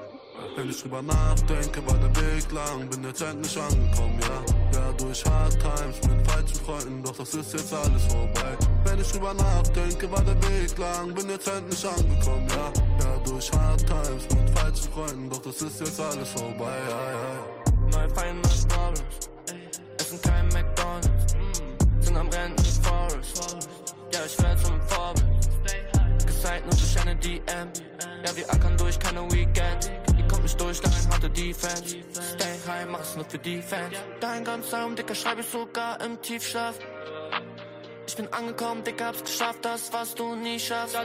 Wenn 0.56 0.70
ich 0.70 0.82
drüber 0.82 1.02
nachdenke, 1.02 1.86
war 1.86 1.98
der 1.98 2.16
Weg 2.16 2.52
lang, 2.52 2.90
bin 2.90 3.04
jetzt 3.04 3.22
endlich 3.22 3.60
angekommen, 3.60 4.20
ja. 4.22 4.67
Ja, 4.78 4.92
durch 4.94 5.26
Hard 5.26 5.54
Times 5.60 5.98
mit 6.08 6.28
falschen 6.30 6.56
Freunden, 6.64 7.04
doch 7.04 7.18
das 7.18 7.34
ist 7.34 7.52
jetzt 7.54 7.74
alles 7.74 8.04
vorbei. 8.04 8.56
Wenn 8.84 9.00
ich 9.00 9.12
drüber 9.12 9.34
nachdenke, 9.34 10.12
war 10.12 10.24
der 10.24 10.36
Weg 10.36 10.78
lang, 10.78 11.16
bin 11.16 11.30
jetzt 11.30 11.48
endlich 11.48 11.84
angekommen, 11.84 12.48
ja. 12.50 12.72
Ja, 13.02 13.18
durch 13.26 13.52
Hard 13.54 13.84
Times 13.88 14.24
mit 14.36 14.50
falschen 14.58 14.92
Freunden, 14.94 15.30
doch 15.32 15.42
das 15.42 15.62
ist 15.64 15.80
jetzt 15.80 16.00
alles 16.00 16.30
vorbei, 16.30 16.78
ja, 16.90 17.12
ja. 17.12 17.68
Neue 17.92 18.10
Feinde, 18.12 18.48
neue 18.48 18.68
Problems. 18.68 19.02
Essen 20.00 20.22
kein 20.22 20.48
McDonalds. 20.50 21.36
Sind 22.00 22.16
am 22.16 22.30
Rennen 22.30 22.56
des 22.58 22.78
Forest. 22.78 23.58
Ja, 24.14 24.20
ich 24.26 24.44
werd 24.44 24.60
zum 24.64 24.80
Vorbild. 24.82 25.26
Gezeigt 26.26 26.66
nur 26.66 26.76
durch 26.76 27.02
eine 27.02 27.16
DM. 27.16 27.68
Ja, 28.24 28.36
wir 28.36 28.50
ackern 28.54 28.78
durch 28.78 29.00
keine 29.00 29.24
Weekend. 29.32 29.92
Nicht 30.48 30.62
durch, 30.62 30.80
dein 30.80 31.10
harte 31.12 31.30
Defense. 31.30 31.98
Stay 32.14 32.56
high, 32.66 32.88
mach's 32.90 33.18
nur 33.18 33.26
für 33.26 33.38
die 33.38 33.62
Fans. 33.62 33.94
Dein 34.22 34.46
ganzer 34.46 34.82
Raum, 34.82 34.96
Dicker, 34.96 35.14
schreib 35.14 35.40
ich 35.40 35.46
sogar 35.46 36.00
im 36.00 36.22
Tiefschlaf. 36.22 36.76
Ich 38.08 38.16
bin 38.16 38.32
angekommen, 38.32 38.82
Dicker, 38.82 39.08
hab's 39.08 39.26
geschafft, 39.26 39.60
das, 39.64 39.92
was 39.92 40.16
du 40.16 40.36
nie 40.36 40.58
schaffst. 40.58 40.96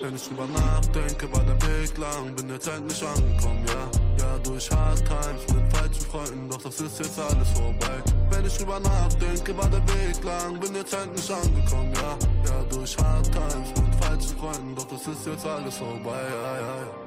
Wenn 0.00 0.14
ich 0.14 0.28
drüber 0.28 0.46
nachdenke, 0.46 1.32
war 1.32 1.42
der 1.42 1.60
Weg 1.62 1.98
lang, 1.98 2.36
bin 2.36 2.48
jetzt 2.48 2.68
endlich 2.68 3.02
angekommen, 3.02 3.66
ja. 3.66 4.24
Ja, 4.24 4.38
durch 4.44 4.70
Hard 4.70 4.98
Times 4.98 5.52
mit 5.52 5.76
falschen 5.76 6.06
Freunden, 6.12 6.48
doch 6.48 6.62
das 6.62 6.80
ist 6.80 6.98
jetzt 7.00 7.18
alles 7.18 7.50
vorbei. 7.58 8.02
Wenn 8.30 8.46
ich 8.46 8.56
drüber 8.56 8.78
nachdenke, 8.78 9.58
war 9.58 9.68
der 9.68 9.82
Weg 9.88 10.22
lang, 10.22 10.60
bin 10.60 10.76
jetzt 10.76 10.94
endlich 10.94 11.28
angekommen, 11.28 11.92
ja. 11.96 12.16
Ja, 12.46 12.62
durch 12.70 12.96
Hard 12.98 13.32
Times 13.32 13.68
mit 13.80 14.04
falschen 14.04 14.38
Freunden, 14.38 14.76
doch 14.76 14.86
das 14.86 15.04
ist 15.08 15.26
jetzt 15.26 15.44
alles 15.44 15.76
vorbei, 15.76 16.22
ja, 16.30 16.54
ja, 16.54 16.60
ja. 16.60 17.03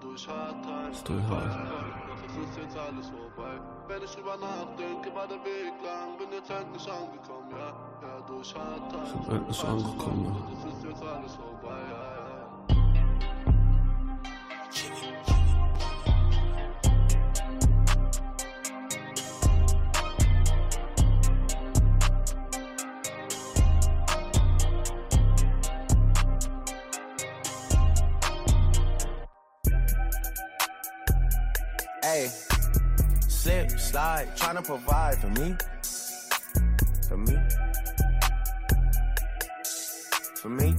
Durch 0.00 0.26
Hard 0.26 0.62
Times. 0.62 1.00
Stay 1.00 1.12
mit 1.12 1.28
high. 1.28 1.42
falschen 9.60 9.98
Freunden, 9.98 10.32
Doch 10.32 11.00
das 11.00 11.32
ist 11.32 11.38
slip, 33.48 33.70
slide, 33.80 34.36
trying 34.36 34.56
to 34.56 34.62
provide 34.62 35.16
for 35.18 35.28
me. 35.40 35.56
For 37.08 37.16
me. 37.16 37.36
For 40.40 40.48
me. 40.50 40.74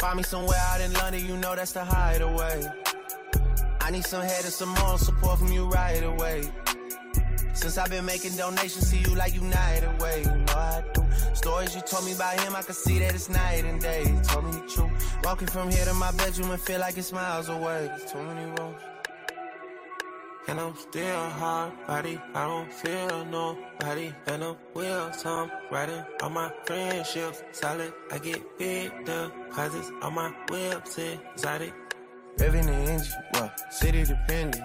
Find 0.00 0.16
me 0.16 0.22
somewhere 0.22 0.58
out 0.70 0.80
in 0.80 0.92
London, 0.94 1.24
you 1.26 1.36
know 1.36 1.54
that's 1.54 1.72
the 1.72 1.84
hideaway. 1.84 2.66
I 3.80 3.90
need 3.90 4.04
some 4.04 4.22
head 4.22 4.44
and 4.44 4.52
some 4.52 4.70
moral 4.70 4.98
support 4.98 5.38
from 5.38 5.52
you 5.52 5.66
right 5.68 6.02
away. 6.02 6.42
Since 7.54 7.78
I've 7.78 7.90
been 7.90 8.06
making 8.06 8.36
donations 8.36 8.90
to 8.90 8.96
you 8.96 9.14
like 9.14 9.34
United 9.34 10.00
Way, 10.00 10.22
you 10.22 10.36
know 10.46 10.54
I 10.54 10.82
do. 10.94 11.02
Stories 11.34 11.76
you 11.76 11.82
told 11.82 12.04
me 12.06 12.12
about 12.12 12.40
him, 12.40 12.56
I 12.56 12.62
can 12.62 12.74
see 12.74 12.98
that 12.98 13.14
it's 13.14 13.28
night 13.28 13.64
and 13.64 13.80
day. 13.80 14.02
You 14.02 14.20
told 14.22 14.46
me 14.46 14.52
the 14.52 14.66
truth. 14.66 14.90
Walking 15.22 15.48
from 15.48 15.70
here 15.70 15.84
to 15.84 15.94
my 15.94 16.10
bedroom 16.12 16.50
and 16.50 16.60
feel 16.60 16.80
like 16.80 16.96
it's 16.96 17.12
miles 17.12 17.48
away. 17.48 17.86
There's 17.86 18.10
too 18.10 18.22
many 18.22 18.46
rooms. 18.58 18.89
And 20.50 20.58
I'm 20.58 20.74
still 20.74 21.28
hard 21.38 21.72
body, 21.86 22.20
I 22.34 22.48
don't 22.48 22.72
feel 22.72 23.24
nobody. 23.26 24.12
And 24.26 24.42
I'm 24.42 24.56
wheels, 24.74 25.24
I'm 25.24 25.48
riding 25.70 26.02
on 26.22 26.32
my 26.32 26.52
friendships. 26.66 27.44
Solid, 27.52 27.92
I 28.10 28.18
get 28.18 28.58
big 28.58 28.90
deposits 29.04 29.92
on 30.02 30.12
my 30.14 30.34
whips, 30.50 30.98
exotic. 30.98 31.72
Revving 32.38 32.66
the 32.66 32.72
engine, 32.72 33.12
well, 33.32 33.52
city 33.70 34.02
dependent. 34.02 34.64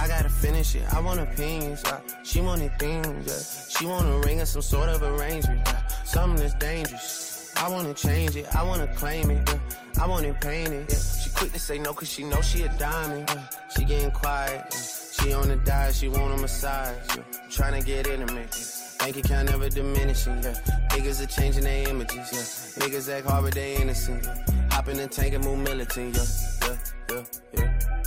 I 0.00 0.08
gotta 0.08 0.30
finish 0.30 0.74
it. 0.74 0.90
I 0.90 1.00
want 1.00 1.20
opinions. 1.20 1.84
Uh, 1.84 2.00
she 2.22 2.40
wanted 2.40 2.78
things. 2.78 3.26
Yeah. 3.26 3.78
She 3.78 3.84
want 3.84 4.08
a 4.08 4.26
ring 4.26 4.40
or 4.40 4.46
some 4.46 4.62
sort 4.62 4.88
of 4.88 5.02
arrangement. 5.02 5.68
Uh, 5.68 5.86
something 6.04 6.40
that's 6.40 6.54
dangerous. 6.54 7.52
I 7.56 7.68
wanna 7.68 7.92
change 7.92 8.36
it. 8.36 8.46
I 8.56 8.62
wanna 8.62 8.86
claim 8.94 9.30
it. 9.30 9.46
Yeah. 9.46 10.02
I 10.02 10.06
want 10.06 10.24
it 10.24 10.40
painted. 10.40 10.86
Yeah. 10.88 10.96
She 10.96 11.28
quick 11.28 11.52
to 11.52 11.58
say 11.58 11.78
no 11.78 11.92
cause 11.92 12.10
she 12.10 12.24
know 12.24 12.40
she 12.40 12.62
a 12.62 12.68
diamond. 12.78 13.28
Yeah. 13.28 13.44
She 13.76 13.84
getting 13.84 14.12
quiet. 14.12 14.99
She 15.12 15.32
on 15.32 15.48
the 15.48 15.56
diet. 15.56 15.94
She 15.94 16.08
want 16.08 16.34
a 16.34 16.36
massage. 16.36 16.96
Yeah. 17.16 17.22
Trying 17.50 17.80
to 17.80 17.86
get 17.86 18.06
intimate. 18.06 18.56
Bank 18.98 19.16
account 19.16 19.50
never 19.50 19.68
diminishing. 19.68 20.42
Yeah. 20.42 20.54
Niggas 20.90 21.22
are 21.22 21.26
changing 21.26 21.64
their 21.64 21.88
images. 21.88 22.76
Yeah. 22.78 22.86
Niggas 22.86 23.12
act 23.12 23.26
hard 23.26 23.44
but 23.44 23.54
they 23.54 23.76
innocent. 23.76 24.24
Yeah. 24.24 24.36
Hop 24.70 24.88
in 24.88 24.96
the 24.96 25.08
tank 25.08 25.34
and 25.34 25.44
move 25.44 25.58
militant. 25.58 26.16
Yeah. 26.16 26.24
Yeah. 26.68 26.76
Yeah. 27.10 27.24
Yeah. 27.54 28.00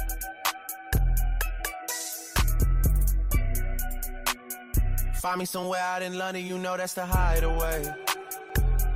Find 5.23 5.39
me 5.39 5.45
somewhere 5.45 5.79
out 5.79 6.01
in 6.01 6.17
London, 6.17 6.45
you 6.45 6.57
know 6.57 6.75
that's 6.75 6.95
the 6.95 7.05
hideaway. 7.05 7.85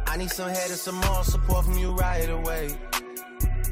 I 0.08 0.18
need 0.18 0.30
some 0.30 0.50
head 0.50 0.70
and 0.70 0.78
some 0.78 0.96
more 0.96 1.24
support 1.24 1.64
from 1.64 1.78
you 1.78 1.92
right 1.92 2.30
away. 2.30 2.76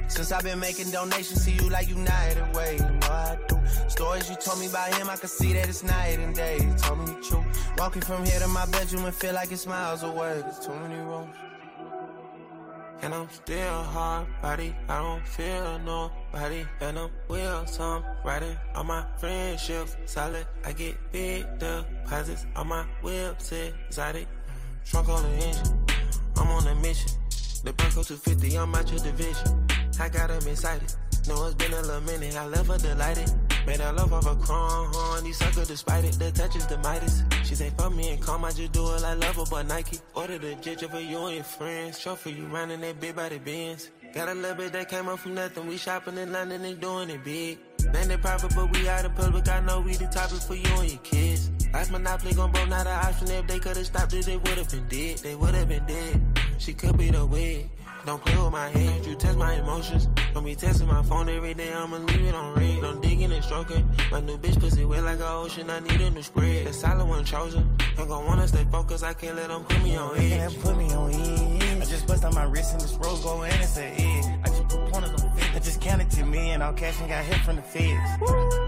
Since 0.08 0.32
I've 0.32 0.44
been 0.44 0.62
making 0.62 0.92
donations 0.92 1.44
to 1.44 1.52
you 1.52 1.70
like 1.70 1.90
United 1.90 2.56
Way, 2.56 2.76
you 2.76 2.80
know 2.80 3.08
I 3.10 3.38
do. 3.50 3.58
Stories 3.96 4.30
you 4.30 4.36
told 4.36 4.60
me 4.60 4.68
about 4.68 4.94
him, 4.94 5.10
I 5.10 5.16
can 5.16 5.30
see 5.30 5.54
that 5.54 5.70
it's 5.70 5.82
night 5.82 6.20
and 6.20 6.36
day. 6.36 6.58
You 6.58 6.74
told 6.74 7.00
me 7.00 7.06
the 7.06 7.22
truth. 7.22 7.46
Walking 7.78 8.02
from 8.02 8.26
here 8.26 8.42
to 8.42 8.48
my 8.50 8.66
bedroom 8.66 9.06
and 9.06 9.16
feel 9.16 9.34
like 9.34 9.54
it's 9.54 9.66
miles 9.66 10.04
away. 10.04 10.42
There's 10.42 10.60
too 10.60 10.76
many 10.76 10.96
rooms. 10.96 11.34
And 13.02 13.14
I'm 13.14 13.30
still 13.30 13.84
hard 13.84 14.28
body, 14.42 14.76
I 14.90 15.02
don't 15.02 15.26
feel 15.26 15.80
nobody. 15.80 16.66
And 16.82 17.00
I'm 17.00 17.10
wheels, 17.30 17.80
I'm 17.80 18.04
riding 18.26 18.58
on 18.76 18.88
my 18.88 19.06
friendships. 19.18 19.96
Solid, 20.04 20.46
I 20.66 20.74
get 20.74 20.98
big 21.14 21.46
deposits 21.58 22.46
on 22.58 22.68
my 22.68 22.84
whips, 23.02 23.54
exotic. 23.54 24.28
Trunk 24.84 25.08
on 25.08 25.24
the 25.24 25.30
engine, 25.46 25.86
I'm 26.36 26.48
on 26.50 26.68
a 26.68 26.76
mission. 26.76 27.12
The 27.64 27.72
Bronco 27.72 28.04
250, 28.04 28.58
I'm 28.58 28.76
out 28.76 28.92
your 28.92 29.00
division. 29.00 29.68
I 30.02 30.10
got 30.10 30.28
got 30.28 30.32
'em 30.32 30.50
excited. 30.50 30.94
Know 31.30 31.46
it's 31.46 31.56
been 31.56 31.72
a 31.72 31.82
little 31.82 32.02
minute, 32.02 32.36
I 32.36 32.46
left 32.46 32.68
her 32.68 32.78
delighted. 32.78 33.45
Made 33.66 33.80
her 33.80 33.94
love 33.94 34.14
off 34.14 34.26
a 34.28 34.36
chrome 34.36 34.94
horn, 34.94 35.24
these 35.24 35.38
sucker 35.38 35.66
despite 35.66 36.06
it, 36.06 36.20
the 36.20 36.32
touch 36.32 36.56
is 36.56 36.68
the 36.68 36.78
Midas. 36.78 37.24
She 37.44 37.56
say, 37.56 37.72
fuck 37.72 37.94
me 37.96 38.10
and 38.10 38.22
calm, 38.22 38.46
I 38.46 38.52
just 38.52 38.72
do 38.72 38.94
it 38.94 39.02
like 39.02 39.20
love 39.20 39.36
her, 39.38 39.44
but 39.50 39.68
Nike. 39.68 40.00
Ordered 40.14 40.44
a 40.44 40.56
ginger 40.56 40.88
for 40.88 41.00
you 41.00 41.26
and 41.26 41.36
your 41.36 41.44
friends, 41.44 42.00
for 42.02 42.30
you 42.30 42.46
running 42.46 42.82
that 42.82 43.00
big 43.00 43.16
body 43.16 43.40
Benz. 43.40 43.90
Got 44.14 44.30
a 44.30 44.34
little 44.36 44.56
bit 44.56 44.72
that 44.74 44.88
came 44.88 45.08
up 45.08 45.20
from 45.20 45.34
nothing, 45.34 45.68
we 45.68 45.78
shopping 45.78 46.18
in 46.18 46.32
London 46.32 46.64
and 46.64 46.80
doing 46.80 47.10
it 47.10 47.24
big. 47.24 47.58
They 47.78 48.18
private, 48.18 48.54
but 48.56 48.72
we 48.72 48.88
out 48.88 49.06
in 49.06 49.12
public, 49.12 49.48
I 49.48 49.62
know 49.62 49.82
we 49.82 49.96
the 49.96 50.08
topic 50.08 50.42
for 50.42 50.56
you 50.56 50.74
and 50.80 50.90
your 50.90 51.00
kids. 51.00 51.50
Life 51.74 51.92
Monopoly 51.92 52.34
gon' 52.34 52.52
bro, 52.52 52.66
not 52.66 52.88
an 52.88 52.94
option, 52.94 53.30
if 53.30 53.48
they 53.48 53.60
could've 53.60 53.86
stopped 53.86 54.14
it, 54.14 54.26
they 54.26 54.38
would've 54.38 54.70
been 54.70 54.88
dead, 54.88 55.18
they 55.20 55.36
would've 55.36 55.68
been 55.68 55.86
dead. 55.86 56.22
She 56.58 56.74
could 56.74 56.98
be 56.98 57.10
the 57.10 57.26
wig. 57.26 57.70
Don't 58.06 58.24
play 58.24 58.38
with 58.38 58.52
my 58.52 58.70
hands, 58.70 59.08
you 59.08 59.16
test 59.16 59.36
my 59.36 59.54
emotions. 59.56 60.08
Don't 60.36 60.46
be 60.46 60.54
testing 60.54 60.88
my 60.88 61.02
phone 61.02 61.28
every 61.28 61.56
day, 61.56 61.74
I'ma 61.74 61.98
leave 61.98 62.22
it 62.22 62.36
on 62.36 62.54
red. 62.54 62.82
Don't 62.82 63.02
digging 63.02 63.32
and 63.32 63.44
stroking. 63.44 63.90
My 64.12 64.20
new 64.20 64.38
bitch 64.38 64.60
pussy 64.60 64.86
wet 64.86 65.04
like 65.04 65.18
an 65.18 65.24
ocean, 65.24 65.72
I 65.72 65.80
need 65.80 66.00
a 66.00 66.12
new 66.12 66.22
spread. 66.22 66.68
The 66.68 66.74
solid 66.74 67.08
one 67.08 67.26
chosen. 67.26 67.68
I'm 67.98 68.08
gon' 68.08 68.26
wanna 68.26 68.48
stay 68.48 68.64
focused, 68.72 69.04
I 69.04 69.14
can't 69.16 69.36
let 69.36 69.48
them 69.48 69.64
put 69.64 69.82
me 69.84 69.98
on 69.98 70.16
edge. 70.18 70.30
Can't 70.30 70.62
put 70.62 70.78
me 70.78 70.94
on 70.94 71.12
edge. 71.14 71.82
I 71.82 71.86
just 71.86 72.06
bust 72.06 72.24
on 72.26 72.36
my 72.36 72.44
wrist 72.44 72.74
and 72.74 72.82
this 72.82 72.94
rose 72.94 73.24
gold 73.24 73.46
and 73.46 73.64
it's 73.64 73.78
an 73.78 73.94
edge. 73.98 74.26
I 74.44 74.48
just 74.50 74.68
put 74.70 74.92
pointers 74.92 75.24
on 75.24 75.25
just 75.66 75.82
counted 75.82 76.12
to 76.12 76.24
me 76.24 76.52
and 76.52 76.62
all 76.62 76.74
cash 76.74 77.00
and 77.00 77.10
got 77.10 77.26
hit 77.26 77.40
from 77.40 77.56
the 77.56 77.62
feds. 77.64 77.90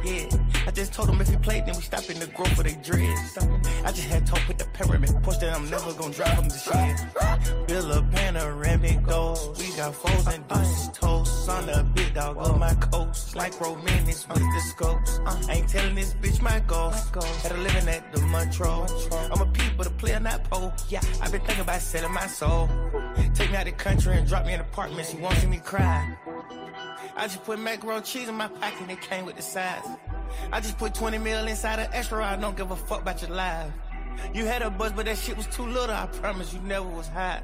Yeah. 0.03 0.65
I 0.65 0.71
just 0.71 0.93
told 0.93 1.07
them 1.07 1.21
if 1.21 1.29
he 1.29 1.37
played, 1.37 1.67
then 1.67 1.75
we 1.75 1.81
stop 1.81 2.09
in 2.09 2.19
the 2.19 2.25
growth 2.27 2.53
for 2.55 2.63
they 2.63 2.73
dreads. 2.83 3.37
I 3.85 3.91
just 3.91 4.07
had 4.07 4.25
talk 4.25 4.45
with 4.47 4.57
the 4.57 4.65
pyramid. 4.73 5.11
Push 5.21 5.37
that 5.37 5.55
I'm 5.55 5.69
never 5.69 5.93
gonna 5.93 6.13
drive 6.13 6.35
them 6.37 6.49
to 6.49 6.57
shit. 6.57 7.67
Build 7.67 7.91
a 7.91 8.01
panoramic 8.01 9.03
goals. 9.03 9.59
We 9.59 9.75
got 9.77 9.93
foes 9.93 10.27
and 10.33 10.45
deuces 10.47 10.89
toast. 10.89 11.49
On 11.49 11.65
the 11.67 11.85
big 11.93 12.15
dog 12.15 12.35
of 12.39 12.57
my 12.57 12.73
coast. 12.73 13.35
Like 13.35 13.59
romantics 13.61 14.27
with 14.27 14.39
the 14.39 14.61
scopes. 14.61 15.19
I 15.25 15.53
ain't 15.53 15.69
telling 15.69 15.95
this 15.95 16.15
bitch 16.15 16.41
my 16.41 16.59
goals. 16.61 16.95
Had 17.43 17.51
a 17.51 17.57
living 17.57 17.87
at 17.87 18.11
the 18.11 18.21
Montrose. 18.21 19.07
I'm 19.31 19.41
a 19.41 19.47
but 19.77 19.85
a 19.85 19.91
player, 19.91 20.19
not 20.19 20.43
pole. 20.49 20.73
Yeah, 20.89 21.01
I've 21.21 21.31
been 21.31 21.41
thinking 21.41 21.61
about 21.61 21.79
selling 21.79 22.13
my 22.13 22.25
soul. 22.25 22.67
Take 23.35 23.51
me 23.51 23.57
out 23.57 23.65
the 23.65 23.71
country 23.71 24.17
and 24.17 24.27
drop 24.27 24.45
me 24.45 24.53
in 24.53 24.59
an 24.59 24.65
apartment. 24.65 25.07
She 25.07 25.17
won't 25.17 25.35
see 25.35 25.47
me 25.47 25.59
cry. 25.59 26.17
I 27.18 27.24
just 27.24 27.43
put 27.43 27.59
macaroni 27.59 28.01
cheese 28.03 28.30
in 28.30 28.36
my 28.36 28.47
pocket 28.47 28.82
and 28.82 28.91
it 28.91 29.01
came 29.01 29.26
with 29.26 29.38
the 29.38 29.41
size. 29.41 29.84
I 30.51 30.61
just 30.61 30.78
put 30.78 30.93
20 30.93 31.18
mil 31.18 31.47
inside 31.47 31.80
an 31.80 31.89
extra. 31.91 32.24
I 32.24 32.36
don't 32.36 32.55
give 32.55 32.70
a 32.70 32.76
fuck 32.76 33.01
about 33.01 33.22
your 33.24 33.32
life. 33.32 33.72
You 34.36 34.45
had 34.45 34.61
a 34.61 34.70
buzz, 34.70 34.91
but 34.91 35.05
that 35.07 35.18
shit 35.18 35.36
was 35.36 35.47
too 35.47 35.65
little. 35.65 35.95
I 35.95 36.05
promise 36.05 36.53
you 36.53 36.59
never 36.59 36.88
was 36.88 37.07
hot. 37.07 37.43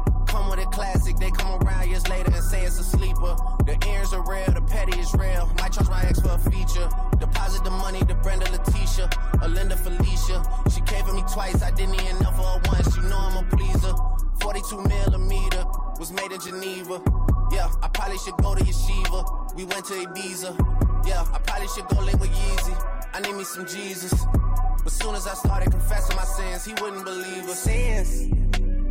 Come 0.31 0.49
with 0.49 0.59
a 0.59 0.65
classic, 0.67 1.17
they 1.17 1.29
come 1.29 1.61
around 1.61 1.89
years 1.89 2.07
later 2.07 2.31
and 2.33 2.41
say 2.41 2.63
it's 2.63 2.79
a 2.79 2.83
sleeper. 2.83 3.35
The 3.65 3.77
earrings 3.85 4.13
are 4.13 4.23
real, 4.23 4.45
the 4.45 4.61
petty 4.61 4.97
is 4.97 5.13
real. 5.13 5.51
Might 5.59 5.73
charge 5.73 5.89
my 5.89 6.03
ex 6.03 6.21
for 6.21 6.31
a 6.31 6.37
feature. 6.37 6.87
Deposit 7.19 7.65
the 7.65 7.69
money 7.69 7.99
to 7.99 8.15
Brenda 8.15 8.49
Letitia, 8.49 9.09
or 9.41 9.49
Linda 9.49 9.75
Felicia. 9.75 10.41
She 10.73 10.79
came 10.81 11.03
for 11.03 11.13
me 11.13 11.23
twice, 11.33 11.61
I 11.61 11.71
didn't 11.71 11.95
even 11.95 12.17
know 12.23 12.31
for 12.31 12.43
her 12.43 12.61
once. 12.71 12.95
You 12.95 13.03
know 13.03 13.17
I'm 13.17 13.43
a 13.43 13.49
pleaser. 13.49 13.93
42 14.39 14.81
millimeter 14.83 15.65
was 15.99 16.13
made 16.13 16.31
in 16.31 16.39
Geneva. 16.39 17.03
Yeah, 17.51 17.69
I 17.83 17.89
probably 17.89 18.17
should 18.17 18.37
go 18.37 18.55
to 18.55 18.63
Yeshiva. 18.63 19.53
We 19.55 19.65
went 19.65 19.83
to 19.87 19.93
Ibiza. 19.93 21.05
Yeah, 21.05 21.25
I 21.33 21.39
probably 21.39 21.67
should 21.67 21.87
go 21.89 21.99
link 21.99 22.21
with 22.21 22.31
Yeezy. 22.31 23.11
I 23.13 23.19
need 23.19 23.35
me 23.35 23.43
some 23.43 23.67
Jesus. 23.67 24.13
But 24.81 24.93
soon 24.93 25.13
as 25.13 25.27
I 25.27 25.33
started 25.33 25.71
confessing 25.71 26.15
my 26.15 26.23
sins, 26.23 26.63
he 26.63 26.71
wouldn't 26.81 27.03
believe 27.03 27.49
us. 27.49 27.59
Sins. 27.59 28.70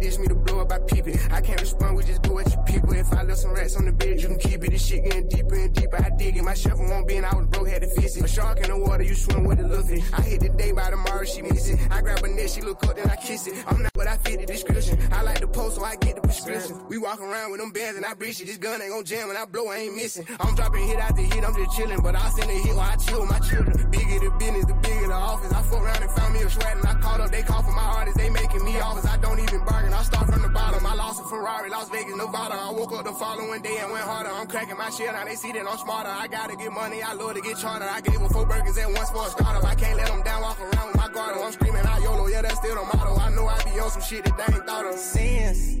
dish 0.00 0.18
me 0.18 0.26
to 0.28 0.34
blow 0.34 0.60
up, 0.60 0.72
I 0.72 0.78
peep 0.78 1.06
it. 1.08 1.20
I 1.30 1.40
can't 1.40 1.60
respond, 1.60 1.96
we 1.96 2.04
just 2.04 2.22
go 2.22 2.38
at 2.38 2.50
you 2.50 2.58
people. 2.66 2.92
If 2.92 3.12
I 3.12 3.22
left 3.22 3.40
some 3.40 3.52
rats 3.52 3.76
on 3.76 3.84
the 3.86 3.92
bed, 3.92 4.20
you 4.20 4.28
can 4.28 4.38
keep 4.38 4.64
it. 4.64 4.70
This 4.70 4.86
shit 4.86 5.04
getting 5.04 5.28
deeper 5.28 5.54
and 5.54 5.74
deeper, 5.74 5.96
I 5.96 6.10
dig 6.16 6.36
it. 6.36 6.42
My 6.42 6.54
shovel 6.54 6.86
won't 6.86 7.08
be, 7.08 7.16
and 7.16 7.26
I 7.26 7.34
was 7.34 7.46
broke, 7.46 7.68
had 7.68 7.82
to 7.82 7.88
fix 7.88 8.16
it. 8.16 8.24
A 8.24 8.28
shark 8.28 8.60
in 8.60 8.70
the 8.70 8.76
water, 8.78 9.02
you 9.02 9.14
swim 9.14 9.44
with 9.44 9.60
little 9.60 9.84
fish. 9.84 10.04
I 10.12 10.22
hit 10.22 10.40
the 10.40 10.48
day 10.50 10.72
by 10.72 10.90
tomorrow, 10.90 11.24
she 11.24 11.42
miss 11.42 11.68
it. 11.68 11.78
I 11.90 12.00
grab 12.00 12.20
her 12.20 12.28
neck, 12.28 12.48
she 12.48 12.60
look 12.60 12.84
up, 12.86 12.96
then 12.96 13.10
I 13.10 13.16
kiss 13.16 13.46
it. 13.46 13.54
I'm 13.66 13.82
not 13.82 13.94
what 13.94 14.06
I 14.06 14.16
fit 14.18 14.40
the 14.40 14.46
description. 14.46 14.98
I 15.12 15.22
like 15.22 15.40
the 15.40 15.48
post, 15.48 15.76
so 15.76 15.84
I 15.84 15.96
get 15.96 16.16
the 16.16 16.22
prescription. 16.22 16.76
Walk 17.08 17.20
around 17.20 17.52
with 17.52 17.60
them 17.60 17.70
bands 17.70 17.96
and 17.96 18.04
I 18.04 18.12
breach 18.12 18.38
it. 18.42 18.48
This 18.48 18.58
gun 18.58 18.82
ain't 18.82 18.92
gon' 18.92 19.02
jam 19.02 19.28
when 19.28 19.36
I 19.38 19.46
blow, 19.46 19.68
I 19.68 19.76
ain't 19.88 19.96
missing. 19.96 20.28
I'm 20.40 20.54
dropping 20.54 20.86
hit 20.86 20.98
after 20.98 21.22
hit, 21.22 21.40
I'm 21.40 21.56
just 21.56 21.72
chilling. 21.74 22.02
But 22.02 22.14
I 22.14 22.28
send 22.36 22.50
a 22.50 22.52
hit 22.52 22.76
while 22.76 22.84
I 22.84 22.96
chill 22.96 23.20
with 23.24 23.30
my 23.30 23.38
children. 23.48 23.72
Bigger 23.90 24.18
the 24.20 24.30
business, 24.36 24.66
the 24.66 24.74
bigger 24.74 25.08
the 25.08 25.16
office. 25.16 25.50
I 25.50 25.62
fuck 25.62 25.80
around 25.80 26.02
and 26.04 26.12
found 26.12 26.34
me 26.34 26.40
a 26.42 26.50
sweat 26.50 26.76
and 26.76 26.84
I 26.84 26.92
called 27.00 27.22
up, 27.22 27.30
they 27.32 27.40
call 27.40 27.62
for 27.62 27.72
my 27.72 27.88
artists, 27.96 28.20
they 28.20 28.28
making 28.28 28.62
me 28.62 28.78
offers. 28.78 29.06
I 29.06 29.16
don't 29.16 29.40
even 29.40 29.64
bargain, 29.64 29.94
I 29.94 30.02
start 30.02 30.28
from 30.28 30.42
the 30.42 30.50
bottom. 30.50 30.84
I 30.84 30.94
lost 30.96 31.24
a 31.24 31.24
Ferrari, 31.24 31.70
Las 31.70 31.88
Vegas, 31.88 32.14
Nevada. 32.14 32.56
I 32.60 32.72
woke 32.76 32.92
up 32.92 33.06
the 33.06 33.12
following 33.16 33.62
day 33.62 33.78
and 33.80 33.90
went 33.90 34.04
harder. 34.04 34.28
I'm 34.28 34.46
cracking 34.46 34.76
my 34.76 34.90
shit, 34.90 35.08
now 35.08 35.24
they 35.24 35.36
see 35.36 35.52
that 35.52 35.64
I'm 35.64 35.78
smarter. 35.78 36.12
I 36.12 36.28
gotta 36.28 36.56
get 36.56 36.70
money, 36.72 37.00
I 37.00 37.14
love 37.14 37.32
to 37.36 37.40
get 37.40 37.56
charter. 37.56 37.88
I 37.88 38.02
gave 38.02 38.20
her 38.20 38.28
four 38.28 38.44
burgers 38.44 38.76
at 38.76 38.92
once 38.92 39.08
for 39.08 39.24
a 39.24 39.30
startup. 39.30 39.64
I 39.64 39.74
can't 39.76 39.96
let 39.96 40.08
them 40.08 40.20
down, 40.24 40.42
walk 40.42 40.60
around 40.60 40.88
with 40.88 40.96
my 40.96 41.08
guard. 41.08 41.40
I'm 41.40 41.52
screaming 41.52 41.86
out 41.88 42.02
YOLO, 42.02 42.28
yeah, 42.28 42.42
that's 42.42 42.58
still 42.60 42.74
the 42.76 42.84
motto. 42.84 43.16
I 43.16 43.32
know 43.32 43.48
I 43.48 43.56
be 43.64 43.80
on 43.80 43.88
some 43.96 44.02
shit 44.02 44.26
that 44.26 44.36
they 44.36 44.60
ain't 44.60 44.66
thought 44.66 44.84
of. 44.84 44.92
Sins, 45.00 45.80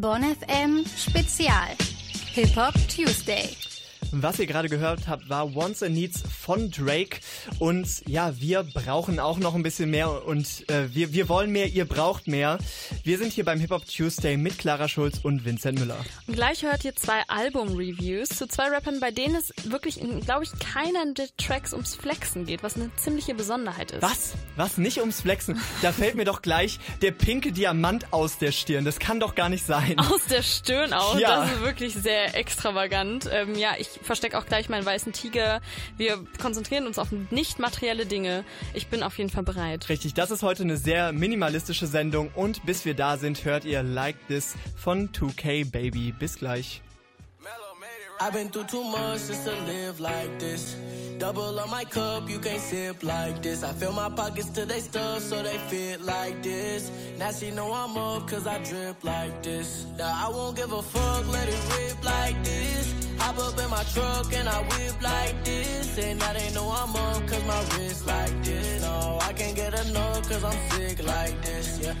Bonn 0.00 0.22
FM 0.22 0.84
Spezial. 0.86 1.74
Hip 2.34 2.54
Hop 2.56 2.74
Tuesday. 2.88 3.48
Was 4.10 4.38
ihr 4.38 4.46
gerade 4.46 4.68
gehört 4.70 5.06
habt, 5.06 5.28
war 5.28 5.54
Wants 5.54 5.82
and 5.82 5.94
Needs 5.94 6.22
von 6.22 6.70
Drake. 6.70 7.20
Und 7.58 7.86
ja, 8.06 8.40
wir 8.40 8.62
brauchen 8.62 9.20
auch 9.20 9.38
noch 9.38 9.54
ein 9.54 9.62
bisschen 9.62 9.90
mehr 9.90 10.24
und 10.24 10.68
äh, 10.70 10.94
wir, 10.94 11.12
wir 11.12 11.28
wollen 11.28 11.50
mehr, 11.50 11.66
ihr 11.66 11.84
braucht 11.84 12.26
mehr. 12.26 12.58
Wir 13.04 13.18
sind 13.18 13.32
hier 13.32 13.44
beim 13.44 13.60
Hip 13.60 13.70
Hop 13.70 13.84
Tuesday 13.86 14.38
mit 14.38 14.58
Clara 14.58 14.88
Schulz 14.88 15.20
und 15.22 15.44
Vincent 15.44 15.78
Müller. 15.78 15.98
Und 16.26 16.34
gleich 16.34 16.62
hört 16.62 16.84
ihr 16.84 16.96
zwei 16.96 17.22
Album-Reviews 17.28 18.30
zu 18.30 18.48
zwei 18.48 18.68
Rappern, 18.68 18.98
bei 18.98 19.10
denen 19.10 19.34
es 19.34 19.52
wirklich, 19.64 20.00
glaube 20.24 20.44
ich, 20.44 20.50
keiner 20.58 21.12
der 21.12 21.28
Tracks 21.36 21.72
ums 21.74 21.94
Flexen 21.94 22.46
geht, 22.46 22.62
was 22.62 22.76
eine 22.76 22.90
ziemliche 22.96 23.34
Besonderheit 23.34 23.90
ist. 23.90 24.02
Was? 24.02 24.32
Was? 24.56 24.78
Nicht 24.78 25.00
ums 25.00 25.20
Flexen? 25.20 25.60
Da 25.82 25.92
fällt 25.92 26.14
mir 26.14 26.24
doch 26.24 26.40
gleich 26.40 26.78
der 27.02 27.10
pinke 27.10 27.52
Diamant 27.52 28.12
aus 28.12 28.38
der 28.38 28.52
Stirn. 28.52 28.84
Das 28.86 28.98
kann 28.98 29.20
doch 29.20 29.34
gar 29.34 29.50
nicht 29.50 29.66
sein. 29.66 29.98
Aus 29.98 30.24
der 30.30 30.42
Stirn 30.42 30.92
auch. 30.94 31.18
Ja. 31.18 31.40
Das 31.40 31.52
ist 31.52 31.60
wirklich 31.60 31.94
sehr 31.94 32.34
extravagant. 32.34 33.28
Ähm, 33.30 33.54
ja, 33.54 33.72
ich 33.78 33.97
verstecke 34.02 34.38
auch 34.38 34.46
gleich 34.46 34.68
meinen 34.68 34.86
weißen 34.86 35.12
Tiger. 35.12 35.60
Wir 35.96 36.24
konzentrieren 36.40 36.86
uns 36.86 36.98
auf 36.98 37.08
nicht 37.30 37.58
materielle 37.58 38.06
Dinge. 38.06 38.44
Ich 38.74 38.88
bin 38.88 39.02
auf 39.02 39.18
jeden 39.18 39.30
Fall 39.30 39.42
bereit. 39.42 39.88
Richtig, 39.88 40.14
das 40.14 40.30
ist 40.30 40.42
heute 40.42 40.62
eine 40.62 40.76
sehr 40.76 41.12
minimalistische 41.12 41.86
Sendung 41.86 42.30
und 42.34 42.64
bis 42.66 42.84
wir 42.84 42.94
da 42.94 43.16
sind, 43.16 43.44
hört 43.44 43.64
ihr 43.64 43.82
Like 43.82 44.16
This 44.28 44.54
von 44.76 45.10
2K 45.10 45.70
Baby. 45.70 46.12
Bis 46.12 46.36
gleich. 46.36 46.82
I've 48.20 48.32
been 48.32 48.48
through 48.48 48.64
too 48.64 48.82
much 48.82 49.28
just 49.28 49.44
to 49.44 49.52
live 49.62 50.00
like 50.00 50.38
this. 50.40 50.74
Double 51.18 51.58
on 51.60 51.70
my 51.70 51.84
cup, 51.84 52.28
you 52.28 52.40
can't 52.40 52.60
sip 52.60 53.02
like 53.04 53.42
this. 53.42 53.62
I 53.62 53.72
fill 53.72 53.92
my 53.92 54.08
pockets 54.08 54.50
till 54.50 54.66
they 54.66 54.80
stuff 54.80 55.20
so 55.20 55.40
they 55.42 55.56
fit 55.70 56.00
like 56.00 56.42
this. 56.42 56.90
Now 57.16 57.30
she 57.30 57.52
know 57.52 57.72
I'm 57.72 57.96
up 57.96 58.28
cause 58.28 58.46
I 58.46 58.58
drip 58.64 59.04
like 59.04 59.42
this. 59.42 59.86
Now 59.96 60.12
I 60.26 60.28
won't 60.30 60.56
give 60.56 60.72
a 60.72 60.82
fuck, 60.82 61.28
let 61.32 61.48
it 61.48 61.60
rip 61.70 62.04
like 62.04 62.42
this. 62.42 62.92
Hop 63.18 63.38
up 63.38 63.58
in 63.58 63.70
my 63.70 63.84
truck 63.94 64.32
and 64.34 64.48
I 64.48 64.62
whip 64.62 65.00
like 65.00 65.44
this. 65.44 65.98
And 65.98 66.18
now 66.18 66.32
they 66.32 66.50
know 66.52 66.68
I'm 66.70 66.96
up 66.96 67.26
cause 67.28 67.44
my 67.44 67.60
wrist 67.76 68.06
like 68.06 68.44
this. 68.44 68.82
No, 68.82 69.18
I 69.22 69.32
can't 69.32 69.54
get 69.54 69.74
enough 69.86 70.28
cause 70.28 70.42
I'm 70.42 70.70
sick 70.70 71.04
like 71.04 71.40
this, 71.42 71.80
yeah. 71.80 71.94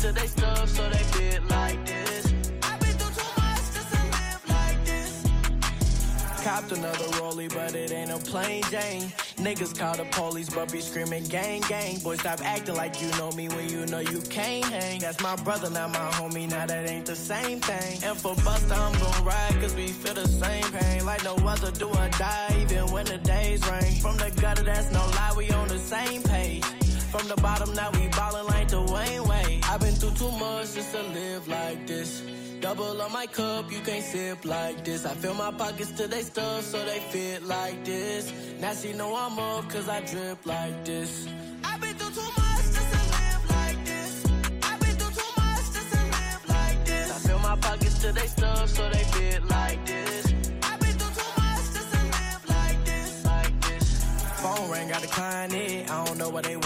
To 0.00 0.12
they 0.12 0.26
stuff 0.26 0.66
so 0.70 0.88
they 0.88 1.04
fit 1.12 1.46
like 1.50 1.84
this. 1.84 2.32
I've 2.62 2.80
been 2.80 2.96
through 2.96 3.14
too 3.20 3.40
much 3.40 3.66
to 3.74 3.80
live 4.16 4.42
like 4.48 4.84
this. 4.86 6.42
Copped 6.42 6.72
another 6.72 7.04
rollie, 7.20 7.52
but 7.52 7.74
it 7.74 7.92
ain't 7.92 8.10
a 8.10 8.16
plain 8.16 8.62
Jane. 8.70 9.12
Niggas 9.36 9.78
call 9.78 9.96
the 9.98 10.06
police, 10.06 10.48
but 10.48 10.72
be 10.72 10.80
screaming 10.80 11.24
gang 11.24 11.60
gang. 11.68 11.98
Boy, 11.98 12.16
stop 12.16 12.40
acting 12.40 12.76
like 12.76 13.02
you 13.02 13.10
know 13.18 13.30
me 13.32 13.48
when 13.48 13.68
you 13.68 13.84
know 13.86 13.98
you 13.98 14.22
can't 14.22 14.64
hang. 14.64 15.00
That's 15.00 15.20
my 15.20 15.36
brother, 15.36 15.68
not 15.68 15.90
my 15.90 16.10
homie. 16.12 16.48
Now 16.48 16.64
that 16.64 16.88
ain't 16.88 17.04
the 17.04 17.16
same 17.16 17.60
thing. 17.60 18.02
And 18.02 18.16
for 18.16 18.34
Buster, 18.36 18.72
I'm 18.72 18.98
gon' 18.98 19.24
ride, 19.24 19.60
cause 19.60 19.74
we 19.74 19.88
feel 19.88 20.14
the 20.14 20.28
same 20.28 20.64
pain. 20.72 21.04
Like 21.04 21.24
no 21.24 21.34
other 21.36 21.72
do 21.72 21.88
or 21.88 22.08
die, 22.16 22.56
even 22.62 22.90
when 22.90 23.04
the 23.04 23.18
days 23.18 23.60
rain. 23.70 24.00
From 24.00 24.16
the 24.16 24.30
gutter, 24.40 24.62
that's 24.62 24.90
no 24.92 25.00
lie, 25.00 25.34
we 25.36 25.50
on 25.50 25.68
the 25.68 25.78
same 25.78 26.22
page. 26.22 26.64
From 27.10 27.26
the 27.26 27.34
bottom, 27.42 27.74
now 27.74 27.90
we 27.90 28.06
ballin' 28.08 28.46
like 28.46 28.68
the 28.68 28.80
Way. 28.82 29.60
I've 29.64 29.80
been 29.80 29.94
through 29.94 30.12
too 30.12 30.30
much 30.38 30.74
just 30.74 30.92
to 30.92 31.02
live 31.02 31.48
like 31.48 31.84
this. 31.86 32.22
Double 32.60 33.02
on 33.02 33.12
my 33.12 33.26
cup, 33.26 33.72
you 33.72 33.80
can't 33.80 34.04
sip 34.04 34.44
like 34.44 34.84
this. 34.84 35.04
I 35.04 35.14
fill 35.14 35.34
my 35.34 35.50
pockets 35.50 35.90
till 35.90 36.08
they 36.08 36.22
stuff 36.22 36.62
so 36.62 36.84
they 36.84 37.00
fit 37.00 37.42
like 37.42 37.84
this. 37.84 38.32
Now 38.60 38.74
she 38.74 38.92
know 38.92 39.16
I'm 39.16 39.38
up 39.38 39.68
cause 39.68 39.88
I 39.88 40.00
drip 40.02 40.46
like 40.46 40.84
this. 40.84 41.26
I've 41.64 41.80
been 41.80 41.94
through 41.96 42.14
too 42.14 42.30
much 42.42 42.64
just 42.76 42.90
to 42.92 43.00
live 43.16 43.50
like 43.50 43.84
this. 43.84 44.26
I've 44.62 44.80
been 44.80 44.96
through 44.96 45.14
too 45.20 45.32
much 45.40 45.66
just 45.74 45.90
to 45.92 46.00
live 46.16 46.48
like 46.48 46.84
this. 46.84 47.10
I 47.10 47.28
fill 47.28 47.38
my 47.40 47.56
pockets 47.56 47.98
to 48.02 48.12
they 48.12 48.26
stuff 48.26 48.68
so 48.68 48.88
they 48.88 49.04
fit 49.04 49.48
like 49.48 49.84
this. 49.86 50.34
I've 50.62 50.78
been 50.80 50.96
through 50.98 51.14
too 51.18 51.30
much 51.42 51.64
just 51.74 51.90
to 51.92 51.98
live 52.16 52.42
like 52.48 52.84
this. 52.84 53.24
Like 53.24 53.60
this. 53.62 54.04
Phone 54.42 54.70
ring, 54.70 54.88
got 54.88 55.02
decline 55.02 55.54
it. 55.54 55.90
I 55.90 56.04
don't 56.04 56.18
know 56.18 56.28
what 56.28 56.44
they 56.44 56.56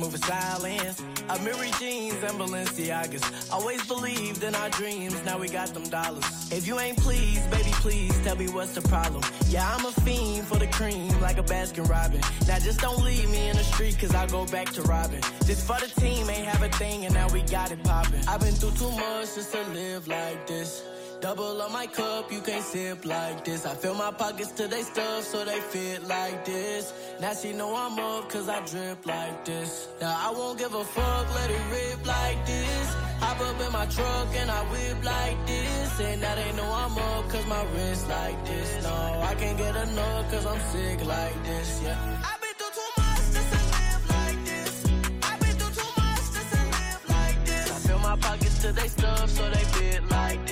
moving 0.00 0.20
silence. 0.22 1.00
Amiri 1.28 1.78
jeans 1.78 2.14
and 2.14 2.38
Balenciagas. 2.40 3.52
Always 3.52 3.86
believed 3.86 4.42
in 4.42 4.54
our 4.54 4.70
dreams. 4.70 5.22
Now 5.24 5.38
we 5.38 5.48
got 5.48 5.68
them 5.74 5.84
dollars. 5.84 6.24
If 6.50 6.66
you 6.66 6.80
ain't 6.80 6.96
pleased, 6.96 7.48
baby, 7.50 7.70
please 7.84 8.18
tell 8.24 8.36
me 8.36 8.48
what's 8.48 8.72
the 8.72 8.82
problem. 8.82 9.22
Yeah, 9.48 9.72
I'm 9.76 9.84
a 9.84 9.92
fiend 9.92 10.46
for 10.46 10.58
the 10.58 10.66
cream, 10.68 11.08
like 11.20 11.38
a 11.38 11.42
Baskin 11.42 11.88
Robin. 11.88 12.20
Now 12.48 12.58
just 12.58 12.80
don't 12.80 13.04
leave 13.04 13.28
me 13.30 13.48
in 13.50 13.56
the 13.56 13.64
street, 13.64 13.98
cause 14.00 14.14
I'll 14.14 14.28
go 14.28 14.46
back 14.46 14.70
to 14.72 14.82
robbing. 14.82 15.22
This 15.46 15.64
for 15.64 15.78
the 15.78 15.88
team, 16.00 16.28
ain't 16.30 16.46
have 16.46 16.62
a 16.62 16.70
thing, 16.76 17.04
and 17.04 17.14
now 17.14 17.28
we 17.28 17.42
got 17.42 17.70
it 17.70 17.82
poppin'. 17.84 18.26
I've 18.26 18.40
been 18.40 18.54
through 18.54 18.72
too 18.72 18.90
much 18.90 19.34
just 19.34 19.52
to 19.52 19.62
live 19.74 20.08
like 20.08 20.46
this. 20.46 20.82
Double 21.20 21.60
on 21.60 21.70
my 21.70 21.86
cup, 21.86 22.32
you 22.32 22.40
can't 22.40 22.64
sip 22.64 23.04
like 23.04 23.44
this. 23.44 23.66
I 23.66 23.74
fill 23.74 23.94
my 23.94 24.10
pockets 24.10 24.52
to 24.52 24.66
they 24.66 24.80
stuff 24.80 25.22
so 25.24 25.44
they 25.44 25.60
fit 25.60 26.02
like 26.04 26.46
this. 26.46 26.94
Now 27.20 27.34
she 27.34 27.52
know 27.52 27.76
I'm 27.76 27.98
up 27.98 28.30
cause 28.30 28.48
I 28.48 28.64
drip 28.64 29.04
like 29.04 29.44
this. 29.44 29.88
Now 30.00 30.16
I 30.26 30.30
won't 30.30 30.58
give 30.58 30.72
a 30.72 30.82
fuck, 30.82 31.34
let 31.34 31.50
it 31.50 31.60
rip 31.70 32.06
like 32.06 32.46
this. 32.46 32.94
Hop 33.20 33.38
up 33.40 33.60
in 33.60 33.72
my 33.72 33.84
truck 33.84 34.28
and 34.36 34.50
I 34.50 34.62
whip 34.72 35.04
like 35.04 35.46
this. 35.46 36.00
And 36.00 36.22
now 36.22 36.34
they 36.34 36.50
know 36.52 36.72
I'm 36.72 36.96
up 36.96 37.28
cause 37.28 37.46
my 37.46 37.62
wrist 37.74 38.08
like 38.08 38.42
this. 38.46 38.82
No, 38.84 39.20
I 39.22 39.34
can't 39.34 39.58
get 39.58 39.76
enough 39.76 40.30
cause 40.30 40.46
I'm 40.46 40.60
sick 40.72 41.04
like 41.04 41.44
this, 41.44 41.82
yeah. 41.84 42.22
I've 42.24 42.40
been 42.40 42.54
through 42.56 42.74
too 42.78 42.90
much 42.96 43.24
just 43.36 43.50
to 43.52 43.60
live 43.76 44.04
like 44.16 44.44
this. 44.46 44.86
I've 45.22 45.40
been 45.40 45.56
through 45.60 45.74
too 45.76 45.92
much 46.00 46.24
just 46.36 46.50
to 46.54 46.62
live 46.72 47.02
like 47.10 47.44
this. 47.44 47.90
I 47.90 47.98
my 47.98 48.16
pockets 48.16 48.62
to 48.62 48.72
they 48.72 48.88
stuff 48.88 49.28
so 49.28 49.50
they 49.50 49.64
fit 49.76 50.08
like 50.08 50.49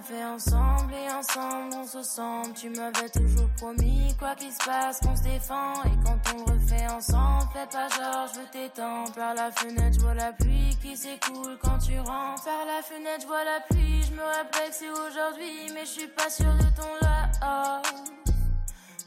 On 0.00 0.02
refait 0.02 0.24
ensemble 0.24 0.94
et 0.94 1.12
ensemble 1.12 1.74
on 1.76 1.86
se 1.86 2.02
sent. 2.02 2.52
Tu 2.54 2.70
m'avais 2.70 3.10
toujours 3.10 3.48
promis, 3.56 4.14
quoi 4.18 4.34
qu'il 4.34 4.52
se 4.52 4.64
passe, 4.64 5.00
qu'on 5.00 5.14
se 5.14 5.22
défend. 5.22 5.74
Et 5.84 5.96
quand 6.04 6.18
on 6.34 6.38
le 6.38 6.58
refait 6.58 6.86
ensemble, 6.88 7.48
fais 7.52 7.66
pas 7.66 7.88
genre, 7.88 8.26
je 8.32 8.40
veux 8.40 8.46
t'étendre. 8.50 9.12
Par 9.12 9.34
la 9.34 9.50
fenêtre, 9.50 9.94
je 9.94 10.00
vois 10.00 10.14
la 10.14 10.32
pluie 10.32 10.76
qui 10.80 10.96
s'écoule 10.96 11.58
quand 11.62 11.78
tu 11.78 11.98
rentres. 11.98 12.44
Par 12.44 12.64
la 12.66 12.82
fenêtre, 12.82 13.22
je 13.22 13.26
vois 13.26 13.44
la 13.44 13.60
pluie, 13.68 14.02
je 14.02 14.12
me 14.12 14.22
rappelle 14.22 14.70
que 14.70 14.74
c'est 14.74 14.90
aujourd'hui, 14.90 15.70
mais 15.74 15.80
je 15.80 15.90
suis 15.90 16.08
pas 16.08 16.30
sûre 16.30 16.54
de 16.54 16.76
ton 16.76 16.88
là. 17.02 17.82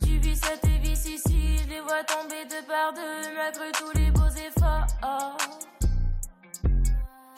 Tu 0.03 0.17
vis 0.17 0.35
cette 0.35 0.65
vie 0.65 0.91
ici, 0.91 1.57
je 1.63 1.69
les 1.69 1.81
vois 1.81 2.03
tomber 2.03 2.45
deux 2.49 2.65
par 2.67 2.93
deux, 2.93 3.35
malgré 3.35 3.71
tous 3.71 3.97
les 3.97 4.11
beaux 4.11 4.29
efforts. 4.29 4.85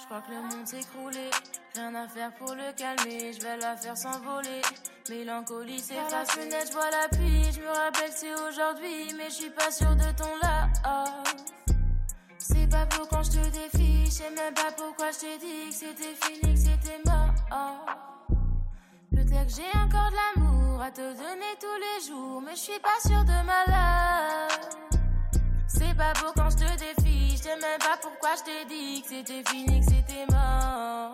Je 0.05 0.09
crois 0.09 0.21
que 0.21 0.31
le 0.33 0.41
monde 0.41 0.67
s'est 0.67 0.81
écroulé. 0.81 1.31
Rien 1.73 1.95
à 1.95 2.07
faire 2.07 2.31
pour 2.35 2.53
le 2.53 2.71
calmer, 2.77 3.33
je 3.33 3.41
vais 3.41 3.57
la 3.57 3.75
faire 3.75 3.97
s'envoler. 3.97 4.61
Mélancolie, 5.09 5.79
c'est 5.79 5.95
la 5.95 6.23
fenêtre, 6.25 6.67
je 6.67 6.73
vois 6.73 6.91
la 6.91 7.07
pluie. 7.09 7.51
Je 7.51 7.59
me 7.59 7.69
rappelle 7.69 8.11
que 8.11 8.15
c'est 8.15 8.35
aujourd'hui, 8.35 9.15
mais 9.17 9.25
je 9.29 9.33
suis 9.33 9.49
pas 9.49 9.71
sûre 9.71 9.95
de 9.95 10.11
ton 10.15 10.29
là. 10.43 10.69
C'est 12.37 12.69
pas 12.69 12.85
pour 12.85 13.07
quand 13.07 13.23
je 13.23 13.31
te 13.31 13.49
défie, 13.49 14.05
je 14.05 14.11
sais 14.11 14.29
même 14.29 14.53
pas 14.53 14.71
pourquoi 14.77 15.09
je 15.09 15.21
t'ai 15.21 15.37
dit 15.39 15.69
que 15.69 15.73
c'était 15.73 16.13
fini, 16.21 16.53
que 16.53 16.59
c'était 16.59 17.01
mort. 17.03 17.33
Peut-être 19.09 19.47
que 19.47 19.53
j'ai 19.55 19.75
encore 19.79 20.11
de 20.11 20.17
l'amour 20.37 20.83
à 20.83 20.91
te 20.91 21.01
donner 21.01 21.55
tous 21.59 21.79
les 21.79 22.07
jours, 22.07 22.43
mais 22.45 22.51
je 22.51 22.59
suis 22.59 22.79
pas 22.79 22.99
sûre 23.03 23.23
de 23.23 23.43
ma 23.43 23.65
life. 23.65 24.69
C'est 25.77 25.93
pas 25.95 26.13
pour 26.13 26.33
quand 26.33 26.49
je 26.49 26.55
te 26.55 26.79
défie, 26.79 27.31
je 27.31 27.43
sais 27.43 27.57
même 27.57 27.79
pas 27.79 27.97
pourquoi 28.01 28.29
je 28.37 28.43
t'ai 28.43 28.65
dit 28.65 29.01
que 29.01 29.09
c'était 29.09 29.43
fini, 29.49 29.81
que 29.81 29.85
c'était 29.85 30.25
mort. 30.31 31.11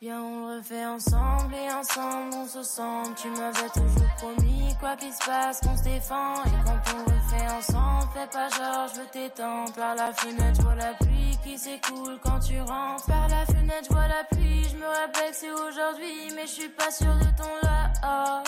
Viens, 0.00 0.20
on 0.20 0.48
le 0.48 0.56
refait 0.56 0.84
ensemble 0.84 1.54
et 1.54 1.72
ensemble 1.72 2.34
on 2.34 2.46
se 2.46 2.62
sent. 2.64 3.14
Tu 3.16 3.28
m'avais 3.30 3.68
toujours 3.68 4.14
promis, 4.16 4.74
quoi 4.80 4.96
qu'il 4.96 5.12
se 5.12 5.24
passe, 5.24 5.60
qu'on 5.60 5.76
se 5.76 5.84
défend. 5.84 6.42
Et 6.44 6.64
quand 6.66 6.94
on 6.96 7.10
le 7.10 7.20
fait 7.30 7.48
ensemble, 7.48 8.08
fais 8.12 8.26
pas 8.26 8.48
genre, 8.48 8.88
je 8.92 9.00
veux 9.00 9.06
t'étendre. 9.06 9.72
Par 9.74 9.94
la 9.94 10.12
fenêtre, 10.12 10.56
je 10.56 10.62
vois 10.62 10.74
la 10.74 10.94
pluie 10.94 11.38
qui 11.44 11.56
s'écoule 11.56 12.18
quand 12.24 12.40
tu 12.40 12.60
rentres. 12.60 13.06
Par 13.06 13.28
la 13.28 13.46
fenêtre, 13.46 13.86
je 13.88 13.94
vois 13.94 14.08
la 14.08 14.24
pluie, 14.24 14.64
je 14.68 14.76
me 14.76 14.86
rappelle 14.86 15.30
que 15.30 15.36
c'est 15.36 15.52
aujourd'hui, 15.52 16.32
mais 16.34 16.48
je 16.48 16.52
suis 16.52 16.68
pas 16.70 16.90
sûre 16.90 17.14
de 17.14 17.36
ton 17.36 17.50
là. 17.62 18.42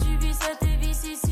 Tu 0.00 0.16
vis 0.16 0.34
cette 0.34 0.62
je 1.02 1.31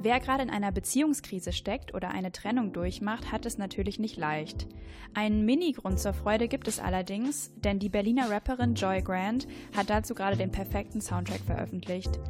Wer 0.00 0.20
gerade 0.20 0.44
in 0.44 0.50
einer 0.50 0.70
Beziehungskrise 0.70 1.52
steckt 1.52 1.92
oder 1.92 2.10
eine 2.10 2.30
Trennung 2.30 2.72
durchmacht, 2.72 3.32
hat 3.32 3.44
es 3.46 3.58
natürlich 3.58 3.98
nicht 3.98 4.16
leicht. 4.16 4.68
Einen 5.12 5.44
Mini-Grund 5.44 5.98
zur 5.98 6.12
Freude 6.12 6.46
gibt 6.46 6.68
es 6.68 6.78
allerdings, 6.78 7.52
denn 7.56 7.80
die 7.80 7.88
Berliner 7.88 8.30
Rapperin 8.30 8.74
Joy 8.74 9.02
Grant 9.02 9.48
hat 9.76 9.90
dazu 9.90 10.14
gerade 10.14 10.36
den 10.36 10.52
perfekten 10.52 11.00
Soundtrack 11.00 11.40
veröffentlicht. 11.40 12.20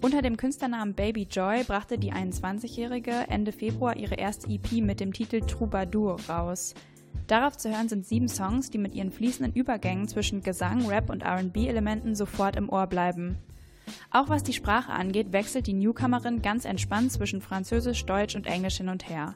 Unter 0.00 0.22
dem 0.22 0.36
Künstlernamen 0.36 0.94
Baby 0.94 1.26
Joy 1.28 1.64
brachte 1.64 1.98
die 1.98 2.12
21-Jährige 2.12 3.10
Ende 3.28 3.50
Februar 3.50 3.96
ihre 3.96 4.14
erste 4.14 4.48
EP 4.48 4.80
mit 4.80 5.00
dem 5.00 5.12
Titel 5.12 5.40
Troubadour 5.40 6.20
raus. 6.28 6.74
Darauf 7.26 7.56
zu 7.56 7.68
hören 7.68 7.88
sind 7.88 8.06
sieben 8.06 8.28
Songs, 8.28 8.70
die 8.70 8.78
mit 8.78 8.94
ihren 8.94 9.10
fließenden 9.10 9.54
Übergängen 9.54 10.06
zwischen 10.06 10.44
Gesang, 10.44 10.86
Rap 10.86 11.10
und 11.10 11.24
RB-Elementen 11.24 12.14
sofort 12.14 12.54
im 12.54 12.68
Ohr 12.68 12.86
bleiben. 12.86 13.38
Auch 14.10 14.28
was 14.28 14.42
die 14.42 14.54
Sprache 14.54 14.92
angeht, 14.92 15.32
wechselt 15.32 15.66
die 15.66 15.74
Newcomerin 15.74 16.40
ganz 16.40 16.64
entspannt 16.64 17.12
zwischen 17.12 17.42
Französisch, 17.42 18.06
Deutsch 18.06 18.36
und 18.36 18.46
Englisch 18.46 18.78
hin 18.78 18.88
und 18.88 19.08
her. 19.08 19.34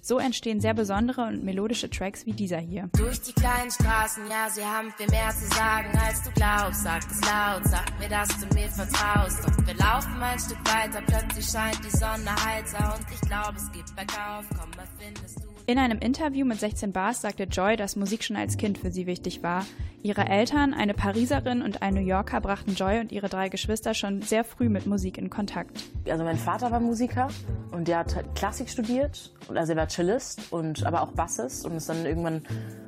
So 0.00 0.18
entstehen 0.18 0.60
sehr 0.60 0.74
besondere 0.74 1.22
und 1.22 1.44
melodische 1.44 1.88
Tracks 1.88 2.26
wie 2.26 2.32
dieser 2.32 2.58
hier. 2.58 2.90
Durch 2.92 3.20
die 3.22 3.32
kleinen 3.32 3.70
Straßen, 3.70 4.24
ja, 4.28 4.50
sie 4.50 4.62
haben 4.62 4.92
viel 4.98 5.08
mehr 5.08 5.30
zu 5.30 5.46
sagen, 5.54 5.88
als 5.98 6.22
du 6.22 6.30
glaubst. 6.32 6.82
Sag 6.82 7.02
es 7.10 7.20
laut, 7.22 7.62
sag 7.64 7.98
mir, 7.98 8.08
dass 8.10 8.28
du 8.38 8.46
mir 8.54 8.68
vertraust. 8.68 9.44
Doch 9.46 9.66
wir 9.66 9.74
laufen 9.74 10.22
ein 10.22 10.38
Stück 10.38 10.58
weiter, 10.66 11.02
plötzlich 11.06 11.46
scheint 11.46 11.80
die 11.82 11.96
Sonne 11.96 12.34
heiter 12.44 12.96
und 12.98 13.06
ich 13.14 13.20
glaube, 13.22 13.56
es 13.56 13.72
geht 13.72 13.96
bergauf. 13.96 14.44
Komm, 14.58 14.70
was 14.76 14.88
findest 14.98 15.42
du? 15.42 15.53
In 15.66 15.78
einem 15.78 15.98
Interview 16.00 16.44
mit 16.44 16.60
16 16.60 16.92
Bars 16.92 17.22
sagte 17.22 17.44
Joy, 17.44 17.76
dass 17.76 17.96
Musik 17.96 18.22
schon 18.22 18.36
als 18.36 18.58
Kind 18.58 18.76
für 18.76 18.90
sie 18.90 19.06
wichtig 19.06 19.42
war. 19.42 19.64
Ihre 20.02 20.26
Eltern, 20.26 20.74
eine 20.74 20.92
Pariserin 20.92 21.62
und 21.62 21.80
ein 21.80 21.94
New 21.94 22.02
Yorker, 22.02 22.42
brachten 22.42 22.74
Joy 22.74 23.00
und 23.00 23.12
ihre 23.12 23.30
drei 23.30 23.48
Geschwister 23.48 23.94
schon 23.94 24.20
sehr 24.20 24.44
früh 24.44 24.68
mit 24.68 24.86
Musik 24.86 25.16
in 25.16 25.30
Kontakt. 25.30 25.82
Also 26.06 26.22
mein 26.22 26.36
Vater 26.36 26.70
war 26.70 26.80
Musiker 26.80 27.28
und 27.72 27.88
der 27.88 28.00
hat 28.00 28.34
Klassik 28.34 28.68
studiert, 28.68 29.32
also 29.54 29.72
er 29.72 29.78
war 29.78 29.88
Cellist 29.88 30.52
und 30.52 30.84
aber 30.84 31.00
auch 31.00 31.12
Bassist 31.12 31.64
und 31.64 31.74
ist 31.78 31.88
dann 31.88 32.04
irgendwann 32.04 32.42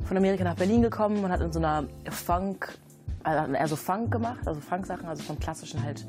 von 0.04 0.18
Amerika 0.18 0.44
nach 0.44 0.56
Berlin 0.56 0.82
gekommen 0.82 1.24
und 1.24 1.30
hat 1.30 1.40
in 1.40 1.54
so 1.54 1.58
einer 1.58 1.84
Funk, 2.10 2.76
also 3.22 3.76
Funk 3.76 4.12
gemacht, 4.12 4.46
also 4.46 4.60
Funk-Sachen, 4.60 5.06
also 5.06 5.22
vom 5.22 5.40
Klassischen 5.40 5.82
halt 5.82 6.06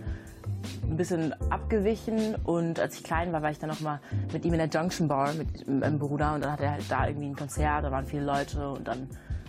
ein 0.83 0.97
bisschen 0.97 1.33
abgewichen 1.51 2.35
und 2.43 2.79
als 2.79 2.95
ich 2.95 3.03
klein 3.03 3.31
war, 3.33 3.41
war 3.41 3.51
ich 3.51 3.59
dann 3.59 3.69
noch 3.69 3.81
mal 3.81 3.99
mit 4.31 4.45
ihm 4.45 4.53
in 4.53 4.59
der 4.59 4.69
Junction 4.69 5.07
Bar 5.07 5.33
mit 5.33 5.67
meinem 5.67 5.99
Bruder 5.99 6.33
und 6.33 6.43
dann 6.43 6.51
hat 6.51 6.61
er 6.61 6.71
halt 6.71 6.83
da 6.89 7.07
irgendwie 7.07 7.27
ein 7.27 7.35
Konzert, 7.35 7.83
da 7.83 7.91
waren 7.91 8.05
viele 8.05 8.23
Leute 8.23 8.69
und 8.69 8.87
dann 8.87 9.07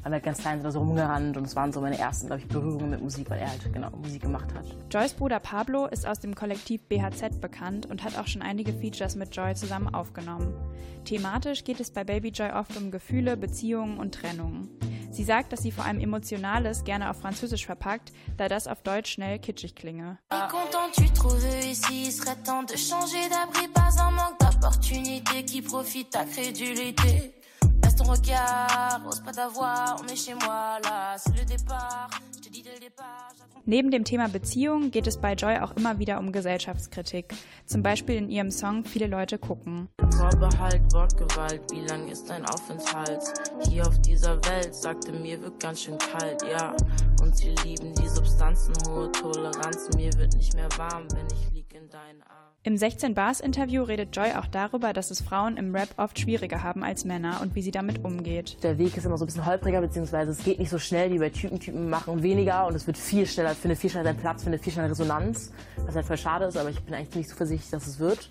waren 0.09 0.13
wir 0.13 0.17
halt 0.17 0.25
ganz 0.25 0.39
klein 0.39 0.71
so 0.71 0.79
rumgerannt 0.79 1.37
und 1.37 1.45
es 1.45 1.55
waren 1.55 1.71
so 1.71 1.83
meine 1.83 1.99
ersten, 1.99 2.29
glaube 2.29 2.41
ich, 2.41 2.49
Berührungen 2.49 2.91
mit 2.91 3.03
Musik, 3.03 3.29
weil 3.29 3.41
er 3.41 3.51
halt 3.51 3.71
genau 3.73 3.91
Musik 3.91 4.23
gemacht 4.23 4.49
hat. 4.55 4.65
Joys 4.91 5.13
Bruder 5.13 5.39
Pablo 5.39 5.85
ist 5.85 6.07
aus 6.07 6.19
dem 6.19 6.35
Kollektiv 6.35 6.83
BHZ 6.89 7.43
bekannt 7.43 7.85
und 7.85 8.03
hat 8.03 8.19
auch 8.19 8.27
schon 8.27 8.41
einige 8.41 8.73
Features 8.73 9.17
mit 9.17 9.37
Joy 9.37 9.55
zusammen 9.55 9.95
aufgenommen. 9.95 10.55
Thematisch 11.05 11.63
geht 11.63 11.79
es 11.81 11.91
bei 11.91 12.05
Baby 12.05 12.29
Joy 12.29 12.53
oft 12.53 12.75
um 12.79 12.91
Gefühle, 12.91 13.37
Beziehungen 13.37 13.99
und 13.99 14.15
Trennungen. 14.15 14.71
Sie 15.11 15.25
sagt, 15.25 15.53
dass 15.53 15.61
sie 15.61 15.73
vor 15.73 15.85
allem 15.85 16.01
Emotionales 16.01 16.85
gerne 16.85 17.11
auf 17.11 17.21
Französisch 17.21 17.67
verpackt, 17.67 18.13
da 18.39 18.49
das 18.49 18.67
auf 18.67 18.83
Deutsch 18.83 19.13
schnell 19.13 19.39
kitschig 19.39 19.75
klinge. 19.75 20.19
Et 26.91 27.38
ton 27.99 28.11
regard, 28.11 29.01
ose 29.07 29.21
pas 29.21 29.33
t'avoir, 29.33 29.97
on 30.01 30.07
est 30.07 30.17
chez 30.17 30.35
moi 30.35 30.79
là, 30.85 31.17
c'est 31.19 31.45
départ. 31.45 32.11
Le 32.69 32.81
départ. 32.81 33.33
Neben 33.65 33.91
dem 33.91 34.05
Thema 34.05 34.29
Beziehung 34.29 34.91
geht 34.91 35.07
es 35.07 35.17
bei 35.17 35.35
Joy 35.35 35.59
auch 35.59 35.77
immer 35.77 35.99
wieder 35.99 36.19
um 36.19 36.33
Gesellschaftskritik. 36.33 37.35
Zum 37.67 37.83
Beispiel 37.83 38.17
in 38.17 38.29
ihrem 38.29 38.51
Song 38.51 38.85
Viele 38.85 39.07
Leute 39.07 39.39
gucken. 39.39 39.89
Vorbehalt, 40.17 40.83
Wortgewalt, 40.93 41.63
wie 41.71 41.81
lang 41.87 42.09
ist 42.09 42.29
dein 42.29 42.45
Aufenthalt? 42.47 43.23
Hier 43.69 43.87
auf 43.87 43.99
dieser 44.01 44.37
Welt, 44.45 44.75
sagte 44.75 45.13
mir, 45.13 45.41
wird 45.41 45.61
ganz 45.61 45.83
schön 45.83 45.97
kalt, 45.99 46.43
ja. 46.51 46.75
Und 47.23 47.37
sie 47.37 47.55
lieben 47.65 47.95
die 47.95 48.09
Substanzen, 48.09 48.75
hohe 48.89 49.11
Toleranz. 49.13 49.89
Mir 49.97 50.13
wird 50.15 50.35
nicht 50.35 50.55
mehr 50.55 50.69
warm, 50.77 51.07
wenn 51.13 51.27
ich 51.27 51.51
lieg 51.53 51.73
in 51.75 51.89
deinen 51.89 52.23
Armen. 52.23 52.38
Im 52.69 52.77
16 52.77 53.15
Bars 53.15 53.41
Interview 53.41 53.83
redet 53.83 54.15
Joy 54.15 54.33
auch 54.37 54.45
darüber, 54.45 54.93
dass 54.93 55.11
es 55.11 55.23
Frauen 55.23 55.57
im 55.57 55.75
Rap 55.75 55.89
oft 55.97 56.19
schwieriger 56.19 56.63
haben 56.63 56.85
als 56.85 57.07
Männer 57.07 57.41
und 57.41 57.55
wie 57.55 57.63
sie 57.63 57.71
damit 57.71 58.05
umgeht. 58.05 58.63
Der 58.63 58.77
Weg 58.77 58.95
ist 58.95 59.07
immer 59.07 59.17
so 59.17 59.25
ein 59.25 59.29
bisschen 59.29 59.47
holpriger, 59.47 59.81
beziehungsweise 59.81 60.33
es 60.33 60.45
geht 60.45 60.59
nicht 60.59 60.69
so 60.69 60.79
schnell 60.79 61.11
wie 61.11 61.19
bei 61.19 61.31
Typen. 61.31 61.61
Typen 61.61 61.89
machen 61.89 62.23
weniger 62.23 62.67
und 62.67 62.75
es 62.75 62.87
wird 62.87 62.99
viel 62.99 63.25
schneller, 63.25 63.55
findet 63.55 63.79
viel 63.79 63.89
schneller 63.89 64.05
seinen 64.05 64.19
Platz, 64.19 64.43
findet 64.43 64.63
viel 64.63 64.75
schneller 64.75 64.91
Resonanz, 64.91 65.51
was 65.87 65.95
halt 65.95 66.05
voll 66.05 66.19
schade 66.19 66.45
ist, 66.45 66.59
aber 66.59 66.69
ich 66.69 66.79
bin 66.83 66.93
eigentlich 66.93 67.09
ziemlich 67.09 67.29
zuversichtlich, 67.29 67.71
dass 67.71 67.87
es 67.87 67.99
wird. 68.01 68.31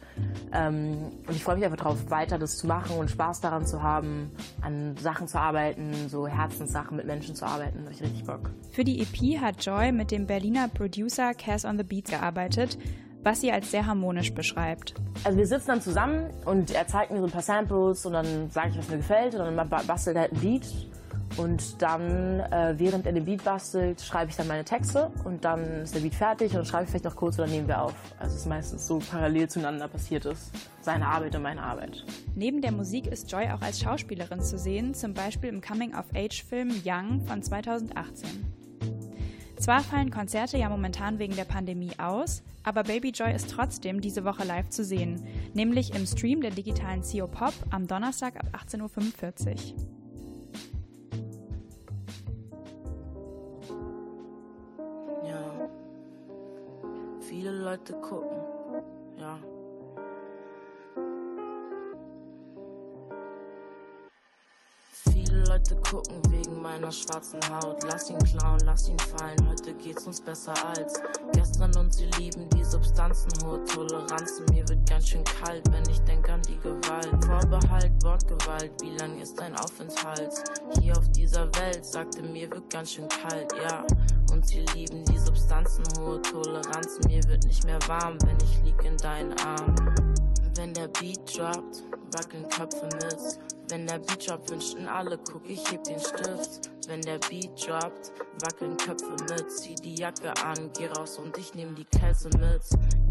Ähm, 0.53 0.97
und 1.27 1.35
ich 1.35 1.43
freue 1.43 1.55
mich 1.55 1.65
einfach 1.65 1.77
darauf, 1.77 2.11
weiter 2.11 2.37
das 2.37 2.59
zu 2.59 2.67
machen 2.67 2.95
und 2.95 3.09
Spaß 3.09 3.41
daran 3.41 3.65
zu 3.65 3.81
haben, 3.81 4.29
an 4.61 4.95
Sachen 4.97 5.27
zu 5.27 5.39
arbeiten, 5.39 6.09
so 6.09 6.27
Herzenssachen 6.27 6.95
mit 6.95 7.07
Menschen 7.07 7.33
zu 7.33 7.43
arbeiten. 7.43 7.79
Da 7.79 7.85
habe 7.85 7.93
ich 7.93 8.03
richtig 8.03 8.23
Bock. 8.25 8.51
Für 8.71 8.83
die 8.83 9.01
EP 9.01 9.41
hat 9.41 9.65
Joy 9.65 9.91
mit 9.91 10.11
dem 10.11 10.27
Berliner 10.27 10.67
Producer 10.67 11.33
Cass 11.33 11.65
on 11.65 11.79
the 11.79 11.83
Beats 11.83 12.11
gearbeitet, 12.11 12.77
was 13.27 13.41
sie 13.41 13.51
als 13.51 13.69
sehr 13.71 13.85
harmonisch 13.85 14.33
beschreibt. 14.33 14.93
Also 15.25 15.37
wir 15.37 15.45
sitzen 15.45 15.67
dann 15.67 15.81
zusammen 15.81 16.29
und 16.45 16.71
er 16.71 16.87
zeigt 16.87 17.11
mir 17.11 17.19
so 17.19 17.25
ein 17.25 17.31
paar 17.31 17.41
Samples 17.41 18.05
und 18.05 18.13
dann 18.13 18.49
sage 18.49 18.69
ich, 18.69 18.77
was 18.77 18.87
mir 18.87 18.97
gefällt 18.97 19.33
und 19.35 19.41
dann 19.41 19.69
ba- 19.69 19.81
bastelt 19.85 20.15
er 20.15 20.21
halt 20.23 20.31
ein 20.31 20.39
Beat. 20.39 20.65
Und 21.35 21.81
dann, 21.81 22.39
äh, 22.39 22.73
während 22.77 23.05
er 23.05 23.11
den 23.11 23.25
Beat 23.25 23.43
bastelt, 23.43 23.99
schreibe 24.01 24.31
ich 24.31 24.37
dann 24.37 24.47
meine 24.47 24.63
Texte 24.63 25.11
und 25.25 25.43
dann 25.43 25.61
ist 25.83 25.93
der 25.93 25.99
Beat 25.99 26.15
fertig 26.15 26.51
und 26.51 26.59
dann 26.59 26.65
schreibe 26.65 26.85
ich 26.85 26.89
vielleicht 26.89 27.03
noch 27.03 27.17
kurz 27.17 27.37
und 27.37 27.41
dann 27.43 27.51
nehmen 27.51 27.67
wir 27.67 27.81
auf. 27.81 27.93
Also 28.17 28.33
es 28.33 28.41
ist 28.43 28.47
meistens 28.47 28.87
so 28.87 28.99
parallel 28.99 29.49
zueinander 29.49 29.89
passiert 29.89 30.23
ist. 30.25 30.51
Seine 30.79 31.05
Arbeit 31.05 31.35
und 31.35 31.41
meine 31.41 31.61
Arbeit. 31.61 32.05
Neben 32.33 32.61
der 32.61 32.71
Musik 32.71 33.07
ist 33.07 33.29
Joy 33.29 33.49
auch 33.51 33.61
als 33.61 33.81
Schauspielerin 33.81 34.39
zu 34.41 34.57
sehen, 34.57 34.93
zum 34.93 35.13
Beispiel 35.13 35.49
im 35.49 35.59
Coming-of-Age-Film 35.59 36.71
Young 36.85 37.19
von 37.25 37.43
2018. 37.43 38.29
Zwar 39.59 39.81
fallen 39.81 40.11
Konzerte 40.11 40.57
ja 40.57 40.69
momentan 40.69 41.17
wegen 41.17 41.35
der 41.35 41.45
Pandemie 41.45 41.91
aus, 41.97 42.43
aber 42.63 42.83
Baby 42.83 43.09
Joy 43.09 43.33
ist 43.33 43.49
trotzdem 43.49 44.01
diese 44.01 44.23
Woche 44.23 44.43
live 44.43 44.69
zu 44.69 44.83
sehen, 44.83 45.25
nämlich 45.53 45.95
im 45.95 46.05
Stream 46.05 46.41
der 46.41 46.51
digitalen 46.51 47.01
CO 47.01 47.27
Pop 47.27 47.53
am 47.71 47.87
Donnerstag 47.87 48.35
ab 48.37 48.45
18.45 48.67 49.47
Uhr. 49.49 49.97
Ja. 55.27 55.69
Viele 57.21 57.51
Leute 57.51 57.93
gucken. 57.93 58.37
Ja. 59.19 59.39
Viele 65.11 65.43
Leute 65.45 65.75
gucken 65.77 66.21
wegen 66.29 66.61
meiner 66.61 66.91
schwarzen 66.91 67.39
Haut. 67.49 67.83
Lass 67.83 68.09
ihn 68.09 68.19
klauen, 68.19 68.59
lass 68.65 68.89
ihn 68.89 68.99
fallen. 68.99 69.37
Heute 69.49 69.73
geht's 69.73 70.05
uns 70.05 70.21
besser 70.21 70.53
als 70.75 71.01
gestern 71.33 71.75
und 71.77 71.93
sie 71.93 72.05
lieben 72.19 72.49
die 72.49 72.63
Substanzen. 72.63 73.31
Hohe 73.45 73.63
Toleranzen. 73.65 74.45
Mir 74.51 74.67
wird 74.67 74.89
ganz 74.89 75.09
schön 75.09 75.23
kalt, 75.23 75.63
wenn 75.71 75.87
ich 75.89 75.99
denk 76.01 76.29
an 76.29 76.41
die 76.43 76.57
Gewalt. 76.57 77.25
Vorbehalt, 77.25 77.91
Wortgewalt. 78.03 78.71
Wie 78.81 78.95
lang 78.97 79.19
ist 79.19 79.39
dein 79.39 79.55
Aufenthalt? 79.55 80.33
Hier 80.79 80.97
auf 80.97 81.09
dieser 81.11 81.45
Welt 81.55 81.85
sagte 81.85 82.21
mir 82.21 82.49
wird 82.51 82.69
ganz 82.69 82.93
schön 82.93 83.07
kalt, 83.09 83.53
ja. 83.63 83.85
Und 84.31 84.45
sie 84.45 84.65
lieben 84.75 85.03
die 85.05 85.17
Substanzen. 85.17 85.83
Hohe 85.99 86.21
Toleranzen. 86.21 87.07
Mir 87.07 87.23
wird 87.27 87.45
nicht 87.45 87.63
mehr 87.65 87.79
warm, 87.87 88.17
wenn 88.25 88.37
ich 88.37 88.63
lieg 88.63 88.83
in 88.83 88.97
deinen 88.97 89.33
Armen. 89.39 89.95
Wenn 90.55 90.73
der 90.73 90.87
Beat 90.87 91.37
droppt, 91.37 91.83
wackeln 92.13 92.47
Köpfe 92.49 92.85
mit. 92.85 93.56
Wenn 93.69 93.85
der 93.85 93.99
Beat 93.99 94.29
droppt, 94.29 94.49
wünschten 94.49 94.87
alle, 94.87 95.17
guck, 95.17 95.47
ich 95.49 95.69
heb 95.71 95.83
den 95.83 95.99
Stift. 95.99 96.71
Wenn 96.87 97.01
der 97.01 97.19
Beat 97.19 97.67
droppt, 97.67 98.13
wackeln 98.41 98.77
Köpfe 98.77 99.11
mit. 99.29 99.51
Zieh 99.51 99.75
die 99.75 99.95
Jacke 99.95 100.31
an, 100.41 100.71
geh 100.77 100.87
raus 100.87 101.19
und 101.19 101.37
ich 101.37 101.53
nehm 101.53 101.75
die 101.75 101.83
Kälte 101.83 102.29
mit. 102.37 102.61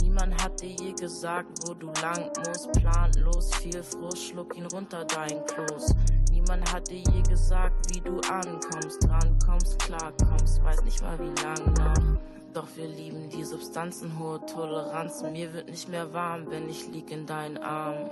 Niemand 0.01 0.43
hat 0.43 0.63
dir 0.63 0.71
je 0.71 0.93
gesagt, 0.95 1.69
wo 1.69 1.75
du 1.75 1.89
lang 2.01 2.31
musst. 2.47 2.73
Planlos, 2.73 3.55
viel 3.57 3.83
Frust, 3.83 4.29
schluck 4.29 4.57
ihn 4.57 4.67
runter, 4.67 5.05
dein 5.05 5.45
Kloß. 5.45 5.95
Niemand 6.31 6.73
hat 6.73 6.89
dir 6.89 7.03
je 7.13 7.23
gesagt, 7.29 7.95
wie 7.95 8.01
du 8.01 8.19
ankommst, 8.21 9.07
rankommst, 9.11 9.79
klarkommst. 9.81 10.65
Weiß 10.65 10.83
nicht 10.85 11.03
mal 11.03 11.19
wie 11.19 11.43
lang 11.43 11.75
noch. 11.75 12.21
Doch 12.55 12.69
wir 12.77 12.89
lieben 12.89 13.29
die 13.29 13.45
Substanzen, 13.45 14.19
hohe 14.19 14.41
Toleranzen. 14.47 15.33
Mir 15.33 15.53
wird 15.53 15.69
nicht 15.69 15.91
mehr 15.91 16.15
warm, 16.15 16.51
wenn 16.51 16.71
ich 16.71 16.89
lieg 16.89 17.11
in 17.11 17.27
deinen 17.27 17.59
Armen. 17.59 18.09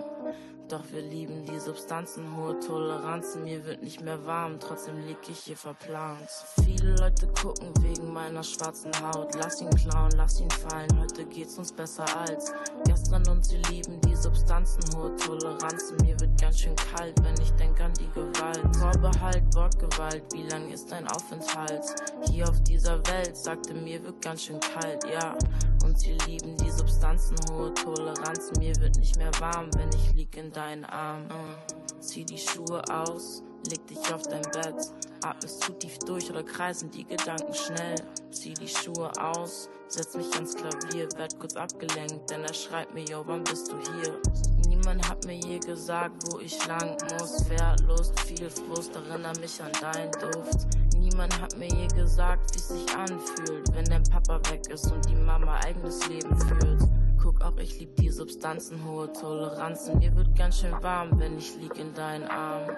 Doch 0.68 0.82
wir 0.92 1.02
lieben 1.02 1.44
die 1.44 1.58
Substanzen, 1.58 2.36
hohe 2.36 2.58
Toleranzen. 2.58 3.44
Mir 3.44 3.66
wird 3.66 3.82
nicht 3.82 4.00
mehr 4.00 4.24
warm, 4.24 4.58
trotzdem 4.58 4.96
lieg 5.06 5.18
ich 5.28 5.40
hier 5.40 5.58
verplant. 5.58 6.26
Viele 6.64 6.96
Leute 6.96 7.26
gucken 7.28 7.70
wegen 7.80 8.10
meiner 8.12 8.42
schwarzen 8.42 8.90
Haut. 9.02 9.34
Lass 9.34 9.60
ihn 9.60 9.68
klauen, 9.70 10.10
lass 10.16 10.40
ihn 10.40 10.50
fallen. 10.50 10.88
Heute 10.98 11.26
geht's 11.26 11.58
uns 11.58 11.70
besser 11.70 12.06
als 12.16 12.50
gestern 12.86 13.28
und 13.28 13.44
sie 13.44 13.58
lieben 13.70 14.00
die 14.00 14.16
Substanzen, 14.16 14.82
hohe 14.96 15.14
Toleranzen. 15.16 15.98
Mir 15.98 16.18
wird 16.18 16.40
ganz 16.40 16.60
schön 16.60 16.76
kalt, 16.76 17.14
wenn 17.22 17.38
ich 17.42 17.50
denk 17.52 17.78
an 17.82 17.92
die 17.94 18.08
Gewalt. 18.14 18.76
Vorbehalt, 18.76 19.44
Wortgewalt. 19.54 20.24
Wie 20.32 20.44
lang 20.44 20.70
ist 20.70 20.90
dein 20.90 21.06
Aufenthalt? 21.08 21.84
Hier 22.30 22.48
auf 22.48 22.58
dieser 22.62 23.06
Welt 23.08 23.36
sagte 23.36 23.74
mir 23.74 24.02
wird 24.02 24.22
ganz 24.22 24.44
schön 24.44 24.60
kalt, 24.60 25.04
ja. 25.12 25.36
Und 25.84 26.00
sie 26.00 26.16
lieben 26.26 26.56
die 26.56 26.70
Substanzen, 26.70 27.36
hohe 27.52 27.72
Toleranzen. 27.74 28.58
Mir 28.58 28.74
wird 28.76 28.96
nicht 28.96 29.18
mehr 29.18 29.30
warm, 29.38 29.68
wenn 29.76 29.90
ich 29.90 30.12
lieg 30.14 30.36
in 30.36 30.50
deinen 30.50 30.84
Arm. 30.86 31.26
Uh. 31.26 32.00
Zieh 32.00 32.24
die 32.24 32.38
Schuhe 32.38 32.82
aus, 32.90 33.42
leg 33.68 33.86
dich 33.86 34.12
auf 34.12 34.22
dein 34.22 34.42
Bett. 34.42 34.74
Atmest 35.22 35.62
zu 35.62 35.72
tief 35.72 35.98
durch 36.00 36.30
oder 36.30 36.42
kreisen 36.42 36.90
die 36.90 37.04
Gedanken 37.04 37.54
schnell. 37.54 37.94
Zieh 38.30 38.54
die 38.54 38.68
Schuhe 38.68 39.10
aus, 39.18 39.68
setz 39.88 40.14
mich 40.14 40.32
ans 40.34 40.54
Klavier, 40.54 41.08
werd 41.16 41.38
kurz 41.38 41.56
abgelenkt, 41.56 42.30
denn 42.30 42.44
er 42.44 42.54
schreibt 42.54 42.94
mir, 42.94 43.04
yo, 43.04 43.22
wann 43.26 43.44
bist 43.44 43.70
du 43.70 43.76
hier? 43.78 44.20
Niemand 44.68 45.08
hat 45.08 45.24
mir 45.24 45.36
je 45.36 45.58
gesagt, 45.58 46.30
wo 46.30 46.40
ich 46.40 46.66
lang 46.66 46.96
muss. 47.12 47.42
Verlust, 47.44 48.18
viel 48.20 48.50
Frust, 48.50 48.94
erinnere 48.94 49.38
mich 49.40 49.62
an 49.62 49.72
deinen 49.80 50.12
Duft. 50.12 50.66
Niemand 51.14 51.40
hat 51.40 51.56
mir 51.56 51.68
je 51.68 51.86
gesagt, 51.94 52.52
wie 52.52 52.58
es 52.58 52.68
sich 52.70 52.96
anfühlt, 52.96 53.72
wenn 53.72 53.84
dein 53.84 54.02
Papa 54.02 54.40
weg 54.50 54.68
ist 54.68 54.90
und 54.90 55.08
die 55.08 55.14
Mama 55.14 55.60
eigenes 55.64 56.08
Leben 56.08 56.36
führt. 56.40 56.88
Guck, 57.22 57.40
auch 57.40 57.56
ich 57.56 57.78
lieb 57.78 57.94
die 57.94 58.10
Substanzen, 58.10 58.84
hohe 58.84 59.12
Toleranzen. 59.12 60.00
Mir 60.00 60.12
wird 60.16 60.34
ganz 60.34 60.58
schön 60.58 60.74
warm, 60.82 61.10
wenn 61.20 61.38
ich 61.38 61.54
lieg 61.58 61.78
in 61.78 61.94
deinen 61.94 62.24
Armen. 62.24 62.68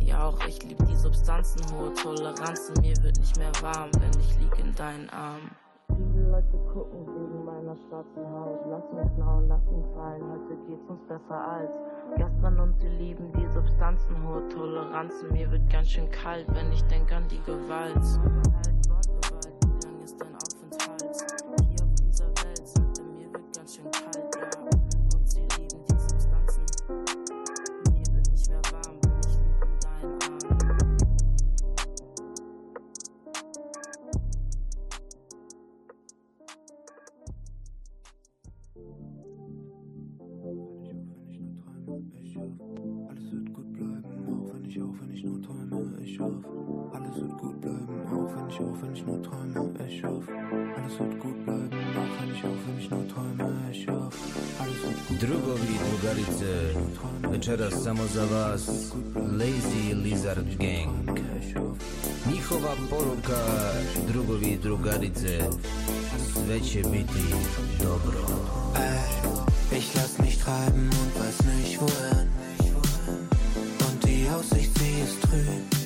Ja, 0.00 0.24
auch 0.24 0.42
ich 0.46 0.62
lieb 0.62 0.78
die 0.88 0.96
Substanzen, 0.96 1.60
hohe 1.76 1.92
Toleranzen. 1.92 2.74
Mir 2.80 2.96
wird 3.02 3.18
nicht 3.18 3.36
mehr 3.36 3.52
warm, 3.60 3.90
wenn 4.00 4.18
ich 4.18 4.38
lieg 4.40 4.58
in 4.64 4.74
deinen 4.74 5.10
Armen. 5.10 5.50
Viele 5.94 6.30
Leute 6.30 6.56
gucken 6.72 7.06
wegen 7.06 7.44
meiner 7.44 7.76
schwarzen 7.76 8.24
Haut. 8.32 8.60
Lass 8.70 8.84
ihn 8.92 9.14
klauen, 9.14 9.46
lass 9.46 9.62
ihn 9.70 9.84
fallen. 9.94 10.22
Heute 10.22 10.56
geht's 10.66 10.88
uns 10.88 11.02
besser 11.06 11.36
als 11.36 11.70
gestern 12.16 12.60
und 12.60 12.78
sie 12.80 12.88
lieben 12.88 13.32
die 13.32 13.46
Substanzen, 13.52 14.16
hohe 14.26 14.48
Toleranzen. 14.48 15.32
Mir 15.32 15.50
wird 15.50 15.68
ganz 15.70 15.90
schön 15.90 16.10
kalt, 16.10 16.46
wenn 16.54 16.72
ich 16.72 16.82
denk 16.84 17.12
an 17.12 17.26
die 17.28 17.40
Gewalt. 17.42 17.96
Wie 19.62 19.86
lang 19.86 20.00
ist 20.02 20.20
dein 20.20 20.34
Aufenthalt? 20.34 21.02
Hier 21.68 21.84
auf 21.84 21.94
dieser 21.94 22.28
Welt 22.28 22.62
mir 23.14 23.32
wird 23.32 23.56
ganz 23.56 23.74
schön 23.76 23.84
kalt, 23.90 23.97
Drugovi, 55.20 55.78
drugarice, 55.90 56.74
večeras 57.30 57.74
samo 57.84 58.02
za 58.14 58.24
vas, 58.24 58.68
Lazy 59.14 60.02
Lizard 60.02 60.46
Gang. 60.58 61.18
Njihova 62.32 62.74
poruka, 62.90 63.72
drugovi, 64.08 64.58
drugarice, 64.62 65.40
sve 66.32 66.60
će 66.60 66.78
biti 66.78 67.24
dobro. 67.82 68.20
Ey, 68.76 69.78
ich 69.78 69.96
lass 69.96 70.18
mich 70.18 70.38
treiben 70.44 70.90
und 71.02 71.12
weiß 71.18 71.44
nicht 71.56 71.80
wohin. 71.80 72.28
Und 73.88 74.04
die 74.04 74.28
Aussicht, 74.30 74.78
sie 74.78 75.02
ist 75.04 75.20
trüb. 75.22 75.77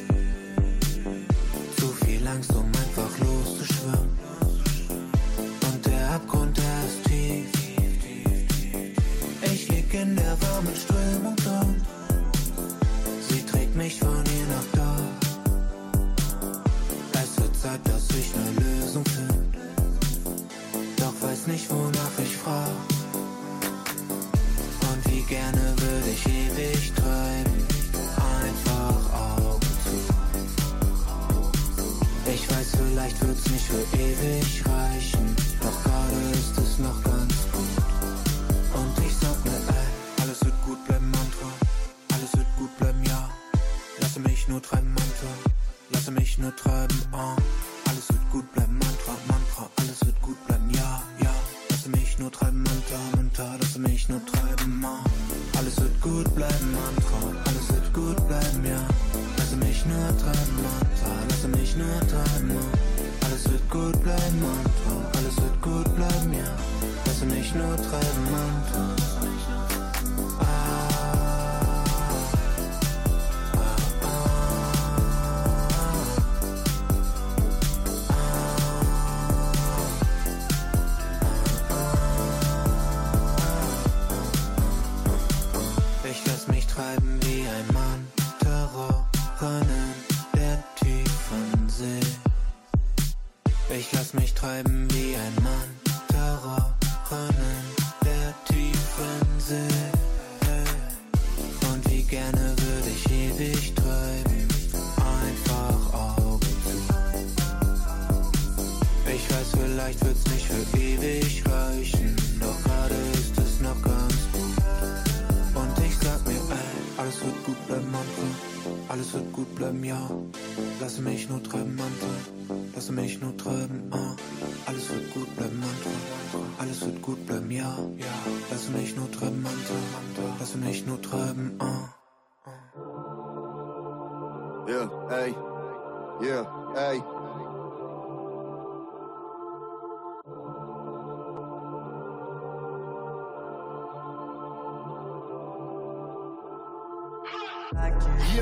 Mich 59.85 59.95
nur 59.95 60.19
treiben, 60.19 60.57
Mantra. 60.63 61.13
Lasse 61.29 61.49
mich 61.49 61.77
nur 61.77 62.01
treiben, 62.01 62.51
ah. 62.53 63.27
Alles 63.27 63.51
wird 63.51 63.71
gut 63.71 64.03
bleiben, 64.03 64.41
Mantra. 64.41 65.19
Alles 65.19 65.37
wird 65.37 65.63
gut 65.63 65.97
bleiben, 65.97 66.33
ja. 66.33 66.57
Lasse 67.07 67.27
mich 67.27 67.55
nur 67.55 67.77
treiben, 67.77 68.25
Mantra. 68.31 69.02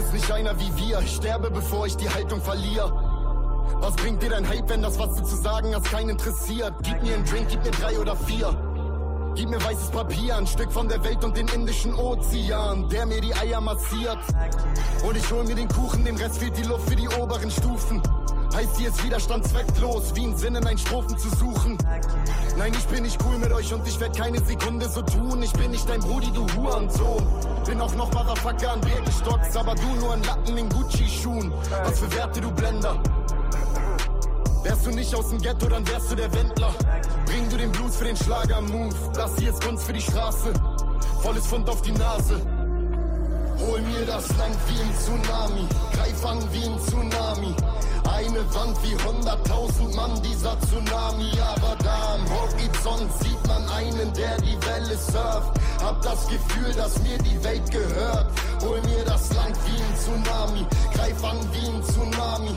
Ist 0.00 0.12
nicht 0.12 0.32
einer 0.32 0.58
wie 0.58 0.76
wir. 0.76 1.00
Ich 1.00 1.16
sterbe, 1.16 1.50
bevor 1.50 1.86
ich 1.86 1.96
die 1.96 2.08
Haltung 2.08 2.40
verliere. 2.40 2.92
Was 3.80 3.94
bringt 3.96 4.22
dir 4.22 4.30
dein 4.30 4.48
Hype, 4.48 4.68
wenn 4.68 4.82
das, 4.82 4.98
was 4.98 5.16
du 5.16 5.24
zu 5.24 5.36
sagen 5.36 5.74
hast, 5.74 5.84
keinen 5.84 6.10
interessiert? 6.10 6.74
Gib 6.82 7.02
mir 7.02 7.14
einen 7.14 7.24
Drink, 7.24 7.48
gib 7.48 7.64
mir 7.64 7.70
drei 7.70 7.98
oder 7.98 8.16
vier. 8.16 8.54
Gib 9.36 9.48
mir 9.48 9.62
weißes 9.62 9.90
Papier, 9.90 10.36
ein 10.36 10.46
Stück 10.46 10.72
von 10.72 10.88
der 10.88 11.02
Welt 11.04 11.24
und 11.24 11.36
den 11.36 11.46
Indischen 11.48 11.94
Ozean, 11.94 12.88
der 12.88 13.06
mir 13.06 13.20
die 13.20 13.34
Eier 13.34 13.60
massiert. 13.60 14.18
Und 15.06 15.16
ich 15.16 15.30
hol 15.30 15.44
mir 15.44 15.54
den 15.54 15.68
Kuchen, 15.68 16.04
dem 16.04 16.16
Rest 16.16 16.38
fehlt 16.38 16.56
die 16.56 16.64
Luft 16.64 16.88
für 16.88 16.96
die 16.96 17.08
oberen 17.08 17.50
Stufen. 17.50 18.02
Heißt 18.54 18.76
hier 18.78 18.88
ist 18.88 19.02
Widerstand 19.04 19.46
zwecklos, 19.46 20.14
wie 20.14 20.26
ein 20.26 20.36
Sinn 20.36 20.56
in 20.56 20.66
ein 20.66 20.76
Strophen 20.76 21.16
zu 21.16 21.28
suchen. 21.36 21.78
Nein, 22.58 22.72
ich 22.76 22.84
bin 22.86 23.04
nicht 23.04 23.18
cool 23.24 23.38
mit 23.38 23.52
euch 23.52 23.72
und 23.72 23.86
ich 23.86 23.98
werd 24.00 24.16
keine 24.16 24.40
Sekunde 24.44 24.88
so 24.88 25.02
tun. 25.02 25.42
Ich 25.42 25.52
bin 25.52 25.70
nicht 25.70 25.88
dein 25.88 26.00
Brudi, 26.00 26.30
du 26.32 26.46
Hurensohn. 26.56 27.24
Bin 27.64 27.80
auch 27.80 27.94
noch 27.94 28.12
Motherfucker 28.12 28.72
an 28.72 28.80
Birkenstocks, 28.80 29.56
aber 29.56 29.74
du 29.76 29.86
nur 30.00 30.14
ein 30.14 30.22
Latten 30.24 30.56
in 30.56 30.68
Gucci-Schuhen. 30.68 31.52
Was 31.84 32.00
für 32.00 32.12
Werte, 32.12 32.40
du 32.40 32.50
Blender. 32.50 33.00
Wärst 34.64 34.86
du 34.86 34.90
nicht 34.90 35.14
aus 35.14 35.30
dem 35.30 35.40
Ghetto, 35.40 35.68
dann 35.68 35.86
wärst 35.88 36.10
du 36.10 36.16
der 36.16 36.32
Wendler. 36.34 36.74
Bring 37.26 37.48
du 37.48 37.56
den 37.56 37.72
Blues 37.72 37.96
für 37.96 38.04
den 38.04 38.16
Schlager-Move. 38.16 38.94
Das 39.14 39.36
hier 39.38 39.50
ist 39.50 39.64
Kunst 39.64 39.84
für 39.84 39.92
die 39.92 40.02
Straße. 40.02 40.52
Volles 41.22 41.46
Fund 41.46 41.68
auf 41.68 41.80
die 41.82 41.92
Nase. 41.92 42.59
Hol 43.60 43.80
mir 43.82 44.06
das 44.06 44.28
Land 44.38 44.56
wie 44.68 44.80
ein 44.80 44.94
Tsunami. 44.96 45.66
Greif 45.92 46.24
an 46.24 46.38
wie 46.52 46.64
ein 46.64 46.78
Tsunami. 46.80 47.54
Eine 48.08 48.54
Wand 48.54 48.76
wie 48.82 48.96
hunderttausend 49.04 49.94
Mann, 49.94 50.20
dieser 50.22 50.58
Tsunami. 50.60 51.30
Aber 51.40 51.76
da 51.82 52.14
am 52.14 52.24
Horizont 52.30 53.10
sieht 53.20 53.46
man 53.46 53.68
einen, 53.70 54.12
der 54.14 54.36
die 54.38 54.56
Welle 54.66 54.96
surft. 54.96 55.52
Hab 55.82 56.00
das 56.02 56.26
Gefühl, 56.28 56.72
dass 56.74 56.98
mir 57.02 57.18
die 57.18 57.42
Welt 57.44 57.70
gehört. 57.70 58.26
Hol 58.62 58.80
mir 58.82 59.04
das 59.04 59.32
Land 59.34 59.56
wie 59.66 59.82
ein 59.82 59.96
Tsunami. 59.96 60.66
Greif 60.94 61.22
an 61.22 61.38
wie 61.52 61.68
ein 61.68 61.82
Tsunami. 61.82 62.56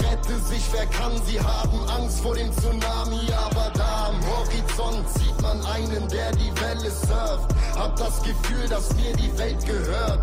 Rette 0.00 0.38
sich, 0.44 0.64
wer 0.72 0.86
kann, 0.86 1.12
sie 1.26 1.40
haben 1.40 1.78
Angst 1.96 2.20
vor 2.20 2.34
dem 2.34 2.52
Tsunami. 2.52 3.20
Aber 3.46 3.70
da 3.74 4.08
am 4.08 4.20
Horizont 4.26 5.08
sieht 5.18 5.42
man 5.42 5.64
einen, 5.66 6.08
der 6.08 6.30
die 6.32 6.52
Welle 6.60 6.90
surft. 6.90 7.54
Hab 7.76 7.96
das 7.96 8.22
Gefühl, 8.22 8.68
dass 8.68 8.94
mir 8.94 9.12
die 9.14 9.36
Welt 9.36 9.64
gehört. 9.66 10.22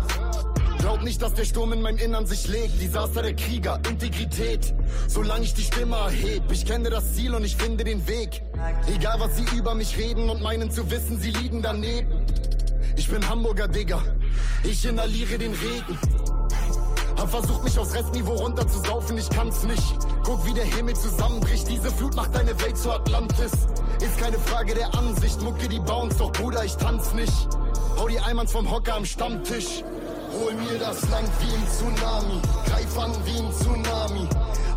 Glaub 0.78 1.02
nicht, 1.02 1.22
dass 1.22 1.34
der 1.34 1.44
Sturm 1.44 1.72
in 1.72 1.80
meinem 1.80 1.98
Innern 1.98 2.26
sich 2.26 2.48
legt. 2.48 2.80
Desaster 2.80 3.22
der 3.22 3.34
Krieger, 3.34 3.80
Integrität. 3.88 4.74
Solange 5.06 5.44
ich 5.44 5.54
die 5.54 5.62
Stimme 5.62 5.96
erheb, 5.96 6.42
ich 6.50 6.66
kenne 6.66 6.90
das 6.90 7.14
Ziel 7.14 7.34
und 7.34 7.44
ich 7.44 7.56
finde 7.56 7.84
den 7.84 8.06
Weg. 8.08 8.42
Egal 8.92 9.20
was 9.20 9.36
sie 9.36 9.44
über 9.56 9.74
mich 9.74 9.96
reden 9.96 10.28
und 10.28 10.42
meinen 10.42 10.70
zu 10.70 10.90
wissen, 10.90 11.20
sie 11.20 11.30
liegen 11.30 11.62
daneben. 11.62 12.26
Ich 12.96 13.08
bin 13.08 13.26
Hamburger 13.28 13.68
Digger, 13.68 14.02
ich 14.64 14.84
inhaliere 14.84 15.38
den 15.38 15.52
Regen. 15.52 15.98
Hab 17.16 17.30
versucht 17.30 17.62
mich 17.62 17.78
aufs 17.78 17.94
Restniveau 17.94 18.34
runter 18.34 18.66
zu 18.66 18.80
saufen, 18.80 19.16
ich 19.16 19.30
kann's 19.30 19.62
nicht. 19.62 19.96
Guck 20.24 20.44
wie 20.44 20.52
der 20.52 20.64
Himmel 20.64 20.96
zusammenbricht, 20.96 21.68
diese 21.68 21.90
Flut 21.90 22.16
macht 22.16 22.34
deine 22.34 22.60
Welt 22.60 22.76
zu 22.76 22.90
Atlantis. 22.90 23.52
Ist 24.00 24.18
keine 24.18 24.38
Frage 24.38 24.74
der 24.74 24.92
Ansicht, 24.94 25.40
mucke 25.42 25.68
die 25.68 25.78
Bounce, 25.78 26.18
doch 26.18 26.32
Bruder, 26.32 26.64
ich 26.64 26.74
tanz 26.74 27.14
nicht. 27.14 27.48
Hau 27.96 28.08
die 28.08 28.18
Eimanns 28.18 28.50
vom 28.50 28.68
Hocker 28.68 28.96
am 28.96 29.04
Stammtisch. 29.04 29.84
Hol 30.32 30.54
mir 30.54 30.78
das 30.78 31.08
Land 31.10 31.28
wie 31.40 31.54
ein 31.54 31.66
Tsunami, 31.68 32.40
greif 32.66 32.98
an 32.98 33.12
wie 33.24 33.38
ein 33.38 33.52
Tsunami. 33.52 34.28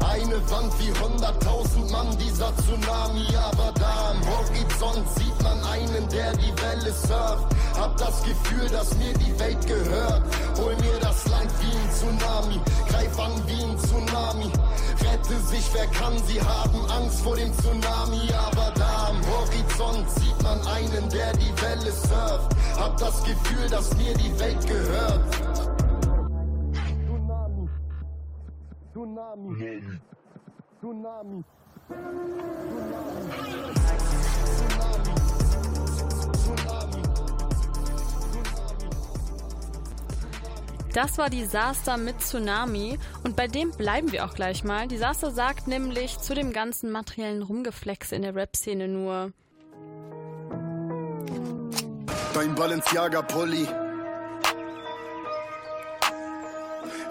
Eine 0.09 0.37
Wand 0.49 0.73
wie 0.79 0.91
hunderttausend 1.01 1.91
Mann, 1.91 2.07
dieser 2.17 2.51
Tsunami. 2.57 3.27
Aber 3.35 3.71
da 3.73 4.11
am 4.11 4.21
Horizont 4.27 5.07
sieht 5.17 5.43
man 5.43 5.63
einen, 5.65 6.07
der 6.09 6.31
die 6.33 6.53
Welle 6.61 6.93
surft. 6.93 7.45
Hab 7.79 7.97
das 7.97 8.23
Gefühl, 8.23 8.69
dass 8.69 8.95
mir 8.95 9.13
die 9.13 9.37
Welt 9.39 9.65
gehört. 9.67 10.23
Hol 10.57 10.75
mir 10.77 10.99
das 11.01 11.27
Land 11.27 11.51
wie 11.59 11.75
ein 11.75 11.91
Tsunami, 11.91 12.61
greif 12.87 13.19
an 13.19 13.31
wie 13.47 13.63
ein 13.63 13.77
Tsunami. 13.77 14.51
Rette 15.01 15.39
sich, 15.47 15.65
wer 15.73 15.87
kann, 15.87 16.13
sie 16.25 16.41
haben 16.41 16.79
Angst 16.91 17.21
vor 17.21 17.35
dem 17.35 17.51
Tsunami. 17.53 18.29
Aber 18.47 18.71
da 18.75 19.09
am 19.09 19.21
Horizont 19.27 20.09
sieht 20.11 20.41
man 20.43 20.59
einen, 20.67 21.09
der 21.09 21.33
die 21.33 21.53
Welle 21.61 21.91
surft. 21.91 22.55
Hab 22.79 22.97
das 22.97 23.23
Gefühl, 23.23 23.69
dass 23.69 23.95
mir 23.97 24.13
die 24.13 24.39
Welt 24.39 24.65
gehört. 24.67 25.84
Tsunami. 29.05 29.83
Tsunami. 30.79 31.43
Das 40.91 41.17
war 41.19 41.29
Disaster 41.29 41.97
mit 41.97 42.19
Tsunami 42.19 42.97
und 43.23 43.35
bei 43.35 43.47
dem 43.47 43.69
bleiben 43.71 44.11
wir 44.11 44.25
auch 44.25 44.33
gleich 44.33 44.63
mal. 44.63 44.87
Disaster 44.87 45.29
sagt 45.29 45.67
nämlich 45.67 46.17
zu 46.17 46.33
dem 46.33 46.51
ganzen 46.51 46.91
materiellen 46.91 47.43
Rumgeflexe 47.43 48.15
in 48.15 48.23
der 48.23 48.33
Rap-Szene 48.33 48.87
nur. 48.87 49.31
Dein 52.33 52.55
Balenciaga-Pulli. 52.55 53.67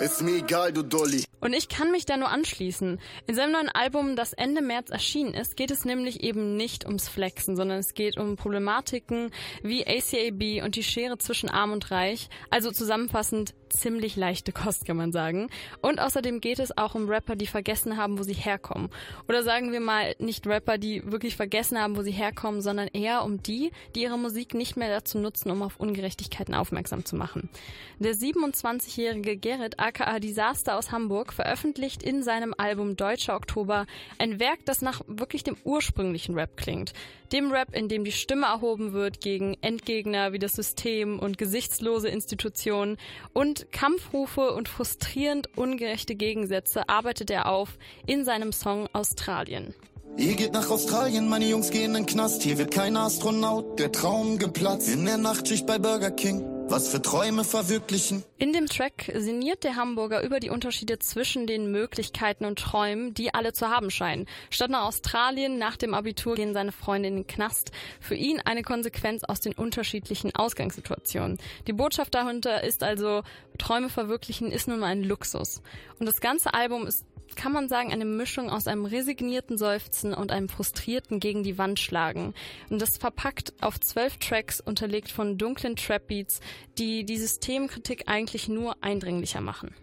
Ist 0.01 0.23
mir 0.23 0.39
egal, 0.39 0.73
du 0.73 0.83
Dolly. 0.83 1.25
Und 1.45 1.53
ich 1.53 1.69
kann 1.69 1.91
mich 1.91 2.07
da 2.07 2.16
nur 2.16 2.31
anschließen. 2.31 2.99
In 3.27 3.35
seinem 3.35 3.53
neuen 3.53 3.69
Album, 3.69 4.16
das 4.16 4.33
Ende 4.33 4.62
März 4.62 4.89
erschienen 4.89 5.35
ist, 5.35 5.59
geht 5.59 5.71
es 5.71 5.85
nämlich 5.85 6.23
eben 6.23 6.57
nicht 6.57 6.87
ums 6.87 7.07
Flexen, 7.07 7.55
sondern 7.55 7.81
es 7.81 7.93
geht 7.93 8.16
um 8.16 8.37
Problematiken 8.37 9.31
wie 9.62 9.87
ACAB 9.87 10.65
und 10.65 10.75
die 10.75 10.83
Schere 10.83 11.19
zwischen 11.19 11.51
Arm 11.51 11.73
und 11.73 11.91
Reich. 11.91 12.31
Also 12.49 12.71
zusammenfassend 12.71 13.53
ziemlich 13.75 14.16
leichte 14.16 14.53
Kost, 14.53 14.87
kann 14.87 14.97
man 14.97 15.12
sagen. 15.12 15.51
Und 15.83 16.01
außerdem 16.01 16.41
geht 16.41 16.61
es 16.61 16.77
auch 16.79 16.95
um 16.95 17.09
Rapper, 17.09 17.37
die 17.37 17.47
vergessen 17.47 17.97
haben, 17.97 18.19
wo 18.19 18.23
sie 18.23 18.33
herkommen. 18.33 18.89
Oder 19.29 19.43
sagen 19.43 19.73
wir 19.73 19.81
mal, 19.81 20.15
nicht 20.19 20.47
Rapper, 20.47 20.79
die 20.79 21.05
wirklich 21.11 21.37
vergessen 21.37 21.79
haben, 21.79 21.97
wo 21.97 22.03
sie 22.03 22.12
herkommen, 22.12 22.62
sondern 22.62 22.89
eher 22.89 23.25
um 23.25 23.43
die, 23.43 23.73
die 23.95 24.03
ihre 24.03 24.19
Musik 24.19 24.55
nicht 24.55 24.77
mehr 24.77 24.89
dazu 24.89 25.19
nutzen, 25.19 25.51
um 25.51 25.62
auf 25.62 25.79
Ungerechtigkeiten 25.79 26.55
aufmerksam 26.55 27.05
zu 27.05 27.16
machen. 27.16 27.51
Der 27.99 28.15
27-jährige 28.15 29.37
Gerrit 29.37 29.79
aka 29.79 30.19
Disaster 30.21 30.77
aus 30.77 30.93
Hamburg 30.93 31.33
veröffentlicht 31.35 32.02
in 32.02 32.23
seinem 32.23 32.55
Album 32.56 32.97
Deutscher 32.97 33.36
Oktober 33.36 33.86
ein 34.19 34.40
Werk, 34.40 34.61
das 34.65 34.81
nach 34.81 35.02
wirklich 35.06 35.44
dem 35.44 35.56
ursprünglichen 35.65 36.35
Rap 36.35 36.56
klingt. 36.56 36.94
Dem 37.32 37.51
Rap, 37.51 37.74
in 37.74 37.89
dem 37.89 38.05
die 38.05 38.12
Stimme 38.12 38.47
erhoben 38.47 38.93
wird 38.93 39.20
gegen 39.20 39.56
Endgegner 39.61 40.32
wie 40.32 40.39
das 40.39 40.52
System 40.52 41.19
und 41.19 41.36
gesichtslose 41.36 42.09
Institutionen 42.09 42.97
und 43.32 43.70
Kampfrufe 43.73 44.52
und 44.52 44.69
frustrierend 44.69 45.48
ungerechte 45.56 46.15
Gegensätze 46.15 46.89
arbeitet 46.89 47.31
er 47.31 47.51
auf 47.51 47.77
in 48.06 48.24
seinem 48.24 48.52
Song 48.52 48.89
Australien. 48.93 49.74
Ihr 50.16 50.36
geht 50.36 50.53
nach 50.53 50.70
Australien, 50.70 51.28
meine 51.28 51.47
Jungs 51.47 51.70
gehen 51.70 51.97
in 51.97 52.07
Knast. 52.07 52.45
Hier 52.45 52.57
wird 52.57 52.70
kein 52.70 52.97
Astronaut, 52.97 53.81
der 53.81 53.91
Traum 53.91 54.39
geplatzt. 54.39 54.89
In 54.89 55.05
der 55.05 55.19
Nachtschicht 55.19 55.66
bei 55.66 55.78
Burger 55.78 56.12
King. 56.12 56.45
Was 56.66 56.89
für 56.89 57.03
Träume 57.03 57.45
verwirklichen. 57.45 58.24
In 58.39 58.55
dem 58.55 58.66
Track 58.66 59.12
sinniert 59.15 59.65
der 59.65 59.77
Hamburger 59.77 60.23
über 60.23 60.41
die 60.41 60.49
Unterschiede 60.49 60.99
zwischen 60.99 61.47
den 61.47 61.70
Möglichkeiten 61.70 62.47
und 62.47 62.59
Träumen, 62.59 63.12
die 63.12 63.35
alle 63.35 63.53
zu 63.53 63.69
haben 63.69 63.91
scheinen. 63.91 64.27
Statt 64.51 64.70
nach 64.70 64.85
Australien 64.85 65.59
nach 65.59 65.77
dem 65.77 65.93
Abitur 65.93 66.36
gehen 66.36 66.55
seine 66.55 66.73
Freunde 66.73 67.09
in 67.09 67.16
den 67.16 67.27
Knast. 67.27 67.73
Für 68.01 68.15
ihn 68.15 68.41
eine 68.41 68.62
Konsequenz 68.62 69.24
aus 69.24 69.41
den 69.41 69.53
unterschiedlichen 69.53 70.35
Ausgangssituationen. 70.35 71.39
Die 71.66 71.74
Botschaft 71.74 72.15
dahinter 72.15 72.65
ist 72.65 72.82
also, 72.82 73.24
Träume 73.59 73.91
verwirklichen 73.91 74.51
ist 74.51 74.69
nun 74.69 74.78
mal 74.78 74.86
ein 74.86 75.05
Luxus. 75.05 75.61
Und 75.99 76.07
das 76.07 76.20
ganze 76.20 76.55
Album 76.55 76.86
ist 76.86 77.05
kann 77.36 77.52
man 77.52 77.68
sagen, 77.68 77.92
eine 77.92 78.05
Mischung 78.05 78.51
aus 78.51 78.66
einem 78.66 78.84
resignierten 78.84 79.59
Seufzen 79.59 80.14
und 80.14 80.32
einem 80.32 80.48
frustrierten 80.48 81.20
gegen 81.20 81.42
die 81.42 81.59
Wand 81.59 81.80
schlagen. 81.80 82.34
Und 82.70 82.80
das 82.80 82.96
verpackt 82.96 83.52
auf 83.60 83.80
zwölf 83.80 84.18
Tracks, 84.18 84.60
unterlegt 84.60 85.10
von 85.10 85.38
dunklen 85.38 85.76
Trap-Beats, 85.76 86.40
die 86.78 87.05
die 87.05 87.18
Systemkritik 87.18 88.05
eigentlich 88.06 88.48
nur 88.48 88.76
eindringlicher 88.82 89.40
machen. 89.40 89.74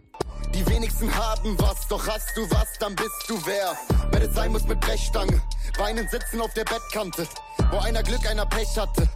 Die 0.53 0.65
wenigsten 0.67 1.13
haben 1.15 1.57
was, 1.59 1.87
doch 1.87 2.07
hast 2.07 2.35
du 2.35 2.41
was, 2.49 2.67
dann 2.79 2.95
bist 2.95 3.25
du 3.27 3.39
wer. 3.45 3.77
Wer 4.11 4.19
das 4.19 4.35
sein 4.35 4.51
muss 4.51 4.67
mit 4.67 4.79
Brechstange, 4.79 5.41
Weinen 5.77 6.07
sitzen 6.09 6.41
auf 6.41 6.53
der 6.53 6.65
Bettkante, 6.65 7.27
wo 7.71 7.77
einer 7.77 8.03
Glück, 8.03 8.27
einer 8.29 8.45
Pech 8.45 8.77
hatte. 8.77 9.07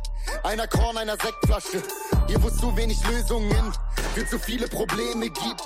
Einer 0.43 0.67
Korn, 0.67 0.97
einer 0.97 1.17
Sektflasche. 1.17 1.81
Hier, 2.27 2.41
wo 2.41 2.47
es 2.47 2.57
zu 2.57 2.75
wenig 2.75 2.97
Lösungen 3.07 3.73
für 4.13 4.27
zu 4.27 4.39
viele 4.39 4.67
Probleme 4.67 5.29
gibt, 5.29 5.63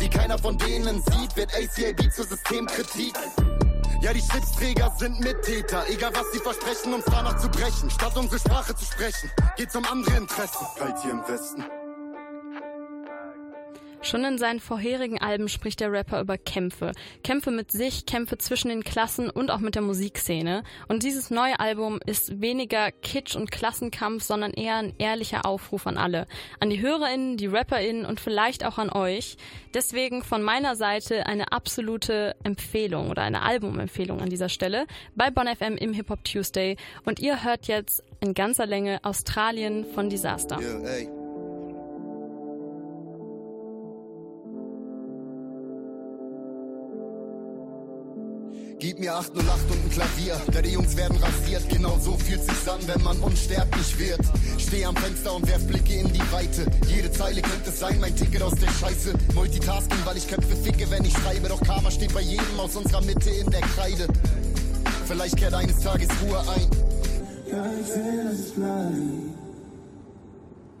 die 0.00 0.08
keiner 0.08 0.38
von 0.38 0.58
denen 0.58 1.02
sieht, 1.02 1.36
wird 1.36 1.52
ACAB 1.54 2.12
zur 2.12 2.24
Systemkritik. 2.24 3.14
Ja, 4.00 4.12
die 4.12 4.20
Schlipsträger 4.20 4.92
sind 4.98 5.20
Mittäter, 5.20 5.84
egal 5.88 6.12
was 6.14 6.32
sie 6.32 6.40
versprechen, 6.40 6.92
um's 6.92 7.04
danach 7.04 7.38
zu 7.38 7.48
brechen. 7.48 7.88
Statt 7.90 8.16
unsere 8.16 8.40
Sprache 8.40 8.74
zu 8.74 8.84
sprechen, 8.84 9.30
geht's 9.56 9.76
um 9.76 9.84
andere 9.84 10.16
Interessen. 10.16 10.66
Kalt 10.76 11.00
hier 11.02 11.12
im 11.12 11.28
Westen. 11.28 11.81
Schon 14.02 14.24
in 14.24 14.36
seinen 14.36 14.58
vorherigen 14.58 15.20
Alben 15.20 15.48
spricht 15.48 15.78
der 15.78 15.92
Rapper 15.92 16.20
über 16.20 16.36
Kämpfe. 16.36 16.90
Kämpfe 17.22 17.52
mit 17.52 17.70
sich, 17.70 18.04
Kämpfe 18.04 18.36
zwischen 18.36 18.68
den 18.68 18.82
Klassen 18.82 19.30
und 19.30 19.52
auch 19.52 19.60
mit 19.60 19.76
der 19.76 19.82
Musikszene. 19.82 20.64
Und 20.88 21.04
dieses 21.04 21.30
neue 21.30 21.60
Album 21.60 22.00
ist 22.04 22.40
weniger 22.40 22.90
Kitsch 22.90 23.36
und 23.36 23.52
Klassenkampf, 23.52 24.24
sondern 24.24 24.52
eher 24.52 24.74
ein 24.74 24.92
ehrlicher 24.98 25.46
Aufruf 25.46 25.86
an 25.86 25.98
alle. 25.98 26.26
An 26.58 26.68
die 26.68 26.80
HörerInnen, 26.80 27.36
die 27.36 27.46
RapperInnen 27.46 28.04
und 28.04 28.18
vielleicht 28.18 28.66
auch 28.66 28.78
an 28.78 28.90
euch. 28.90 29.36
Deswegen 29.72 30.24
von 30.24 30.42
meiner 30.42 30.74
Seite 30.74 31.26
eine 31.26 31.52
absolute 31.52 32.34
Empfehlung 32.42 33.08
oder 33.08 33.22
eine 33.22 33.42
Albumempfehlung 33.42 34.20
an 34.20 34.30
dieser 34.30 34.48
Stelle 34.48 34.86
bei 35.14 35.30
Bon 35.30 35.46
FM 35.46 35.76
im 35.76 35.92
Hip 35.92 36.10
Hop 36.10 36.24
Tuesday. 36.24 36.76
Und 37.04 37.20
ihr 37.20 37.44
hört 37.44 37.68
jetzt 37.68 38.02
in 38.20 38.34
ganzer 38.34 38.66
Länge 38.66 38.98
Australien 39.04 39.84
von 39.94 40.10
Disaster. 40.10 40.58
Yeah, 40.60 41.21
Gib 48.82 48.98
mir 48.98 49.14
808 49.14 49.70
und 49.70 49.84
ein 49.84 49.90
Klavier, 49.90 50.40
die 50.60 50.70
Jungs 50.70 50.96
werden 50.96 51.16
rasiert. 51.18 51.68
Genau 51.68 51.96
so 52.00 52.16
fühlt 52.16 52.42
sich's 52.42 52.68
an, 52.68 52.80
wenn 52.88 53.00
man 53.04 53.16
unsterblich 53.20 53.96
wird. 53.96 54.18
Steh 54.58 54.84
am 54.84 54.96
Fenster 54.96 55.36
und 55.36 55.46
werf 55.46 55.64
Blicke 55.68 56.00
in 56.00 56.12
die 56.12 56.32
Weite. 56.32 56.66
Jede 56.88 57.12
Zeile 57.12 57.42
könnte 57.42 57.70
sein, 57.70 58.00
mein 58.00 58.16
Ticket 58.16 58.42
aus 58.42 58.56
der 58.56 58.66
Scheiße. 58.66 59.12
Multitasking, 59.34 59.98
weil 60.04 60.16
ich 60.16 60.26
Köpfe 60.26 60.56
ficke, 60.56 60.90
wenn 60.90 61.04
ich 61.04 61.12
schreibe. 61.12 61.48
Doch 61.48 61.60
Karma 61.60 61.92
steht 61.92 62.12
bei 62.12 62.22
jedem 62.22 62.58
aus 62.58 62.74
unserer 62.74 63.02
Mitte 63.02 63.30
in 63.30 63.48
der 63.52 63.60
Kreide. 63.60 64.08
Vielleicht 65.06 65.36
kehrt 65.36 65.54
eines 65.54 65.78
Tages 65.78 66.08
Ruhe 66.20 66.40
ein. 66.40 66.66
Ja, 67.52 67.64
ich 67.80 67.88
will, 67.88 68.24
dass 68.24 68.34
es. 68.34 69.41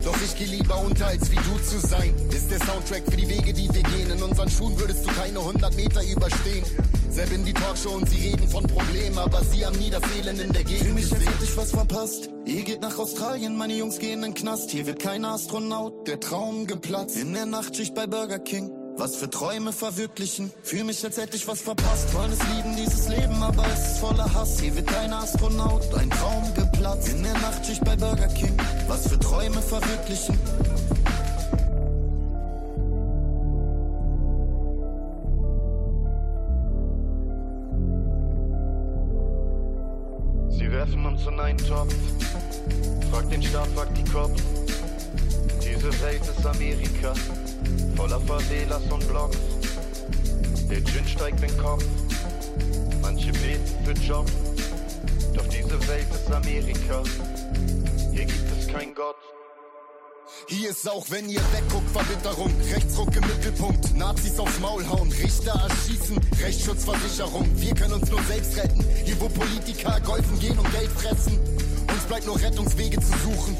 Doch 0.04 0.16
ich 0.24 0.36
geh 0.36 0.44
lieber 0.46 0.78
unter, 0.78 1.06
als 1.06 1.30
wie 1.30 1.36
du 1.36 1.58
zu 1.62 1.78
sein. 1.86 2.14
Ist 2.30 2.50
der 2.50 2.58
Soundtrack 2.58 3.04
für 3.08 3.16
die 3.16 3.28
Wege, 3.28 3.52
die 3.52 3.72
wir 3.72 3.82
gehen. 3.82 4.10
In 4.10 4.22
unseren 4.22 4.50
Schuhen 4.50 4.78
würdest 4.78 5.04
du 5.06 5.10
keine 5.12 5.38
100 5.38 5.74
Meter 5.76 6.02
überstehen. 6.02 6.64
Selbst 7.08 7.32
in 7.32 7.44
die 7.44 7.52
Talkshow 7.52 7.90
und 7.90 8.08
sie 8.08 8.30
reden 8.30 8.48
von 8.48 8.66
Problemen, 8.66 9.18
aber 9.18 9.44
sie 9.44 9.64
haben 9.66 9.78
nie 9.78 9.90
das 9.90 10.02
Elend 10.18 10.40
in 10.40 10.52
der 10.52 10.64
Gegend 10.64 10.86
Für 10.86 10.94
mich 10.94 11.10
gesehen. 11.10 11.28
hätte 11.28 11.44
ich 11.44 11.56
was 11.56 11.70
verpasst. 11.70 12.30
Ihr 12.46 12.62
geht 12.62 12.80
nach 12.80 12.98
Australien, 12.98 13.56
meine 13.56 13.74
Jungs 13.74 13.98
gehen 13.98 14.14
in 14.14 14.32
den 14.32 14.34
Knast. 14.34 14.70
Hier 14.70 14.86
wird 14.86 14.98
kein 14.98 15.24
Astronaut, 15.24 16.08
der 16.08 16.18
Traum 16.20 16.66
geplatzt. 16.66 17.16
In 17.16 17.34
der 17.34 17.46
Nachtschicht 17.46 17.94
bei 17.94 18.06
Burger 18.06 18.38
King. 18.38 18.72
Was 18.96 19.16
für 19.16 19.30
Träume 19.30 19.72
verwirklichen. 19.72 20.50
Fühl 20.62 20.84
mich, 20.84 21.04
als 21.04 21.16
hätte 21.16 21.36
ich 21.36 21.46
was 21.46 21.60
verpasst. 21.60 22.12
Wollen 22.14 22.32
es 22.32 22.40
lieben, 22.56 22.76
dieses 22.76 23.08
Leben, 23.08 23.42
aber 23.42 23.64
es 23.72 23.92
ist 23.92 23.98
voller 23.98 24.32
Hass. 24.32 24.58
Hier 24.60 24.74
wird 24.74 24.86
kein 24.86 25.12
Astronaut, 25.12 25.82
ein 25.94 26.10
Traum 26.10 26.44
geplatzt. 26.54 26.71
In 26.82 27.22
der 27.22 27.34
Nachtschicht 27.34 27.84
bei 27.84 27.94
Burger 27.94 28.26
King. 28.26 28.56
Was 28.88 29.06
für 29.06 29.16
Träume 29.16 29.62
verwirklichen. 29.62 30.36
Sie 40.48 40.70
werfen 40.72 41.06
uns 41.06 41.24
in 41.24 41.38
einen 41.38 41.58
Topf. 41.58 41.94
Frag 43.12 43.30
den 43.30 43.42
Staat, 43.44 43.68
frag 43.76 43.94
die 43.94 44.04
Cops. 44.10 44.42
Diese 45.64 46.02
Welt 46.02 46.22
ist 46.22 46.44
Amerika, 46.44 47.14
voller 47.94 48.20
Favelas 48.22 48.82
und 48.90 49.06
Blocks. 49.06 49.38
Der 50.68 50.82
Gin 50.84 51.06
steigt 51.06 51.40
den 51.40 51.56
Kopf, 51.58 51.84
manche 53.00 53.30
beten 53.30 53.84
für 53.84 53.92
Job. 53.92 54.26
Doch 55.34 55.46
diese 55.48 55.88
Welt 55.88 56.06
ist 56.14 56.30
Amerika, 56.32 57.02
hier 58.12 58.24
gibt 58.24 58.58
es 58.58 58.68
keinen 58.68 58.94
Gott. 58.94 59.16
Hier 60.48 60.70
ist 60.70 60.88
auch, 60.88 61.04
wenn 61.10 61.28
ihr 61.28 61.40
wegguckt, 61.52 61.90
Verbitterung. 61.90 62.52
Rechtsruck 62.72 63.14
im 63.16 63.22
Mittelpunkt. 63.22 63.96
Nazis 63.96 64.38
aufs 64.38 64.58
Maul 64.60 64.86
hauen. 64.88 65.10
Richter 65.12 65.52
erschießen. 65.52 66.18
Rechtsschutzversicherung. 66.40 67.48
Wir 67.56 67.74
können 67.74 67.94
uns 67.94 68.10
nur 68.10 68.22
selbst 68.24 68.56
retten. 68.56 68.84
Hier, 69.04 69.20
wo 69.20 69.28
Politiker 69.28 70.00
golfen 70.00 70.38
gehen 70.40 70.58
und 70.58 70.70
Geld 70.72 70.90
fressen. 70.90 71.38
Uns 71.38 72.04
bleibt 72.08 72.26
nur 72.26 72.40
Rettungswege 72.40 73.00
zu 73.00 73.12
suchen. 73.24 73.56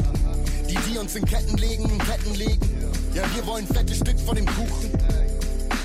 Die, 0.68 0.78
die 0.90 0.98
uns 0.98 1.14
in 1.14 1.24
Ketten 1.24 1.56
legen, 1.58 1.84
in 1.84 1.98
Ketten 1.98 2.34
legen. 2.34 2.92
Ja, 3.14 3.22
wir 3.34 3.46
wollen 3.46 3.66
fette 3.66 3.94
Stück 3.94 4.18
von 4.20 4.36
dem 4.36 4.46
Kuchen. 4.46 4.90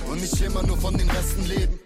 Und 0.09 0.21
nicht 0.21 0.41
immer 0.41 0.63
nur 0.63 0.77
von 0.77 0.97
den 0.97 1.09
Resten 1.09 1.45
leben. 1.45 1.79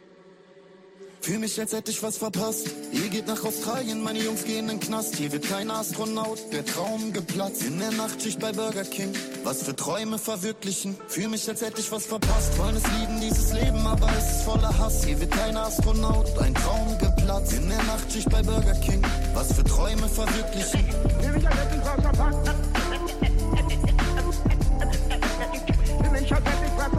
Fühl 1.21 1.37
mich, 1.37 1.59
als 1.59 1.71
hätte 1.71 1.91
ich 1.91 2.01
was 2.01 2.17
verpasst. 2.17 2.67
Ihr 2.91 3.07
geht 3.09 3.27
nach 3.27 3.43
Australien, 3.45 4.01
meine 4.01 4.17
Jungs 4.19 4.43
gehen 4.43 4.61
in 4.61 4.67
den 4.69 4.79
Knast. 4.79 5.15
Hier 5.17 5.31
wird 5.31 5.47
kein 5.47 5.69
Astronaut, 5.69 6.39
der 6.51 6.65
Traum 6.65 7.13
geplatzt. 7.13 7.61
In 7.61 7.77
der 7.77 7.91
Nachtschicht 7.91 8.39
bei 8.39 8.51
Burger 8.51 8.83
King. 8.83 9.13
Was 9.43 9.61
für 9.61 9.75
Träume 9.75 10.17
verwirklichen. 10.17 10.97
Fühl 11.07 11.27
mich, 11.27 11.47
als 11.47 11.61
hätte 11.61 11.79
ich 11.79 11.91
was 11.91 12.07
verpasst. 12.07 12.57
Wollen 12.57 12.75
es 12.75 12.83
lieben, 12.99 13.21
dieses 13.21 13.53
Leben, 13.53 13.85
aber 13.85 14.09
es 14.17 14.37
ist 14.37 14.41
voller 14.45 14.75
Hass. 14.79 15.03
Hier 15.03 15.19
wird 15.19 15.29
kein 15.29 15.55
Astronaut, 15.55 16.25
ein 16.39 16.55
Traum 16.55 16.97
geplatzt. 16.97 17.53
In 17.53 17.69
der 17.69 17.83
Nachtschicht 17.83 18.27
bei 18.31 18.41
Burger 18.41 18.73
King. 18.81 19.03
Was 19.35 19.53
für 19.53 19.63
Träume 19.63 20.09
verwirklichen. 20.09 20.83
Fühl 21.21 21.33
mich, 21.33 21.47
als 21.47 21.55
hätte 21.55 21.75
ich 21.75 21.85
was 21.85 22.01
verpasst. 22.01 22.51
Fühl 26.01 26.11
mich, 26.11 26.33
als 26.33 26.45
hätte 26.45 26.65
ich 26.65 26.77
was 26.77 26.89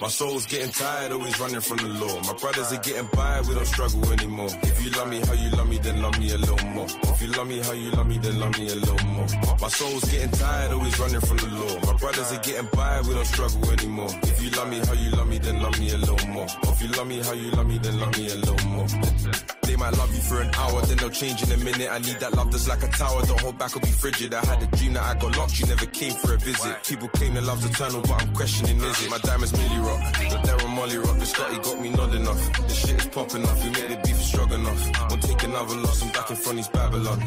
My 0.01 0.09
soul's 0.09 0.47
getting 0.47 0.71
tired, 0.71 1.13
always 1.13 1.39
running 1.39 1.61
from 1.61 1.77
the 1.77 1.89
law. 1.89 2.21
My 2.23 2.33
brothers 2.33 2.73
are 2.73 2.81
getting 2.81 3.07
by, 3.13 3.43
we 3.43 3.55
don't 3.55 3.67
struggle 3.67 4.11
anymore. 4.11 4.49
If 4.63 4.83
you 4.83 4.91
love 4.93 5.09
me 5.11 5.21
how 5.21 5.35
you 5.35 5.51
love 5.51 5.69
me, 5.69 5.77
then 5.77 6.01
love 6.01 6.19
me 6.19 6.31
a 6.33 6.39
little 6.39 6.67
more. 6.69 6.87
If 7.03 7.21
you 7.21 7.29
love 7.29 7.47
me 7.47 7.59
how 7.61 7.73
you 7.73 7.91
love 7.91 8.07
me, 8.07 8.17
then 8.17 8.41
love 8.41 8.59
me 8.59 8.69
a 8.71 8.75
little 8.77 9.07
more. 9.09 9.27
My 9.61 9.69
soul's 9.69 10.05
getting 10.11 10.31
tired, 10.31 10.73
always 10.73 10.99
running 10.99 11.21
from 11.21 11.37
the 11.37 11.49
law. 11.49 11.93
My 11.93 11.99
brothers 11.99 12.33
are 12.33 12.41
getting 12.41 12.69
by, 12.73 13.03
we 13.03 13.13
don't 13.13 13.27
struggle 13.27 13.71
anymore. 13.73 14.09
If 14.23 14.43
you 14.43 14.51
love 14.51 14.69
me 14.71 14.79
how 14.79 14.95
you 14.95 15.11
love 15.11 15.29
me, 15.29 15.39
then 15.39 15.63
love 15.63 15.79
me 15.79 15.91
a 15.91 15.99
little 15.99 16.29
more. 16.29 16.47
If 16.63 16.83
you 16.83 16.89
love 16.89 17.07
me 17.07 17.19
how 17.21 17.33
you 17.33 17.51
love 17.51 17.67
me, 17.67 17.77
then 17.77 18.01
love 18.01 18.17
me 18.17 18.31
a 18.31 18.35
little 18.37 18.69
more. 18.69 18.87
They 19.63 19.77
might 19.77 19.97
love 19.99 20.13
you 20.13 20.21
for 20.21 20.41
an 20.41 20.51
hour, 20.55 20.81
then 20.83 20.97
they'll 20.97 21.11
change 21.11 21.43
in 21.43 21.53
a 21.53 21.57
minute. 21.59 21.89
I 21.93 21.99
need 21.99 22.19
that 22.21 22.35
love 22.35 22.51
that's 22.51 22.67
like 22.67 22.83
a 22.83 22.89
tower. 22.89 23.23
Don't 23.27 23.41
hold 23.41 23.59
back 23.59 23.77
or 23.77 23.81
be 23.81 23.87
frigid. 23.89 24.35
I 24.35 24.45
had 24.45 24.63
a 24.63 24.67
dream 24.77 24.95
that 24.95 25.05
I 25.05 25.15
got 25.21 25.37
locked, 25.37 25.61
you 25.61 25.67
never 25.67 25.87
came 25.87 26.15
for 26.15 26.35
a 26.35 26.39
visit. 26.39 26.85
People 26.85 27.09
claim 27.09 27.35
that 27.35 27.45
love's 27.45 27.65
eternal, 27.67 28.01
but 28.01 28.23
I'm 28.23 28.35
questioning 28.35 28.81
is 28.81 29.05
it? 29.05 29.11
My 29.11 29.19
diamonds 29.19 29.53
merely 29.53 29.79
rock. 29.91 30.13
The 30.13 30.39
Darren 30.47 30.75
Molly 30.75 30.99
rock. 30.99 31.19
The 31.19 31.27
Scotty 31.27 31.57
got 31.57 31.81
me 31.81 31.91
nodding 31.91 32.27
off. 32.29 32.53
The 32.69 32.75
shit 32.75 32.99
is 33.01 33.07
popping 33.07 33.45
off. 33.45 33.63
We 33.65 33.71
made 33.71 33.91
the 33.91 33.99
beef 34.05 34.17
strong 34.17 34.53
enough. 34.53 34.83
Won't 35.11 35.23
take 35.23 35.43
another 35.43 35.77
loss. 35.77 36.03
I'm 36.03 36.11
back 36.13 36.31
in 36.31 36.37
front 36.37 36.61
of 36.61 36.73
Babylon. 36.73 37.19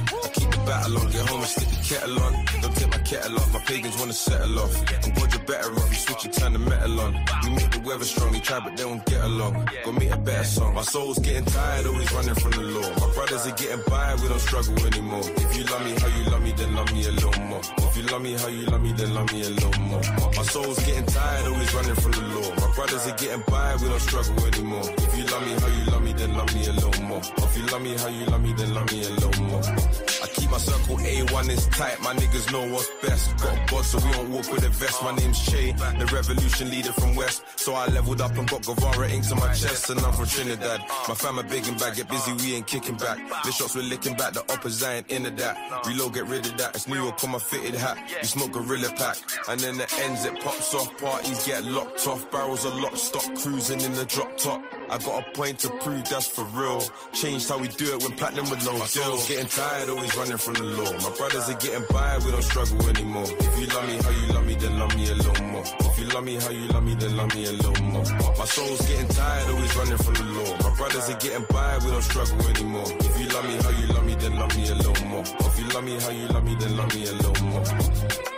Battle 0.66 0.98
on. 0.98 1.12
Get 1.12 1.30
home 1.30 1.40
and 1.40 1.50
stick 1.50 1.68
the 1.68 1.82
kettle 1.84 2.20
on. 2.24 2.34
Don't 2.62 2.76
take 2.76 2.92
my 2.92 2.98
kettle 3.00 3.36
off. 3.36 3.54
My 3.54 3.60
pagans 3.60 3.98
wanna 4.00 4.14
settle 4.14 4.60
off. 4.60 4.74
I'm 5.04 5.12
glad 5.14 5.34
you're 5.34 5.44
better 5.44 5.72
off. 5.74 5.90
You 5.90 5.96
switch 5.96 6.26
and 6.26 6.34
turn 6.34 6.54
the 6.54 6.60
metal 6.60 7.00
on. 7.02 7.14
We 7.44 7.50
make 7.50 7.72
the 7.72 7.80
weather 7.82 8.06
strong. 8.06 8.34
You 8.34 8.42
try, 8.42 8.60
but 8.60 8.78
they 8.78 8.86
won't 8.86 9.06
get 9.06 9.24
along. 9.24 9.68
Go 9.84 9.92
meet 9.92 10.12
a 10.12 10.18
better 10.18 10.44
song. 10.44 10.76
My 10.76 10.82
soul's 10.82 11.20
getting 11.20 11.46
tired. 11.46 11.86
Always 11.86 12.12
running 12.14 12.36
from 12.36 12.52
the 12.52 12.64
law. 12.64 12.90
My 13.02 13.14
brothers 13.14 13.46
are 13.48 13.56
getting 13.56 13.84
by. 13.88 14.16
We 14.16 14.28
don't 14.28 14.40
struggle 14.40 14.86
anymore. 14.86 15.24
If 15.36 15.58
you 15.58 15.64
love 15.66 15.84
me 15.84 15.92
how 16.00 16.08
you 16.08 16.24
love 16.32 16.42
me, 16.44 16.52
then 16.54 16.76
love 16.76 16.94
me 16.94 17.06
a 17.06 17.12
little 17.12 17.44
more. 17.44 17.62
If 17.78 17.98
you 17.98 18.04
love 18.04 18.22
me 18.22 18.34
how 18.34 18.48
you 18.48 18.66
love 18.66 18.82
me, 18.82 18.92
then 18.94 19.14
love 19.14 19.32
me 19.34 19.42
a 19.44 19.50
little 19.50 19.82
more. 19.82 20.02
My 20.36 20.44
soul's 20.44 20.80
getting 20.86 21.06
tired, 21.06 21.46
always 21.48 21.74
running 21.74 21.96
from 21.96 22.12
the 22.12 22.22
law. 22.22 22.50
My 22.56 22.76
brothers 22.76 23.06
are 23.08 23.18
getting 23.18 23.44
by, 23.48 23.76
we 23.76 23.88
don't 23.90 24.00
struggle 24.00 24.46
anymore. 24.46 24.88
If 24.98 25.18
you 25.18 25.24
love 25.26 25.46
me 25.46 25.54
how 25.60 25.68
you 25.68 25.86
love 25.92 26.04
me, 26.04 26.14
then 26.14 26.34
love 26.36 26.54
me 26.56 26.66
a 26.68 26.74
little 26.74 27.04
more. 27.04 27.22
If 27.38 27.58
you 27.58 27.66
love 27.68 27.82
me 27.82 27.98
how 27.98 28.08
you 28.08 28.26
love 28.26 28.42
me, 28.42 28.54
then 28.54 28.74
love 28.74 28.92
me 28.92 29.04
a 29.06 29.10
little 29.10 29.44
more. 29.44 30.13
I 30.54 30.58
my 30.58 30.60
circle 30.60 30.98
A1 30.98 31.50
is 31.50 31.66
tight, 31.70 32.00
my 32.02 32.14
niggas 32.14 32.52
know 32.52 32.72
what's 32.72 32.88
best. 33.02 33.36
Got 33.38 33.58
a 33.58 33.74
bod 33.74 33.86
so 33.86 33.98
we 34.06 34.12
don't 34.12 34.30
walk 34.30 34.52
with 34.52 34.64
a 34.64 34.70
vest. 34.70 35.02
My 35.02 35.16
name's 35.16 35.44
Che, 35.44 35.72
the 35.72 36.06
revolution 36.14 36.70
leader 36.70 36.94
from 36.94 37.16
West. 37.16 37.44
So 37.56 37.74
I 37.74 37.88
leveled 37.88 38.22
up 38.22 38.38
and 38.38 38.48
got 38.48 38.64
Guevara 38.64 39.10
inks 39.10 39.32
on 39.32 39.40
my 39.40 39.48
chest, 39.48 39.90
and 39.90 40.00
I'm 40.02 40.14
from 40.14 40.28
Trinidad. 40.28 40.82
My 41.08 41.16
fam 41.16 41.40
are 41.40 41.44
big 41.44 41.68
and 41.68 41.80
back, 41.80 41.96
get 41.96 42.08
busy, 42.08 42.34
we 42.34 42.54
ain't 42.54 42.68
kicking 42.68 42.98
back. 42.98 43.18
The 43.44 43.52
shots 43.52 43.76
we're 43.76 43.82
licking 43.82 44.16
back, 44.16 44.34
the 44.34 44.42
opposite 44.54 44.88
ain't 44.88 45.10
into 45.10 45.32
that. 45.42 45.88
Reload, 45.88 46.14
get 46.14 46.28
rid 46.28 46.46
of 46.46 46.56
that. 46.60 46.76
It's 46.76 46.88
New 46.88 47.02
York 47.02 47.24
on 47.24 47.32
my 47.32 47.40
fitted 47.40 47.74
hat. 47.74 47.98
You 48.22 48.28
smoke 48.28 48.52
gorilla 48.52 48.90
pack, 48.96 49.18
and 49.50 49.60
then 49.60 49.78
the 49.80 49.92
ends 50.02 50.24
it 50.24 50.40
pops 50.40 50.76
off. 50.76 50.96
Parties 51.02 51.48
get 51.48 51.64
locked 51.64 52.06
off, 52.06 52.30
barrels 52.30 52.64
are 52.64 52.80
locked, 52.80 53.00
stop 53.00 53.26
cruising 53.42 53.82
in 53.82 53.94
the 53.94 54.06
drop 54.06 54.38
top. 54.38 54.62
I 54.94 55.00
got 55.00 55.28
a 55.28 55.32
point 55.32 55.58
to 55.66 55.70
prove 55.82 56.08
that's 56.08 56.28
for 56.28 56.46
real. 56.54 56.80
Changed 57.14 57.50
how 57.50 57.58
we 57.58 57.68
do 57.68 57.96
it 57.96 58.04
when 58.04 58.12
platinum 58.12 58.48
with 58.52 58.64
no 58.64 58.78
My 58.78 58.86
soul's 58.86 59.28
getting 59.28 59.48
tired, 59.48 59.90
always 59.90 60.16
running 60.16 60.38
from 60.38 60.54
the 60.54 60.64
law. 60.66 60.94
My 61.02 61.18
brothers 61.18 61.50
are 61.50 61.58
getting 61.58 61.84
by, 61.90 62.20
we 62.24 62.30
don't 62.30 62.44
struggle 62.44 62.88
anymore. 62.88 63.26
If 63.26 63.60
you 63.60 63.66
love 63.74 63.88
me 63.88 63.98
how 63.98 64.12
you 64.12 64.28
love 64.34 64.46
me, 64.46 64.54
then 64.54 64.78
love 64.78 64.96
me 64.96 65.10
a 65.10 65.16
little 65.16 65.46
more. 65.46 65.64
If 65.80 65.98
you 65.98 66.06
love 66.14 66.24
me 66.24 66.36
how 66.36 66.52
you 66.52 66.68
love 66.68 66.84
me, 66.84 66.94
then 66.94 67.18
love 67.18 67.34
me 67.34 67.46
a 67.46 67.52
little 67.54 67.84
more. 67.86 68.06
My 68.38 68.46
soul's 68.46 68.82
getting 68.88 69.08
tired, 69.08 69.50
always 69.50 69.76
running 69.76 69.98
from 69.98 70.14
the 70.14 70.26
law. 70.30 70.70
My 70.70 70.76
brothers 70.78 71.10
are 71.10 71.18
getting 71.18 71.46
by, 71.50 71.78
we 71.80 71.90
don't 71.90 72.02
struggle 72.04 72.48
anymore. 72.50 72.86
If 72.86 73.20
you 73.20 73.28
love 73.34 73.46
me 73.50 73.56
how 73.64 73.70
you 73.72 73.88
love 73.88 74.06
me, 74.06 74.14
then 74.14 74.38
love 74.38 74.56
me 74.56 74.70
a 74.70 74.76
little 74.76 75.08
more. 75.08 75.24
If 75.26 75.60
you 75.60 75.68
love 75.70 75.84
me 75.86 76.00
how 76.02 76.12
you 76.12 76.28
love 76.28 76.44
me, 76.44 76.54
then 76.54 76.78
love 76.78 76.94
me 76.94 77.08
a 77.08 77.14
little 77.14 77.46
more. 77.48 78.33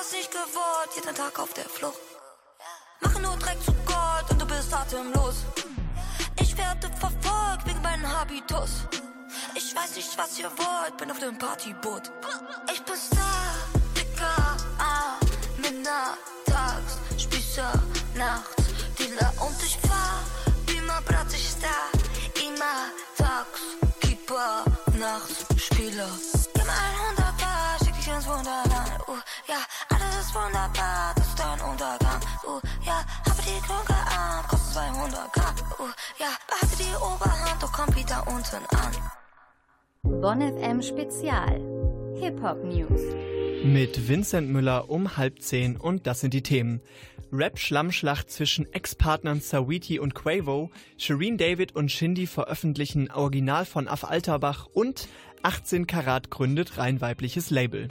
Das 0.00 0.12
nicht 0.12 0.30
gewollt, 0.30 0.90
jeden 0.96 1.14
Tag 1.14 1.38
auf 1.38 1.52
der 1.52 1.68
Flucht. 1.68 2.00
Mache 3.02 3.20
nur 3.20 3.36
Dreck 3.36 3.62
zu 3.62 3.70
Gold 3.84 4.30
und 4.30 4.40
du 4.40 4.46
bist 4.46 4.72
atemlos. 4.72 5.44
Ich 6.40 6.56
werde 6.56 6.88
verfolgt 6.96 7.66
wegen 7.66 7.82
meinem 7.82 8.08
Habitus. 8.08 8.86
Ich 9.54 9.76
weiß 9.76 9.96
nicht, 9.96 10.16
was 10.16 10.38
ihr 10.38 10.50
wollt, 10.56 10.96
bin 10.96 11.10
auf 11.10 11.18
dem 11.18 11.36
Partyboot. 11.36 12.10
Ich 12.72 12.82
bin 12.82 12.96
Star, 12.96 13.52
Dicker, 13.94 14.56
ah, 14.78 15.20
Männer, 15.58 16.16
tags, 16.46 16.96
Spießer, 17.22 17.70
nachts, 18.14 18.64
Dealer 18.98 19.34
und 19.46 19.62
ich 19.62 19.76
fahr, 19.86 20.24
Beamer, 20.64 21.02
Brat, 21.02 21.30
ich 21.34 21.46
Star, 21.46 21.90
immer 22.42 22.88
tags, 23.18 23.60
Keeper, 24.00 24.64
nachts, 24.98 25.44
Spieler. 25.62 26.08
Alles 30.30 30.34
wunderbar, 30.34 31.14
das 31.16 31.28
ist 31.28 31.38
dein 31.38 31.60
Untergang, 31.60 32.20
uh, 32.46 32.60
ja, 32.84 33.04
habe 33.28 33.42
die 33.42 33.60
Klunke 33.62 33.94
an, 33.94 34.44
kostet 34.48 34.74
200 34.74 35.32
Gramm, 35.32 35.54
uh, 35.78 35.84
ja, 36.18 36.28
behalte 36.46 36.76
die 36.78 36.96
Oberhand, 36.96 37.62
doch 37.62 37.72
komm 37.72 37.94
wieder 37.94 38.26
unten 38.26 38.64
an. 38.76 40.20
Bonn 40.20 40.40
FM 40.40 40.82
Spezial. 40.82 41.60
Hip-Hop 42.20 42.64
News. 42.64 43.00
Mit 43.64 44.08
Vincent 44.08 44.50
Müller 44.50 44.90
um 44.90 45.16
halb 45.16 45.40
zehn 45.42 45.76
und 45.76 46.06
das 46.06 46.20
sind 46.20 46.34
die 46.34 46.42
Themen. 46.42 46.80
Rap-Schlammschlacht 47.32 48.30
zwischen 48.30 48.70
Ex-Partnern 48.72 49.40
Sawiti 49.40 49.98
und 49.98 50.14
Quavo, 50.14 50.70
Shireen 50.96 51.38
David 51.38 51.76
und 51.76 51.90
Shindy 51.90 52.26
veröffentlichen 52.26 53.10
Original 53.10 53.64
von 53.64 53.86
Af 53.86 54.04
Alterbach 54.04 54.66
und 54.66 55.08
18 55.42 55.86
Karat 55.86 56.30
gründet 56.30 56.76
rein 56.78 57.00
weibliches 57.00 57.50
Label. 57.50 57.88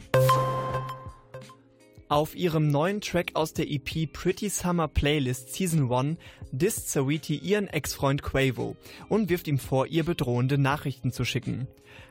Auf 2.10 2.36
ihrem 2.36 2.72
neuen 2.72 3.02
Track 3.02 3.34
aus 3.36 3.54
der 3.54 3.70
EP 3.70 4.12
Pretty 4.12 4.50
Summer 4.50 4.88
Playlist 4.88 5.54
Season 5.54 5.94
1 5.94 6.18
disst 6.52 6.90
Sawiti 6.90 7.36
ihren 7.36 7.68
Ex-Freund 7.68 8.24
Quavo 8.24 8.76
und 9.10 9.30
wirft 9.30 9.48
ihm 9.48 9.60
vor, 9.60 9.86
ihr 9.86 10.04
bedrohende 10.04 10.58
Nachrichten 10.58 11.12
zu 11.12 11.24
schicken. 11.24 11.68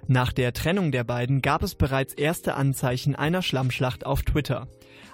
Nach 0.06 0.32
der 0.32 0.52
Trennung 0.52 0.92
der 0.92 1.02
beiden 1.02 1.42
gab 1.42 1.64
es 1.64 1.74
bereits 1.74 2.14
erste 2.14 2.54
Anzeichen 2.54 3.16
einer 3.16 3.42
Schlammschlacht 3.42 4.06
auf 4.06 4.22
Twitter. 4.22 4.68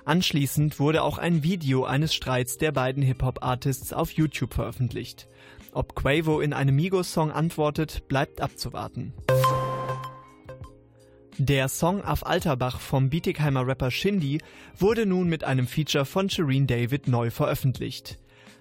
Anschließend 0.04 0.78
wurde 0.78 1.02
auch 1.02 1.16
ein 1.16 1.42
Video 1.42 1.84
eines 1.84 2.12
Streits 2.12 2.58
der 2.58 2.72
beiden 2.72 3.02
Hip-Hop-Artists 3.02 3.94
auf 3.94 4.10
YouTube 4.10 4.52
veröffentlicht. 4.52 5.28
Ob 5.72 5.94
Quavo 5.94 6.40
in 6.40 6.52
einem 6.52 6.76
Migos-Song 6.76 7.32
antwortet, 7.32 8.06
bleibt 8.06 8.42
abzuwarten. 8.42 9.14
Der 11.38 11.68
Song 11.68 12.00
Auf 12.04 12.24
Alterbach 12.24 12.78
vom 12.78 13.10
Bietigheimer 13.10 13.66
Rapper 13.66 13.90
Shindy 13.90 14.38
wurde 14.78 15.04
nun 15.04 15.28
mit 15.28 15.42
einem 15.42 15.66
Feature 15.66 16.04
von 16.04 16.30
Shireen 16.30 16.68
David 16.68 17.08
neu 17.08 17.30
veröffentlicht. 17.30 18.20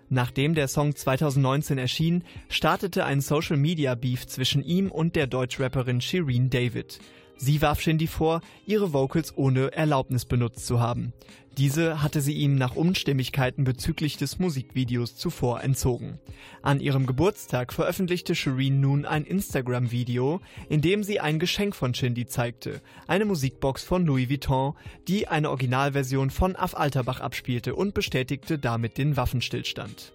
Nachdem 0.09 0.55
der 0.55 0.67
Song 0.67 0.95
2019 0.95 1.77
erschien, 1.77 2.23
startete 2.49 3.05
ein 3.05 3.21
Social 3.21 3.57
Media 3.57 3.93
Beef 3.93 4.25
zwischen 4.25 4.63
ihm 4.63 4.89
und 4.89 5.15
der 5.15 5.27
Deutschrapperin 5.27 6.01
Shireen 6.01 6.49
David. 6.49 6.99
Sie 7.37 7.61
warf 7.61 7.79
Shindy 7.79 8.07
vor, 8.07 8.41
ihre 8.65 8.91
Vocals 8.91 9.37
ohne 9.37 9.71
Erlaubnis 9.73 10.25
benutzt 10.25 10.65
zu 10.65 10.79
haben. 10.79 11.13
Diese 11.57 12.01
hatte 12.01 12.21
sie 12.21 12.33
ihm 12.33 12.55
nach 12.55 12.75
Unstimmigkeiten 12.75 13.63
bezüglich 13.63 14.17
des 14.17 14.39
Musikvideos 14.39 15.15
zuvor 15.15 15.61
entzogen. 15.63 16.19
An 16.63 16.79
ihrem 16.79 17.05
Geburtstag 17.05 17.73
veröffentlichte 17.73 18.33
Shireen 18.33 18.81
nun 18.81 19.05
ein 19.05 19.23
Instagram-Video, 19.23 20.41
in 20.69 20.81
dem 20.81 21.03
sie 21.03 21.19
ein 21.19 21.37
Geschenk 21.37 21.75
von 21.75 21.93
Shindy 21.93 22.25
zeigte, 22.25 22.81
eine 23.07 23.25
Musikbox 23.25 23.83
von 23.83 24.05
Louis 24.05 24.29
Vuitton, 24.29 24.73
die 25.07 25.27
eine 25.27 25.49
Originalversion 25.49 26.31
von 26.31 26.55
Af 26.55 26.73
Alterbach 26.73 27.19
abspielte 27.19 27.75
und 27.75 27.93
bestätigte 27.93 28.57
damit 28.57 28.97
den 28.97 29.15
Waffenstillstand. 29.15 30.13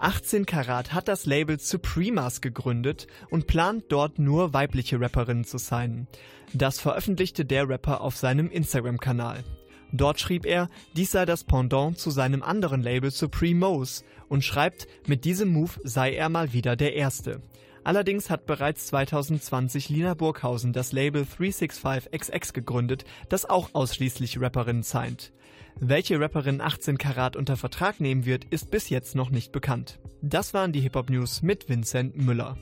18 0.00 0.46
Karat 0.46 0.92
hat 0.92 1.08
das 1.08 1.26
Label 1.26 1.58
Supremas 1.58 2.40
gegründet 2.40 3.08
und 3.30 3.48
plant 3.48 3.86
dort 3.88 4.20
nur 4.20 4.54
weibliche 4.54 5.00
Rapperinnen 5.00 5.44
zu 5.44 5.58
signen. 5.58 6.06
Das 6.52 6.78
veröffentlichte 6.78 7.44
der 7.44 7.68
Rapper 7.68 8.00
auf 8.00 8.16
seinem 8.16 8.48
Instagram-Kanal. 8.48 9.42
Dort 9.90 10.20
schrieb 10.20 10.46
er, 10.46 10.68
dies 10.96 11.10
sei 11.10 11.24
das 11.24 11.42
Pendant 11.42 11.98
zu 11.98 12.10
seinem 12.10 12.44
anderen 12.44 12.80
Label 12.80 13.10
Supremos 13.10 14.04
und 14.28 14.44
schreibt, 14.44 14.86
mit 15.08 15.24
diesem 15.24 15.48
Move 15.48 15.72
sei 15.82 16.14
er 16.14 16.28
mal 16.28 16.52
wieder 16.52 16.76
der 16.76 16.94
Erste. 16.94 17.42
Allerdings 17.82 18.30
hat 18.30 18.46
bereits 18.46 18.86
2020 18.88 19.88
Lina 19.88 20.14
Burghausen 20.14 20.72
das 20.72 20.92
Label 20.92 21.22
365XX 21.22 22.52
gegründet, 22.52 23.04
das 23.30 23.46
auch 23.46 23.70
ausschließlich 23.72 24.40
Rapperinnen 24.40 24.82
signed. 24.84 25.32
Welche 25.80 26.18
Rapperin 26.20 26.60
18 26.60 26.98
Karat 26.98 27.36
unter 27.36 27.56
Vertrag 27.56 28.00
nehmen 28.00 28.26
wird, 28.26 28.44
ist 28.50 28.70
bis 28.70 28.88
jetzt 28.88 29.14
noch 29.14 29.30
nicht 29.30 29.52
bekannt. 29.52 30.00
Das 30.22 30.52
waren 30.52 30.72
die 30.72 30.80
Hip-Hop 30.80 31.08
News 31.08 31.40
mit 31.42 31.68
Vincent 31.68 32.16
Müller. 32.16 32.56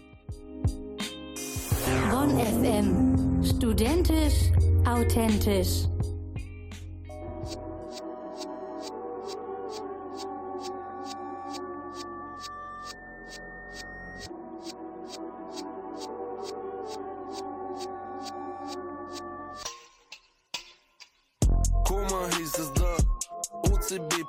Bonn 2.10 2.38
FM. 2.38 3.42
Studentisch, 3.42 4.52
authentisch. 4.84 5.86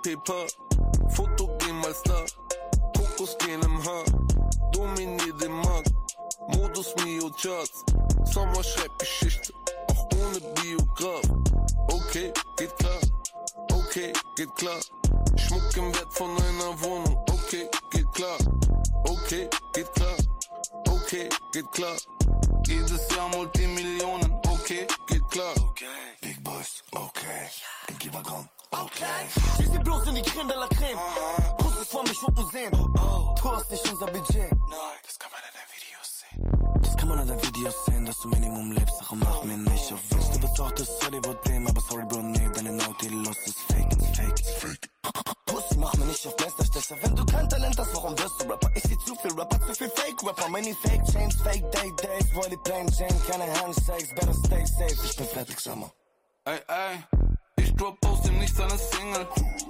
OCB 0.08 0.16
Paper, 0.16 0.48
Fotogen 1.10 1.80
mal 1.82 1.94
Star, 1.94 2.26
Kokosgen 2.96 3.62
im 3.62 3.84
Haar, 3.84 4.06
dominier 4.72 5.34
den 5.34 5.52
Markt, 5.52 5.92
Modus 6.48 6.96
Mio 7.04 7.30
Charts, 7.32 7.84
Sommer 8.24 8.64
schreibt 8.64 9.00
Geschichte, 9.00 9.54
auch 9.92 10.08
ohne 10.16 10.40
Biograf. 10.62 11.22
Okay, 11.92 12.32
geht 12.58 12.76
klar, 12.78 13.00
okay, 13.74 14.14
geht 14.38 14.56
klar, 14.56 14.80
Schmuck 15.36 15.76
im 15.76 15.94
Wert 15.94 16.14
von 16.14 16.30
einer 16.30 16.82
Wohnung, 16.82 17.18
okay, 17.30 17.68
geht 17.92 18.12
klar, 18.14 18.38
okay, 19.04 19.50
geht 19.74 19.94
klar, 19.94 20.16
okay, 20.88 21.30
geht 21.52 21.72
klar, 21.74 21.98
jedes 22.66 23.08
Jahr 23.14 23.28
Multimillionen, 23.30 24.34
okay, 24.48 24.88
geht 25.08 25.28
klar. 25.30 25.54
Big 26.22 26.44
Boys, 26.44 26.84
okay. 26.92 27.50
Pinky 27.88 28.14
Wagon, 28.14 28.50
okay. 28.84 29.22
Wir 29.58 29.68
sind 29.68 29.84
bloß 29.84 30.08
in 30.08 30.16
die 30.16 30.22
Creme 30.22 30.48
de 30.48 30.58
la 30.58 30.68
Creme. 30.68 31.00
Kuss 31.58 31.88
vor 31.88 32.04
mich 32.04 32.22
und 32.24 32.38
du 32.38 32.44
sehen. 32.50 32.72
Du 32.72 33.52
hast 33.52 33.72
nicht 33.72 33.92
unser 33.92 34.08
Budget. 34.08 34.52
Das 35.06 35.20
kann 35.20 35.32
man 35.32 35.42
in 35.48 35.54
den 35.58 35.68
Videos 35.76 36.10
sehen. 36.20 36.82
Das 36.82 36.98
kann 36.98 37.10
man 37.10 37.20
in 37.20 37.28
den 37.28 37.44
Videos 37.44 37.86
sehen, 37.86 38.06
dass 38.06 38.18
du 38.20 38.30
Minimum 38.30 38.72
lebst, 38.72 38.98
Sache 39.00 39.16
mach 39.16 39.44
mir 39.44 39.58
nicht 39.58 39.94
auf 39.94 40.00
Witz. 40.12 40.30
Du 40.32 40.40
betrachtest 40.40 41.06
Hollywood-Dem, 41.06 41.68
aber 41.68 41.82
sorry, 41.82 42.06
Bro, 42.06 42.22
nee, 42.22 42.50
deine 42.54 42.72
Naughty 42.74 43.08
los 43.10 43.38
ist 43.46 43.60
fake, 43.72 43.92
it's 43.94 44.06
fake, 44.18 44.40
it's 44.40 44.52
fake. 44.52 44.90
Pussy, 45.46 45.78
mach 45.78 45.94
mir 45.96 46.06
nicht 46.06 46.28
auf 46.28 46.36
Meisterstecher. 46.40 46.96
Wenn 47.02 47.16
du 47.16 47.26
kein 47.26 47.50
Talent 47.50 47.78
hast, 47.80 47.96
warum 47.96 48.18
wirst 48.20 48.42
du 48.42 48.46
Rapper? 48.46 48.70
Ich 48.76 48.84
seh 48.84 48.98
zu 49.06 49.16
viel 49.16 49.32
Rapper, 49.40 49.60
zu 49.68 49.74
viel 49.74 49.90
Fake-Rapper. 49.90 50.50
Many 50.50 50.76
Fake 50.84 51.04
Chains, 51.06 51.36
Fake 51.42 51.72
Day 51.72 51.92
Days. 52.02 52.36
Wollte 52.36 52.58
Plain 52.58 52.88
Jane, 52.98 53.20
keine 53.30 53.46
Handshakes, 53.60 54.14
better 54.16 54.34
stay 54.46 54.66
safe. 54.66 55.06
Ich 55.06 55.16
bin 55.16 55.28
fertig, 55.28 55.60
Sommer. 55.60 55.92
Ey, 56.46 56.60
ey, 56.68 57.04
ich 57.62 57.74
drop 57.76 57.98
aus 58.06 58.22
dem 58.22 58.38
Nichts 58.40 58.60
eine 58.60 58.78
Single. 58.78 59.28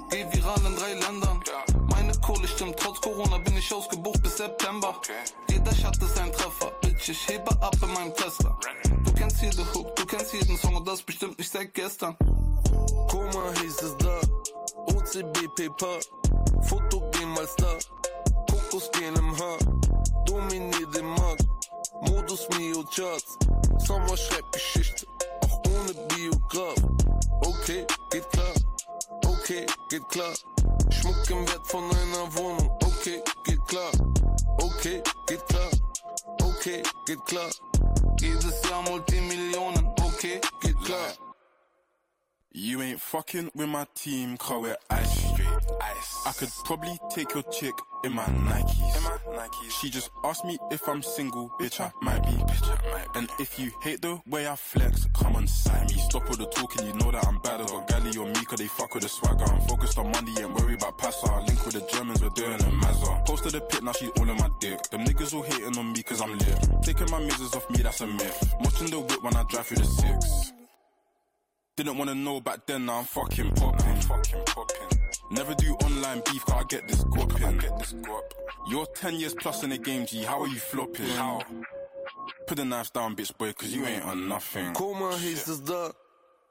Geh 0.09 0.25
viral 0.31 0.65
in 0.65 0.75
drei 0.75 0.93
Ländern. 0.93 1.41
Meine 1.89 2.13
Kohle 2.19 2.47
stimmt, 2.47 2.77
trotz 2.77 3.01
Corona 3.01 3.37
bin 3.39 3.57
ich 3.57 3.73
ausgebucht 3.73 4.21
bis 4.23 4.37
September. 4.37 4.93
Jeder 5.49 5.73
Shot 5.75 5.97
ist 5.97 6.19
ein 6.19 6.31
Treffer. 6.31 6.71
Bitch, 6.81 7.09
ich 7.09 7.27
hebe 7.27 7.51
ab 7.61 7.75
in 7.81 7.93
meinem 7.93 8.13
Tesla. 8.13 8.57
Du 9.03 9.13
kennst 9.13 9.41
jede 9.41 9.65
Hook, 9.73 9.95
du 9.95 10.05
kennst 10.05 10.33
jeden 10.33 10.57
Song 10.57 10.75
und 10.75 10.87
das 10.87 11.01
bestimmt 11.01 11.37
nicht 11.37 11.51
seit 11.51 11.73
gestern. 11.73 12.15
Koma 13.09 13.51
hieß 13.61 13.81
es 13.81 13.97
da, 13.97 14.19
OCB 14.93 15.47
Paper, 15.55 15.99
Fotogen 16.63 17.29
mal 17.33 17.47
Star, 17.47 17.77
Kokosgen 18.49 19.15
im 19.15 19.39
Haar, 19.39 19.57
dominier 20.25 20.87
den 20.87 21.05
Markt, 21.05 21.47
Modus 22.01 22.47
Mio 22.57 22.83
Charts, 22.93 23.37
Sommer 23.79 24.17
schreibt 24.17 24.51
Geschichte, 24.51 25.07
auch 25.41 25.61
ohne 25.65 25.93
Biograf. 26.07 26.75
Okay, 27.45 27.85
geht 28.11 28.29
klar, 28.31 28.53
okay, 29.25 29.65
geht 29.89 30.07
klar, 30.09 30.33
Schmuck 30.89 31.29
im 31.29 31.47
Wert 31.47 31.67
von 31.67 31.83
einer 31.83 32.35
Wohnung, 32.35 32.69
okay, 32.83 33.21
geht 33.45 33.65
klar, 33.67 33.91
okay, 34.57 35.01
geht 35.27 35.45
klar, 35.47 35.69
okay, 36.41 36.83
geht 37.05 37.25
klar, 37.25 37.49
jedes 38.19 38.69
Jahr 38.69 38.81
Multimillionen, 38.83 39.87
okay, 40.01 40.41
geht 40.61 40.77
klar. 40.83 41.13
You 42.51 42.81
ain't 42.81 42.99
fucking 42.99 43.51
with 43.53 43.67
my 43.67 43.85
team, 43.93 44.37
call 44.37 44.65
it 44.65 44.77
ice 45.81 46.23
I 46.25 46.31
could 46.33 46.49
probably 46.65 46.97
take 47.09 47.33
your 47.33 47.43
chick 47.43 47.73
in 48.03 48.13
my 48.13 48.25
Nikes. 48.25 48.97
In 48.97 49.03
my 49.03 49.17
Nikes. 49.37 49.71
She 49.79 49.89
just 49.89 50.11
asked 50.23 50.45
me 50.45 50.57
if 50.71 50.87
I'm 50.87 51.01
single, 51.01 51.49
bitch. 51.59 51.79
I 51.79 51.91
might 52.01 52.21
be. 52.23 52.31
Bitch, 52.31 52.63
I 52.63 52.91
might 52.91 53.13
be. 53.13 53.19
And 53.19 53.29
if 53.39 53.57
you 53.57 53.71
hate 53.81 54.01
the 54.01 54.19
way 54.27 54.47
I 54.47 54.55
flex, 54.55 55.07
come 55.13 55.35
on, 55.35 55.47
sign 55.47 55.87
me. 55.87 55.93
Stop 55.93 56.29
all 56.29 56.35
the 56.35 56.45
talking, 56.47 56.85
you 56.85 56.93
know 56.93 57.11
that 57.11 57.25
I'm 57.25 57.39
bad. 57.39 57.61
I 57.61 57.65
got 57.65 57.87
Gally 57.87 58.17
on 58.17 58.27
me, 58.27 58.45
cause 58.45 58.59
they 58.59 58.67
fuck 58.67 58.93
with 58.93 59.03
the 59.03 59.09
swagger. 59.09 59.45
I'm 59.45 59.61
focused 59.61 59.97
on 59.97 60.11
money, 60.11 60.33
ain't 60.39 60.53
worried 60.53 60.81
about. 60.81 60.97
I 61.03 61.39
link 61.45 61.65
with 61.65 61.73
the 61.73 61.87
Germans, 61.91 62.21
we're 62.21 62.29
doing 62.29 62.53
a 62.53 62.71
mazza. 62.83 63.25
To 63.47 63.51
the 63.51 63.61
pit, 63.61 63.83
now 63.83 63.93
she 63.93 64.07
all 64.07 64.29
in 64.29 64.35
my 64.35 64.49
dick. 64.59 64.81
Them 64.89 65.05
niggas 65.05 65.33
all 65.33 65.43
hating 65.43 65.77
on 65.77 65.93
me, 65.93 66.03
cause 66.03 66.21
I'm 66.21 66.37
lit. 66.37 66.69
Taking 66.81 67.09
my 67.09 67.19
misses 67.19 67.53
off 67.55 67.69
me, 67.69 67.81
that's 67.81 68.01
a 68.01 68.07
myth. 68.07 68.55
Watching 68.59 68.89
the 68.89 68.99
whip 68.99 69.23
when 69.23 69.35
I 69.35 69.43
drive 69.43 69.67
through 69.67 69.77
the 69.77 69.85
six. 69.85 70.51
Didn't 71.77 71.97
wanna 71.97 72.15
know 72.15 72.41
back 72.41 72.65
then, 72.65 72.87
now 72.87 72.99
I'm 72.99 73.05
fucking 73.05 73.51
popping. 73.51 74.01
Fucking 74.01 74.43
popping. 74.45 75.06
Never 75.29 75.53
do 75.55 75.73
online 75.83 76.21
beef, 76.25 76.45
cause 76.45 76.61
I 76.61 76.63
get 76.63 76.87
this 76.87 77.03
guap 77.03 77.41
in. 77.41 77.57
Get 77.57 77.77
this 77.79 77.93
guap. 77.93 78.21
You're 78.69 78.85
10 78.95 79.15
years 79.15 79.33
plus 79.33 79.63
in 79.63 79.71
the 79.71 79.77
game, 79.77 80.05
G. 80.05 80.23
How 80.23 80.41
are 80.41 80.47
you 80.47 80.59
flopping? 80.59 81.07
How? 81.09 81.41
Put 82.47 82.57
the 82.57 82.65
knives 82.65 82.91
down, 82.91 83.15
bitch 83.15 83.37
boy, 83.37 83.51
cause 83.53 83.73
you 83.73 83.85
ain't 83.85 84.05
on 84.05 84.29
nothing. 84.29 84.73
Koma 84.73 85.11
hieß 85.11 85.49
es 85.49 85.59
da, 85.63 85.91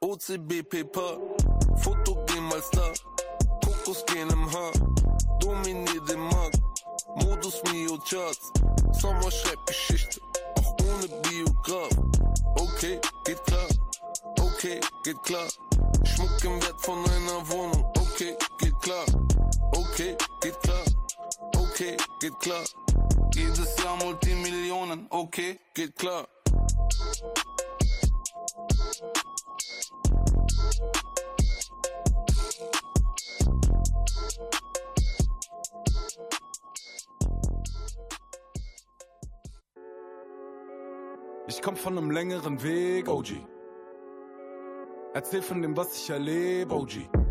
OCB 0.03 0.63
Paper, 0.69 1.19
Foto 1.79 2.25
gehen 2.27 2.45
mal 2.45 2.61
Star, 2.63 2.93
Kokos 3.65 4.05
gehen 4.05 4.29
im 4.29 4.53
Haar, 4.53 4.73
dominier 5.41 6.01
den 6.07 6.21
Markt, 6.21 6.61
Modus 7.23 7.63
Mio 7.73 7.99
Charts, 7.99 8.53
Sommer 8.93 9.31
schreibt 9.31 9.67
Geschichte, 9.67 10.21
auch 10.59 10.77
ohne 10.83 11.09
Biograf. 11.23 11.91
Okay, 12.57 13.01
geht 13.25 13.43
klar, 13.45 13.69
okay, 14.39 14.81
geht 15.03 15.23
klar, 15.23 15.49
Schmuck 16.05 16.45
im 16.45 16.63
Wert 16.63 16.81
von 16.83 16.99
einer 16.99 17.49
Wohnung, 17.49 17.91
okay, 18.17 18.35
geht 18.59 18.81
klar, 18.81 19.05
okay, 19.73 20.17
geht 20.41 20.59
klar, 20.63 20.85
okay, 21.55 21.97
geht 22.21 22.39
klar. 22.41 22.65
Jedes 23.35 23.77
Jahr 23.83 23.97
Multimillionen, 23.97 25.07
okay, 25.11 25.59
geht 25.75 25.95
klar. 25.97 26.27
Ich 41.49 41.61
komm 41.61 41.77
von 41.77 41.99
einem 41.99 42.11
längeren 42.11 42.63
Weg, 42.63 43.09
OG. 43.09 43.47
Erzähl 45.13 45.43
von 45.43 45.61
dem, 45.61 45.77
was 45.77 45.95
ich 45.97 46.09
erlebe, 46.09 46.75
OG. 46.75 47.26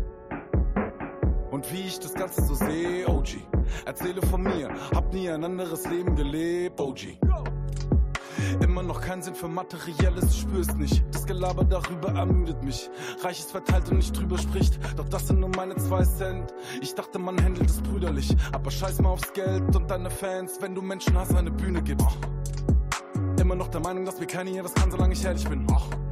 Und 1.56 1.72
wie 1.72 1.86
ich 1.86 1.98
das 1.98 2.12
Ganze 2.12 2.44
so 2.44 2.52
sehe, 2.52 3.08
OG. 3.08 3.38
Erzähle 3.86 4.20
von 4.20 4.42
mir, 4.42 4.68
hab 4.94 5.10
nie 5.14 5.30
ein 5.30 5.42
anderes 5.42 5.86
Leben 5.86 6.14
gelebt, 6.14 6.78
OG. 6.78 7.16
Immer 8.60 8.82
noch 8.82 9.00
keinen 9.00 9.22
Sinn 9.22 9.34
für 9.34 9.48
Materielles, 9.48 10.32
ich 10.32 10.40
spür's 10.42 10.74
nicht. 10.74 11.02
Das 11.12 11.24
Gelaber 11.24 11.64
darüber 11.64 12.10
ermüdet 12.10 12.62
mich. 12.62 12.90
Reich 13.22 13.38
ist 13.38 13.52
verteilt 13.52 13.88
und 13.88 13.96
nicht 13.96 14.14
drüber 14.14 14.36
spricht. 14.36 14.78
Doch 14.98 15.08
das 15.08 15.28
sind 15.28 15.40
nur 15.40 15.48
meine 15.48 15.76
zwei 15.76 16.04
Cent. 16.04 16.52
Ich 16.82 16.94
dachte, 16.94 17.18
man 17.18 17.42
handelt 17.42 17.70
es 17.70 17.80
brüderlich. 17.80 18.36
Aber 18.52 18.70
scheiß 18.70 19.00
mal 19.00 19.08
aufs 19.08 19.32
Geld 19.32 19.74
und 19.74 19.90
deine 19.90 20.10
Fans, 20.10 20.58
wenn 20.60 20.74
du 20.74 20.82
Menschen 20.82 21.16
hast, 21.16 21.34
eine 21.34 21.50
Bühne 21.50 21.82
gibst. 21.82 22.06
Immer 23.40 23.54
noch 23.54 23.68
der 23.68 23.80
Meinung, 23.80 24.04
dass 24.04 24.20
mir 24.20 24.26
keiner 24.26 24.50
hier 24.50 24.62
was 24.62 24.74
kann, 24.74 24.90
solange 24.90 25.14
ich 25.14 25.24
ehrlich 25.24 25.48
bin. 25.48 25.66
Bin 25.66 26.05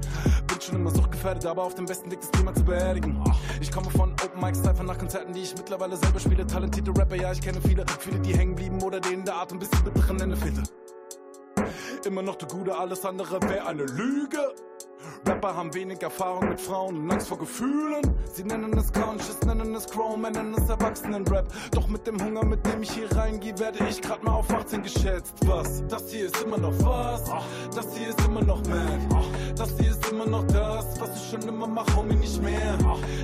schon 0.65 0.77
immer 0.77 0.91
suchtgefährdet, 0.91 1.47
aber 1.47 1.63
auf 1.63 1.75
dem 1.75 1.87
besten 1.87 2.11
Weg, 2.11 2.21
das 2.21 2.31
Thema 2.31 2.55
zu 2.55 2.65
beerdigen. 2.65 3.23
Ich 3.61 3.71
komme 3.71 3.91
von 3.91 4.13
Open 4.13 4.41
Mics, 4.41 4.63
Cypher 4.63 4.83
nach 4.83 4.99
Konzerten, 4.99 5.33
die 5.33 5.43
ich 5.43 5.55
mittlerweile 5.57 5.97
selber 5.97 6.19
spiele. 6.19 6.47
Talentierte 6.47 6.91
Rapper, 6.97 7.17
ja, 7.17 7.33
ich 7.33 7.41
kenne 7.41 7.61
viele. 7.61 7.85
Viele, 7.99 8.19
die 8.21 8.37
hängen 8.37 8.55
blieben 8.55 8.83
oder 8.83 9.01
denen 9.01 9.25
der 9.25 9.35
Art 9.35 9.53
ein 9.53 9.59
bisschen 9.59 9.85
bitteren 9.85 10.21
Ende 10.21 10.37
fehlte. 10.37 10.63
Immer 12.07 12.21
noch 12.21 12.37
der 12.37 12.49
Gute, 12.49 12.77
alles 12.77 13.03
andere 13.07 13.41
wäre 13.49 13.67
eine 13.67 13.85
Lüge. 13.85 14.39
Rapper 15.27 15.57
haben 15.57 15.73
wenig 15.73 16.03
Erfahrung 16.03 16.51
mit 16.51 16.61
Frauen 16.61 16.99
und 16.99 17.11
Angst 17.11 17.29
vor 17.29 17.39
Gefühlen. 17.39 18.03
Sie 18.31 18.45
nennen 18.45 18.77
es 18.77 18.93
Conscious, 18.93 19.41
nennen 19.47 19.75
es 19.75 19.87
Chrome, 19.87 20.31
nennen 20.31 20.55
es 20.55 20.69
Erwachsenen-Rap. 20.69 21.47
Doch 21.71 21.89
mit 21.89 22.07
dem 22.07 22.23
Hunger, 22.23 22.45
mit 22.45 22.65
dem 22.67 22.83
ich 22.83 22.91
hier 22.91 23.11
reingehe, 23.17 23.59
werde 23.59 23.87
ich 23.89 24.03
grad 24.03 24.23
mal 24.23 24.33
auf 24.33 24.51
18 24.51 24.83
geschätzt. 24.83 25.35
Was? 25.47 25.83
Das 25.89 26.11
hier 26.11 26.27
ist 26.27 26.43
immer 26.43 26.59
noch 26.59 26.75
was? 26.81 27.25
Das 27.75 27.97
hier 27.97 28.11
ist 28.11 28.21
immer 28.27 28.43
noch 28.43 28.63
mad. 28.69 28.99
Das 29.57 29.71
hier 29.79 29.91
ist 29.91 30.11
immer 30.11 30.27
noch 30.27 30.47
das, 30.49 31.01
was 31.01 31.17
ich 31.17 31.31
schon 31.31 31.49
immer 31.49 31.67
mache, 31.67 31.97
homie, 31.97 32.17
nicht 32.17 32.43
mehr. 32.43 32.77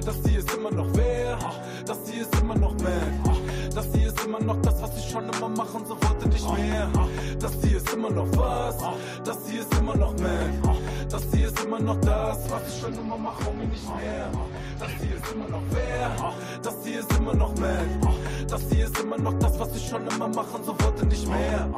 Das 0.07 0.17
hier 0.27 0.39
ist 0.39 0.55
immer 0.55 0.71
noch 0.71 0.89
wer? 0.95 1.39
Das 1.85 1.99
hier 2.09 2.23
ist 2.23 2.35
immer 2.41 2.57
noch 2.57 2.73
mad. 2.81 3.40
Das 3.75 3.87
hier 3.95 4.09
ist 4.09 4.25
immer 4.25 4.41
noch 4.41 4.61
das, 4.63 4.83
was 4.83 4.99
ich 4.99 5.11
schon 5.11 5.29
immer 5.29 5.49
mache 5.49 5.77
und 5.77 5.87
so 5.87 5.97
wollte 6.03 6.29
nicht 6.29 6.53
mehr. 6.57 6.91
Das 7.39 7.53
hier 7.63 7.77
ist 7.77 7.93
immer 7.93 8.11
noch 8.11 8.27
was? 8.37 8.77
Das 9.25 9.49
hier 9.49 9.61
ist 9.61 9.79
immer 9.79 9.97
noch 9.97 10.13
mad. 10.15 10.79
Das 11.09 11.25
hier 11.33 11.47
ist 11.47 11.65
immer 11.65 11.79
noch 11.79 12.01
das, 12.01 12.51
was 12.51 12.69
ich 12.69 12.81
schon 12.81 12.95
immer 12.95 13.17
mache, 13.17 13.47
homie, 13.47 13.67
nicht 13.67 13.97
mehr. 13.97 14.31
Das 14.79 14.91
hier 15.01 15.17
ist 15.17 15.33
immer 15.33 15.49
noch 15.49 15.63
wer? 15.71 16.35
Das 16.63 16.85
hier 16.85 17.01
ist 17.01 17.19
immer 17.19 17.35
noch 17.35 17.55
mad. 17.57 18.17
Das 18.49 18.63
hier 18.71 18.87
ist 18.87 18.99
immer 18.99 19.19
noch 19.19 19.39
das, 19.39 19.59
was 19.61 19.77
ich 19.77 19.89
schon 19.89 20.07
immer 20.07 20.29
mache 20.29 20.57
und 20.57 20.65
so 20.65 20.75
wollte 20.81 21.07
nicht 21.07 21.29
mehr. 21.29 21.69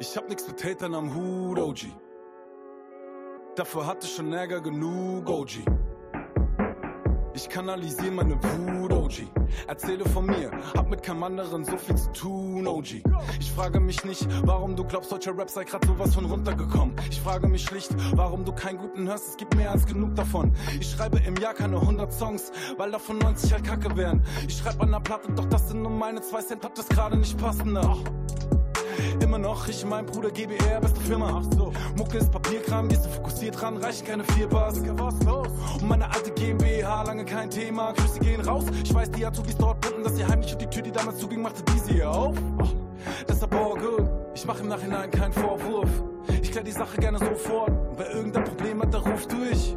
Ich 0.00 0.16
hab 0.16 0.28
nix 0.28 0.46
mit 0.46 0.62
Hatern 0.62 0.94
am 0.94 1.14
Hut, 1.14 1.58
OG. 1.58 1.86
Dafür 3.54 3.86
hatte 3.86 4.06
ich 4.06 4.14
schon 4.14 4.32
Ärger 4.32 4.60
genug, 4.60 5.28
OG. 5.28 5.85
Ich 7.36 7.50
kanalisiere 7.50 8.12
meine 8.12 8.42
Wut, 8.42 8.90
OG. 8.94 9.28
Erzähle 9.66 10.06
von 10.06 10.24
mir, 10.24 10.50
hab 10.74 10.88
mit 10.88 11.02
keinem 11.02 11.22
anderen 11.22 11.66
so 11.66 11.76
viel 11.76 11.94
zu 11.94 12.10
tun, 12.12 12.66
OG. 12.66 13.02
Ich 13.38 13.52
frage 13.52 13.78
mich 13.78 14.02
nicht, 14.06 14.26
warum 14.46 14.74
du 14.74 14.84
glaubst, 14.84 15.12
deutscher 15.12 15.36
Rap 15.36 15.50
sei 15.50 15.64
grad 15.64 15.84
sowas 15.84 16.14
von 16.14 16.24
runtergekommen. 16.24 16.96
Ich 17.10 17.20
frage 17.20 17.46
mich 17.46 17.64
schlicht, 17.64 17.94
warum 18.14 18.46
du 18.46 18.52
keinen 18.52 18.78
guten 18.78 19.06
hörst, 19.06 19.28
es 19.28 19.36
gibt 19.36 19.54
mehr 19.54 19.70
als 19.70 19.84
genug 19.84 20.14
davon. 20.14 20.54
Ich 20.80 20.90
schreibe 20.90 21.18
im 21.26 21.36
Jahr 21.36 21.52
keine 21.52 21.76
100 21.76 22.10
Songs, 22.10 22.52
weil 22.78 22.90
davon 22.90 23.18
90 23.18 23.52
halt 23.52 23.64
kacke 23.64 23.94
wären. 23.98 24.22
Ich 24.48 24.56
schreibe 24.56 24.80
an 24.80 24.92
der 24.92 25.00
Platte, 25.00 25.30
doch 25.32 25.44
das 25.44 25.68
sind 25.68 25.82
nur 25.82 25.90
meine 25.90 26.22
zwei 26.22 26.40
Cent, 26.40 26.64
hab 26.64 26.74
das 26.74 26.88
gerade 26.88 27.18
nicht 27.18 27.36
passender. 27.36 27.98
Immer 29.20 29.38
noch, 29.38 29.66
ich 29.68 29.82
und 29.82 29.90
mein 29.90 30.06
Bruder 30.06 30.30
GBR, 30.30 30.80
beste 30.80 31.00
Firma. 31.00 31.40
Ach 31.42 31.56
so. 31.56 31.72
Mucke 31.96 32.18
ist 32.18 32.30
Papierkram, 32.30 32.88
gehst 32.88 33.06
du 33.06 33.08
fokussiert 33.08 33.60
ran, 33.62 33.76
reichen 33.78 34.06
keine 34.06 34.24
vier 34.24 34.48
Bars. 34.48 34.80
Was 34.96 35.22
los? 35.24 35.48
Und 35.80 35.88
meine 35.88 36.10
alte 36.12 36.30
GmbH, 36.32 37.02
lange 37.02 37.24
kein 37.24 37.50
Thema. 37.50 37.92
Grüße 37.92 38.20
gehen 38.20 38.40
raus. 38.42 38.64
Ich 38.84 38.94
weiß, 38.94 39.10
die 39.12 39.24
Azubis 39.24 39.56
dort 39.56 39.80
bunten, 39.80 40.04
dass 40.04 40.18
ihr 40.18 40.28
heimlich 40.28 40.52
und 40.52 40.60
die 40.60 40.66
Tür, 40.66 40.82
die 40.82 40.92
damals 40.92 41.18
zuging, 41.18 41.42
machte 41.42 41.62
diese 41.74 41.92
hier 41.92 42.10
auf. 42.10 42.36
Oh, 42.58 42.66
deshalb 43.28 43.54
all 43.54 43.74
good. 43.74 44.08
Ich 44.34 44.44
mache 44.44 44.60
im 44.60 44.68
Nachhinein 44.68 45.10
keinen 45.10 45.32
Vorwurf. 45.32 45.88
Ich 46.42 46.52
klär 46.52 46.62
die 46.64 46.72
Sache 46.72 46.96
gerne 46.98 47.18
sofort. 47.18 47.70
Und 47.70 47.98
wer 47.98 48.14
irgendein 48.14 48.44
Problem 48.44 48.82
hat, 48.82 48.92
der 48.92 49.00
ruft 49.00 49.32
durch. 49.32 49.76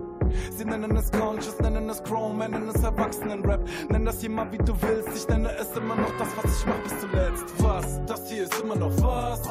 Sie 0.55 0.65
nennen 0.65 0.95
es 0.95 1.11
Conscious, 1.11 1.59
nennen 1.59 1.89
es 1.89 2.03
Chrome, 2.03 2.49
nennen 2.49 2.69
es 2.73 2.83
Erwachsenen-Rap. 2.83 3.61
Nenn 3.89 4.05
das 4.05 4.19
hier 4.19 4.29
mal 4.29 4.51
wie 4.51 4.57
du 4.57 4.73
willst. 4.81 5.09
Ich 5.15 5.27
nenne 5.27 5.49
es 5.59 5.75
immer 5.75 5.95
noch 5.95 6.11
das, 6.17 6.27
was 6.41 6.59
ich 6.59 6.65
mach 6.65 6.79
bis 6.79 6.99
zuletzt. 6.99 7.45
Was? 7.59 7.99
Das 8.05 8.29
hier 8.29 8.43
ist 8.43 8.59
immer 8.61 8.75
noch 8.75 8.91
was? 9.01 9.41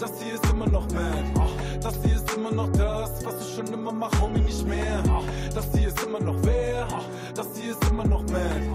Das 0.00 0.22
hier 0.22 0.34
ist 0.34 0.50
immer 0.50 0.66
noch 0.66 0.86
man. 0.92 1.34
Das 1.80 1.94
hier 2.02 2.16
ist 2.16 2.32
immer 2.34 2.52
noch 2.52 2.68
das, 2.72 3.24
was 3.24 3.34
ich 3.40 3.54
schon 3.54 3.66
immer 3.66 3.92
mach, 3.92 4.10
homie, 4.20 4.40
nicht 4.40 4.66
mehr. 4.66 5.02
Das 5.54 5.66
hier 5.74 5.88
ist 5.88 6.02
immer 6.02 6.20
noch 6.20 6.36
wer? 6.42 6.86
Das 7.34 7.48
hier 7.54 7.72
ist 7.72 7.90
immer 7.90 8.04
noch 8.04 8.22
man. 8.30 8.72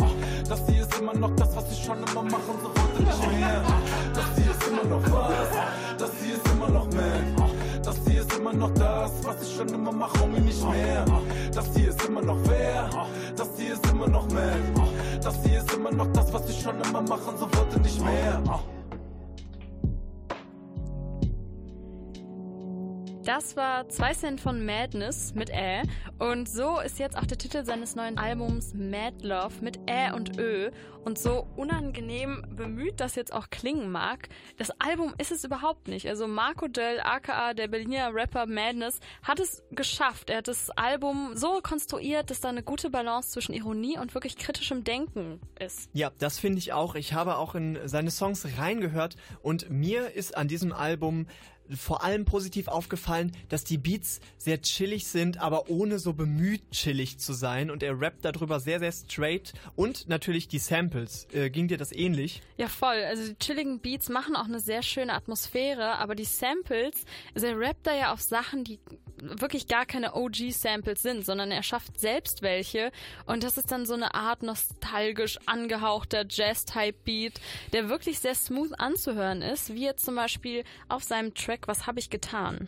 Das 0.48 0.62
hier 0.68 0.82
ist 0.82 1.00
immer 1.00 1.14
noch 1.14 1.36
das, 1.36 1.56
was 1.56 1.72
ich 1.72 1.84
schon 1.84 1.98
immer 1.98 2.24
mach 2.24 2.40
so 2.62 2.70
wollte 2.70 3.04
nicht 3.04 3.40
mehr. 3.40 3.64
Das 4.14 4.26
hier 4.36 4.52
ist 4.52 4.68
immer 4.68 4.84
noch 4.84 5.12
was? 5.12 5.81
Noch 8.62 8.74
das, 8.76 9.12
was 9.24 9.42
ich 9.42 9.56
schon 9.56 9.68
immer 9.70 9.92
mach, 9.92 10.14
homie, 10.22 10.40
nicht 10.40 10.64
mehr. 10.70 11.04
Das 11.54 11.76
hier 11.76 11.90
ist 11.90 12.06
immer 12.06 12.22
noch 12.22 12.38
wer? 12.46 12.90
Das 13.36 13.50
hier 13.58 13.74
ist 13.74 13.86
immer 13.92 14.08
noch 14.08 14.28
man. 14.32 14.88
Das 15.22 15.36
hier 15.44 15.58
ist 15.58 15.74
immer 15.74 15.92
noch 15.92 16.08
das, 16.14 16.32
was 16.32 16.48
ich 16.48 16.62
schon 16.62 16.80
immer 16.82 17.02
mach 17.02 17.28
und 17.28 17.40
so 17.40 17.48
wollte 17.58 17.80
nicht 17.80 18.00
mehr. 18.04 18.40
Das 23.24 23.56
war 23.56 23.88
2 23.88 24.14
Cent 24.14 24.42
von 24.42 24.66
Madness 24.66 25.36
mit 25.36 25.52
Ä. 25.52 25.84
Und 26.18 26.50
so 26.50 26.80
ist 26.80 26.98
jetzt 26.98 27.16
auch 27.16 27.26
der 27.26 27.38
Titel 27.38 27.64
seines 27.64 27.96
neuen 27.96 28.18
Albums 28.18 28.74
Mad 28.74 29.16
Love 29.22 29.62
mit 29.62 29.80
Ä 29.88 30.12
und 30.12 30.40
Ö. 30.40 30.72
Und 31.04 31.18
so 31.18 31.48
unangenehm 31.56 32.44
bemüht 32.50 33.00
das 33.00 33.16
jetzt 33.16 33.34
auch 33.34 33.50
klingen 33.50 33.92
mag, 33.92 34.30
das 34.58 34.72
Album 34.80 35.16
ist 35.18 35.32
es 35.32 35.44
überhaupt 35.44 35.88
nicht. 35.88 36.08
Also 36.08 36.28
Marco 36.28 36.68
Dell, 36.68 37.00
aka 37.00 37.54
der 37.54 37.68
Berliner 37.68 38.14
Rapper 38.14 38.46
Madness, 38.46 39.00
hat 39.24 39.40
es 39.40 39.64
geschafft. 39.72 40.30
Er 40.30 40.38
hat 40.38 40.48
das 40.48 40.70
Album 40.72 41.32
so 41.36 41.60
konstruiert, 41.62 42.30
dass 42.30 42.40
da 42.40 42.50
eine 42.50 42.62
gute 42.62 42.92
Balance 42.92 43.32
zwischen 43.32 43.54
Ironie 43.54 43.98
und 43.98 44.14
wirklich 44.14 44.36
kritischem 44.36 44.84
Denken 44.84 45.42
ist. 45.60 45.90
Ja, 45.94 46.12
das 46.20 46.40
finde 46.40 46.60
ich 46.60 46.74
auch. 46.74 46.94
Ich 46.96 47.14
habe 47.14 47.38
auch 47.38 47.56
in 47.56 47.80
seine 47.86 48.12
Songs 48.12 48.48
reingehört 48.58 49.16
und 49.42 49.70
mir 49.72 50.12
ist 50.12 50.38
an 50.38 50.48
diesem 50.48 50.72
Album 50.72 51.28
vor 51.76 52.04
allem 52.04 52.26
positiv 52.26 52.68
aufgefallen, 52.68 53.32
dass 53.50 53.64
die 53.64 53.78
Beats 53.78 54.20
sehr 54.38 54.62
chillig 54.62 55.08
sind, 55.08 55.40
aber 55.40 55.70
ohne 55.70 56.00
so 56.00 56.14
bemüht 56.14 56.72
chillig 56.72 57.20
zu 57.20 57.34
sein. 57.34 57.72
Und 57.72 57.84
er 57.84 58.00
rappt 58.00 58.26
darüber 58.26 58.60
sehr, 58.60 58.80
sehr 58.80 58.92
straight. 58.92 59.54
Und 59.76 60.08
natürlich 60.08 60.48
die 60.48 60.60
Samples. 60.60 61.28
Äh, 61.34 61.50
ging 61.50 61.68
dir 61.68 61.78
das 61.78 61.92
ähnlich? 61.92 62.42
Ja, 62.58 62.68
voll. 62.68 63.04
Also 63.04 63.28
die 63.28 63.38
chilligen 63.38 63.80
Beats 63.80 64.10
machen 64.10 64.36
auch 64.36 64.46
eine 64.46 64.60
sehr 64.60 64.84
schöne 64.84 65.14
Atmosphäre, 65.14 65.98
aber 65.98 66.16
die 66.16 66.26
Samples, 66.26 67.06
also 67.34 67.48
er 67.48 67.60
rappt 67.60 67.88
da 67.88 67.96
ja 67.96 68.14
auf 68.14 68.22
Sachen, 68.22 68.64
die 68.64 68.80
wirklich 69.22 69.68
gar 69.68 69.86
keine 69.86 70.16
OG-Samples 70.16 71.02
sind, 71.02 71.26
sondern 71.26 71.52
er 71.52 71.64
schafft 71.64 72.00
selbst 72.00 72.42
welche. 72.42 72.92
Und 73.26 73.44
das 73.44 73.58
ist 73.58 73.72
dann 73.72 73.86
so 73.86 73.94
eine 73.94 74.14
Art 74.14 74.44
nostalgisch 74.44 75.40
angehauchter 75.46 76.26
Jazz-Type-Beat, 76.28 77.40
der 77.74 77.90
wirklich 77.90 78.20
sehr 78.20 78.36
smooth 78.36 78.74
anzuhören 78.80 79.42
ist, 79.42 79.74
wie 79.74 79.86
jetzt 79.86 80.06
zum 80.06 80.16
Beispiel 80.16 80.64
auf 80.90 81.04
seinem 81.04 81.34
Track 81.34 81.68
Was 81.68 81.88
hab 81.88 81.98
ich 81.98 82.10
getan? 82.10 82.68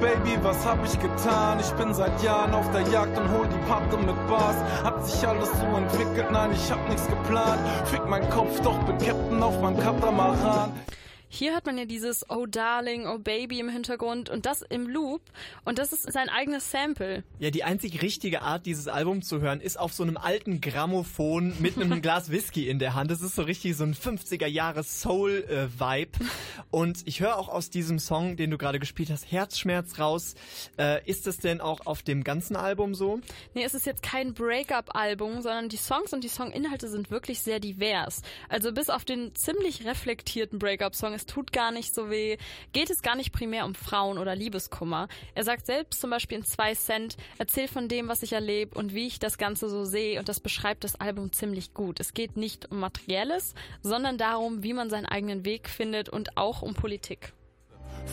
Baby, 0.00 0.38
was 0.42 0.64
hab 0.64 0.84
ich 0.84 0.98
getan? 1.00 1.58
Ich 1.58 1.70
bin 1.72 1.92
seit 1.92 2.22
Jahren 2.22 2.54
auf 2.54 2.70
der 2.70 2.82
Jagd 2.82 3.18
und 3.18 3.28
hol 3.30 3.48
die 3.48 3.66
Pappe 3.68 3.96
mit 3.96 4.28
Bars. 4.28 4.56
Hat 4.84 5.04
sich 5.04 5.26
alles 5.26 5.50
so 5.50 5.66
entwickelt, 5.66 6.30
nein, 6.30 6.52
ich 6.52 6.70
hab 6.70 6.88
nichts 6.88 7.08
geplant. 7.08 7.60
Fick 7.86 8.06
mein 8.06 8.28
Kopf, 8.30 8.60
doch 8.60 8.78
bin 8.84 8.96
Captain 8.98 9.42
auf 9.42 9.60
meinem 9.60 9.78
Katamaran. 9.80 10.72
Hier 11.30 11.52
hört 11.52 11.66
man 11.66 11.76
ja 11.76 11.84
dieses 11.84 12.28
Oh 12.30 12.46
Darling, 12.46 13.06
Oh 13.06 13.18
Baby 13.18 13.60
im 13.60 13.68
Hintergrund 13.68 14.30
und 14.30 14.46
das 14.46 14.62
im 14.62 14.88
Loop 14.88 15.20
und 15.64 15.78
das 15.78 15.92
ist 15.92 16.10
sein 16.10 16.30
eigenes 16.30 16.70
Sample. 16.70 17.22
Ja, 17.38 17.50
die 17.50 17.64
einzig 17.64 18.00
richtige 18.00 18.40
Art, 18.40 18.64
dieses 18.64 18.88
Album 18.88 19.20
zu 19.20 19.40
hören, 19.40 19.60
ist 19.60 19.78
auf 19.78 19.92
so 19.92 20.02
einem 20.02 20.16
alten 20.16 20.62
Grammophon 20.62 21.52
mit 21.60 21.76
einem 21.76 22.00
Glas 22.02 22.30
Whisky 22.30 22.68
in 22.68 22.78
der 22.78 22.94
Hand. 22.94 23.10
Das 23.10 23.20
ist 23.20 23.34
so 23.36 23.42
richtig 23.42 23.76
so 23.76 23.84
ein 23.84 23.94
50er 23.94 24.46
Jahre 24.46 24.82
Soul-Vibe. 24.82 26.18
und 26.70 27.06
ich 27.06 27.20
höre 27.20 27.36
auch 27.36 27.48
aus 27.48 27.68
diesem 27.68 27.98
Song, 27.98 28.36
den 28.36 28.50
du 28.50 28.56
gerade 28.56 28.78
gespielt 28.78 29.10
hast, 29.10 29.30
Herzschmerz 29.30 29.98
raus. 29.98 30.34
Äh, 30.78 31.06
ist 31.08 31.26
das 31.26 31.36
denn 31.36 31.60
auch 31.60 31.84
auf 31.84 32.02
dem 32.02 32.24
ganzen 32.24 32.56
Album 32.56 32.94
so? 32.94 33.20
Nee, 33.52 33.64
es 33.64 33.74
ist 33.74 33.84
jetzt 33.84 34.02
kein 34.02 34.32
Breakup-Album, 34.32 35.42
sondern 35.42 35.68
die 35.68 35.76
Songs 35.76 36.14
und 36.14 36.24
die 36.24 36.28
Songinhalte 36.28 36.88
sind 36.88 37.10
wirklich 37.10 37.40
sehr 37.40 37.60
divers. 37.60 38.22
Also 38.48 38.72
bis 38.72 38.88
auf 38.88 39.04
den 39.04 39.34
ziemlich 39.34 39.84
reflektierten 39.84 40.58
Breakup-Song 40.58 41.17
es 41.18 41.26
tut 41.26 41.52
gar 41.52 41.72
nicht 41.72 41.94
so 41.94 42.10
weh, 42.10 42.38
geht 42.72 42.90
es 42.90 43.02
gar 43.02 43.16
nicht 43.16 43.32
primär 43.32 43.64
um 43.64 43.74
Frauen 43.74 44.18
oder 44.18 44.34
Liebeskummer. 44.34 45.08
Er 45.34 45.44
sagt 45.44 45.66
selbst 45.66 46.00
zum 46.00 46.10
Beispiel 46.10 46.38
in 46.38 46.44
zwei 46.44 46.74
Cent, 46.74 47.16
erzähl 47.38 47.68
von 47.68 47.88
dem, 47.88 48.08
was 48.08 48.22
ich 48.22 48.32
erlebe 48.32 48.78
und 48.78 48.94
wie 48.94 49.06
ich 49.06 49.18
das 49.18 49.36
Ganze 49.36 49.68
so 49.68 49.84
sehe 49.84 50.18
und 50.18 50.28
das 50.28 50.40
beschreibt 50.40 50.84
das 50.84 50.94
Album 50.94 51.32
ziemlich 51.32 51.74
gut. 51.74 52.00
Es 52.00 52.14
geht 52.14 52.36
nicht 52.36 52.70
um 52.70 52.78
Materielles, 52.78 53.54
sondern 53.82 54.16
darum, 54.16 54.62
wie 54.62 54.72
man 54.72 54.90
seinen 54.90 55.06
eigenen 55.06 55.44
Weg 55.44 55.68
findet 55.68 56.08
und 56.08 56.36
auch 56.36 56.62
um 56.62 56.74
Politik. 56.74 57.32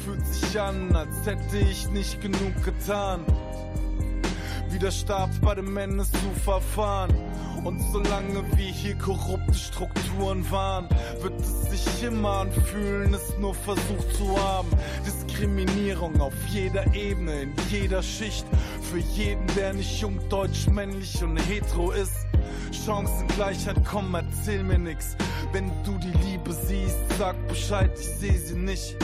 Fühlt 0.04 0.26
sich 0.26 0.60
an, 0.60 0.96
als 0.96 1.26
hätte 1.26 1.58
ich 1.58 1.88
nicht 1.90 2.20
genug 2.22 2.64
getan. 2.64 3.24
Wieder 4.70 4.92
Stab 4.92 5.30
bei 5.42 5.56
den 5.56 5.72
Männern 5.72 6.06
zu 6.06 6.42
verfahren. 6.44 7.14
Und 7.64 7.82
solange 7.92 8.44
wir 8.56 8.66
hier 8.66 8.96
korrupte 8.96 9.54
Strukturen 9.54 10.50
waren, 10.52 10.88
wird 11.22 11.40
es 11.40 11.72
sich 11.72 12.04
immer 12.04 12.42
anfühlen, 12.42 13.14
es 13.14 13.38
nur 13.40 13.56
versucht 13.56 14.16
zu 14.16 14.40
haben. 14.40 14.68
Diskriminierung 15.06 16.20
auf 16.22 16.34
jeder 16.50 16.94
Ebene, 16.94 17.44
in 17.44 17.54
jeder 17.70 18.04
Schicht. 18.04 18.46
Für 18.92 19.00
jeden, 19.00 19.48
der 19.56 19.74
nicht 19.74 20.00
jung, 20.00 20.20
deutsch, 20.30 20.68
männlich 20.68 21.24
und 21.24 21.38
hetero 21.38 21.92
ist. 21.92 22.28
Chancengleichheit, 22.72 23.78
komm, 23.90 24.14
erzähl 24.14 24.64
mir 24.64 24.78
nix. 24.78 25.16
Wenn 25.52 25.72
du 25.84 25.98
die 25.98 26.16
Liebe 26.28 26.54
siehst, 26.54 26.98
sag 27.18 27.36
Bescheid, 27.48 27.92
ich 27.98 28.08
seh 28.08 28.38
sie 28.38 28.56
nicht. 28.56 28.96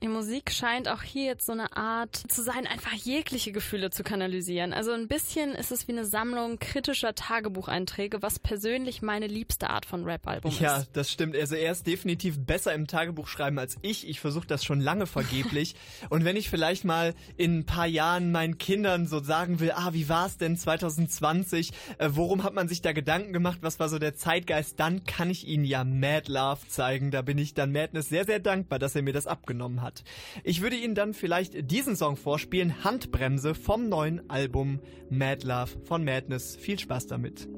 Die 0.00 0.08
Musik 0.08 0.52
scheint 0.52 0.86
auch 0.86 1.02
hier 1.02 1.24
jetzt 1.24 1.44
so 1.44 1.52
eine 1.52 1.76
Art 1.76 2.14
zu 2.14 2.44
sein, 2.44 2.68
einfach 2.68 2.92
jegliche 2.92 3.50
Gefühle 3.50 3.90
zu 3.90 4.04
kanalisieren. 4.04 4.72
Also 4.72 4.92
ein 4.92 5.08
bisschen 5.08 5.56
ist 5.56 5.72
es 5.72 5.88
wie 5.88 5.92
eine 5.92 6.04
Sammlung 6.04 6.60
kritischer 6.60 7.16
Tagebucheinträge, 7.16 8.22
was 8.22 8.38
persönlich 8.38 9.02
meine 9.02 9.26
liebste 9.26 9.70
Art 9.70 9.86
von 9.86 10.04
Rap-Album 10.04 10.52
ist. 10.52 10.60
Ja, 10.60 10.84
das 10.92 11.10
stimmt. 11.10 11.34
Also 11.34 11.56
er 11.56 11.72
ist 11.72 11.88
definitiv 11.88 12.38
besser 12.38 12.74
im 12.74 12.86
Tagebuch 12.86 13.26
schreiben 13.26 13.58
als 13.58 13.76
ich. 13.82 14.08
Ich 14.08 14.20
versuche 14.20 14.46
das 14.46 14.64
schon 14.64 14.80
lange 14.80 15.08
vergeblich. 15.08 15.74
Und 16.10 16.24
wenn 16.24 16.36
ich 16.36 16.48
vielleicht 16.48 16.84
mal 16.84 17.12
in 17.36 17.58
ein 17.58 17.66
paar 17.66 17.86
Jahren 17.86 18.30
meinen 18.30 18.56
Kindern 18.56 19.08
so 19.08 19.20
sagen 19.20 19.58
will, 19.58 19.72
ah, 19.72 19.94
wie 19.94 20.08
war 20.08 20.26
es 20.26 20.38
denn 20.38 20.56
2020? 20.56 21.72
Äh, 21.98 22.10
worum 22.12 22.44
hat 22.44 22.54
man 22.54 22.68
sich 22.68 22.82
da 22.82 22.92
Gedanken 22.92 23.32
gemacht? 23.32 23.58
Was 23.62 23.80
war 23.80 23.88
so 23.88 23.98
der 23.98 24.14
Zeitgeist? 24.14 24.78
Dann 24.78 25.04
kann 25.06 25.28
ich 25.28 25.48
ihnen 25.48 25.64
ja 25.64 25.82
Mad 25.82 26.30
Love 26.30 26.68
zeigen. 26.68 27.10
Da 27.10 27.22
bin 27.22 27.36
ich 27.36 27.54
dann 27.54 27.72
Madness 27.72 28.08
sehr, 28.08 28.24
sehr 28.24 28.38
dankbar, 28.38 28.78
dass 28.78 28.94
er 28.94 29.02
mir 29.02 29.12
das 29.12 29.26
abgenommen 29.26 29.82
hat 29.82 29.87
hat. 29.88 30.04
Ich 30.44 30.60
würde 30.60 30.76
Ihnen 30.76 30.94
dann 30.94 31.14
vielleicht 31.14 31.70
diesen 31.70 31.96
Song 31.96 32.16
vorspielen, 32.16 32.84
Handbremse 32.84 33.54
vom 33.54 33.88
neuen 33.88 34.28
Album 34.28 34.80
Mad 35.10 35.46
Love 35.46 35.70
von 35.84 36.04
Madness. 36.04 36.56
Viel 36.56 36.78
Spaß 36.78 37.06
damit. 37.06 37.48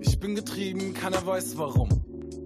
Ich 0.00 0.18
bin 0.20 0.34
getrieben, 0.34 0.94
keiner 0.94 1.26
weiß 1.26 1.58
warum. 1.58 1.88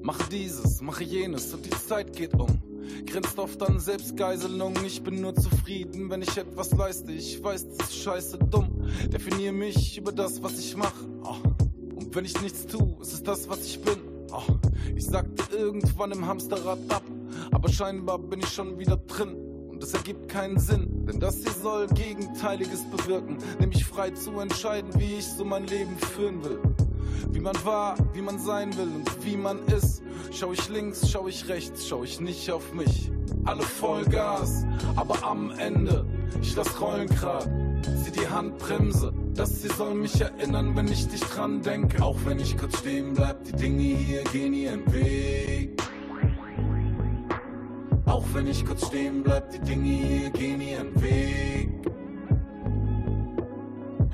Mache 0.02 0.28
dieses, 0.30 0.80
mache 0.80 1.04
jenes 1.04 1.52
und 1.52 1.66
die 1.66 1.70
Zeit 1.70 2.14
geht 2.16 2.34
um. 2.34 2.62
Grinst 3.06 3.38
oft 3.38 3.62
an 3.62 3.80
Selbstgeiselung, 3.80 4.74
ich 4.86 5.02
bin 5.02 5.20
nur 5.20 5.34
zufrieden, 5.34 6.10
wenn 6.10 6.22
ich 6.22 6.36
etwas 6.36 6.70
leiste. 6.72 7.12
Ich 7.12 7.42
weiß, 7.42 7.76
das 7.76 7.88
ist 7.88 7.96
scheiße 7.96 8.38
dumm. 8.38 8.88
Definiere 9.12 9.52
mich 9.52 9.98
über 9.98 10.12
das, 10.12 10.42
was 10.42 10.58
ich 10.58 10.76
mache. 10.76 11.08
Oh. 11.24 11.63
Wenn 12.14 12.24
ich 12.24 12.40
nichts 12.40 12.68
tue, 12.68 12.96
ist 13.00 13.12
es 13.12 13.24
das, 13.24 13.48
was 13.48 13.66
ich 13.66 13.80
bin. 13.80 13.96
Oh, 14.30 14.54
ich 14.94 15.04
sagte 15.04 15.56
irgendwann 15.56 16.12
im 16.12 16.24
Hamsterrad 16.24 16.78
ab, 16.88 17.02
aber 17.50 17.68
scheinbar 17.68 18.20
bin 18.20 18.38
ich 18.38 18.50
schon 18.50 18.78
wieder 18.78 18.98
drin. 18.98 19.34
Und 19.68 19.82
es 19.82 19.94
ergibt 19.94 20.28
keinen 20.28 20.60
Sinn, 20.60 21.06
denn 21.06 21.18
das 21.18 21.38
hier 21.38 21.50
soll 21.50 21.88
Gegenteiliges 21.88 22.84
bewirken, 22.84 23.38
nämlich 23.58 23.84
frei 23.84 24.10
zu 24.10 24.38
entscheiden, 24.38 24.90
wie 24.96 25.14
ich 25.14 25.26
so 25.26 25.44
mein 25.44 25.66
Leben 25.66 25.98
führen 25.98 26.44
will. 26.44 26.60
Wie 27.32 27.40
man 27.40 27.56
war, 27.64 27.96
wie 28.12 28.22
man 28.22 28.38
sein 28.38 28.76
will 28.76 28.88
und 28.94 29.24
wie 29.24 29.36
man 29.36 29.58
ist. 29.66 30.00
Schau 30.30 30.52
ich 30.52 30.68
links, 30.68 31.10
schau 31.10 31.26
ich 31.26 31.48
rechts, 31.48 31.88
schau 31.88 32.04
ich 32.04 32.20
nicht 32.20 32.48
auf 32.52 32.72
mich. 32.74 33.10
Alle 33.44 33.62
Vollgas, 33.62 34.64
aber 34.94 35.24
am 35.24 35.50
Ende, 35.50 36.06
ich 36.40 36.54
lass 36.54 36.80
rollen 36.80 37.08
grad, 37.08 37.50
zieh 38.04 38.12
die 38.12 38.28
Handbremse 38.28 39.12
dass 39.34 39.62
sie 39.62 39.68
soll 39.68 39.94
mich 39.94 40.20
erinnern, 40.20 40.76
wenn 40.76 40.88
ich 40.88 41.08
dich 41.08 41.20
dran 41.20 41.62
denke. 41.62 42.02
Auch 42.02 42.18
wenn 42.24 42.38
ich 42.38 42.56
kurz 42.56 42.78
stehen 42.78 43.14
bleib, 43.14 43.44
die 43.44 43.52
Dinge 43.52 43.82
hier 43.82 44.22
gehen 44.24 44.54
ihren 44.54 44.92
Weg. 44.92 45.82
Auch 48.06 48.24
wenn 48.32 48.46
ich 48.46 48.64
kurz 48.64 48.86
stehen 48.86 49.22
bleib, 49.22 49.50
die 49.50 49.58
Dinge 49.58 49.88
hier 49.88 50.30
gehen 50.30 50.60
ihren 50.60 51.02
Weg. 51.02 51.70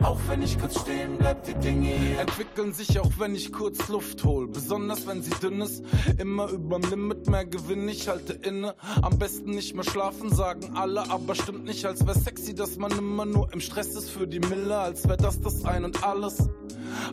Auch 0.02 0.18
wenn 0.28 0.42
ich 0.42 0.58
kurz 0.58 0.80
stehen 0.80 1.18
bleib, 1.18 1.44
die 1.44 1.54
Dinge 1.54 1.92
entwickeln 2.18 2.72
sich, 2.72 2.98
auch 2.98 3.10
wenn 3.18 3.34
ich 3.34 3.52
kurz 3.52 3.88
Luft 3.88 4.24
hol. 4.24 4.48
Besonders 4.48 5.06
wenn 5.06 5.22
sie 5.22 5.30
dünn 5.30 5.60
ist, 5.60 5.84
immer 6.18 6.48
überm 6.48 6.82
Limit 6.82 7.28
mehr 7.28 7.44
Gewinn. 7.44 7.86
Ich 7.88 8.08
halte 8.08 8.32
inne, 8.32 8.74
am 9.02 9.18
besten 9.18 9.50
nicht 9.50 9.74
mehr 9.74 9.84
schlafen, 9.84 10.34
sagen 10.34 10.74
alle, 10.74 11.10
aber 11.10 11.34
stimmt 11.34 11.64
nicht, 11.64 11.84
als 11.84 12.06
wär 12.06 12.14
sexy, 12.14 12.54
dass 12.54 12.78
man 12.78 12.92
immer 12.92 13.26
nur 13.26 13.52
im 13.52 13.60
Stress 13.60 13.94
ist 13.94 14.10
für 14.10 14.26
die 14.26 14.40
Mille, 14.40 14.78
als 14.78 15.06
wär 15.06 15.18
das 15.18 15.40
das 15.40 15.64
Ein 15.64 15.84
und 15.84 16.02
Alles. 16.02 16.48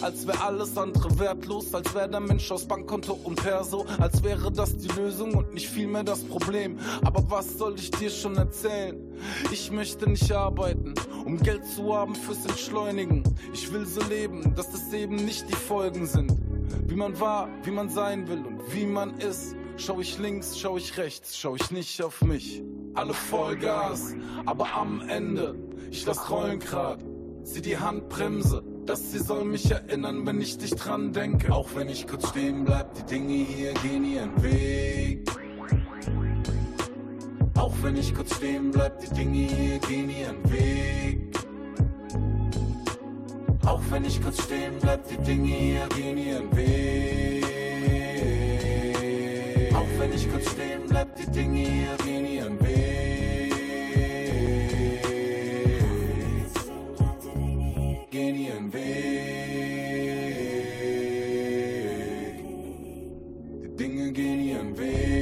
Als 0.01 0.27
wär 0.27 0.43
alles 0.43 0.77
andere 0.77 1.19
wertlos, 1.19 1.73
als 1.73 1.93
wär 1.93 2.07
der 2.07 2.19
Mensch 2.19 2.51
aus 2.51 2.67
Bankkonto 2.67 3.17
und 3.23 3.35
Perso, 3.35 3.85
als 3.99 4.23
wäre 4.23 4.51
das 4.51 4.77
die 4.77 4.87
Lösung 4.89 5.33
und 5.33 5.53
nicht 5.53 5.67
vielmehr 5.67 6.03
das 6.03 6.23
Problem. 6.23 6.77
Aber 7.03 7.23
was 7.29 7.57
soll 7.57 7.75
ich 7.75 7.91
dir 7.91 8.09
schon 8.09 8.37
erzählen? 8.37 8.97
Ich 9.51 9.71
möchte 9.71 10.09
nicht 10.09 10.31
arbeiten, 10.31 10.93
um 11.25 11.37
Geld 11.37 11.65
zu 11.65 11.95
haben 11.95 12.15
fürs 12.15 12.45
Entschleunigen. 12.45 13.23
Ich 13.53 13.71
will 13.71 13.85
so 13.85 14.01
leben, 14.03 14.53
dass 14.55 14.71
das 14.71 14.93
eben 14.93 15.15
nicht 15.15 15.49
die 15.49 15.55
Folgen 15.55 16.05
sind. 16.05 16.31
Wie 16.87 16.95
man 16.95 17.19
war, 17.19 17.49
wie 17.63 17.71
man 17.71 17.89
sein 17.89 18.27
will 18.27 18.43
und 18.45 18.73
wie 18.73 18.85
man 18.85 19.19
ist. 19.19 19.55
Schau 19.77 19.99
ich 19.99 20.17
links, 20.17 20.57
schau 20.57 20.77
ich 20.77 20.97
rechts, 20.97 21.37
schau 21.37 21.55
ich 21.55 21.71
nicht 21.71 22.01
auf 22.01 22.21
mich. 22.21 22.63
Alle 22.95 23.13
Vollgas, 23.13 24.15
aber 24.45 24.73
am 24.73 25.07
Ende, 25.07 25.55
ich 25.91 26.05
lass 26.05 26.31
rollen 26.31 26.59
grad, 26.59 27.03
zieh 27.43 27.61
die 27.61 27.77
Handbremse 27.77 28.63
dass 28.87 29.11
sie 29.11 29.19
soll 29.19 29.43
mich 29.43 29.69
erinnern, 29.69 30.25
wenn 30.25 30.39
ich 30.41 30.57
dich 30.57 30.73
dran 30.73 31.11
denke. 31.11 31.53
Auch 31.53 31.67
wenn 31.75 31.89
ich 31.89 32.07
kurz 32.07 32.29
stehen 32.29 32.63
bleib, 32.63 32.93
die 32.95 33.03
Dinge 33.03 33.33
hier 33.33 33.73
gehen 33.73 34.05
ihren 34.05 34.41
Weg. 34.41 35.29
Auch 37.55 37.73
wenn 37.81 37.97
ich 37.97 38.15
kurz 38.15 38.35
stehen 38.35 38.71
bleib, 38.71 38.99
die 38.99 39.13
Dinge 39.13 39.47
hier 39.47 39.79
gehen 39.79 40.09
ihren 40.09 40.49
Weg. 40.51 41.37
Auch 43.65 43.81
wenn 43.89 44.05
ich 44.05 44.21
kurz 44.21 44.41
stehen 44.43 44.75
bleib, 44.79 45.05
die 45.09 45.17
Dinge 45.17 45.49
hier 45.49 45.87
gehen 45.89 46.17
ihren 46.17 46.55
Weg. 46.55 47.45
Auch 49.75 49.99
wenn 49.99 50.13
ich 50.13 50.31
kurz 50.31 50.49
stehen 50.51 50.83
bleib, 50.87 51.13
die 51.17 51.29
Dinge 51.29 51.59
hier 51.59 51.97
gehen 52.05 52.25
ihren 52.25 52.57
Weg. 52.61 53.16
gehen 58.17 58.35
ihren 58.35 58.73
Weg. 58.73 58.81
Die 63.61 63.75
Dinge 63.77 64.11
gehen 64.11 64.41
ihren 64.41 64.77
Weg. 64.77 65.16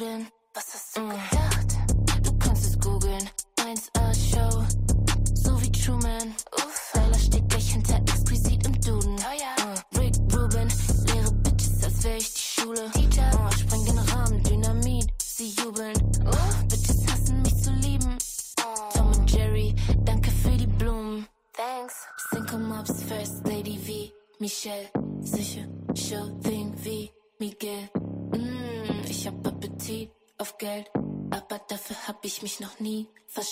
In. 0.00 0.39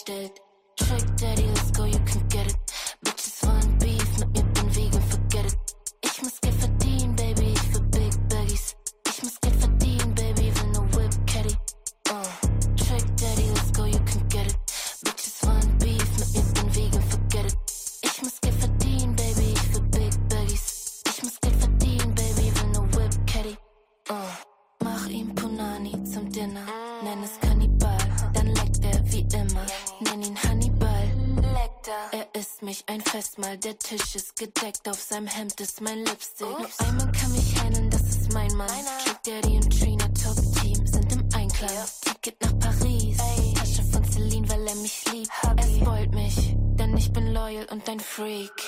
dead. 0.09 0.48
Seinem 35.19 35.27
Hemd 35.27 35.61
ist 35.61 35.81
mein 35.81 35.99
Lipstick. 36.05 36.47
Nur 36.47 36.69
einmal 36.79 37.11
kann 37.11 37.33
mich 37.33 37.61
handeln, 37.61 37.91
das 37.91 38.03
ist 38.03 38.33
mein 38.33 38.55
Mann. 38.57 38.69
Trick 39.05 39.23
Daddy 39.25 39.57
und 39.57 39.81
Trina, 39.81 40.05
Top 40.09 40.37
Team, 40.61 40.87
sind 40.87 41.13
im 41.13 41.29
Einklang. 41.35 41.71
Ticket 42.03 42.41
nach 42.41 42.59
Paris, 42.61 43.17
Tasche 43.57 43.83
von 43.91 44.05
Celine, 44.05 44.49
weil 44.49 44.69
er 44.69 44.75
mich 44.77 45.05
liebt. 45.11 45.31
Er 45.43 45.63
spoilt 45.65 46.15
mich, 46.15 46.55
denn 46.79 46.97
ich 46.97 47.13
bin 47.13 47.33
loyal 47.33 47.67
und 47.71 47.89
ein 47.89 47.99
Freak. 47.99 48.63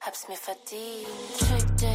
Hab's 0.00 0.28
mir 0.28 0.36
verdient. 0.36 1.08
Trick 1.38 1.76
Daddy, 1.78 1.87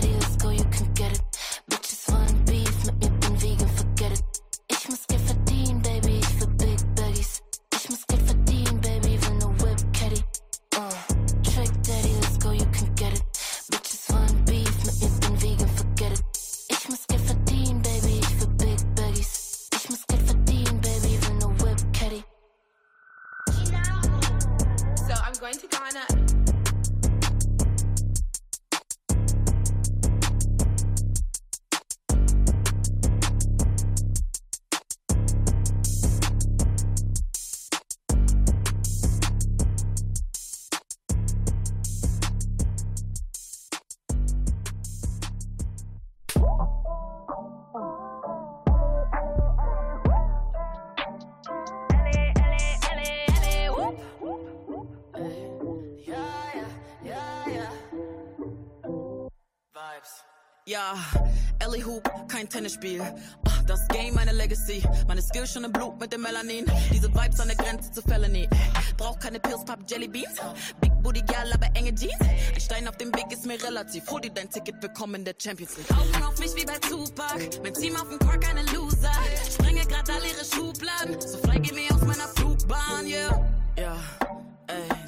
Tennisspiel. 62.53 63.01
Ah, 63.01 63.63
Das 63.65 63.87
Game, 63.87 64.13
meine 64.13 64.31
Legacy. 64.31 64.83
Meine 65.07 65.23
Skills 65.23 65.51
schon 65.53 65.63
im 65.63 65.71
Blut 65.71 65.99
mit 65.99 66.13
dem 66.13 66.21
Melanin. 66.21 66.65
Diese 66.91 67.09
Vibes 67.11 67.39
an 67.39 67.47
der 67.47 67.57
Grenze 67.57 67.91
zu 67.91 68.01
Felony. 68.03 68.47
Brauch 68.95 69.17
keine 69.17 69.39
Pills, 69.39 69.65
Pop, 69.65 69.79
Jelly 69.89 70.07
Beans. 70.07 70.35
Big 70.79 70.91
Booty 71.01 71.21
Girl, 71.21 71.51
aber 71.51 71.65
enge 71.73 71.95
Jeans. 71.95 72.13
Ein 72.21 72.61
Stein 72.61 72.87
auf 72.87 72.97
dem 72.97 73.11
Weg 73.15 73.25
ist 73.31 73.45
mir 73.47 73.61
relativ. 73.63 74.07
Hol 74.11 74.21
dir 74.21 74.29
dein 74.31 74.49
Ticket, 74.51 74.75
willkommen 74.83 75.15
in 75.15 75.25
der 75.25 75.33
Champions 75.41 75.75
League. 75.77 75.89
Augen 75.97 76.23
auf 76.23 76.37
mich 76.37 76.55
wie 76.55 76.63
bei 76.65 76.77
Tupac. 76.77 77.39
Mein 77.63 77.73
Team 77.73 77.95
auf 77.95 78.07
dem 78.09 78.19
Court, 78.19 78.39
keine 78.41 78.61
Loser. 78.71 79.11
Sprenge 79.51 79.81
grad 79.87 80.07
all 80.11 80.21
ihre 80.23 80.45
Schubladen. 80.45 81.19
So 81.21 81.39
frei, 81.39 81.57
geh 81.57 81.73
mir 81.73 81.91
aus 81.95 82.01
meiner 82.01 82.27
Flugbahn, 82.35 83.07
yeah. 83.07 83.49
Ja, 83.77 83.95
ey, 84.19 84.42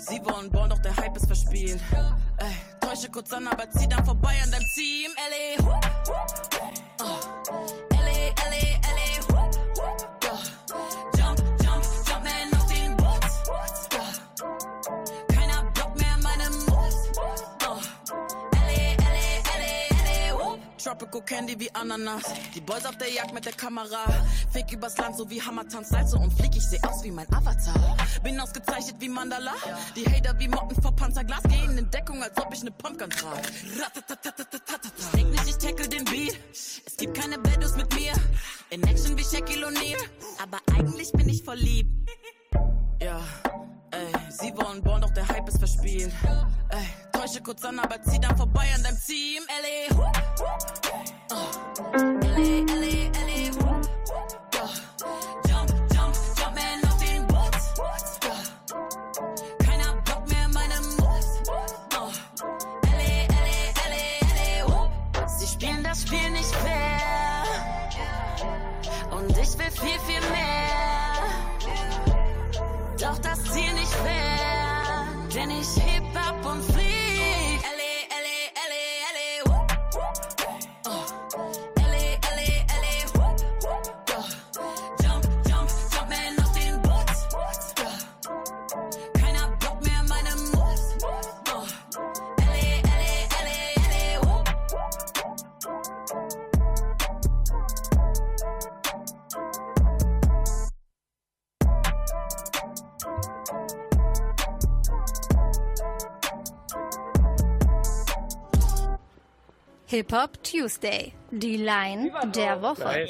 sie 0.08 0.22
wollen 0.26 0.50
Born, 0.50 0.70
doch 0.70 0.80
der 0.80 0.96
Hype 0.96 1.16
ist 1.16 1.28
verspielt. 1.28 1.82
Ey, 2.38 2.56
täusche 2.80 3.10
kurz 3.10 3.32
an, 3.34 3.48
aber 3.48 3.70
zieh 3.72 3.88
dann 3.88 4.06
vorbei 4.06 4.36
an 4.44 4.52
deinem 4.52 4.66
Team. 4.76 5.12
L.A. 5.16 5.64
Oh. 5.64 5.80
L.A., 7.92 8.28
L.A., 8.48 8.66
L.A. 8.90 9.15
Tropical 20.86 21.22
Candy 21.24 21.60
wie 21.60 21.74
Ananas. 21.74 22.22
Die 22.54 22.62
Boys 22.62 22.86
auf 22.86 22.96
der 22.98 23.12
Jagd 23.12 23.34
mit 23.34 23.44
der 23.44 23.54
Kamera. 23.54 24.06
Fick 24.52 24.72
übers 24.72 24.96
Land 25.00 25.18
so 25.18 25.28
wie 25.28 25.42
Hammertanz, 25.42 25.90
Salze 25.90 26.16
und 26.16 26.32
Flieg. 26.34 26.56
Ich 26.56 26.64
seh 26.64 26.80
aus 26.84 27.04
wie 27.04 27.10
mein 27.10 27.28
Avatar. 27.34 27.98
Bin 28.22 28.40
ausgezeichnet 28.40 28.98
wie 29.00 29.10
Mandala. 29.10 29.54
Die 29.96 30.06
Hater 30.06 30.38
wie 30.38 30.48
Motten 30.48 30.80
vor 30.80 30.96
Panzerglas. 30.96 31.42
Gehen 31.50 31.76
in 31.76 31.90
Deckung, 31.90 32.22
als 32.22 32.38
ob 32.38 32.54
ich 32.54 32.62
ne 32.62 32.70
Pumpgun 32.70 33.10
trag. 33.10 33.42
Ich 34.96 35.06
denk 35.16 35.32
nicht, 35.32 35.48
ich 35.48 35.58
tackle 35.58 35.90
den 35.90 36.06
Beat. 36.06 36.38
Es 36.52 36.96
gibt 36.98 37.20
keine 37.20 37.40
Bedus 37.40 37.76
mit 37.76 37.92
mir. 37.96 38.14
In 38.70 38.84
Action 38.84 39.18
wie 39.18 39.24
Shaquille 39.24 39.66
O'Neal. 39.66 39.98
Aber 40.44 40.60
eigentlich 40.78 41.12
bin 41.14 41.28
ich 41.28 41.44
voll 41.44 41.58
lieb. 41.58 41.88
Ja, 43.02 43.22
ey, 43.90 44.14
sie 44.30 44.56
wollen 44.56 44.84
Born, 44.84 45.02
doch 45.02 45.12
der 45.16 45.28
Hype 45.28 45.50
ist 45.50 45.58
verspielt. 45.58 46.14
Ey, 46.70 46.88
täusche 47.12 47.42
kurz 47.42 47.64
an, 47.66 47.80
aber 47.80 48.00
zieh 48.04 48.20
dann 48.20 48.35
Hip-Hop 109.96 110.44
Tuesday. 110.44 111.14
Die 111.32 111.56
Line 111.56 112.12
der 112.36 112.62
Woche. 112.62 113.08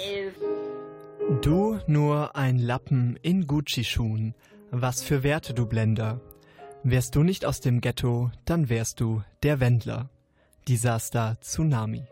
Du 1.41 1.79
nur 1.87 2.35
ein 2.35 2.59
Lappen 2.59 3.17
in 3.23 3.47
Gucci-Schuhen. 3.47 4.35
Was 4.69 5.01
für 5.01 5.23
Werte, 5.23 5.55
du 5.55 5.65
Blender. 5.65 6.21
Wärst 6.83 7.15
du 7.15 7.23
nicht 7.23 7.43
aus 7.43 7.59
dem 7.59 7.81
Ghetto, 7.81 8.29
dann 8.45 8.69
wärst 8.69 8.99
du 8.99 9.23
der 9.41 9.59
Wendler. 9.59 10.11
Disaster 10.67 11.37
Tsunami. 11.41 12.05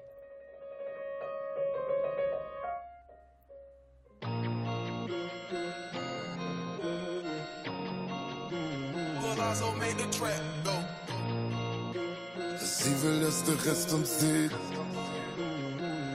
Well, 10.20 10.53
Sie 12.84 13.01
will, 13.01 13.22
dass 13.22 13.41
der 13.45 13.55
Rest 13.65 13.93
uns 13.93 14.19
sieht. 14.19 14.51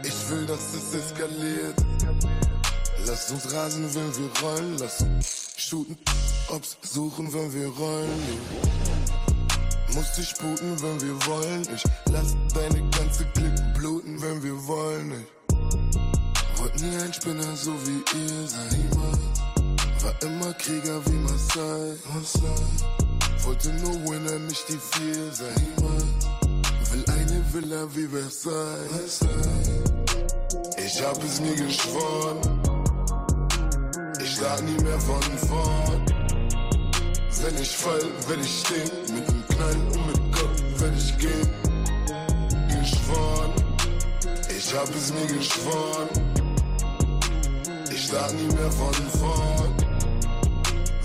Ich 0.04 0.30
will, 0.30 0.44
dass 0.44 0.74
es 0.74 0.94
eskaliert. 0.94 1.74
Lass 3.06 3.30
uns 3.30 3.54
rasen, 3.54 3.88
wenn 3.94 4.18
wir 4.18 4.30
rollen. 4.42 4.76
Lass 4.78 5.00
uns 5.00 5.54
shooten, 5.56 5.96
ob's 6.50 6.76
suchen, 6.82 7.32
wenn 7.32 7.50
wir 7.54 7.68
rollen. 7.68 8.22
Muss 9.94 10.12
dich 10.12 10.28
sputen, 10.28 10.76
wenn 10.82 11.00
wir 11.00 11.26
wollen. 11.26 11.66
Ich 11.74 11.84
lass 12.12 12.36
deine 12.52 12.86
ganze 12.90 13.24
Clique 13.32 13.72
bluten, 13.74 14.20
wenn 14.20 14.42
wir 14.42 14.66
wollen. 14.66 15.24
Ich 15.48 16.60
wollte 16.60 16.84
nie 16.84 16.96
ein 16.98 17.14
Spinner 17.14 17.56
so 17.56 17.72
wie 17.86 18.18
ihr 18.18 18.46
sein. 18.46 18.90
War 20.02 20.22
immer 20.22 20.52
Krieger 20.52 21.00
wie 21.06 21.16
Marseille. 21.16 21.96
Wollte 23.42 23.72
nur 23.72 23.94
Winner, 24.04 24.38
nicht 24.40 24.68
die 24.68 24.78
vier 24.78 25.32
sein. 25.32 26.17
Will 27.52 27.62
Villa 27.62 27.86
wie 27.94 28.06
Versailles. 28.06 29.20
Ich 30.84 31.02
hab 31.02 31.22
es 31.24 31.40
mir 31.40 31.54
geschworen. 31.54 32.38
Ich 34.22 34.36
sag 34.36 34.62
nie 34.64 34.82
mehr 34.82 35.00
von 35.00 35.22
vorn. 35.48 36.04
Wenn 37.42 37.62
ich 37.62 37.76
fall, 37.76 38.02
werd 38.28 38.40
ich 38.40 38.60
stehen. 38.60 38.90
Mit 39.14 39.28
dem 39.28 39.44
Knall 39.48 39.76
und 39.94 40.06
mit 40.08 40.36
Gott 40.36 40.80
werd 40.80 40.96
ich 40.98 41.16
gehen. 41.18 41.50
Geschworen. 42.68 43.52
Ich 44.56 44.74
hab 44.74 44.88
es 44.94 45.12
mir 45.12 45.26
geschworen. 45.38 46.08
Ich 47.90 48.08
sag 48.08 48.32
nie 48.34 48.54
mehr 48.56 48.72
von 48.72 48.94
vorn. 49.20 49.74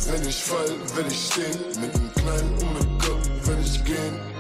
Wenn 0.07 0.27
ich 0.27 0.43
fall, 0.43 0.75
werd 0.95 1.11
ich 1.11 1.25
stehen. 1.25 1.81
Mit 1.81 1.93
dem 1.93 2.13
Knall 2.15 2.43
und 2.59 2.73
mit 2.73 3.01
Gott 3.01 3.47
werd 3.47 3.65
ich 3.65 3.83
gehen. 3.85 4.32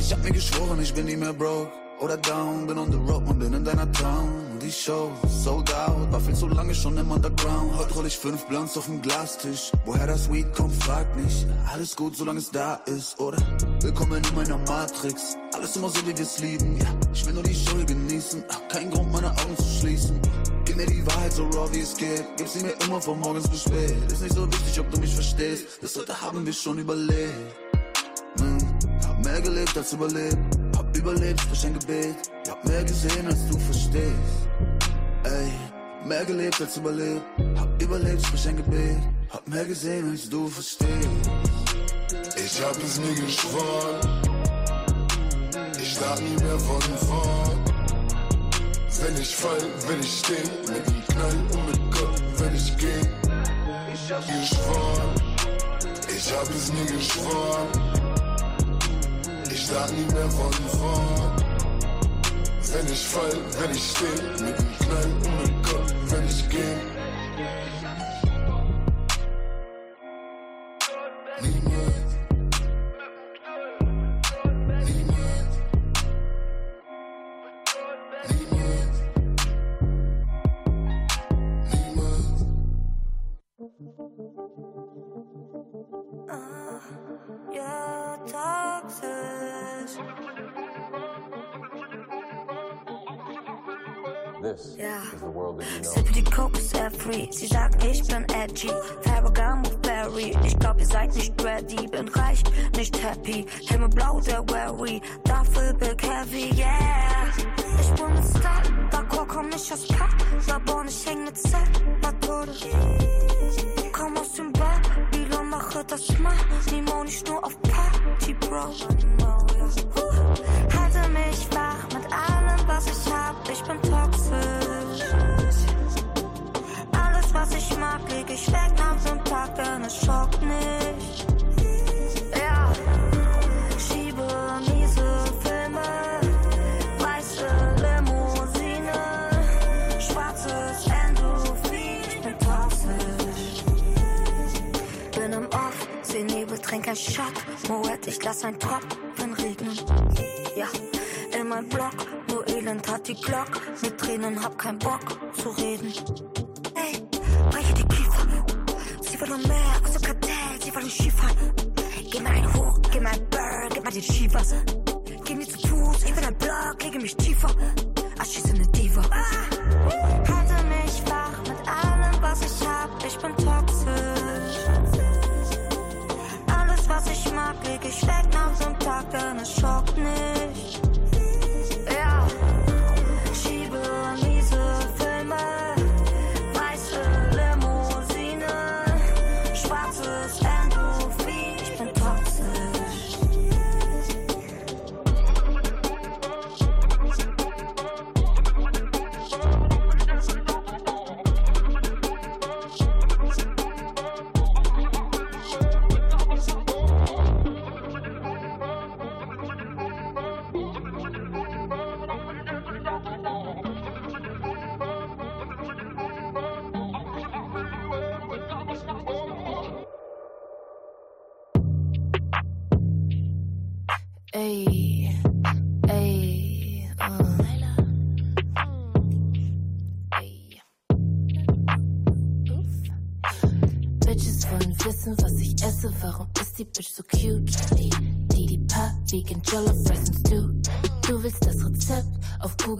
Ich 0.00 0.12
hab 0.12 0.24
mir 0.24 0.32
geschworen, 0.32 0.80
ich 0.80 0.94
bin 0.94 1.04
nie 1.04 1.16
mehr 1.16 1.34
broke 1.34 1.70
oder 2.00 2.16
down. 2.16 2.66
Bin 2.66 2.78
on 2.78 2.90
the 2.90 2.96
road 2.96 3.22
und 3.28 3.38
bin 3.38 3.52
in 3.52 3.62
deiner 3.62 3.90
Town. 3.92 4.58
Die 4.62 4.72
Show 4.72 5.12
sold 5.28 5.72
out, 5.74 6.10
war 6.10 6.20
viel 6.20 6.34
zu 6.34 6.48
lange 6.48 6.74
schon 6.74 6.96
im 6.96 7.10
Underground. 7.10 7.76
Heute 7.76 7.92
roll 7.94 8.06
ich 8.06 8.16
fünf 8.16 8.46
Blunts 8.46 8.78
auf 8.78 8.86
dem 8.86 9.02
Glastisch. 9.02 9.70
Woher 9.84 10.06
das 10.06 10.32
Weed 10.32 10.54
kommt, 10.54 10.74
frag 10.82 11.06
nicht. 11.16 11.46
Alles 11.70 11.94
gut, 11.94 12.16
solange 12.16 12.38
es 12.38 12.50
da 12.50 12.76
ist, 12.86 13.20
oder? 13.20 13.36
Willkommen 13.82 14.22
in 14.24 14.34
meiner 14.34 14.56
Matrix. 14.56 15.36
Alles 15.52 15.76
immer 15.76 15.90
so, 15.90 16.04
wie 16.06 16.16
wir's 16.16 16.38
lieben, 16.38 16.78
ja. 16.78 16.86
Ich 17.12 17.26
will 17.26 17.34
nur 17.34 17.42
die 17.42 17.54
Show 17.54 17.76
genießen. 17.86 18.42
Kein 18.70 18.90
Grund, 18.90 19.12
meine 19.12 19.30
Augen 19.30 19.56
zu 19.58 19.80
schließen. 19.80 20.18
Gib 20.64 20.76
mir 20.76 20.86
die 20.86 21.06
Wahrheit 21.06 21.32
so 21.34 21.44
raw 21.50 21.68
wie 21.72 21.80
es 21.80 21.94
geht. 21.94 22.24
Gib 22.38 22.48
sie 22.48 22.62
mir 22.62 22.72
immer 22.86 23.02
von 23.02 23.20
morgens 23.20 23.46
bis 23.48 23.64
spät. 23.64 23.94
Ist 24.10 24.22
nicht 24.22 24.34
so 24.34 24.50
wichtig, 24.50 24.80
ob 24.80 24.90
du 24.90 24.98
mich 24.98 25.14
verstehst. 25.14 25.66
Das 25.82 25.94
heute 25.94 26.18
haben 26.18 26.46
wir 26.46 26.54
schon 26.54 26.78
überlebt. 26.78 27.54
Hm. 28.38 28.69
Mehr 29.30 29.40
gelebt 29.42 29.76
als 29.76 29.92
überlebt. 29.92 30.58
Hab 30.76 30.96
überlebt 30.96 31.46
durch 31.48 31.64
ein 31.64 31.74
Gebet. 31.74 32.16
Ich 32.44 32.50
hab 32.50 32.64
mehr 32.64 32.82
gesehen 32.82 33.26
als 33.28 33.46
du 33.46 33.58
verstehst. 33.60 34.36
Ey, 35.22 35.52
mehr 36.04 36.24
gelebt 36.24 36.60
als 36.60 36.76
überlebt. 36.76 37.22
Hab 37.56 37.80
überlebt 37.80 38.28
durch 38.32 38.48
ein 38.48 38.56
Gebet. 38.56 38.98
Hab 39.30 39.46
mehr 39.46 39.64
gesehen 39.64 40.10
als 40.10 40.28
du 40.28 40.48
verstehst. 40.48 41.30
Ich 42.44 42.60
hab 42.60 42.76
es 42.82 42.98
mir 42.98 43.14
geschworen. 43.14 44.00
Ich 45.80 45.94
sag 45.94 46.20
nie 46.20 46.42
mehr 46.42 46.58
von 46.58 46.82
vorn. 47.06 47.64
Wenn 49.00 49.22
ich 49.22 49.36
fall, 49.36 49.62
werd 49.86 50.04
ich 50.04 50.18
stehen. 50.18 50.50
Mit 50.66 50.84
dem 50.88 51.04
Knall 51.06 51.36
und 51.52 51.66
mit 51.70 51.94
Gott 51.94 52.40
werd 52.40 52.54
ich 52.54 52.76
gehen. 52.76 53.08
Ich 53.94 54.12
hab 54.12 54.26
geschworen. 54.26 55.14
Ich 56.16 56.32
hab 56.32 56.50
es 56.50 56.72
mir 56.72 56.96
geschworen. 56.96 57.99
Sag 59.70 59.92
nie 59.92 60.12
mehr 60.12 60.28
von 60.30 60.52
vorn. 60.52 61.44
Wenn 62.72 62.92
ich 62.92 63.06
fall, 63.06 63.32
werd 63.58 63.76
ich 63.76 63.90
stehen. 63.90 64.30
Mit 64.32 64.58
dem 64.58 64.78
Knall 64.78 65.04
und 65.04 65.42
mit 65.42 65.62
Gott 65.62 66.10
werd 66.10 66.28
ich 66.28 66.48
gehen. 66.48 66.99
Nicht 103.30 103.69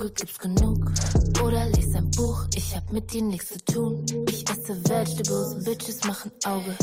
Google 0.00 0.14
gibt's 0.14 0.38
genug. 0.38 0.92
Oder 1.44 1.66
les 1.66 1.94
ein 1.94 2.10
Buch, 2.12 2.46
ich 2.54 2.74
hab 2.74 2.90
mit 2.90 3.12
dir 3.12 3.20
nichts 3.20 3.48
zu 3.48 3.64
tun. 3.66 4.06
Ich 4.30 4.48
esse 4.48 4.74
Vegetables, 4.88 5.62
Bitches 5.62 6.04
machen 6.04 6.32
Auge. 6.46 6.74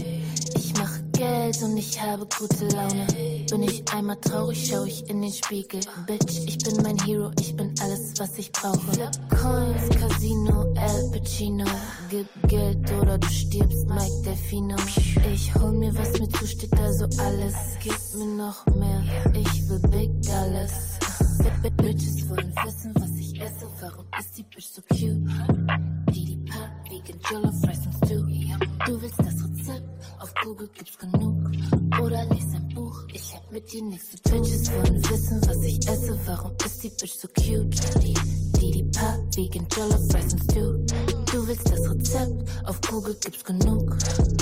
Ich 0.55 0.77
mache 0.77 1.01
Geld 1.13 1.63
und 1.63 1.77
ich 1.77 1.99
habe 1.99 2.27
gute 2.37 2.67
Laune. 2.67 3.07
Bin 3.49 3.63
ich 3.63 3.83
einmal 3.91 4.17
traurig, 4.17 4.69
schau 4.69 4.83
ich 4.83 5.09
in 5.09 5.23
den 5.23 5.33
Spiegel. 5.33 5.79
Bitch, 6.05 6.43
ich 6.45 6.59
bin 6.59 6.77
mein 6.83 6.99
Hero, 7.05 7.31
ich 7.39 7.55
bin 7.55 7.73
alles, 7.81 8.13
was 8.19 8.37
ich 8.37 8.51
brauche. 8.51 9.06
Mit 33.51 33.67
zu 33.67 34.21
tun. 34.23 34.41
Bitches 34.41 34.71
wollen 34.71 35.09
wissen, 35.09 35.41
was 35.47 35.63
ich 35.63 35.87
esse. 35.87 36.17
Warum 36.25 36.51
ist 36.65 36.83
die 36.83 36.89
Bitch 36.89 37.13
so 37.13 37.27
cute? 37.27 38.01
Die, 38.01 38.13
die, 38.59 38.71
die 38.71 38.83
Pa, 38.83 39.17
Vegan 39.35 39.67
Jollof 39.75 40.13
Rice 40.13 40.33
and 40.33 40.43
Stew. 40.43 40.73
Du 41.31 41.47
willst 41.47 41.69
das 41.69 41.89
Rezept? 41.89 42.49
Auf 42.65 42.81
Google 42.81 43.15
gibt's 43.19 43.43
genug. 43.43 43.97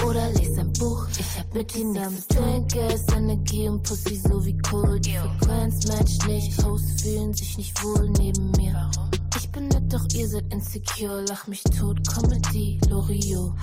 Oder 0.05 0.29
les 0.31 0.57
ein 0.57 0.71
Buch, 0.73 1.07
ich 1.17 1.39
hab 1.39 1.53
mit 1.53 1.75
nichts 1.75 2.27
zu 2.27 2.35
tun. 2.35 2.67
Gas, 2.67 3.05
Energie 3.15 3.67
und 3.69 3.83
Pussy 3.83 4.15
so 4.15 4.45
wie 4.45 4.57
Kohl. 4.57 4.99
Die 4.99 5.17
Frequenz 5.17 5.87
matcht 5.87 6.27
nicht, 6.27 6.63
Hosts 6.63 7.01
fühlen 7.01 7.33
sich 7.33 7.57
nicht 7.57 7.83
wohl 7.83 8.09
neben 8.09 8.51
mir. 8.51 8.91
Ich 9.37 9.51
bin 9.51 9.67
nett, 9.67 9.91
doch 9.91 10.05
ihr 10.13 10.27
seid 10.27 10.51
insecure. 10.53 11.25
Lach 11.27 11.47
mich 11.47 11.63
tot, 11.63 11.97
Comedy, 12.07 12.79
Loriot. 12.89 13.53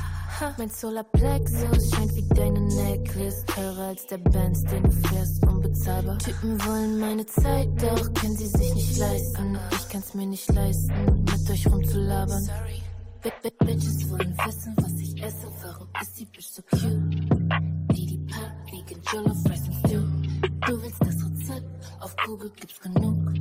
Mein 0.58 0.68
Solar 0.70 1.04
Plexus 1.04 1.90
scheint 1.90 2.14
wie 2.16 2.28
deine 2.34 2.60
Necklace. 2.60 3.44
Teurer 3.46 3.88
als 3.88 4.06
der 4.06 4.18
Benz, 4.18 4.62
den 4.64 4.82
du 4.82 4.90
fährst, 4.90 5.46
unbezahlbar. 5.46 6.18
Typen 6.18 6.62
wollen 6.64 6.98
meine 6.98 7.24
Zeit, 7.26 7.68
doch 7.80 8.12
können 8.14 8.36
sie 8.36 8.48
sich 8.48 8.74
nicht 8.74 8.98
leisten. 8.98 9.58
Ich 9.70 9.88
kann's 9.88 10.14
mir 10.14 10.26
nicht 10.26 10.52
leisten, 10.52 11.24
mit 11.24 11.50
euch 11.50 11.66
rumzulabern. 11.66 12.48
Bit 13.22 13.34
-bit 13.42 13.64
Bitches 13.64 14.10
wollen 14.10 14.36
wissen, 14.44 14.74
was 14.78 14.92
ich 14.94 15.22
esse. 15.22 15.46
Warum 15.62 15.88
ist 16.00 16.18
die 16.18 16.24
Bitch 16.24 16.48
so 16.48 16.62
cute? 16.62 16.82
Die, 17.92 18.06
die 18.06 18.18
Pa, 18.26 18.52
Vegan 18.66 19.00
Jollof 19.12 19.38
Rice 19.48 19.68
and 19.68 19.76
Stew. 19.86 20.02
Du 20.66 20.82
willst 20.82 21.00
das 21.00 21.16
Rezept? 21.24 21.66
Auf 22.00 22.16
Google 22.26 22.50
gibt's 22.56 22.80
genug. 22.80 23.31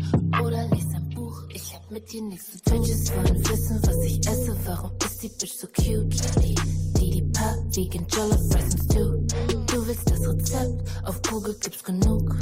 Mit 1.91 2.11
dir 2.11 2.21
nichts 2.21 2.51
zu 2.51 2.61
tun. 2.61 2.81
Bitches 2.81 3.13
wollen 3.13 3.49
wissen, 3.49 3.79
was 3.83 3.97
ich 4.05 4.27
esse. 4.27 4.57
Warum 4.65 4.91
ist 5.05 5.21
die 5.21 5.29
Bitch 5.29 5.53
so 5.53 5.67
cute? 5.67 6.41
Die, 6.41 6.55
die, 6.97 7.11
die 7.11 7.21
Pa, 7.33 7.55
Vegan 7.69 8.07
Jollof 8.07 8.39
Rice 8.55 8.73
and 8.73 8.83
Stew. 8.83 9.65
Du 9.67 9.87
willst 9.87 10.09
das 10.09 10.27
Rezept? 10.27 10.89
Auf 11.03 11.21
Google 11.23 11.55
gibt's 11.61 11.83
genug. 11.83 12.35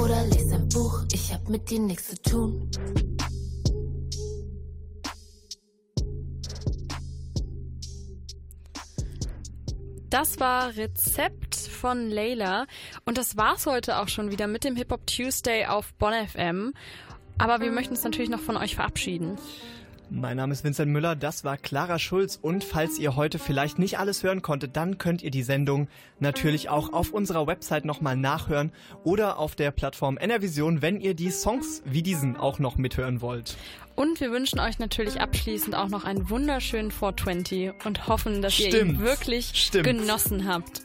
Oder 0.00 0.24
les 0.26 0.52
ein 0.52 0.68
Buch, 0.70 1.04
ich 1.12 1.32
hab 1.32 1.48
mit 1.48 1.70
dir 1.70 1.80
nichts 1.80 2.08
zu 2.08 2.22
tun. 2.22 2.70
Das 10.08 10.38
war 10.38 10.76
Rezept 10.76 11.56
von 11.56 12.08
Layla. 12.08 12.66
Und 13.04 13.18
das 13.18 13.36
war's 13.36 13.66
heute 13.66 13.98
auch 13.98 14.08
schon 14.08 14.30
wieder 14.30 14.46
mit 14.46 14.64
dem 14.64 14.76
Hip 14.76 14.92
Hop 14.92 15.06
Tuesday 15.06 15.66
auf 15.66 15.92
Bonn 15.94 16.14
FM. 16.26 16.72
Aber 17.38 17.60
wir 17.60 17.72
möchten 17.72 17.92
uns 17.92 18.04
natürlich 18.04 18.30
noch 18.30 18.40
von 18.40 18.56
euch 18.56 18.76
verabschieden. 18.76 19.38
Mein 20.10 20.36
Name 20.36 20.52
ist 20.52 20.62
Vincent 20.62 20.92
Müller, 20.92 21.16
das 21.16 21.44
war 21.44 21.56
Clara 21.56 21.98
Schulz 21.98 22.38
und 22.40 22.62
falls 22.62 22.98
ihr 22.98 23.16
heute 23.16 23.38
vielleicht 23.38 23.78
nicht 23.78 23.98
alles 23.98 24.22
hören 24.22 24.42
konntet, 24.42 24.76
dann 24.76 24.98
könnt 24.98 25.22
ihr 25.22 25.30
die 25.30 25.42
Sendung 25.42 25.88
natürlich 26.20 26.68
auch 26.68 26.92
auf 26.92 27.10
unserer 27.10 27.46
Website 27.46 27.86
nochmal 27.86 28.14
nachhören 28.14 28.70
oder 29.02 29.38
auf 29.38 29.56
der 29.56 29.70
Plattform 29.70 30.18
NRVision, 30.18 30.82
wenn 30.82 31.00
ihr 31.00 31.14
die 31.14 31.30
Songs 31.30 31.82
wie 31.86 32.02
diesen 32.02 32.36
auch 32.36 32.58
noch 32.58 32.76
mithören 32.76 33.22
wollt. 33.22 33.56
Und 33.96 34.20
wir 34.20 34.30
wünschen 34.30 34.60
euch 34.60 34.78
natürlich 34.78 35.20
abschließend 35.20 35.74
auch 35.74 35.88
noch 35.88 36.04
einen 36.04 36.28
wunderschönen 36.28 36.90
420 36.90 37.72
und 37.84 38.06
hoffen, 38.06 38.42
dass 38.42 38.58
ihr 38.60 38.68
Stimmt. 38.68 38.92
ihn 38.92 39.00
wirklich 39.00 39.52
Stimmt. 39.54 39.84
genossen 39.84 40.46
habt. 40.46 40.82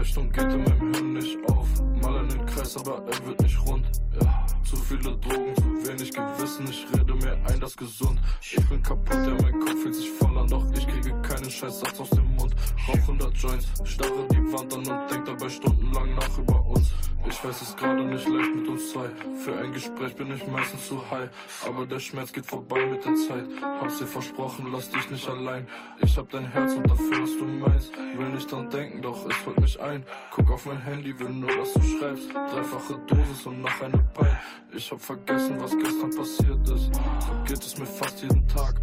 Rechnung 0.00 0.32
geht 0.32 0.50
in 0.50 0.64
meinem 0.64 0.94
Hirn 0.94 1.12
nicht 1.12 1.36
auf. 1.50 1.68
Mal 2.00 2.20
einen 2.20 2.46
Kreis, 2.46 2.74
aber 2.78 3.04
er 3.06 3.26
wird 3.26 3.42
nicht 3.42 3.66
rund. 3.66 3.86
Ja, 4.18 4.46
zu 4.64 4.76
viele 4.76 5.16
Drogen, 5.18 5.54
zu 5.56 5.88
wenig 5.88 6.12
Gewissen. 6.12 6.68
Ich 6.68 6.86
rede 6.92 7.14
mir 7.14 7.32
ein, 7.46 7.60
das 7.60 7.76
gesund. 7.76 8.20
Ich 8.40 8.68
bin 8.68 8.82
kaputt, 8.82 9.26
ja, 9.26 9.36
mein 9.42 9.60
Kopf 9.60 9.82
fühlt 9.82 9.94
sich 9.94 10.10
voll 10.10 10.36
an, 10.38 10.48
doch 10.48 10.64
ich 10.72 10.86
kriege 10.86 11.14
keinen 11.22 11.50
Scheißsatz 11.50 12.00
aus 12.00 12.10
dem 12.10 12.34
Mund. 12.36 12.54
Rauch 12.88 12.94
100 12.94 13.34
Joints, 13.36 13.68
starre 13.84 14.26
die 14.30 14.52
Wand 14.52 14.72
an 14.74 14.86
und 14.86 15.10
denk 15.10 15.24
dabei 15.24 15.48
stundenlang 15.48 16.14
nach 16.14 16.38
über 16.38 16.66
uns. 16.66 16.90
Ich 17.28 17.44
weiß 17.44 17.62
es 17.62 17.76
gerade 17.76 18.02
nicht 18.02 18.26
leicht 18.26 18.54
mit 18.54 18.66
uns 18.66 18.90
zwei. 18.90 19.08
Für 19.44 19.56
ein 19.58 19.72
Gespräch 19.72 20.16
bin 20.16 20.34
ich 20.34 20.46
meistens 20.46 20.88
zu 20.88 21.10
high. 21.10 21.28
Aber 21.66 21.86
der 21.86 22.00
Schmerz 22.00 22.32
geht 22.32 22.46
vorbei 22.46 22.84
mit 22.86 23.04
der 23.04 23.14
Zeit. 23.14 23.44
Hab's 23.62 23.98
dir 23.98 24.06
versprochen, 24.06 24.68
lass 24.72 24.90
dich 24.90 25.10
nicht 25.10 25.28
allein. 25.28 25.66
Ich 26.00 26.16
hab 26.16 26.30
dein 26.30 26.50
Herz 26.50 26.72
und 26.72 26.88
dafür, 26.88 27.22
was 27.22 27.36
du 27.36 27.44
meinst. 27.44 27.92
Will 28.16 28.28
nicht 28.30 28.50
dran 28.50 28.70
denken, 28.70 29.02
doch 29.02 29.26
es 29.28 29.46
holt 29.46 29.60
mich 29.60 29.80
ein. 29.80 30.04
Guck 30.30 30.50
auf 30.50 30.66
mein 30.66 30.80
Handy, 30.82 31.18
will 31.18 31.28
nur, 31.28 31.54
dass 31.54 31.72
du 31.74 31.82
schreibst. 31.82 32.32
Dreifache 32.32 32.98
Dosis 33.06 33.46
und 33.46 33.60
noch 33.60 33.80
eine 33.82 33.98
Pein. 34.14 34.38
Ich 34.72 34.90
hab 34.90 35.00
vergessen, 35.00 35.60
was 35.60 35.76
gestern 35.76 36.10
passiert 36.10 36.68
ist. 36.70 36.94
So 36.94 37.44
geht 37.44 37.58
es 37.58 37.78
mir 37.78 37.86
fast 37.86 38.22
jeden 38.22 38.46
Tag. 38.48 38.80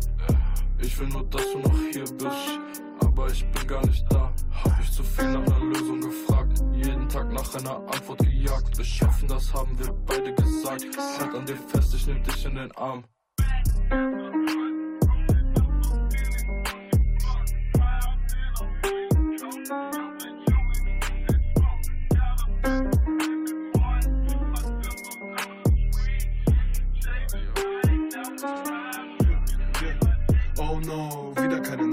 Ich 0.79 0.99
will 0.99 1.07
nur, 1.07 1.23
dass 1.25 1.51
du 1.51 1.59
noch 1.59 1.79
hier 1.91 2.03
bist. 2.03 2.59
Aber 2.99 3.27
ich 3.27 3.45
bin 3.51 3.67
gar 3.67 3.85
nicht 3.85 4.05
da. 4.09 4.31
Hab 4.63 4.79
ich 4.81 4.91
zu 4.91 5.03
viel 5.03 5.31
nach 5.31 5.45
einer 5.45 5.65
Lösung 5.65 6.01
gefragt. 6.01 6.63
Jeden 6.73 7.07
Tag 7.09 7.31
nach 7.31 7.55
einer 7.55 7.77
Antwort 7.77 8.19
gejagt. 8.19 8.77
Wir 8.77 8.85
schaffen 8.85 9.27
das, 9.27 9.53
haben 9.53 9.77
wir 9.79 9.91
beide 10.05 10.33
gesagt. 10.33 10.85
Halt 11.19 11.35
an 11.35 11.45
dir 11.45 11.55
fest, 11.55 11.93
ich 11.95 12.07
nehm 12.07 12.21
dich 12.23 12.45
in 12.45 12.55
den 12.55 12.71
Arm. 12.73 13.03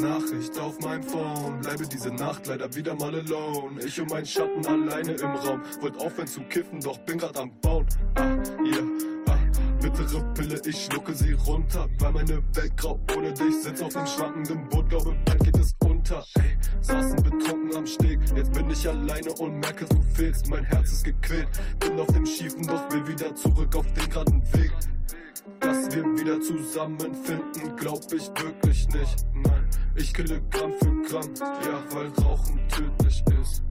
Nachricht 0.05 0.59
auf 0.59 0.79
meinem 0.81 1.03
Phone. 1.03 1.61
Bleibe 1.63 1.87
diese 1.87 2.11
Nacht 2.11 2.47
leider 2.47 2.73
wieder 2.75 2.95
mal 2.95 3.15
alone. 3.15 3.83
Ich 3.83 3.99
und 3.99 4.11
mein 4.11 4.27
Schatten 4.27 4.65
alleine 4.67 5.13
im 5.13 5.35
Raum. 5.35 5.63
Wollt 5.81 5.97
aufhören 5.97 6.27
zu 6.27 6.43
kiffen, 6.43 6.79
doch 6.81 6.99
bin 6.99 7.17
grad 7.17 7.37
am 7.39 7.51
Bauen. 7.63 7.87
Ah, 8.17 8.37
yeah, 8.63 8.83
ah. 9.29 9.39
Bittere 9.81 10.23
Pille, 10.35 10.61
ich 10.67 10.85
schlucke 10.85 11.15
sie 11.15 11.33
runter. 11.33 11.89
Weil 11.99 12.13
meine 12.13 12.43
Welt 12.55 12.77
grau 12.77 13.01
ohne 13.17 13.33
dich. 13.33 13.63
Sitz 13.63 13.81
auf 13.81 13.95
dem 13.95 14.07
schwankenden 14.07 14.69
Boot, 14.69 14.91
glaube 14.91 15.17
bald 15.25 15.43
geht 15.43 15.57
es 15.57 15.75
unter. 15.83 16.23
Ey, 16.35 16.59
saßen 16.83 17.23
betrunken 17.23 17.75
am 17.75 17.87
Steg. 17.87 18.21
Jetzt 18.37 18.53
bin 18.53 18.69
ich 18.71 18.87
alleine 18.87 19.33
und 19.39 19.59
merke, 19.59 19.87
du 19.87 20.03
fehlst. 20.15 20.51
Mein 20.51 20.65
Herz 20.65 20.93
ist 20.93 21.05
gequält. 21.05 21.49
Bin 21.81 21.99
auf 21.99 22.09
dem 22.09 22.27
schiefen, 22.27 22.67
doch 22.67 22.93
will 22.93 23.07
wieder 23.09 23.35
zurück 23.35 23.75
auf 23.75 23.87
den 23.95 24.11
geraden 24.11 24.43
Weg. 24.53 24.73
Dass 25.61 25.95
wir 25.95 26.05
wieder 26.19 26.41
zusammenfinden, 26.41 27.77
glaub 27.77 28.01
ich 28.13 28.29
wirklich 28.43 28.89
nicht. 28.89 29.27
Nein, 29.35 29.69
ich 29.95 30.13
kille 30.13 30.41
Gramm 30.51 30.73
für 30.73 31.03
Gramm, 31.09 31.35
ja, 31.41 31.83
weil 31.91 32.09
Rauchen 32.25 32.61
tödlich 32.69 33.23
ist. 33.41 33.63